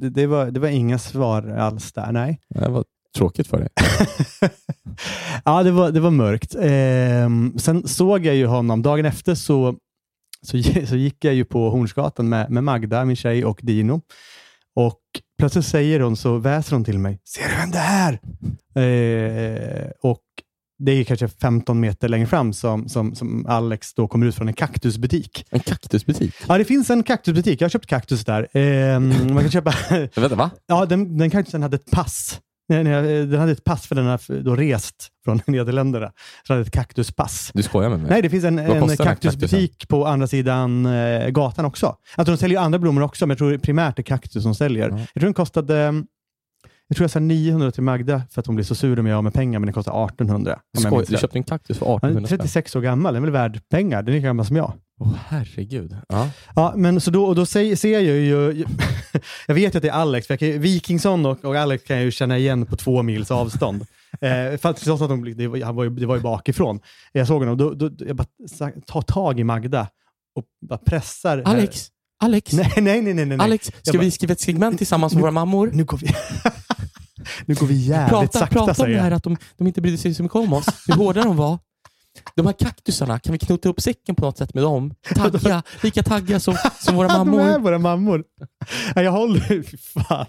det, 0.01 0.11
det, 0.11 0.27
var, 0.27 0.51
det 0.51 0.61
var 0.61 0.69
inga 0.69 0.99
svar 0.99 1.49
alls 1.49 1.93
där, 1.93 2.13
nej. 2.13 2.41
det 2.49 2.69
var 2.69 2.85
tråkigt 3.17 3.47
för 3.47 3.59
dig. 3.59 3.69
ja, 5.45 5.63
det 5.63 5.71
var, 5.71 5.91
det 5.91 6.01
var 6.01 6.11
mörkt. 6.11 6.55
Eh, 6.55 7.59
sen 7.59 7.89
såg 7.89 8.27
jag 8.27 8.35
ju 8.35 8.47
honom, 8.47 8.83
dagen 8.83 9.07
efter 9.07 9.35
så, 9.35 9.75
så, 10.43 10.63
så 10.87 10.97
gick 10.97 11.25
jag 11.25 11.35
ju 11.35 11.45
på 11.45 11.71
Hornsgatan 11.71 12.29
med, 12.29 12.51
med 12.51 12.65
Magda, 12.65 13.05
min 13.05 13.17
tjej, 13.17 13.45
och 13.45 13.61
Dino. 13.63 14.01
Och 14.77 15.01
plötsligt 15.39 15.67
säger 15.67 16.01
hon, 16.01 16.17
så 16.17 16.39
väser 16.39 16.73
hon 16.73 16.85
till 16.85 16.99
mig, 16.99 17.21
ser 17.25 17.49
du 17.49 17.57
vem 17.57 17.71
det 17.71 17.79
är? 17.79 18.13
Eh, 18.75 19.91
och 20.03 20.23
det 20.79 20.93
är 20.93 21.05
kanske 21.05 21.29
15 21.29 21.81
meter 21.81 22.09
längre 22.09 22.27
fram 22.27 22.53
som, 22.53 22.89
som, 22.89 23.15
som 23.15 23.47
Alex 23.47 23.95
då 23.95 24.09
kommer 24.09 24.27
ut 24.27 24.35
från 24.35 24.49
en 24.49 24.55
kaktusbutik. 24.55 25.47
En 25.51 25.61
kaktusbutik? 25.61 26.35
Ja, 26.49 26.59
det 26.59 26.65
finns 26.65 26.91
en 26.91 27.03
kaktusbutik. 27.03 27.61
Jag 27.61 27.65
har 27.65 27.71
köpt 27.71 27.87
kaktus 27.87 28.25
där. 28.25 28.57
Eh, 28.57 29.01
man 29.01 29.43
kan 29.43 29.51
köpa... 29.51 29.75
Vänta, 30.15 30.35
va? 30.35 30.51
ja, 30.67 30.87
den, 30.87 31.19
den 31.19 31.31
kaktusen 31.31 31.63
hade 31.63 31.77
ett 31.77 31.91
pass. 31.91 32.41
Nej, 32.69 32.85
nej, 32.85 33.27
Den 33.27 33.41
hade 33.41 33.53
ett 33.53 33.65
pass 33.65 33.87
för 33.87 33.95
den 33.95 34.07
har 34.07 34.43
då 34.43 34.57
rest 34.57 35.09
från 35.25 35.41
Nederländerna. 35.47 36.07
Så 36.07 36.53
den 36.53 36.57
hade 36.57 36.67
ett 36.67 36.75
kaktuspass. 36.75 37.51
Du 37.55 37.63
skojar 37.63 37.91
med 37.91 37.99
mig? 37.99 38.11
Nej, 38.11 38.23
det 38.23 38.31
finns 38.31 38.45
en, 38.45 38.59
en 38.59 38.87
den 38.87 38.97
kaktusbutik 38.97 39.89
på 39.89 40.07
andra 40.07 40.27
sidan 40.27 40.87
eh, 40.87 41.29
gatan 41.29 41.65
också. 41.65 41.97
Alltså, 42.17 42.33
de 42.33 42.39
säljer 42.39 42.61
andra 42.61 42.79
blommor 42.79 43.03
också, 43.03 43.27
men 43.27 43.31
jag 43.31 43.39
tror 43.39 43.59
primärt 43.59 43.97
det 43.97 44.01
är 44.01 44.05
kaktus 44.05 44.43
som 44.43 44.55
säljer. 44.55 44.89
Ja. 44.89 44.99
Jag 44.99 45.21
tror 45.21 45.25
den 45.25 45.35
kostade 45.35 46.05
jag 46.89 46.97
tror 46.97 47.05
jag 47.05 47.11
sa 47.11 47.21
900 47.21 47.71
till 47.71 47.83
Magda 47.83 48.23
för 48.31 48.41
att 48.41 48.47
hon 48.47 48.55
blev 48.55 48.65
så 48.65 48.75
sur 48.75 48.99
om 48.99 49.07
jag 49.07 49.17
av 49.17 49.25
med 49.25 49.35
pengar, 49.35 49.59
men 49.59 49.67
den 49.67 49.75
kostar 49.75 50.07
1800. 50.07 50.55
om 50.55 50.83
jag 50.83 50.93
Skoj, 50.93 51.05
du 51.09 51.17
köpte 51.17 51.39
en 51.39 51.45
kaktus 51.45 51.79
för 51.79 51.87
Han 51.87 51.95
är 51.95 51.99
1800 51.99 52.29
spänn? 52.29 52.39
36 52.39 52.77
år 52.77 52.81
gammal, 52.81 53.15
den 53.15 53.23
är 53.23 53.27
väl 53.27 53.33
värd 53.33 53.69
pengar. 53.69 54.03
Den 54.03 54.15
är 54.15 54.17
lika 54.17 54.27
gammal 54.27 54.47
som 54.47 54.57
jag. 54.57 54.73
Åh 55.01 55.15
herregud. 55.29 55.97
Ja. 56.09 56.31
Ja, 56.57 56.73
men 56.77 57.01
så 57.01 57.11
då, 57.11 57.25
och 57.25 57.35
då 57.35 57.47
ser, 57.47 57.77
ser 57.77 57.93
jag 57.93 58.03
ju, 58.03 58.65
jag 59.47 59.55
vet 59.55 59.75
ju 59.75 59.77
att 59.79 59.83
det 59.83 59.89
är 59.89 59.93
Alex, 59.93 60.27
för 60.27 60.35
jag 60.35 60.39
kan, 60.39 60.49
ju- 60.49 60.59
Wikingsson 60.59 61.27
och, 61.27 61.45
och 61.45 61.57
Alex 61.57 61.85
kan 61.85 61.97
jag 61.97 62.05
ju 62.05 62.11
känna 62.11 62.39
igen 62.39 62.67
på 62.67 62.77
två 62.77 63.03
mils 63.03 63.31
avstånd. 63.31 63.83
eh, 64.21 64.59
för 64.59 64.67
att, 64.67 64.77
trots 64.77 65.03
att 65.03 65.09
de, 65.09 65.35
det, 65.37 65.49
var, 65.49 65.85
ju, 65.85 65.91
det 65.91 66.07
var 66.07 66.17
ju 66.17 66.23
bakifrån. 66.23 66.81
Jag 67.13 67.27
såg 67.27 67.41
honom, 67.41 67.57
då, 67.57 67.71
då, 67.75 67.91
jag 68.07 68.17
bara 68.17 68.27
tar 68.87 69.03
tag 69.03 69.41
i 69.41 69.45
Magda 69.45 69.89
och 70.37 70.45
bara 70.69 70.79
pressar. 70.79 71.43
Alex, 71.45 71.89
Alex, 72.25 72.53
Nej, 72.57 72.73
nej, 72.77 73.03
nej, 73.03 73.15
nej. 73.15 73.25
nej. 73.27 73.39
Alex, 73.41 73.67
ska 73.67 73.75
Jag 73.85 73.95
bara- 73.95 74.03
vi 74.05 74.11
skriva 74.11 74.33
ett 74.33 74.41
segment 74.41 74.79
tillsammans 74.79 75.13
med 75.13 75.21
våra 75.23 75.31
mammor? 75.31 75.71
Nu 75.73 75.85
går 75.85 75.99
vi, 75.99 76.07
nu 77.47 77.55
går 77.55 77.67
vi 77.67 77.75
jävligt 77.75 78.11
Prata, 78.11 78.39
sakta, 78.39 78.55
prata 78.55 78.71
om 78.71 78.75
säger 78.75 78.97
det 78.97 79.03
här 79.03 79.11
att 79.11 79.23
de, 79.23 79.37
de 79.57 79.67
inte 79.67 79.81
brydde 79.81 79.99
sig 79.99 80.15
så 80.15 80.23
mycket 80.23 80.37
om 80.37 80.53
oss. 80.53 80.67
Hur 80.87 80.95
hårda 80.95 81.23
de 81.23 81.37
var. 81.37 81.59
De 82.37 82.47
här 82.47 82.53
kaktusarna, 82.53 83.19
kan 83.19 83.33
vi 83.33 83.39
knota 83.39 83.69
upp 83.69 83.81
säcken 83.81 84.15
på 84.15 84.25
något 84.25 84.39
sätt 84.39 84.55
med 84.55 84.63
dem? 84.63 84.95
Tagga, 85.15 85.63
lika 85.83 86.03
tagga 86.03 86.41
som, 86.41 86.57
som 86.81 86.97
våra 86.97 87.09
De 87.09 87.15
är 87.21 87.25
mammor. 87.25 87.59
våra 87.59 87.79
mammor. 87.79 88.25
Ja, 88.95 89.03
jag 89.03 89.13
håller, 89.13 89.77
fan. 89.93 90.27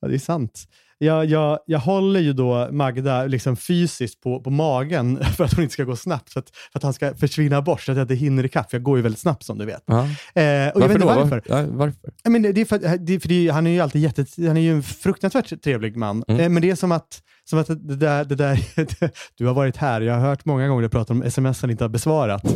Ja, 0.00 0.08
det 0.08 0.14
är 0.14 0.18
sant. 0.18 0.64
Jag, 0.98 1.24
jag, 1.26 1.58
jag 1.66 1.78
håller 1.78 2.20
ju 2.20 2.32
då 2.32 2.68
Magda 2.72 3.24
liksom 3.26 3.56
fysiskt 3.56 4.20
på, 4.20 4.40
på 4.40 4.50
magen 4.50 5.24
för 5.36 5.44
att 5.44 5.52
hon 5.54 5.62
inte 5.62 5.72
ska 5.72 5.84
gå 5.84 5.96
snabbt, 5.96 6.32
för 6.32 6.40
att, 6.40 6.50
för 6.72 6.78
att 6.78 6.82
han 6.82 6.92
ska 6.92 7.14
försvinna 7.14 7.62
bort, 7.62 7.80
så 7.82 7.92
att 7.92 7.98
jag 7.98 8.04
inte 8.04 8.14
hinner 8.14 8.44
ikapp, 8.44 8.72
jag 8.72 8.82
går 8.82 8.96
ju 8.96 9.02
väldigt 9.02 9.20
snabbt 9.20 9.42
som 9.44 9.58
du 9.58 9.64
vet. 9.64 9.82
Ja. 9.86 9.98
Eh, 10.02 10.04
och 10.04 10.10
jag 10.34 10.72
vet 10.74 10.74
Varför 10.74 10.84
inte 10.94 10.98
då? 10.98 11.06
varför. 11.06 11.42
Ja, 11.48 11.64
varför? 11.70 12.00
Ja, 12.22 12.30
men 12.30 12.42
det, 12.42 12.52
det 12.52 12.60
är 12.60 12.64
för, 12.64 12.76
att- 12.76 13.06
det, 13.06 13.14
är 13.14 13.18
för 13.20 13.28
det, 13.28 13.48
är- 13.48 13.52
han 13.52 13.66
är 13.66 13.70
ju 13.70 13.80
alltid 13.80 14.02
jätte, 14.02 14.26
han 14.46 14.56
är 14.56 14.60
ju 14.60 14.72
en 14.72 14.82
fruktansvärt 14.82 15.62
trevlig 15.62 15.96
man. 15.96 16.24
Mm. 16.28 16.40
Eh, 16.40 16.48
men 16.48 16.62
det 16.62 16.70
är 16.70 16.74
som 16.74 16.92
att, 16.92 17.22
som 17.50 17.58
att 17.58 17.66
det 17.66 17.96
där, 17.96 18.24
det 18.24 18.34
där 18.34 18.60
du 19.38 19.46
har 19.46 19.54
varit 19.54 19.76
här, 19.76 20.00
jag 20.00 20.14
har 20.14 20.20
hört 20.20 20.44
många 20.44 20.68
gånger 20.68 20.82
du 20.82 20.88
pratar 20.88 21.14
om 21.14 21.22
sms 21.22 21.60
han 21.60 21.70
inte 21.70 21.84
har 21.84 21.88
besvarat. 21.88 22.44
Eh, 22.44 22.52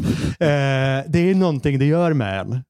det 1.08 1.18
är 1.18 1.34
någonting 1.34 1.78
det 1.78 1.84
gör 1.84 2.12
med 2.12 2.40
en. 2.40 2.64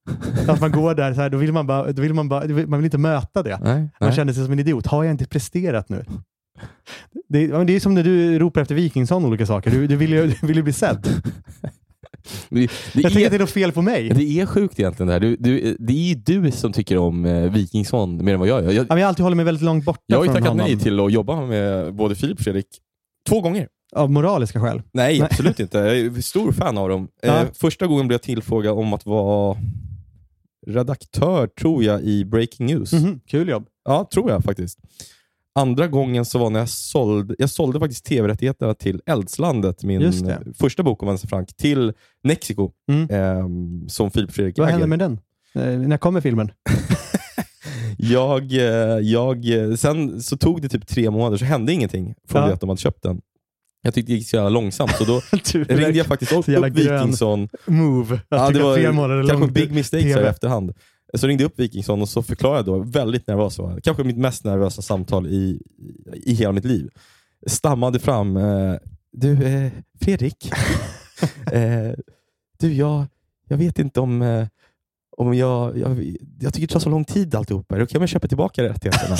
Att 0.48 0.60
man 0.60 0.72
går 0.72 0.94
där, 0.94 1.14
så 1.14 1.20
här, 1.20 1.30
då 1.30 1.38
vill 1.38 1.52
man, 1.52 1.66
bara, 1.66 1.92
då 1.92 2.02
vill 2.02 2.14
man, 2.14 2.28
bara, 2.28 2.48
man 2.48 2.78
vill 2.78 2.84
inte 2.84 2.98
möta 2.98 3.42
det. 3.42 3.58
Nej, 3.62 3.74
Man 3.80 3.90
nej. 4.00 4.12
känner 4.12 4.32
sig 4.32 4.44
som 4.44 4.52
en 4.52 4.58
idiot. 4.58 4.86
Har 4.86 5.04
jag 5.04 5.10
inte 5.10 5.26
presterat 5.26 5.88
nu? 5.88 6.04
Det, 7.28 7.64
det 7.64 7.76
är 7.76 7.80
som 7.80 7.94
när 7.94 8.04
du 8.04 8.38
ropar 8.38 8.60
efter 8.60 8.74
Wikingsson 8.74 9.24
olika 9.24 9.46
saker. 9.46 9.70
Du, 9.70 9.86
du, 9.86 9.96
vill, 9.96 10.10
ju, 10.10 10.26
du 10.40 10.46
vill 10.46 10.56
ju 10.56 10.62
bli 10.62 10.72
sedd. 10.72 11.08
Det, 12.48 12.60
det, 12.60 12.70
Jag 12.94 13.02
tänker 13.02 13.08
att 13.08 13.16
är, 13.26 13.30
det 13.30 13.36
är 13.36 13.38
något 13.38 13.50
fel 13.50 13.72
på 13.72 13.82
mig. 13.82 14.08
det 14.08 14.40
är 14.40 14.46
sjukt 14.46 14.78
egentligen 14.80 15.06
det 15.06 15.12
här. 15.12 15.20
Du, 15.20 15.36
du, 15.36 15.76
det 15.78 15.92
är 15.92 16.08
ju 16.08 16.14
du 16.14 16.50
som 16.50 16.72
tycker 16.72 16.96
om 16.98 17.24
eh, 17.24 17.52
Wikingsson 17.52 18.24
mer 18.24 18.34
än 18.34 18.40
vad 18.40 18.48
jag 18.48 18.64
gör. 18.64 18.72
Jag, 18.72 18.86
har 18.88 19.00
alltid 19.00 19.22
hållit 19.22 19.36
mig 19.36 19.44
väldigt 19.44 19.64
långt 19.64 19.84
borta 19.84 20.00
jag 20.06 20.18
har 20.18 20.24
ju 20.24 20.32
tackat 20.32 20.48
honom. 20.48 20.66
nej 20.66 20.78
till 20.78 21.00
att 21.00 21.12
jobba 21.12 21.46
med 21.46 21.94
både 21.94 22.14
Filip 22.14 22.38
och 22.38 22.44
Fredrik 22.44 22.66
två 23.28 23.40
gånger. 23.40 23.68
Av 23.92 24.10
moraliska 24.10 24.60
skäl. 24.60 24.82
Nej, 24.92 25.18
Nej. 25.18 25.28
absolut 25.30 25.60
inte. 25.60 25.78
Jag 25.78 25.98
är 25.98 26.20
stor 26.20 26.52
fan 26.52 26.78
av 26.78 26.88
dem. 26.88 27.08
Ja. 27.22 27.40
Eh, 27.40 27.46
första 27.54 27.86
gången 27.86 28.08
blev 28.08 28.14
jag 28.14 28.22
tillfrågad 28.22 28.78
om 28.78 28.92
att 28.92 29.06
vara 29.06 29.56
redaktör, 30.66 31.46
tror 31.46 31.84
jag, 31.84 32.02
i 32.02 32.24
Breaking 32.24 32.66
News. 32.66 32.92
Mhm, 32.92 33.20
Kul 33.26 33.48
jobb. 33.48 33.66
Ja, 33.84 34.08
tror 34.14 34.30
jag 34.30 34.44
faktiskt. 34.44 34.78
Andra 35.54 35.86
gången 35.88 36.24
så 36.24 36.38
var 36.38 36.50
när 36.50 36.60
jag 36.60 36.68
sålde, 36.68 37.34
jag 37.38 37.50
sålde 37.50 37.80
faktiskt 37.80 38.04
tv-rättigheterna 38.04 38.74
till 38.74 39.00
Eldslandet, 39.06 39.84
min 39.84 40.02
eh, 40.02 40.36
första 40.58 40.82
bok 40.82 41.02
om 41.02 41.08
Vänster 41.08 41.28
Frank, 41.28 41.56
till 41.56 41.92
Mexiko, 42.24 42.70
Mm. 42.90 43.08
ehm, 43.10 43.88
som 43.88 44.10
Filip 44.10 44.32
Fredrik 44.32 44.58
Vad 44.58 44.68
äger. 44.68 44.72
händer 44.78 44.86
med 44.88 44.98
den? 44.98 45.20
Eh, 45.54 45.78
när 45.88 45.96
kommer 45.96 46.20
filmen? 46.20 46.50
Jag, 47.98 48.52
eh, 48.52 48.98
jag, 49.02 49.48
eh, 49.70 49.74
sen 49.74 50.22
så 50.22 50.36
tog 50.36 50.62
det 50.62 50.68
typ 50.68 50.86
tre 50.86 51.10
månader, 51.10 51.36
så 51.36 51.44
hände 51.44 51.72
ingenting 51.72 52.14
från 52.28 52.40
Ja. 52.42 52.48
det 52.48 52.54
att 52.54 52.60
de 52.60 52.68
hade 52.68 52.80
köpt 52.80 53.02
den. 53.02 53.20
Jag 53.82 53.94
tyckte 53.94 54.12
det 54.12 54.16
gick 54.16 54.28
så 54.28 54.36
jävla 54.36 54.48
långsamt, 54.50 54.90
så 54.96 55.04
då 55.04 55.20
ringde 55.74 55.98
jag 55.98 56.06
faktiskt 56.06 56.32
upp. 56.32 56.48
Wikingsson 56.48 57.48
Move. 57.66 58.14
Att 58.14 58.22
Ja, 58.28 58.50
det 58.50 58.62
var 58.62 58.74
tre 58.76 58.92
månader 58.92 59.28
kanske 59.28 59.46
en 59.46 59.52
big 59.52 59.72
mistake 59.72 60.12
så 60.14 60.20
i 60.20 60.24
efterhand. 60.26 60.72
Så 61.14 61.26
ringde 61.26 61.42
jag 61.44 61.48
upp 61.48 61.58
Wikingsson 61.58 62.02
och 62.02 62.08
så 62.08 62.22
förklarade 62.22 62.70
jag 62.70 62.80
då, 62.80 62.84
väldigt 62.90 63.26
nervös 63.26 63.58
var 63.58 63.70
jag. 63.70 63.84
Kanske 63.84 64.04
mitt 64.04 64.16
mest 64.16 64.44
nervösa 64.44 64.82
samtal 64.82 65.26
i, 65.26 65.60
i 66.12 66.34
hela 66.34 66.52
mitt 66.52 66.64
liv. 66.64 66.90
Stammade 67.46 67.98
fram, 67.98 68.36
eh, 68.36 68.74
du 69.12 69.44
eh, 69.46 69.72
Fredrik, 70.00 70.52
eh, 71.52 71.92
du 72.58 72.72
jag, 72.72 73.04
jag 73.48 73.56
vet 73.56 73.78
inte 73.78 74.00
om, 74.00 74.22
eh, 74.22 74.46
om 75.16 75.34
jag, 75.34 75.78
jag, 75.78 76.16
jag 76.40 76.54
tycker 76.54 76.66
det 76.66 76.72
tar 76.72 76.80
så 76.80 76.88
lång 76.88 77.04
tid 77.04 77.34
alltihopa. 77.34 77.78
Då 77.78 77.86
kan 77.86 78.00
jag 78.00 78.08
köpa 78.08 78.28
tillbaka 78.28 78.62
rättigheterna. 78.62 79.16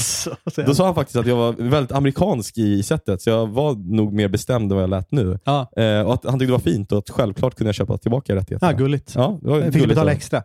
Då 0.67 0.75
sa 0.75 0.85
han 0.85 0.95
faktiskt 0.95 1.17
att 1.17 1.27
jag 1.27 1.37
var 1.37 1.53
väldigt 1.53 1.93
amerikansk 1.93 2.59
i 2.59 2.83
sättet, 2.83 3.23
så 3.23 3.31
jag 3.31 3.47
var 3.47 3.75
nog 3.75 4.13
mer 4.13 4.29
bestämd 4.29 4.73
än 4.73 4.77
vad 4.77 4.83
jag 4.83 4.91
lät 4.91 5.13
nu. 5.13 5.39
ja. 5.45 5.71
Eh, 5.77 6.01
och 6.01 6.15
att 6.15 6.25
han 6.25 6.39
tyckte 6.39 6.47
det 6.47 6.53
var 6.53 6.59
fint 6.59 6.93
och 6.93 6.99
att 6.99 7.11
självklart 7.11 7.55
kunde 7.55 7.69
jag 7.69 7.75
köpa 7.75 7.99
tillbaka 7.99 8.35
rättigheterna. 8.35 8.73
ah, 8.73 8.77
gulligt. 8.77 9.15
Ja, 9.15 9.39
det 9.43 9.49
var 9.49 9.63
Fick 9.63 9.83
du 9.83 9.89
betala 9.89 10.13
extra? 10.13 10.39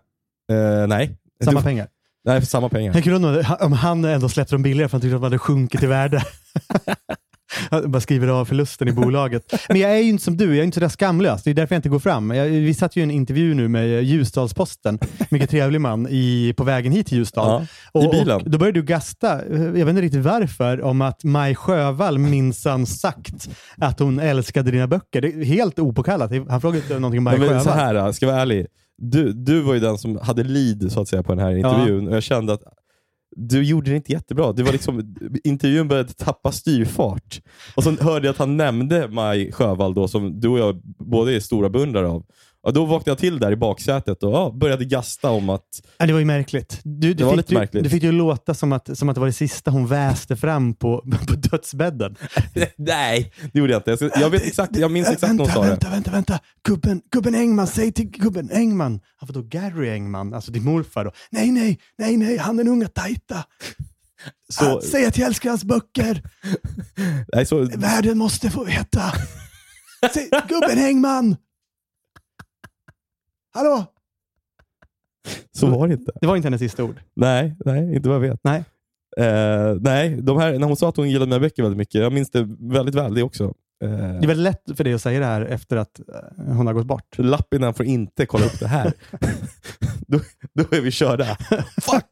Eh, 0.51 0.87
nej. 0.87 1.17
Samma 1.43 1.59
Du- 1.59 1.63
pengar? 1.63 1.87
Nej, 2.25 2.39
för 2.41 2.47
samma 2.47 2.69
pengar. 2.69 2.93
Tänker 2.93 3.09
du 3.11 3.15
om- 3.15 3.43
om 3.59 3.71
han 3.73 4.05
ändå 4.05 4.29
släppte 4.29 4.55
dem 4.55 4.63
billigare 4.63 4.89
för 4.89 4.97
han 4.97 5.01
tyckte 5.01 5.15
att 5.15 5.21
de 5.21 5.25
hade 5.25 5.39
sjunkit 5.39 5.83
i 5.83 5.85
värde? 5.87 6.23
Han 7.69 7.91
bara 7.91 8.01
skriver 8.01 8.27
av 8.27 8.45
förlusten 8.45 8.87
i 8.87 8.91
bolaget. 8.91 9.53
Men 9.69 9.79
jag 9.79 9.91
är 9.91 9.95
ju 9.97 10.09
inte 10.09 10.23
som 10.23 10.37
du, 10.37 10.45
jag 10.45 10.57
är 10.57 10.63
inte 10.63 10.75
sådär 10.75 10.89
skamlös. 10.89 11.43
Det 11.43 11.49
är 11.49 11.53
därför 11.53 11.75
jag 11.75 11.77
inte 11.77 11.89
går 11.89 11.99
fram. 11.99 12.31
Jag, 12.31 12.45
vi 12.45 12.73
satt 12.73 12.95
ju 12.95 12.99
i 13.01 13.03
en 13.03 13.11
intervju 13.11 13.53
nu 13.53 13.67
med 13.67 14.03
Ljusdalsposten, 14.03 14.99
mycket 15.29 15.49
trevlig 15.49 15.81
man, 15.81 16.07
i, 16.09 16.53
på 16.57 16.63
vägen 16.63 16.91
hit 16.91 17.07
till 17.07 17.17
Ljusdal. 17.17 17.67
Ja, 17.93 18.03
i 18.03 18.07
bilen. 18.07 18.41
Och 18.41 18.49
då 18.49 18.57
började 18.57 18.79
du 18.79 18.85
gasta, 18.85 19.45
jag 19.49 19.57
vet 19.71 19.87
inte 19.87 20.01
riktigt 20.01 20.23
varför, 20.23 20.81
om 20.81 21.01
att 21.01 21.23
Maj 21.23 21.55
Sjövall 21.55 22.17
minsann 22.19 22.85
sagt 22.85 23.49
att 23.77 23.99
hon 23.99 24.19
älskade 24.19 24.71
dina 24.71 24.87
böcker. 24.87 25.21
Det 25.21 25.27
är 25.27 25.43
helt 25.45 25.79
opåkallat. 25.79 26.31
Han 26.49 26.61
frågade 26.61 26.77
inte 26.83 26.93
någonting 26.99 27.17
om 27.17 27.23
Maj 27.23 27.39
men 27.39 27.47
så 27.63 27.69
Sjövall. 27.69 27.95
här, 27.97 28.11
ska 28.11 28.25
jag 28.25 28.33
vara 28.33 28.41
ärlig. 28.41 28.67
Du, 28.97 29.33
du 29.33 29.61
var 29.61 29.73
ju 29.73 29.79
den 29.79 29.97
som 29.97 30.17
hade 30.21 30.43
lead 30.43 30.91
så 30.91 31.01
att 31.01 31.07
säga, 31.07 31.23
på 31.23 31.31
den 31.35 31.45
här 31.45 31.55
intervjun 31.55 32.07
och 32.07 32.15
jag 32.15 32.23
kände 32.23 32.53
att 32.53 32.63
du 33.35 33.63
gjorde 33.63 33.89
det 33.89 33.95
inte 33.95 34.11
jättebra. 34.11 34.53
Det 34.53 34.63
var 34.63 34.71
liksom, 34.71 35.15
intervjun 35.43 35.87
började 35.87 36.13
tappa 36.13 36.51
styrfart. 36.51 37.41
Och 37.75 37.83
så 37.83 37.91
hörde 37.91 38.27
jag 38.27 38.33
att 38.33 38.39
han 38.39 38.57
nämnde 38.57 39.07
Maj 39.07 39.51
Sjövall, 39.51 39.93
då, 39.93 40.07
som 40.07 40.39
du 40.39 40.47
och 40.47 40.59
jag 40.59 40.81
båda 40.83 41.31
är 41.31 41.39
stora 41.39 41.69
beundrare 41.69 42.07
av. 42.07 42.25
Och 42.65 42.73
då 42.73 42.85
vaknade 42.85 43.11
jag 43.11 43.17
till 43.17 43.39
där 43.39 43.51
i 43.51 43.55
baksätet 43.55 44.23
och 44.23 44.33
ja, 44.33 44.51
började 44.59 44.85
gasta 44.85 45.29
om 45.29 45.49
att 45.49 45.65
Ja, 45.97 46.05
det 46.05 46.13
var 46.13 46.19
ju 46.19 46.25
märkligt. 46.25 46.79
Du, 46.83 46.91
du, 47.07 47.13
Det 47.13 47.23
var 47.23 47.31
fick, 47.31 47.37
lite 47.37 47.53
du, 47.53 47.57
märkligt. 47.59 47.83
du 47.83 47.89
fick 47.89 48.03
att 48.03 48.13
låta 48.13 48.53
som 48.53 48.73
att, 48.73 48.97
som 48.97 49.09
att 49.09 49.15
det 49.15 49.19
var 49.19 49.27
det 49.27 49.33
sista 49.33 49.71
hon 49.71 49.87
väste 49.87 50.35
fram 50.35 50.73
på, 50.73 51.01
på 51.27 51.33
dödsbädden. 51.33 52.15
Nej, 52.77 53.33
det 53.53 53.59
gjorde 53.59 53.73
jag 53.73 53.79
inte. 53.89 54.09
Jag, 54.19 54.29
vet 54.29 54.41
exakt, 54.43 54.77
jag 54.77 54.91
minns 54.91 55.07
exakt 55.07 55.21
när 55.21 55.29
hon 55.29 55.37
vänta, 55.37 55.53
sa 55.53 55.61
det. 55.63 55.69
vänta, 55.69 55.89
vänta, 55.89 56.11
vänta. 56.11 56.39
Gubben, 56.67 57.01
gubben 57.11 57.35
Engman, 57.35 57.67
säg 57.67 57.91
till 57.91 58.07
gubben 58.09 58.49
Engman. 58.51 58.99
Han 59.17 59.27
var 59.27 59.33
då 59.33 59.41
Gary 59.41 59.89
Engman, 59.89 60.33
alltså 60.33 60.51
din 60.51 60.63
morfar. 60.63 61.05
Då. 61.05 61.11
Nej, 61.31 61.51
nej, 61.51 61.79
nej, 61.97 62.17
nej, 62.17 62.37
han 62.37 62.57
den 62.57 62.67
unga 62.67 62.87
tajta. 62.87 63.43
Så- 64.49 64.65
Ah, 64.77 64.81
säg 64.81 65.05
att 65.05 65.17
jag 65.17 65.27
älskar 65.27 65.49
hans 65.49 65.63
böcker. 65.63 66.21
Nej, 67.33 67.45
så, 67.45 67.57
Världen 67.77 68.17
måste 68.17 68.49
få 68.49 68.63
veta. 68.63 69.01
Säg, 70.13 70.29
gubben 70.49 70.77
Engman! 70.85 71.35
Hallå? 73.55 73.85
så 75.51 75.67
var 75.67 75.87
det 75.87 75.93
inte. 75.93 76.11
Det 76.21 76.27
var 76.27 76.35
inte 76.35 76.45
hennes 76.45 76.59
sista 76.61 76.83
ord. 76.83 76.99
Nej, 77.15 77.55
nej, 77.65 77.95
inte 77.95 78.09
vad 78.09 78.15
jag 78.15 78.21
vet. 78.29 78.39
Nej. 78.43 78.63
Eh, 79.17 79.75
nej, 79.81 80.21
de 80.21 80.37
här, 80.37 80.59
när 80.59 80.67
hon 80.67 80.77
sa 80.77 80.89
att 80.89 80.97
hon 80.97 81.09
gillade 81.09 81.25
mina 81.29 81.39
böcker 81.39 81.63
väldigt 81.63 81.77
mycket, 81.77 82.01
jag 82.01 82.13
minns 82.13 82.31
det 82.31 82.47
väldigt 82.59 82.95
väl 82.95 83.13
det 83.13 83.23
också. 83.23 83.43
Eh, 83.83 83.89
Det 83.89 83.95
är 83.97 84.27
väldigt 84.27 84.37
lätt 84.37 84.77
för 84.77 84.83
dig 84.83 84.93
att 84.93 85.01
säga 85.01 85.19
det 85.19 85.25
här 85.25 85.41
efter 85.41 85.77
att 85.77 85.99
eh, 85.99 86.05
hon 86.55 86.67
har 86.67 86.73
gått 86.73 86.85
bort. 86.85 87.17
Lappinen 87.17 87.73
får 87.73 87.85
inte 87.85 88.25
kolla 88.25 88.45
upp 88.45 88.59
det 88.59 88.67
här. 88.67 88.93
då, 90.07 90.19
då 90.53 90.63
är 90.77 90.81
vi 90.81 90.91
körda. 90.91 91.37
Fuck! 91.81 92.09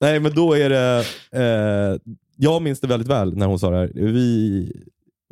Nej, 0.00 0.20
men 0.20 0.34
då 0.34 0.54
är 0.56 0.70
det... 0.70 1.04
Eh, 1.32 2.14
jag 2.36 2.62
minns 2.62 2.80
det 2.80 2.86
väldigt 2.86 3.08
väl 3.08 3.36
när 3.36 3.46
hon 3.46 3.58
sa 3.58 3.70
det 3.70 3.76
här. 3.76 3.90
Vi... 3.94 4.72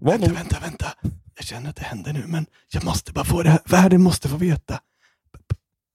Var 0.03 0.13
Vänta, 0.13 0.27
nog, 0.27 0.37
vänta, 0.37 0.57
vänta. 0.61 0.87
Jag 1.37 1.45
känner 1.45 1.71
att 1.71 1.77
det 1.77 1.83
händer 1.83 2.13
nu, 2.13 2.23
men 2.27 2.47
jag 2.73 2.85
måste 2.85 3.13
bara 3.13 3.25
få 3.25 3.43
det 3.43 3.51
här. 3.51 3.61
Världen 3.67 4.03
måste 4.03 4.29
få 4.29 4.37
veta. 4.37 4.81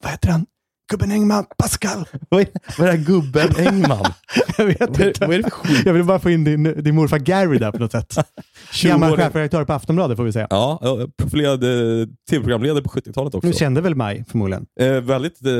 Vad 0.03 0.11
heter 0.11 0.29
han? 0.29 0.45
Gubben 0.91 1.11
Engman, 1.11 1.45
Pascal. 1.57 2.05
vad, 2.29 2.41
är, 2.41 2.47
vad 2.77 2.87
är 2.87 2.91
det 2.91 2.97
här 2.97 3.05
gubben 3.05 3.49
Engman? 3.67 4.05
Jag 4.57 4.65
vet 4.65 4.79
vad, 4.79 5.01
inte. 5.01 5.25
vad 5.25 5.35
är 5.35 5.37
det 5.37 5.43
för 5.43 5.49
skit? 5.51 5.85
Jag 5.85 5.93
vill 5.93 6.03
bara 6.03 6.19
få 6.19 6.29
in 6.29 6.43
din, 6.43 6.63
din 6.83 6.95
morfar 6.95 7.17
Gary 7.19 7.57
där 7.57 7.71
på 7.71 7.77
något 7.79 7.91
sätt. 7.91 8.15
Gammal 8.83 9.09
20-åring. 9.09 9.25
chefredaktör 9.25 9.65
på 9.65 9.73
Aftonbladet 9.73 10.17
får 10.17 10.23
vi 10.23 10.31
säga. 10.31 10.47
Ja, 10.49 10.79
profilerad 11.17 11.63
eh, 11.63 12.07
tv-programledare 12.29 12.83
på 12.83 12.89
70-talet 12.89 13.35
också. 13.35 13.47
Du 13.47 13.53
kände 13.53 13.81
väl 13.81 13.95
mig 13.95 14.25
förmodligen? 14.27 14.65
Eh, 14.79 14.91
väldigt 14.91 15.45
eh, 15.45 15.51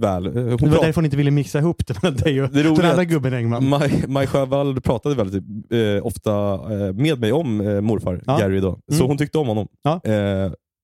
väl. 0.00 0.26
Eh, 0.26 0.32
Hon 0.32 0.44
Det 0.44 0.50
var 0.50 0.56
prat- 0.56 0.80
därför 0.82 0.94
hon 0.94 1.04
inte 1.04 1.16
ville 1.16 1.30
mixa 1.30 1.58
ihop 1.58 1.86
det 1.86 2.02
mellan 2.02 2.16
dig 2.18 2.42
och 2.42 2.50
Det 2.50 2.62
den 2.62 2.84
andra 2.84 3.04
gubben 3.04 3.34
Engman. 3.34 3.68
Maj, 3.68 4.04
Maj 4.08 4.26
Sjövall 4.26 4.80
pratade 4.80 5.14
väldigt 5.14 5.44
eh, 5.72 6.06
ofta 6.06 6.30
eh, 6.54 6.92
med 6.94 7.20
mig 7.20 7.32
om 7.32 7.56
morfar 7.84 8.22
Ja. 8.26 8.38
Gary 8.38 8.60
då. 8.60 8.78
Så 8.90 8.94
Mm. 8.94 9.06
hon 9.06 9.18
tyckte 9.18 9.38
om 9.38 9.46
honom. 9.48 9.66
Ja. 9.82 10.00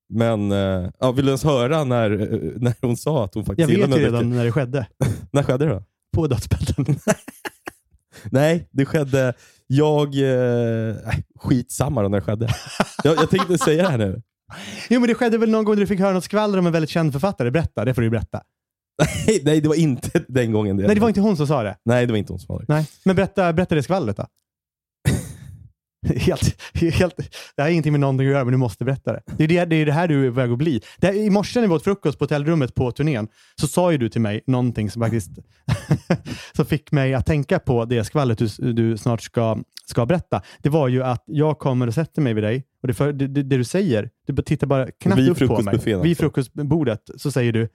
Men 0.08 0.52
eh, 0.52 0.90
ja, 1.00 1.12
vill 1.12 1.24
du 1.24 1.30
ens 1.30 1.44
höra 1.44 1.84
när, 1.84 2.10
eh, 2.10 2.50
när 2.56 2.74
hon 2.80 2.96
sa 2.96 3.24
att 3.24 3.34
hon 3.34 3.40
Jag 3.40 3.46
faktiskt 3.46 3.68
vet 3.70 3.78
gillade 3.78 3.92
ju 3.92 3.98
mina 3.98 4.08
redan 4.08 4.30
böcker? 4.30 4.36
när 4.36 4.44
det 4.44 4.52
skedde. 4.52 4.86
När 5.32 5.42
skedde 5.42 5.64
det 5.64 5.70
då? 5.70 5.82
På 6.14 6.26
dödsbädden. 6.26 6.96
Nej, 8.30 8.68
det 8.72 8.84
skedde... 8.84 9.34
Jag... 9.66 10.06
Eh, 10.14 10.94
skitsamma 11.40 12.02
då 12.02 12.08
när 12.08 12.18
det 12.18 12.24
skedde. 12.24 12.48
jag, 13.04 13.16
jag 13.16 13.30
tänkte 13.30 13.58
säga 13.58 13.82
det 13.82 13.88
här 13.88 13.98
nu. 13.98 14.22
jo, 14.90 15.00
men 15.00 15.08
det 15.08 15.14
skedde 15.14 15.38
väl 15.38 15.50
någon 15.50 15.64
gång 15.64 15.76
du 15.76 15.86
fick 15.86 16.00
höra 16.00 16.12
något 16.12 16.24
skvaller 16.24 16.58
om 16.58 16.66
en 16.66 16.72
väldigt 16.72 16.90
känd 16.90 17.12
författare. 17.12 17.50
Berätta, 17.50 17.84
det 17.84 17.94
får 17.94 18.02
du 18.02 18.06
ju 18.06 18.10
berätta. 18.10 18.40
Nej, 19.26 19.40
nej, 19.44 19.60
det 19.60 19.68
var 19.68 19.76
inte 19.76 20.24
den 20.28 20.52
gången. 20.52 20.76
Nej, 20.76 20.94
det 20.94 21.00
var 21.00 21.08
inte 21.08 21.20
hon 21.20 21.36
som 21.36 21.46
sa 21.46 21.62
det. 21.62 21.76
Nej, 21.84 22.06
det 22.06 22.12
var 22.12 22.18
inte 22.18 22.32
hon 22.32 22.40
som 22.40 22.54
var 22.54 22.60
det. 22.60 22.66
Nej, 22.68 22.86
men 23.04 23.16
berätta, 23.16 23.52
berätta 23.52 23.74
det 23.74 23.82
skvallret 23.82 24.16
då. 24.16 24.26
helt, 26.16 26.56
helt, 26.74 27.16
det 27.56 27.62
har 27.62 27.68
ingenting 27.68 27.92
med 27.92 28.00
någonting 28.00 28.26
att 28.26 28.32
göra, 28.32 28.44
men 28.44 28.52
du 28.52 28.58
måste 28.58 28.84
berätta 28.84 29.12
det. 29.12 29.22
Det 29.36 29.44
är 29.44 29.48
det, 29.48 29.64
det, 29.64 29.76
är 29.76 29.86
det 29.86 29.92
här 29.92 30.08
du 30.08 30.26
är 30.26 30.30
på 30.30 30.34
väg 30.34 30.50
att 30.50 30.58
bli. 30.58 30.80
Det 30.98 31.06
här, 31.06 31.14
I 31.14 31.30
morse 31.30 31.60
när 31.60 31.68
vi 31.68 31.74
åt 31.74 31.84
frukost 31.84 32.18
på 32.18 32.24
hotellrummet 32.24 32.74
på 32.74 32.90
turnén 32.90 33.28
så 33.60 33.66
sa 33.66 33.92
ju 33.92 33.98
du 33.98 34.08
till 34.08 34.20
mig 34.20 34.40
någonting 34.46 34.90
som 34.90 35.02
faktiskt 35.02 35.30
som 36.52 36.66
fick 36.66 36.92
mig 36.92 37.14
att 37.14 37.26
tänka 37.26 37.58
på 37.58 37.84
det 37.84 38.04
skvallret 38.04 38.38
du, 38.38 38.72
du 38.72 38.96
snart 38.96 39.22
ska, 39.22 39.58
ska 39.86 40.06
berätta. 40.06 40.42
Det 40.62 40.68
var 40.68 40.88
ju 40.88 41.02
att 41.02 41.24
jag 41.26 41.58
kommer 41.58 41.86
och 41.86 41.94
sätter 41.94 42.22
mig 42.22 42.34
vid 42.34 42.44
dig 42.44 42.64
och 42.82 42.88
det, 42.88 42.94
för, 42.94 43.12
det, 43.12 43.26
det, 43.26 43.42
det 43.42 43.56
du 43.56 43.64
säger, 43.64 44.10
du 44.26 44.42
tittar 44.42 44.66
bara 44.66 44.90
knappt 44.90 45.20
upp 45.20 45.38
på 45.38 45.44
mig. 45.44 45.48
frukostbuffén 45.48 46.02
Vid 46.02 46.10
alltså. 46.10 46.22
frukostbordet 46.22 47.10
så 47.16 47.30
säger 47.30 47.52
du, 47.52 47.68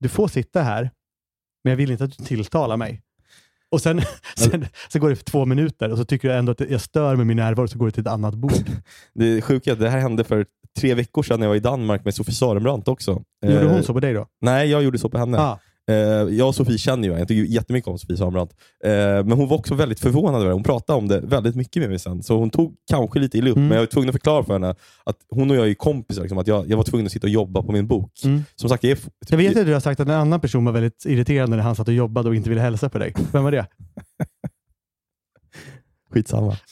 du 0.00 0.08
får 0.08 0.28
sitta 0.28 0.62
här, 0.62 0.90
men 1.64 1.70
jag 1.70 1.76
vill 1.76 1.90
inte 1.90 2.04
att 2.04 2.18
du 2.18 2.24
tilltalar 2.24 2.76
mig. 2.76 3.02
Och 3.70 3.80
sen, 3.80 4.02
sen 4.36 4.66
så 4.88 4.98
går 4.98 5.08
det 5.10 5.16
för 5.16 5.24
två 5.24 5.44
minuter 5.44 5.92
och 5.92 5.98
så 5.98 6.04
tycker 6.04 6.28
jag 6.28 6.38
ändå 6.38 6.52
att 6.52 6.60
jag 6.70 6.80
stör 6.80 7.16
med 7.16 7.26
min 7.26 7.36
närvaro 7.36 7.68
så 7.68 7.78
går 7.78 7.86
det 7.86 7.92
till 7.92 8.00
ett 8.00 8.06
annat 8.12 8.34
bord. 8.34 8.52
Det 9.14 9.40
sjuka, 9.42 9.74
det 9.74 9.90
här 9.90 9.98
hände 9.98 10.24
för 10.24 10.46
tre 10.78 10.94
veckor 10.94 11.22
sedan 11.22 11.40
när 11.40 11.46
jag 11.46 11.50
var 11.50 11.56
i 11.56 11.60
Danmark 11.60 12.04
med 12.04 12.14
Sofie 12.14 12.34
Sarenbrant 12.34 12.88
också. 12.88 13.22
Gjorde 13.46 13.60
Eh, 13.60 13.70
hon 13.72 13.82
så 13.82 13.92
på 13.92 14.00
dig 14.00 14.12
då? 14.14 14.26
Nej, 14.40 14.68
jag 14.70 14.82
gjorde 14.82 14.98
så 14.98 15.08
på 15.08 15.18
henne. 15.18 15.38
Ah, 15.38 15.52
Eh, 15.52 15.58
jag 16.30 16.48
och 16.48 16.54
Sofie 16.54 16.78
känner 16.78 17.08
ju 17.08 17.18
jag 17.18 17.28
tycker 17.28 17.52
jättemycket 17.52 17.88
om 17.88 17.98
Sofie 17.98 18.16
Sarenbrant. 18.16 18.50
Eh, 18.84 18.90
men 18.90 19.32
hon 19.32 19.48
var 19.48 19.56
också 19.58 19.74
väldigt 19.74 20.00
förvånad 20.00 20.34
över 20.40 20.46
det. 20.46 20.52
Hon 20.52 20.62
pratade 20.62 20.98
om 20.98 21.08
det 21.08 21.20
väldigt 21.20 21.54
mycket 21.56 21.80
med 21.80 21.90
mig 21.90 21.98
sen. 21.98 22.22
Så 22.22 22.38
hon 22.38 22.50
tog 22.50 22.74
kanske 22.90 23.18
lite 23.18 23.38
illa 23.38 23.50
upp, 23.50 23.56
Mm. 23.56 23.68
men 23.68 23.76
jag 23.76 23.82
var 23.82 23.86
tvungen 23.86 24.08
att 24.08 24.14
förklara 24.14 24.44
för 24.44 24.52
henne 24.52 24.74
att 25.04 25.16
hon 25.30 25.50
och 25.50 25.56
jag 25.56 25.68
är 25.68 25.74
kompisar. 25.74 26.22
Liksom, 26.22 26.38
att 26.38 26.46
jag, 26.46 26.68
jag 26.70 26.76
var 26.76 26.84
tvungen 26.84 27.06
att 27.06 27.12
sitta 27.12 27.26
och 27.26 27.30
jobba 27.30 27.62
på 27.62 27.72
min 27.72 27.86
bok. 27.86 28.12
Mm. 28.24 28.42
Som 28.56 28.68
sagt, 28.68 28.84
jag 28.84 28.90
är... 28.92 28.98
jag 29.28 29.38
vet 29.38 29.56
att 29.56 29.66
du 29.66 29.72
har 29.72 29.80
sagt 29.80 30.00
att 30.00 30.08
en 30.08 30.14
annan 30.14 30.40
person 30.40 30.64
var 30.64 30.72
väldigt 30.72 31.04
irriterad 31.06 31.50
när 31.50 31.58
han 31.58 31.76
satt 31.76 31.88
och 31.88 31.94
jobbade 31.94 32.28
och 32.28 32.34
inte 32.34 32.48
ville 32.48 32.60
hälsa 32.60 32.88
på 32.88 32.98
dig. 32.98 33.14
Vem 33.32 33.44
var 33.44 33.50
det? 33.52 33.66
Skitsamma. 36.14 36.56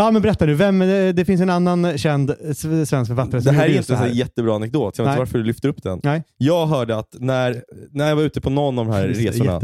Ja, 0.00 0.10
men 0.10 0.22
berätta 0.22 0.46
nu. 0.46 0.54
Vem, 0.54 0.78
det, 1.14 1.24
finns 1.24 1.40
en 1.40 1.50
annan 1.50 1.98
känd 1.98 2.34
svensk 2.54 3.06
författare 3.06 3.40
Det 3.40 3.52
här 3.52 3.68
är 3.68 3.76
inte 3.76 3.94
en 3.94 4.14
jättebra 4.14 4.54
anekdot, 4.54 4.98
jag 4.98 5.04
vet 5.04 5.10
inte 5.10 5.18
varför 5.18 5.38
du 5.38 5.44
lyfter 5.44 5.68
upp 5.68 5.82
den. 5.82 6.00
Nej. 6.02 6.22
Jag 6.36 6.66
hörde 6.66 6.96
att 6.96 7.16
när, 7.18 7.62
när 7.90 8.08
jag 8.08 8.16
var 8.16 8.22
ute 8.22 8.40
på 8.40 8.50
någon 8.50 8.78
av 8.78 8.86
de 8.86 8.92
här 8.92 9.08
resorna, 9.08 9.60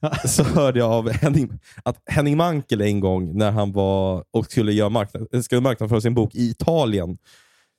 så 0.24 0.42
hörde 0.42 0.78
jag 0.78 0.90
av 0.90 1.10
Henning, 1.10 1.50
att 1.82 1.96
Henning 2.06 2.36
Mankell 2.36 2.80
en 2.80 3.00
gång 3.00 3.38
när 3.38 3.50
han 3.50 3.72
var 3.72 4.24
och 4.30 4.44
skulle, 4.44 4.72
göra 4.72 4.88
marknad, 4.88 5.44
skulle 5.44 5.60
marknadsföra 5.60 6.00
sin 6.00 6.14
bok 6.14 6.34
i 6.34 6.50
Italien, 6.50 7.18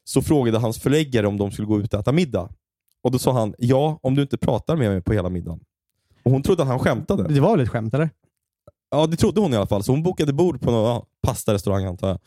så 0.03 0.21
frågade 0.21 0.57
hans 0.57 0.79
förläggare 0.79 1.27
om 1.27 1.37
de 1.37 1.51
skulle 1.51 1.67
gå 1.67 1.79
ut 1.79 1.93
och 1.93 1.99
äta 1.99 2.11
middag. 2.11 2.49
Och 3.03 3.11
Då 3.11 3.19
sa 3.19 3.31
han, 3.31 3.53
ja, 3.57 3.99
om 4.01 4.15
du 4.15 4.21
inte 4.21 4.37
pratar 4.37 4.75
med 4.75 4.91
mig 4.91 5.01
på 5.01 5.13
hela 5.13 5.29
middagen. 5.29 5.59
Och 6.23 6.31
Hon 6.31 6.43
trodde 6.43 6.61
att 6.61 6.69
han 6.69 6.79
skämtade. 6.79 7.33
Det 7.33 7.39
var 7.39 7.51
väl 7.57 7.65
ett 7.65 7.69
skämt, 7.69 7.93
eller? 7.93 8.09
Ja, 8.91 9.07
det 9.07 9.17
trodde 9.17 9.41
hon 9.41 9.53
i 9.53 9.57
alla 9.57 9.67
fall. 9.67 9.83
Så 9.83 9.91
hon 9.91 10.03
bokade 10.03 10.33
bord 10.33 10.61
på 10.61 10.71
någon 10.71 11.05
pastarestaurang 11.27 11.85
antar 11.85 12.07
jag. 12.07 12.19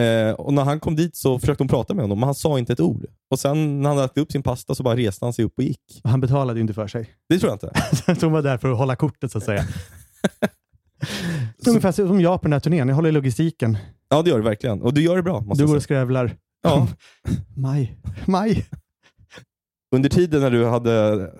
Eh, 0.00 0.32
och 0.32 0.52
när 0.54 0.64
han 0.64 0.80
kom 0.80 0.96
dit 0.96 1.16
så 1.16 1.38
försökte 1.38 1.62
hon 1.62 1.68
prata 1.68 1.94
med 1.94 2.04
honom, 2.04 2.20
men 2.20 2.26
han 2.26 2.34
sa 2.34 2.58
inte 2.58 2.72
ett 2.72 2.80
ord. 2.80 3.06
Och 3.30 3.38
sen 3.38 3.82
när 3.82 3.88
han 3.88 3.98
hade 3.98 4.06
ätit 4.06 4.18
upp 4.18 4.32
sin 4.32 4.42
pasta 4.42 4.74
så 4.74 4.82
bara 4.82 4.96
reste 4.96 5.24
han 5.24 5.32
sig 5.32 5.44
upp 5.44 5.52
och 5.58 5.64
gick. 5.64 6.00
Han 6.04 6.20
betalade 6.20 6.58
ju 6.58 6.60
inte 6.60 6.74
för 6.74 6.86
sig. 6.86 7.10
Det 7.28 7.38
tror 7.38 7.50
jag 7.50 7.54
inte. 7.54 8.14
Så 8.20 8.26
hon 8.26 8.32
var 8.32 8.42
där 8.42 8.58
för 8.58 8.72
att 8.72 8.78
hålla 8.78 8.96
kortet 8.96 9.32
så 9.32 9.38
att 9.38 9.44
säga. 9.44 9.64
Ungefär 11.66 11.92
som 11.92 12.20
jag 12.20 12.40
på 12.40 12.44
den 12.44 12.52
här 12.52 12.60
turnén. 12.60 12.88
Jag 12.88 12.94
håller 12.94 13.08
i 13.08 13.12
logistiken. 13.12 13.78
Ja, 14.08 14.22
det 14.22 14.30
gör 14.30 14.38
det 14.38 14.44
verkligen. 14.44 14.82
Och 14.82 14.94
du 14.94 15.02
gör 15.02 15.16
det 15.16 15.22
bra, 15.22 15.40
måste 15.40 15.62
Du 15.62 15.66
går 15.68 15.76
och 15.76 15.82
skrävlar. 15.82 16.36
Ja. 16.62 16.88
Maj. 17.56 17.96
Maj. 18.26 18.66
Under 19.94 20.08
tiden 20.08 20.40
när 20.40 20.50
du 20.50 20.66
hade 20.66 21.30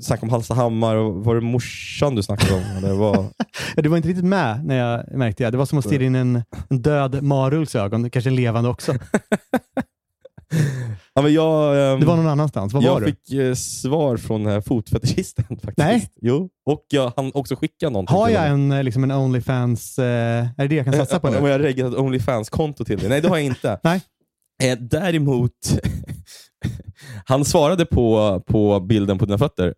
snackat 0.00 0.22
om 0.22 0.30
Hallstahammar, 0.30 0.96
och 0.96 1.24
var 1.24 1.34
det 1.34 1.40
morsan 1.40 2.14
du 2.14 2.22
snackade 2.22 2.54
om? 2.54 2.76
Eller? 2.76 2.88
Ja, 2.88 3.30
Du 3.82 3.88
var 3.88 3.96
inte 3.96 4.08
riktigt 4.08 4.24
med 4.24 4.64
när 4.64 4.76
jag 4.76 5.18
märkte 5.18 5.44
det. 5.44 5.50
Det 5.50 5.56
var 5.56 5.66
som 5.66 5.78
att 5.78 5.84
stirra 5.84 6.04
in 6.04 6.14
en, 6.14 6.42
en 6.70 6.82
död 6.82 7.22
marulls 7.22 7.74
ögon. 7.74 8.10
Kanske 8.10 8.30
en 8.30 8.36
levande 8.36 8.70
också. 8.70 8.94
Ja, 11.14 11.22
men 11.22 11.32
jag, 11.32 11.92
ehm, 11.92 12.00
Det 12.00 12.06
var 12.06 12.16
någon 12.16 12.28
annanstans. 12.28 12.72
Var 12.72 12.82
jag 12.82 13.00
du? 13.02 13.06
fick 13.06 13.32
eh, 13.32 13.54
svar 13.54 14.16
från 14.16 14.46
här 14.46 14.60
fotfetischisten 14.60 15.44
faktiskt. 15.48 15.78
Nej. 15.78 16.10
Jo, 16.20 16.48
och 16.66 16.84
jag 16.88 17.12
han 17.16 17.30
också 17.34 17.56
skicka 17.56 17.90
någonting 17.90 18.16
Har 18.16 18.28
jag 18.28 18.48
en, 18.48 18.72
eh, 18.72 18.82
liksom 18.82 19.04
en 19.04 19.10
Onlyfans... 19.10 19.98
Eh, 19.98 20.04
är 20.04 20.52
det 20.56 20.68
det 20.68 20.74
jag 20.74 20.84
kan 20.84 20.94
satsa 20.94 21.20
på 21.20 21.28
Om 21.28 21.34
nu? 21.42 21.48
jag 21.48 21.62
reggar 21.62 21.88
ett 21.88 21.94
Onlyfans-konto 21.98 22.84
till 22.84 22.98
dig? 22.98 23.08
Nej, 23.08 23.20
det 23.20 23.28
har 23.28 23.36
jag 23.36 23.46
inte. 23.46 23.78
Nej. 23.82 24.00
Eh, 24.62 24.78
däremot, 24.78 25.52
han 27.24 27.44
svarade 27.44 27.86
på, 27.86 28.40
på 28.46 28.80
bilden 28.80 29.18
på 29.18 29.24
dina 29.24 29.38
fötter 29.38 29.74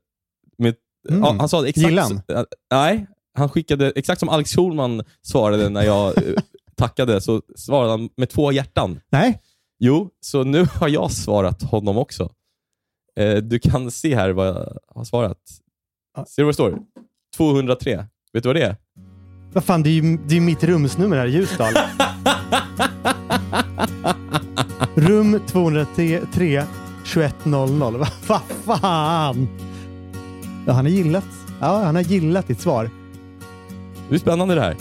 med 0.58 0.74
Mm. 1.08 1.20
Ja, 1.22 1.36
han 1.38 1.48
sa 1.48 1.62
det 1.62 1.68
exakt. 1.68 1.86
Gillan? 1.88 2.20
så- 2.28 2.46
Nej, 2.70 3.06
han 3.38 3.48
skickade 3.48 3.92
exakt 3.96 4.20
som 4.20 4.28
Alex 4.28 4.50
Schulman 4.56 5.02
svarade 5.22 5.68
när 5.68 5.82
jag 5.82 6.16
eh, 6.18 6.34
tackade, 6.76 7.20
så 7.20 7.42
svarade 7.56 7.90
han 7.90 8.08
med 8.16 8.28
två 8.30 8.52
hjärtan. 8.52 9.00
Nej, 9.10 9.40
Jo, 9.78 10.10
så 10.20 10.44
nu 10.44 10.66
har 10.74 10.88
jag 10.88 11.10
svarat 11.10 11.62
honom 11.62 11.98
också. 11.98 12.30
Eh, 13.20 13.36
du 13.36 13.58
kan 13.58 13.90
se 13.90 14.14
här 14.14 14.30
vad 14.30 14.46
jag 14.46 14.78
har 14.94 15.04
svarat. 15.04 15.38
Ser 16.28 16.36
du 16.36 16.42
vad 16.44 16.48
det 16.50 16.54
står? 16.54 16.78
203. 17.36 17.96
Vet 18.32 18.42
du 18.42 18.48
vad 18.48 18.56
det 18.56 18.62
är? 18.62 18.76
vad 19.52 19.64
fan, 19.64 19.82
det 19.82 19.88
är 19.88 19.92
ju 20.02 20.18
det 20.28 20.36
är 20.36 20.40
mitt 20.40 20.64
rumsnummer 20.64 21.16
här 21.16 21.26
i 21.26 21.30
Ljusdal. 21.30 21.74
Rum 24.94 25.40
203 25.46 26.64
2100. 27.12 27.98
Vad 27.98 28.08
fa- 28.08 28.40
fan? 28.80 29.48
Ja, 30.66 30.72
han 30.72 30.84
har 30.84 30.92
gillat. 30.92 31.24
Ja, 31.60 31.82
han 31.84 31.94
har 31.94 32.02
gillat 32.02 32.46
ditt 32.48 32.60
svar. 32.60 32.90
Det 34.08 34.14
är 34.14 34.18
spännande 34.18 34.54
det 34.54 34.60
här. 34.60 34.76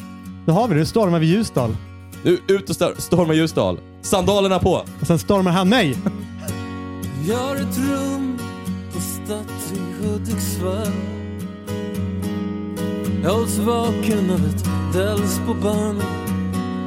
Då 0.45 0.53
har 0.53 0.67
vi 0.67 0.73
det. 0.73 0.79
Nu 0.79 0.85
stormar 0.85 1.19
vi 1.19 1.25
Ljusdal. 1.25 1.75
Nu 2.23 2.39
ut 2.47 2.69
och 2.69 2.75
sta- 2.75 2.95
storma 3.01 3.33
Ljusdal. 3.33 3.79
Sandalerna 4.01 4.59
på! 4.59 4.85
Och 5.01 5.07
sen 5.07 5.19
stormar 5.19 5.51
han 5.51 5.69
mig. 5.69 5.97
Jag 7.27 7.37
har 7.37 7.55
ett 7.55 7.77
rum 7.77 8.37
på 8.93 8.99
Stads 8.99 9.73
i 9.73 10.03
Hudiksvall 10.03 10.91
Jag 13.23 13.33
hålls 13.33 13.57
vaken 13.57 14.29
av 14.31 14.45
ett 14.45 14.65
Delsbo-band 14.93 16.01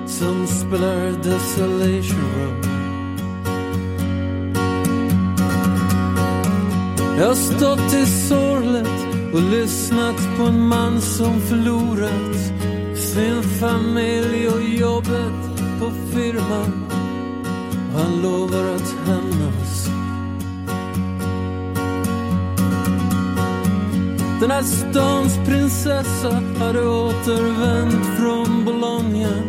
som 0.06 0.46
spelar 0.46 1.06
Desolation 1.22 2.20
Road 2.38 2.75
Jag 7.18 7.26
har 7.26 7.34
stått 7.34 7.94
i 7.94 8.06
sorlet 8.06 9.06
och 9.34 9.42
lyssnat 9.42 10.16
på 10.38 10.42
en 10.42 10.60
man 10.60 11.00
som 11.00 11.40
förlorat 11.40 12.36
sin 12.96 13.42
familj 13.42 14.48
och 14.48 14.62
jobbet 14.62 15.60
på 15.80 15.90
firman. 16.12 16.86
Han 17.94 18.22
lovar 18.22 18.74
att 18.74 18.94
hämnas. 19.06 19.88
Den 24.40 24.50
här 24.50 24.62
stans 24.62 25.38
prinsessa 25.46 26.42
hade 26.58 26.88
återvänt 26.88 28.06
från 28.18 28.64
Bologna. 28.64 29.42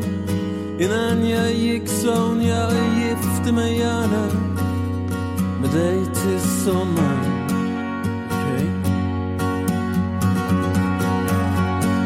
Innan 0.80 1.30
jag 1.30 1.54
gick 1.54 1.88
sa 1.88 2.16
hon 2.16 2.46
jag 2.46 2.74
gifte 2.74 3.52
mig 3.54 3.78
gärna 3.78 4.28
med 5.62 5.70
dig 5.70 6.06
till 6.06 6.40
sommaren. 6.66 7.37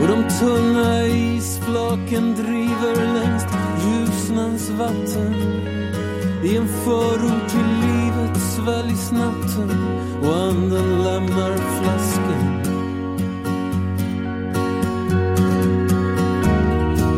Och 0.02 0.08
de 0.08 0.24
tunna 0.40 1.08
isflaken 1.08 2.36
driver 2.36 3.14
längs 3.14 3.44
Ljusnans 3.86 4.70
vatten 4.70 5.36
i 6.44 6.58
en 6.58 6.68
förort 6.68 7.50
till 7.50 7.68
livet 7.82 8.38
sväljs 8.38 9.12
natten 9.12 9.72
och 10.24 10.36
anden 10.36 11.04
lämnar 11.04 11.58
flaskan. 11.58 12.62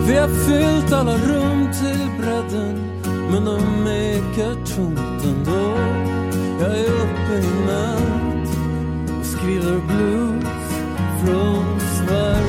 Vi 0.08 0.18
har 0.18 0.28
fyllt 0.28 0.94
alla 0.94 1.18
rum 1.18 1.70
till 1.82 2.10
bredden 2.20 2.94
men 3.32 3.46
de 3.46 3.88
ekar 3.88 4.54
tomt 4.76 5.24
ändå. 5.24 5.78
Jag 6.60 6.78
är 6.80 6.86
uppe 6.86 7.34
i 7.34 7.66
natt 7.68 8.50
och 9.20 9.26
skriver 9.26 9.82
blues 9.88 10.44
från 11.26 11.80
Sverige. 11.80 12.43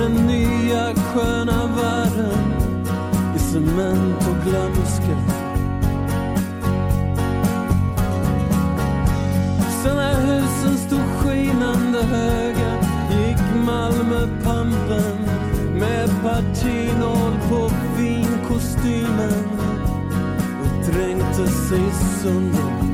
Den 0.00 0.26
nya 0.26 0.94
sköna 0.94 1.66
världen 1.66 2.54
i 3.36 3.38
cement 3.38 4.28
och 4.28 4.44
glömska. 4.44 5.16
Sen 9.82 9.96
när 9.96 10.14
husen 10.14 10.78
stod 10.78 11.00
skinande 11.00 12.02
höga 12.02 12.76
gick 13.10 13.64
Malmöpampen 13.66 15.18
med 15.78 16.08
partinål 16.22 17.32
på 17.48 17.70
finkostymen 17.96 19.44
och 20.62 20.92
dränkte 20.92 21.46
sig 21.46 21.78
i 21.78 21.92
sundet. 22.22 22.90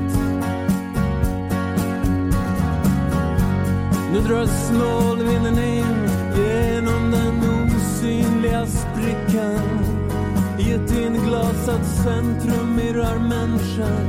Nu 4.12 4.20
drar 4.20 4.46
snålvinden 4.46 5.58
in 5.58 5.95
centrum 12.06 12.78
irrar 12.78 13.18
människan 13.18 14.06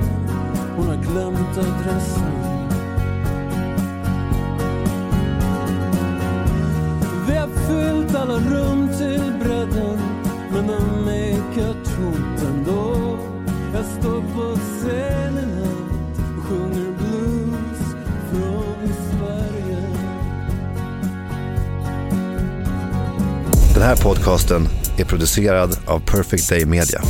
Hon 0.78 0.88
har 0.88 0.96
glömt 0.96 1.58
adressen. 1.58 2.32
Vi 7.28 7.38
har 7.38 7.48
fyllt 7.48 8.16
alla 8.16 8.34
rum 8.34 8.90
till 8.98 9.34
bredden 9.40 10.00
Men 10.52 10.68
de 10.68 11.10
ekar 11.10 11.74
tomt 11.74 12.44
ändå. 12.44 13.18
Jag 13.74 13.86
står 13.86 14.22
på 14.22 14.60
scenen 14.60 15.64
och 16.38 16.44
sjunger 16.44 16.94
blues 16.98 17.96
från 18.32 18.94
Sverige. 19.12 19.78
Den 23.74 23.84
här 23.84 23.96
podcasten 23.96 24.68
är 24.98 25.06
producerad 25.06 25.78
av 25.86 26.00
Perfect 26.00 26.50
Day 26.50 26.66
Media. 26.66 27.02